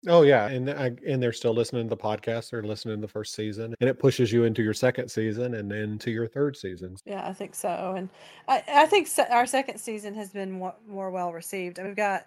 So 0.04 0.18
Oh 0.18 0.22
yeah, 0.22 0.48
and 0.48 0.68
I, 0.70 0.92
and 1.06 1.22
they're 1.22 1.32
still 1.32 1.54
listening 1.54 1.88
to 1.88 1.88
the 1.88 1.96
podcast. 2.00 2.50
They're 2.50 2.62
listening 2.62 2.96
to 2.96 3.00
the 3.00 3.08
first 3.08 3.34
season, 3.34 3.74
and 3.80 3.88
it 3.88 3.98
pushes 3.98 4.30
you 4.30 4.44
into 4.44 4.62
your 4.62 4.74
second 4.74 5.08
season 5.08 5.54
and 5.54 5.70
then 5.70 5.98
to 6.00 6.10
your 6.10 6.28
third 6.28 6.56
season. 6.56 6.96
yeah, 7.06 7.26
I 7.26 7.32
think 7.32 7.54
so. 7.54 7.94
And 7.96 8.10
I, 8.46 8.62
I 8.68 8.86
think 8.86 9.06
se- 9.06 9.28
our 9.30 9.46
second 9.46 9.78
season 9.78 10.14
has 10.14 10.30
been 10.30 10.50
more, 10.52 10.74
more 10.86 11.10
well 11.10 11.32
received. 11.32 11.78
And 11.78 11.86
we've 11.86 11.96
got 11.96 12.26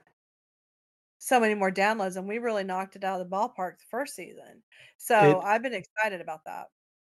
so 1.20 1.40
many 1.40 1.54
more 1.54 1.72
downloads, 1.72 2.18
and 2.18 2.28
we 2.28 2.40
really 2.40 2.64
knocked 2.64 2.96
it 2.96 3.04
out 3.04 3.22
of 3.22 3.30
the 3.30 3.36
ballpark 3.36 3.78
the 3.78 3.86
first 3.92 4.16
season. 4.16 4.64
So 4.98 5.40
It 5.40 5.46
I've 5.46 5.62
been 5.62 5.76
excited 5.76 6.20
about 6.20 6.46
that. 6.46 6.68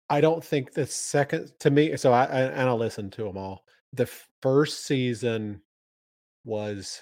I 0.10 0.20
don't 0.20 0.44
think 0.44 0.74
the 0.74 0.86
second 0.86 1.54
to 1.60 1.70
me. 1.70 1.96
So 1.96 2.12
I, 2.12 2.26
I 2.26 2.42
and 2.42 2.70
I 2.70 2.74
listened 2.74 3.14
to 3.14 3.24
them 3.24 3.38
all. 3.38 3.64
The 3.94 4.10
first 4.42 4.86
season 4.86 5.62
was 6.44 7.02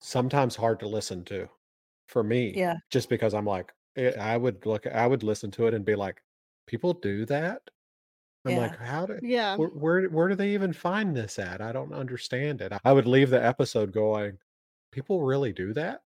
sometimes 0.00 0.56
hard 0.56 0.80
to 0.80 0.88
listen 0.88 1.24
to 1.24 1.48
for 2.08 2.22
me, 2.24 2.60
Yeah. 2.60 2.78
just 2.90 3.08
because 3.08 3.34
I'm 3.34 3.46
like 3.46 3.72
eh, 3.96 4.12
I 4.20 4.36
would 4.36 4.66
look, 4.66 4.86
I 4.86 5.06
would 5.06 5.22
listen 5.22 5.50
to 5.52 5.66
it 5.68 5.74
and 5.74 5.84
be 5.84 5.96
like, 5.96 6.22
people 6.66 6.94
do 6.94 7.24
that. 7.26 7.62
I'm 8.46 8.54
Yeah. 8.54 8.56
like, 8.56 8.76
how 8.76 9.06
do 9.06 9.20
Yeah. 9.20 9.56
where, 9.56 9.70
where 9.70 10.08
where 10.10 10.28
do 10.28 10.34
they 10.36 10.54
even 10.54 10.72
find 10.72 11.16
this 11.16 11.38
at? 11.38 11.60
I 11.62 11.72
don't 11.72 11.92
understand 11.94 12.60
it. 12.62 12.72
I 12.84 12.92
would 12.92 13.06
leave 13.06 13.30
the 13.30 13.44
episode 13.44 13.92
going, 13.92 14.38
people 14.92 15.22
really 15.24 15.52
do 15.52 15.72
that? 15.74 16.02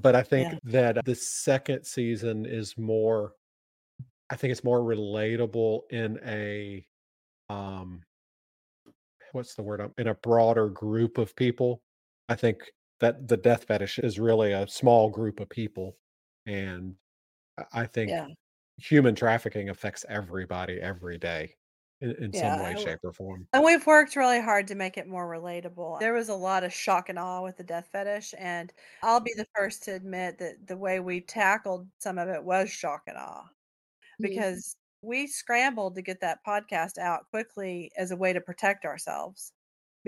But 0.00 0.16
I 0.16 0.22
think 0.24 0.50
Yeah. 0.50 0.58
that 0.64 1.04
the 1.06 1.14
second 1.16 1.84
season 1.86 2.46
is 2.46 2.78
more 2.78 3.34
I 4.30 4.36
think 4.36 4.52
it's 4.52 4.64
more 4.64 4.80
relatable 4.80 5.82
in 5.90 6.18
a 6.24 6.86
um 7.50 8.04
what's 9.32 9.54
the 9.54 9.62
word? 9.62 9.92
In 9.98 10.08
a 10.08 10.14
broader 10.14 10.68
group 10.68 11.18
of 11.18 11.34
people. 11.36 11.82
I 12.28 12.34
think 12.36 12.72
that 13.00 13.28
the 13.28 13.36
death 13.36 13.64
fetish 13.64 13.98
is 14.00 14.18
really 14.20 14.52
a 14.52 14.68
small 14.68 15.10
group 15.10 15.40
of 15.40 15.48
people. 15.48 15.98
And 16.46 16.96
I 17.72 17.86
think 17.86 18.10
Yeah. 18.10 18.28
human 18.78 19.14
trafficking 19.14 19.70
affects 19.70 20.04
everybody 20.08 20.80
every 20.80 21.18
day 21.18 21.56
in, 22.00 22.12
in 22.22 22.32
some 22.34 22.58
way, 22.58 22.74
shape, 22.76 23.00
or 23.04 23.12
form. 23.12 23.48
And 23.52 23.64
we've 23.64 23.86
worked 23.86 24.14
really 24.16 24.40
hard 24.40 24.66
to 24.68 24.74
make 24.74 24.98
it 24.98 25.06
more 25.08 25.28
relatable. 25.28 26.00
There 26.00 26.12
was 26.12 26.28
a 26.28 26.34
lot 26.34 26.64
of 26.64 26.72
shock 26.72 27.08
and 27.08 27.18
awe 27.18 27.42
with 27.42 27.56
the 27.56 27.64
death 27.64 27.88
fetish, 27.92 28.34
and 28.38 28.72
I'll 29.02 29.20
be 29.20 29.32
the 29.34 29.46
first 29.56 29.82
to 29.84 29.92
admit 29.94 30.38
that 30.38 30.66
the 30.66 30.76
way 30.76 31.00
we 31.00 31.20
tackled 31.22 31.90
some 31.98 32.18
of 32.18 32.28
it 32.28 32.44
was 32.44 32.70
shock 32.70 33.04
and 33.06 33.16
awe 33.18 33.48
Mhm. 34.18 34.42
because 34.42 34.76
we 35.02 35.26
scrambled 35.28 35.96
to 35.96 36.02
get 36.02 36.20
that 36.20 36.40
podcast 36.46 36.98
out 36.98 37.30
quickly 37.30 37.92
as 37.96 38.10
a 38.12 38.16
way 38.16 38.32
to 38.34 38.40
protect 38.42 38.84
ourselves 38.86 39.52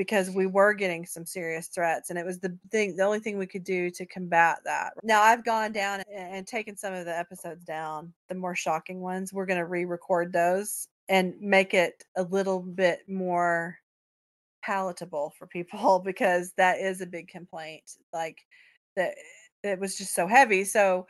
because 0.01 0.31
we 0.31 0.47
were 0.47 0.73
getting 0.73 1.05
some 1.05 1.27
serious 1.27 1.67
threats 1.67 2.09
and 2.09 2.19
it 2.19 2.25
was 2.25 2.39
the 2.39 2.57
thing 2.71 2.97
the 2.97 3.03
only 3.03 3.21
thing 3.21 3.37
we 3.37 3.47
could 3.47 3.63
do 3.63 3.91
to 3.91 4.07
combat 4.07 4.59
that. 4.65 4.95
Now 5.03 5.21
I've 5.21 5.45
gone 5.45 5.73
down 5.73 6.01
a- 6.01 6.19
and 6.19 6.47
taken 6.47 6.75
some 6.75 6.95
of 6.95 7.05
the 7.05 7.15
episodes 7.15 7.67
down, 7.67 8.15
the 8.31 8.35
more 8.35 8.57
shocking 8.57 9.01
ones. 9.01 9.31
We're 9.31 9.45
going 9.45 9.59
to 9.59 9.67
re-record 9.67 10.33
those 10.33 10.89
and 11.11 11.35
make 11.39 11.75
it 11.75 12.03
a 12.17 12.23
little 12.23 12.61
bit 12.61 13.01
more 13.11 13.77
palatable 14.65 15.35
for 15.39 15.47
people 15.47 15.99
because 16.05 16.55
that 16.57 16.79
is 16.79 17.03
a 17.03 17.07
big 17.07 17.29
complaint 17.29 17.85
like 18.15 18.39
that 18.97 19.17
it 19.63 19.79
was 19.79 19.99
just 19.99 20.15
so 20.15 20.27
heavy 20.27 20.65
so 20.65 21.07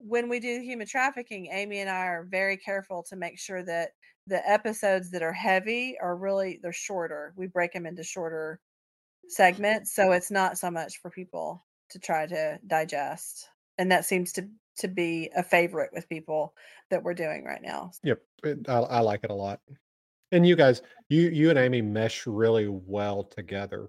when 0.00 0.28
we 0.28 0.40
do 0.40 0.60
human 0.60 0.86
trafficking 0.86 1.48
amy 1.52 1.80
and 1.80 1.90
i 1.90 2.06
are 2.06 2.26
very 2.30 2.56
careful 2.56 3.02
to 3.02 3.16
make 3.16 3.38
sure 3.38 3.62
that 3.64 3.90
the 4.26 4.48
episodes 4.48 5.10
that 5.10 5.22
are 5.22 5.32
heavy 5.32 5.96
are 6.00 6.16
really 6.16 6.58
they're 6.62 6.72
shorter 6.72 7.32
we 7.36 7.46
break 7.46 7.72
them 7.72 7.86
into 7.86 8.02
shorter 8.02 8.60
mm-hmm. 8.60 9.30
segments 9.30 9.94
so 9.94 10.12
it's 10.12 10.30
not 10.30 10.58
so 10.58 10.70
much 10.70 11.00
for 11.00 11.10
people 11.10 11.64
to 11.90 11.98
try 11.98 12.26
to 12.26 12.58
digest 12.66 13.48
and 13.78 13.90
that 13.92 14.04
seems 14.04 14.32
to 14.32 14.48
to 14.78 14.88
be 14.88 15.30
a 15.36 15.42
favorite 15.42 15.90
with 15.92 16.08
people 16.08 16.54
that 16.90 17.02
we're 17.02 17.14
doing 17.14 17.44
right 17.44 17.62
now 17.62 17.90
Yep. 18.02 18.20
I, 18.68 18.72
I 18.72 19.00
like 19.00 19.20
it 19.24 19.30
a 19.30 19.34
lot. 19.34 19.60
And 20.32 20.46
you 20.46 20.56
guys, 20.56 20.82
you 21.08 21.28
you 21.28 21.50
and 21.50 21.58
Amy 21.58 21.82
mesh 21.82 22.26
really 22.26 22.68
well 22.68 23.24
together. 23.24 23.88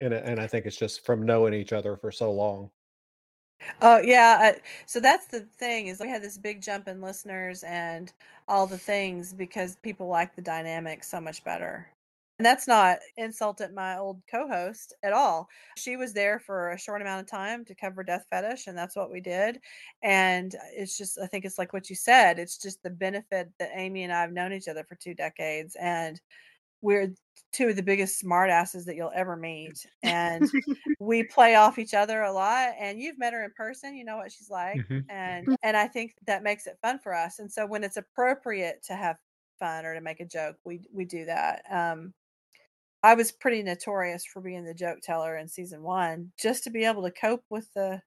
And 0.00 0.14
and 0.14 0.40
I 0.40 0.46
think 0.46 0.66
it's 0.66 0.76
just 0.76 1.04
from 1.04 1.26
knowing 1.26 1.52
each 1.52 1.72
other 1.72 1.96
for 1.96 2.10
so 2.10 2.32
long. 2.32 2.70
Oh 3.82 3.98
yeah, 3.98 4.38
I, 4.40 4.60
so 4.86 5.00
that's 5.00 5.26
the 5.26 5.40
thing 5.58 5.86
is 5.88 6.00
we 6.00 6.08
had 6.08 6.22
this 6.22 6.38
big 6.38 6.62
jump 6.62 6.88
in 6.88 7.00
listeners 7.00 7.62
and 7.64 8.12
all 8.48 8.66
the 8.66 8.78
things 8.78 9.32
because 9.32 9.76
people 9.76 10.08
like 10.08 10.34
the 10.34 10.42
dynamic 10.42 11.04
so 11.04 11.20
much 11.20 11.44
better. 11.44 11.86
And 12.38 12.46
that's 12.46 12.66
not 12.66 12.98
insult 13.18 13.60
at 13.60 13.74
my 13.74 13.98
old 13.98 14.22
co-host 14.30 14.94
at 15.02 15.12
all. 15.12 15.46
She 15.76 15.96
was 15.96 16.14
there 16.14 16.38
for 16.38 16.70
a 16.70 16.78
short 16.78 17.02
amount 17.02 17.20
of 17.20 17.26
time 17.30 17.66
to 17.66 17.74
cover 17.74 18.02
Death 18.02 18.24
Fetish, 18.30 18.66
and 18.66 18.76
that's 18.78 18.96
what 18.96 19.12
we 19.12 19.20
did. 19.20 19.60
And 20.02 20.54
uh, 20.54 20.58
it's 20.72 20.96
just, 20.96 21.18
I 21.22 21.26
think 21.26 21.44
it's 21.44 21.58
like 21.58 21.74
what 21.74 21.90
you 21.90 21.96
said. 21.96 22.38
It's 22.38 22.56
just 22.56 22.82
the 22.82 22.88
benefit 22.90 23.50
that 23.58 23.70
Amy 23.74 24.04
and 24.04 24.12
I 24.12 24.22
have 24.22 24.32
known 24.32 24.54
each 24.54 24.68
other 24.68 24.84
for 24.84 24.94
two 24.94 25.12
decades, 25.14 25.76
and 25.78 26.18
we're 26.82 27.14
two 27.52 27.68
of 27.68 27.76
the 27.76 27.82
biggest 27.82 28.22
smartasses 28.22 28.84
that 28.86 28.96
you'll 28.96 29.12
ever 29.14 29.36
meet. 29.36 29.86
And 30.02 30.50
we 30.98 31.24
play 31.24 31.54
off 31.54 31.78
each 31.78 31.94
other 31.94 32.22
a 32.22 32.32
lot 32.32 32.74
and 32.78 33.00
you've 33.00 33.18
met 33.18 33.32
her 33.32 33.44
in 33.44 33.52
person 33.52 33.96
you 33.96 34.04
know 34.04 34.16
what 34.18 34.30
she's 34.32 34.50
like 34.50 34.82
Mhm. 34.82 35.06
and 35.08 35.50
and 35.62 35.76
i 35.76 35.88
think 35.88 36.14
that 36.26 36.42
makes 36.42 36.66
it 36.66 36.78
fun 36.82 36.98
for 36.98 37.14
us 37.14 37.38
and 37.38 37.50
so 37.50 37.66
when 37.66 37.82
it's 37.84 37.96
appropriate 37.96 38.82
to 38.82 38.94
have 38.94 39.16
fun 39.58 39.86
or 39.86 39.94
to 39.94 40.00
make 40.02 40.20
a 40.20 40.26
joke 40.26 40.56
we 40.64 40.82
we 40.92 41.04
do 41.06 41.24
that 41.24 41.62
um 41.70 42.12
i 43.02 43.14
was 43.14 43.32
pretty 43.32 43.62
notorious 43.62 44.24
for 44.24 44.40
being 44.42 44.64
the 44.64 44.74
joke 44.74 45.00
teller 45.02 45.36
in 45.36 45.48
season 45.48 45.82
one 45.82 46.32
just 46.38 46.64
to 46.64 46.70
be 46.70 46.84
able 46.84 47.02
to 47.02 47.10
cope 47.12 47.44
with 47.50 47.72
the 47.74 48.02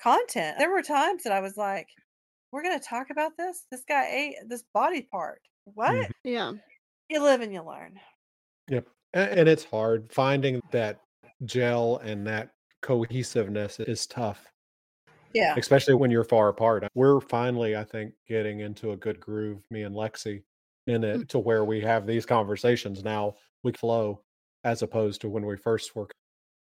content 0.00 0.58
there 0.58 0.70
were 0.72 0.82
times 0.82 1.24
that 1.24 1.32
i 1.32 1.40
was 1.40 1.56
like 1.56 1.88
we're 2.52 2.62
going 2.64 2.78
to 2.78 2.84
talk 2.86 3.10
about 3.10 3.36
this 3.38 3.66
this 3.70 3.84
guy 3.88 4.06
ate 4.08 4.36
this 4.48 4.64
body 4.74 5.02
part 5.02 5.42
what 5.64 5.94
Mhm. 5.94 6.12
Yeah. 6.24 6.52
You 7.08 7.22
live 7.22 7.40
and 7.40 7.52
you 7.52 7.62
learn 7.62 7.98
Yep. 8.68 8.86
And 9.14 9.48
it's 9.48 9.64
hard 9.64 10.12
finding 10.12 10.60
that 10.72 11.00
gel 11.44 11.98
and 11.98 12.26
that 12.26 12.50
cohesiveness 12.82 13.78
is 13.80 14.06
tough, 14.06 14.52
yeah 15.32 15.54
especially 15.56 15.94
when 15.94 16.10
you're 16.10 16.24
far 16.24 16.48
apart. 16.48 16.86
We're 16.94 17.20
finally, 17.20 17.76
I 17.76 17.84
think, 17.84 18.12
getting 18.28 18.60
into 18.60 18.92
a 18.92 18.96
good 18.96 19.20
groove, 19.20 19.62
me 19.70 19.82
and 19.82 19.94
Lexi, 19.94 20.42
in 20.86 21.02
Mm. 21.02 21.22
it 21.22 21.28
to 21.30 21.38
where 21.38 21.64
we 21.64 21.80
have 21.80 22.06
these 22.06 22.26
conversations 22.26 23.02
now. 23.04 23.34
We 23.62 23.72
flow 23.72 24.22
as 24.64 24.82
opposed 24.82 25.20
to 25.22 25.28
when 25.28 25.46
we 25.46 25.56
first 25.56 25.94
were, 25.94 26.08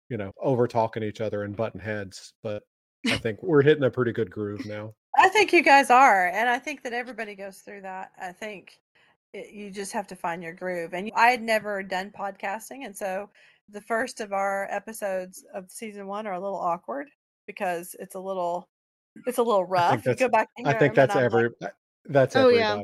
you 0.09 0.17
know, 0.17 0.33
over 0.41 0.67
talking 0.67 1.03
each 1.03 1.21
other 1.21 1.45
and 1.45 1.57
button 1.57 1.81
heads. 1.81 2.35
But 2.43 2.65
I 3.07 3.17
think 3.19 3.43
we're 3.43 3.63
hitting 3.63 3.85
a 3.85 3.91
pretty 3.91 4.13
good 4.13 4.31
groove 4.31 4.67
now. 4.67 4.95
I 5.17 5.29
think 5.29 5.53
you 5.53 5.63
guys 5.63 5.91
are, 5.91 6.27
and 6.29 6.49
I 6.49 6.59
think 6.59 6.83
that 6.83 6.93
everybody 6.93 7.35
goes 7.35 7.59
through 7.59 7.83
that. 7.83 8.11
I 8.21 8.33
think 8.33 8.79
it, 9.33 9.53
you 9.53 9.71
just 9.71 9.93
have 9.93 10.07
to 10.09 10.17
find 10.17 10.43
your 10.43 10.53
groove. 10.53 10.95
And 10.95 11.11
I 11.15 11.29
had 11.31 11.43
never 11.43 11.83
done 11.83 12.13
podcasting, 12.17 12.85
and 12.85 12.97
so 12.97 13.31
the 13.69 13.81
first 13.81 14.21
of 14.21 14.33
our 14.33 14.69
episodes 14.71 15.45
of 15.55 15.71
season 15.71 16.07
one 16.07 16.27
are 16.27 16.35
a 16.35 16.41
little 16.41 16.59
awkward 16.59 17.09
because 17.47 17.97
it's 17.99 18.15
a 18.15 18.21
little, 18.21 18.69
it's 19.27 19.39
a 19.39 19.43
little 19.43 19.65
rough. 19.65 20.05
go 20.19 20.29
back 20.29 20.49
I 20.65 20.75
think 20.75 20.95
that's 20.95 21.17
every 21.17 21.51
like, 21.61 21.73
that's 22.07 22.37
Oh, 22.37 22.49
yeah. 22.49 22.83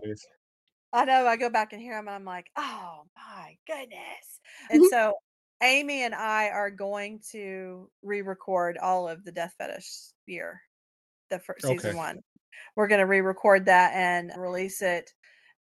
I 0.92 1.04
know. 1.04 1.26
I 1.26 1.36
go 1.36 1.50
back 1.50 1.72
and 1.72 1.82
hear 1.82 1.94
them, 1.94 2.08
and 2.08 2.14
I'm 2.14 2.24
like, 2.24 2.46
oh 2.56 3.02
my 3.16 3.56
goodness. 3.66 4.40
And 4.70 4.82
Mhm. 4.82 4.88
so 4.88 5.14
Amy 5.62 6.04
and 6.04 6.14
I 6.14 6.48
are 6.48 6.70
going 6.70 7.20
to 7.32 7.90
re-record 8.02 8.78
all 8.78 9.08
of 9.08 9.24
the 9.24 9.32
Death 9.32 9.54
Fetish 9.58 10.12
year, 10.26 10.62
the 11.30 11.38
first 11.40 11.66
season 11.66 11.90
Okay. 11.90 11.96
one. 11.96 12.22
We're 12.76 12.88
going 12.88 13.00
to 13.00 13.06
re-record 13.06 13.66
that 13.66 13.92
and 13.94 14.32
release 14.36 14.80
it 14.82 15.12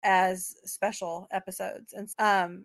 as 0.05 0.55
special 0.65 1.29
episodes. 1.31 1.93
And 1.93 2.09
um, 2.19 2.65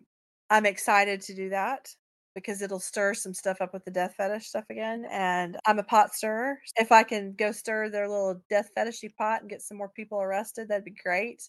I'm 0.50 0.66
excited 0.66 1.20
to 1.22 1.34
do 1.34 1.50
that 1.50 1.94
because 2.34 2.62
it'll 2.62 2.78
stir 2.78 3.14
some 3.14 3.34
stuff 3.34 3.60
up 3.60 3.72
with 3.72 3.84
the 3.84 3.90
death 3.90 4.14
fetish 4.16 4.46
stuff 4.46 4.64
again. 4.70 5.06
And 5.10 5.56
I'm 5.66 5.78
a 5.78 5.82
pot 5.82 6.14
stirrer. 6.14 6.58
If 6.76 6.92
I 6.92 7.02
can 7.02 7.32
go 7.32 7.52
stir 7.52 7.90
their 7.90 8.08
little 8.08 8.40
death 8.48 8.70
fetishy 8.76 9.14
pot 9.14 9.40
and 9.40 9.50
get 9.50 9.62
some 9.62 9.76
more 9.76 9.88
people 9.88 10.20
arrested, 10.20 10.68
that'd 10.68 10.84
be 10.84 10.94
great. 11.02 11.48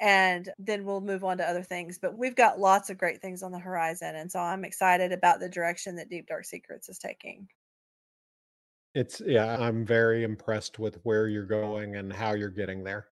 And 0.00 0.48
then 0.58 0.84
we'll 0.84 1.00
move 1.00 1.22
on 1.22 1.38
to 1.38 1.48
other 1.48 1.62
things. 1.62 1.98
But 2.00 2.16
we've 2.16 2.34
got 2.34 2.58
lots 2.58 2.90
of 2.90 2.98
great 2.98 3.20
things 3.20 3.42
on 3.42 3.52
the 3.52 3.58
horizon. 3.58 4.16
And 4.16 4.30
so 4.30 4.40
I'm 4.40 4.64
excited 4.64 5.12
about 5.12 5.38
the 5.38 5.48
direction 5.48 5.96
that 5.96 6.08
Deep 6.08 6.26
Dark 6.26 6.44
Secrets 6.44 6.88
is 6.88 6.98
taking. 6.98 7.46
It's 8.94 9.22
yeah, 9.24 9.56
I'm 9.58 9.86
very 9.86 10.22
impressed 10.22 10.78
with 10.78 10.98
where 11.02 11.28
you're 11.28 11.46
going 11.46 11.96
and 11.96 12.12
how 12.12 12.34
you're 12.34 12.50
getting 12.50 12.84
there. 12.84 13.08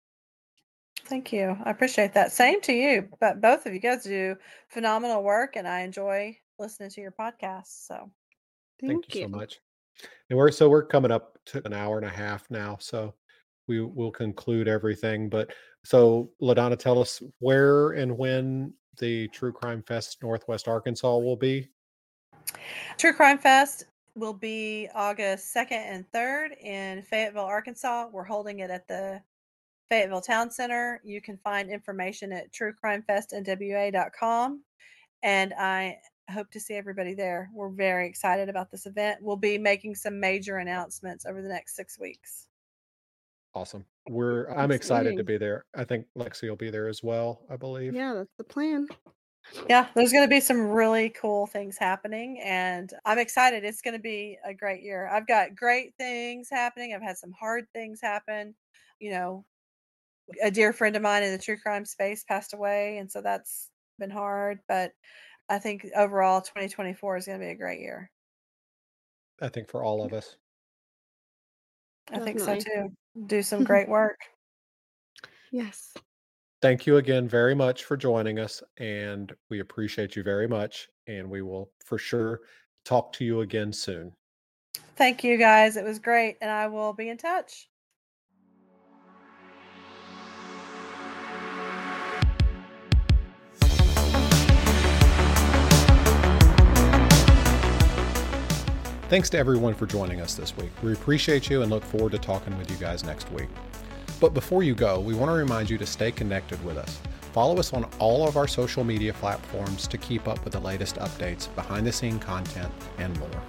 Thank 1.05 1.33
you. 1.33 1.57
I 1.63 1.71
appreciate 1.71 2.13
that. 2.13 2.31
Same 2.31 2.61
to 2.61 2.73
you. 2.73 3.07
But 3.19 3.41
both 3.41 3.65
of 3.65 3.73
you 3.73 3.79
guys 3.79 4.03
do 4.03 4.35
phenomenal 4.67 5.23
work 5.23 5.55
and 5.55 5.67
I 5.67 5.81
enjoy 5.81 6.37
listening 6.59 6.89
to 6.91 7.01
your 7.01 7.11
podcast. 7.11 7.87
So 7.87 8.09
Thank, 8.79 9.13
you 9.15 9.23
so 9.23 9.27
much. 9.29 9.59
And 10.29 10.37
we're 10.37 10.51
so 10.51 10.69
we're 10.69 10.83
coming 10.83 11.11
up 11.11 11.37
to 11.47 11.61
an 11.65 11.73
hour 11.73 11.97
and 11.97 12.05
a 12.05 12.09
half 12.09 12.49
now. 12.49 12.77
So 12.79 13.13
we 13.67 13.81
will 13.81 14.11
conclude 14.11 14.67
everything. 14.67 15.29
But 15.29 15.51
so 15.83 16.31
LaDonna, 16.41 16.77
tell 16.77 16.99
us 16.99 17.21
where 17.39 17.91
and 17.91 18.17
when 18.17 18.73
the 18.97 19.27
True 19.29 19.51
Crime 19.51 19.83
Fest 19.83 20.17
Northwest 20.21 20.67
Arkansas 20.67 21.17
will 21.17 21.37
be. 21.37 21.69
True 22.97 23.13
Crime 23.13 23.37
Fest 23.37 23.85
will 24.15 24.33
be 24.33 24.89
August 24.93 25.55
2nd 25.55 25.71
and 25.71 26.05
3rd 26.11 26.61
in 26.61 27.01
Fayetteville, 27.03 27.43
Arkansas. 27.43 28.07
We're 28.11 28.23
holding 28.23 28.59
it 28.59 28.69
at 28.69 28.87
the 28.87 29.21
Fayetteville 29.89 30.21
Town 30.21 30.51
Center. 30.51 31.01
You 31.03 31.21
can 31.21 31.37
find 31.37 31.69
information 31.69 32.31
at 32.31 32.51
truecrimefestnwa.com. 32.51 34.63
And 35.21 35.53
I 35.57 35.97
hope 36.31 36.49
to 36.51 36.59
see 36.59 36.75
everybody 36.75 37.13
there. 37.13 37.49
We're 37.53 37.69
very 37.69 38.07
excited 38.07 38.49
about 38.49 38.71
this 38.71 38.85
event. 38.85 39.19
We'll 39.21 39.35
be 39.35 39.57
making 39.57 39.95
some 39.95 40.19
major 40.19 40.57
announcements 40.57 41.25
over 41.25 41.41
the 41.41 41.49
next 41.49 41.75
six 41.75 41.99
weeks. 41.99 42.47
Awesome. 43.53 43.83
We're 44.07 44.49
I'm 44.51 44.71
excited 44.71 45.17
to 45.17 45.23
be 45.23 45.37
there. 45.37 45.65
I 45.75 45.83
think 45.83 46.05
Lexi 46.17 46.49
will 46.49 46.55
be 46.55 46.69
there 46.69 46.87
as 46.87 47.03
well, 47.03 47.41
I 47.49 47.57
believe. 47.57 47.95
Yeah, 47.95 48.13
that's 48.13 48.35
the 48.37 48.43
plan. 48.43 48.87
Yeah, 49.67 49.87
there's 49.95 50.11
going 50.11 50.23
to 50.23 50.29
be 50.29 50.39
some 50.39 50.69
really 50.69 51.09
cool 51.09 51.47
things 51.47 51.77
happening, 51.77 52.39
and 52.43 52.93
I'm 53.05 53.17
excited. 53.17 53.63
It's 53.63 53.81
going 53.81 53.95
to 53.95 54.01
be 54.01 54.37
a 54.45 54.53
great 54.53 54.83
year. 54.83 55.07
I've 55.07 55.27
got 55.27 55.55
great 55.55 55.95
things 55.97 56.49
happening. 56.51 56.93
I've 56.93 57.01
had 57.01 57.17
some 57.17 57.31
hard 57.31 57.65
things 57.73 57.99
happen. 58.01 58.53
You 58.99 59.11
know, 59.11 59.45
a 60.41 60.51
dear 60.51 60.73
friend 60.73 60.95
of 60.95 61.01
mine 61.01 61.23
in 61.23 61.31
the 61.31 61.37
true 61.37 61.57
crime 61.57 61.85
space 61.85 62.23
passed 62.23 62.53
away, 62.53 62.97
and 62.97 63.11
so 63.11 63.21
that's 63.21 63.69
been 63.97 64.09
hard. 64.09 64.59
But 64.67 64.91
I 65.49 65.59
think 65.59 65.87
overall, 65.95 66.41
2024 66.41 67.17
is 67.17 67.25
going 67.25 67.39
to 67.39 67.45
be 67.45 67.51
a 67.51 67.55
great 67.55 67.79
year. 67.79 68.11
I 69.41 69.49
think 69.49 69.69
for 69.69 69.83
all 69.83 70.01
mm. 70.01 70.05
of 70.05 70.13
us. 70.13 70.35
I 72.11 72.19
think 72.19 72.39
so 72.39 72.57
too. 72.57 72.89
Do 73.27 73.41
some 73.41 73.63
great 73.65 73.87
work. 73.87 74.19
Yes. 75.51 75.93
Thank 76.61 76.85
you 76.85 76.97
again 76.97 77.27
very 77.27 77.55
much 77.55 77.85
for 77.85 77.95
joining 77.95 78.39
us 78.39 78.61
and 78.77 79.33
we 79.49 79.61
appreciate 79.61 80.15
you 80.15 80.23
very 80.23 80.47
much 80.47 80.89
and 81.07 81.29
we 81.29 81.41
will 81.41 81.71
for 81.85 81.97
sure 81.97 82.41
talk 82.83 83.13
to 83.13 83.23
you 83.25 83.41
again 83.41 83.71
soon. 83.71 84.11
Thank 84.95 85.23
you 85.23 85.37
guys. 85.37 85.77
It 85.77 85.85
was 85.85 85.99
great, 85.99 86.37
and 86.41 86.51
I 86.51 86.67
will 86.67 86.93
be 86.93 87.09
in 87.09 87.17
touch. 87.17 87.69
Thanks 99.09 99.31
to 99.31 99.39
everyone 99.39 99.73
for 99.73 99.87
joining 99.87 100.21
us 100.21 100.35
this 100.35 100.55
week. 100.55 100.69
We 100.83 100.93
appreciate 100.93 101.49
you 101.49 101.63
and 101.63 101.71
look 101.71 101.83
forward 101.83 102.11
to 102.11 102.19
talking 102.19 102.55
with 102.59 102.69
you 102.69 102.77
guys 102.77 103.03
next 103.03 103.31
week. 103.31 103.47
But 104.19 104.35
before 104.35 104.61
you 104.61 104.75
go, 104.75 104.99
we 104.99 105.15
want 105.15 105.29
to 105.29 105.33
remind 105.33 105.67
you 105.67 105.79
to 105.79 105.85
stay 105.87 106.11
connected 106.11 106.63
with 106.63 106.77
us. 106.77 106.99
Follow 107.33 107.57
us 107.57 107.73
on 107.73 107.89
all 107.97 108.27
of 108.27 108.37
our 108.37 108.47
social 108.47 108.83
media 108.83 109.11
platforms 109.13 109.87
to 109.87 109.97
keep 109.97 110.27
up 110.27 110.43
with 110.43 110.53
the 110.53 110.59
latest 110.59 110.97
updates, 110.97 111.53
behind 111.55 111.87
the 111.87 111.91
scene 111.91 112.19
content, 112.19 112.71
and 112.99 113.19
more. 113.19 113.41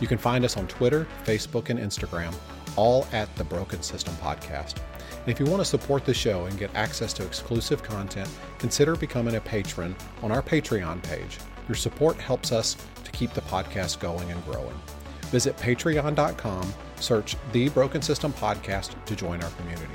You 0.00 0.06
can 0.06 0.16
find 0.16 0.46
us 0.46 0.56
on 0.56 0.66
Twitter, 0.66 1.06
Facebook, 1.26 1.68
and 1.68 1.78
Instagram, 1.78 2.34
all 2.76 3.06
at 3.12 3.28
the 3.36 3.44
Broken 3.44 3.82
System 3.82 4.14
Podcast. 4.14 4.76
And 5.10 5.28
if 5.28 5.38
you 5.38 5.44
want 5.44 5.60
to 5.60 5.66
support 5.66 6.06
the 6.06 6.14
show 6.14 6.46
and 6.46 6.58
get 6.58 6.74
access 6.74 7.12
to 7.12 7.26
exclusive 7.26 7.82
content, 7.82 8.30
consider 8.58 8.96
becoming 8.96 9.34
a 9.34 9.42
patron 9.42 9.94
on 10.22 10.32
our 10.32 10.40
Patreon 10.40 11.02
page. 11.02 11.36
Your 11.68 11.76
support 11.76 12.16
helps 12.16 12.50
us 12.50 12.78
to 13.04 13.10
keep 13.10 13.34
the 13.34 13.42
podcast 13.42 14.00
going 14.00 14.30
and 14.30 14.42
growing. 14.46 14.80
Visit 15.32 15.56
patreon.com, 15.56 16.74
search 17.00 17.36
The 17.52 17.70
Broken 17.70 18.02
System 18.02 18.34
Podcast 18.34 19.02
to 19.06 19.16
join 19.16 19.42
our 19.42 19.50
community. 19.52 19.94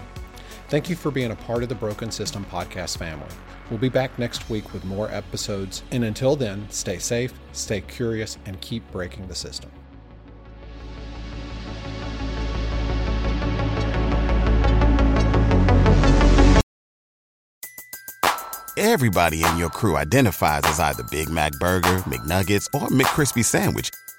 Thank 0.69 0.89
you 0.89 0.95
for 0.95 1.11
being 1.11 1.29
a 1.29 1.35
part 1.35 1.61
of 1.61 1.69
the 1.69 1.75
Broken 1.75 2.09
System 2.09 2.43
Podcast 2.51 2.97
family. 2.97 3.29
We'll 3.69 3.77
be 3.77 3.87
back 3.87 4.17
next 4.17 4.49
week 4.49 4.73
with 4.73 4.83
more 4.83 5.11
episodes, 5.11 5.83
and 5.91 6.03
until 6.03 6.35
then, 6.35 6.67
stay 6.71 6.97
safe, 6.97 7.33
stay 7.51 7.81
curious, 7.81 8.39
and 8.47 8.59
keep 8.61 8.89
breaking 8.91 9.27
the 9.27 9.35
system. 9.35 9.69
Everybody 18.75 19.43
in 19.43 19.57
your 19.57 19.69
crew 19.69 19.97
identifies 19.97 20.61
as 20.65 20.79
either 20.79 21.03
Big 21.11 21.29
Mac 21.29 21.51
Burger, 21.59 21.99
McNuggets, 22.05 22.67
or 22.73 22.87
McCrispy 22.87 23.45
Sandwich. 23.45 23.91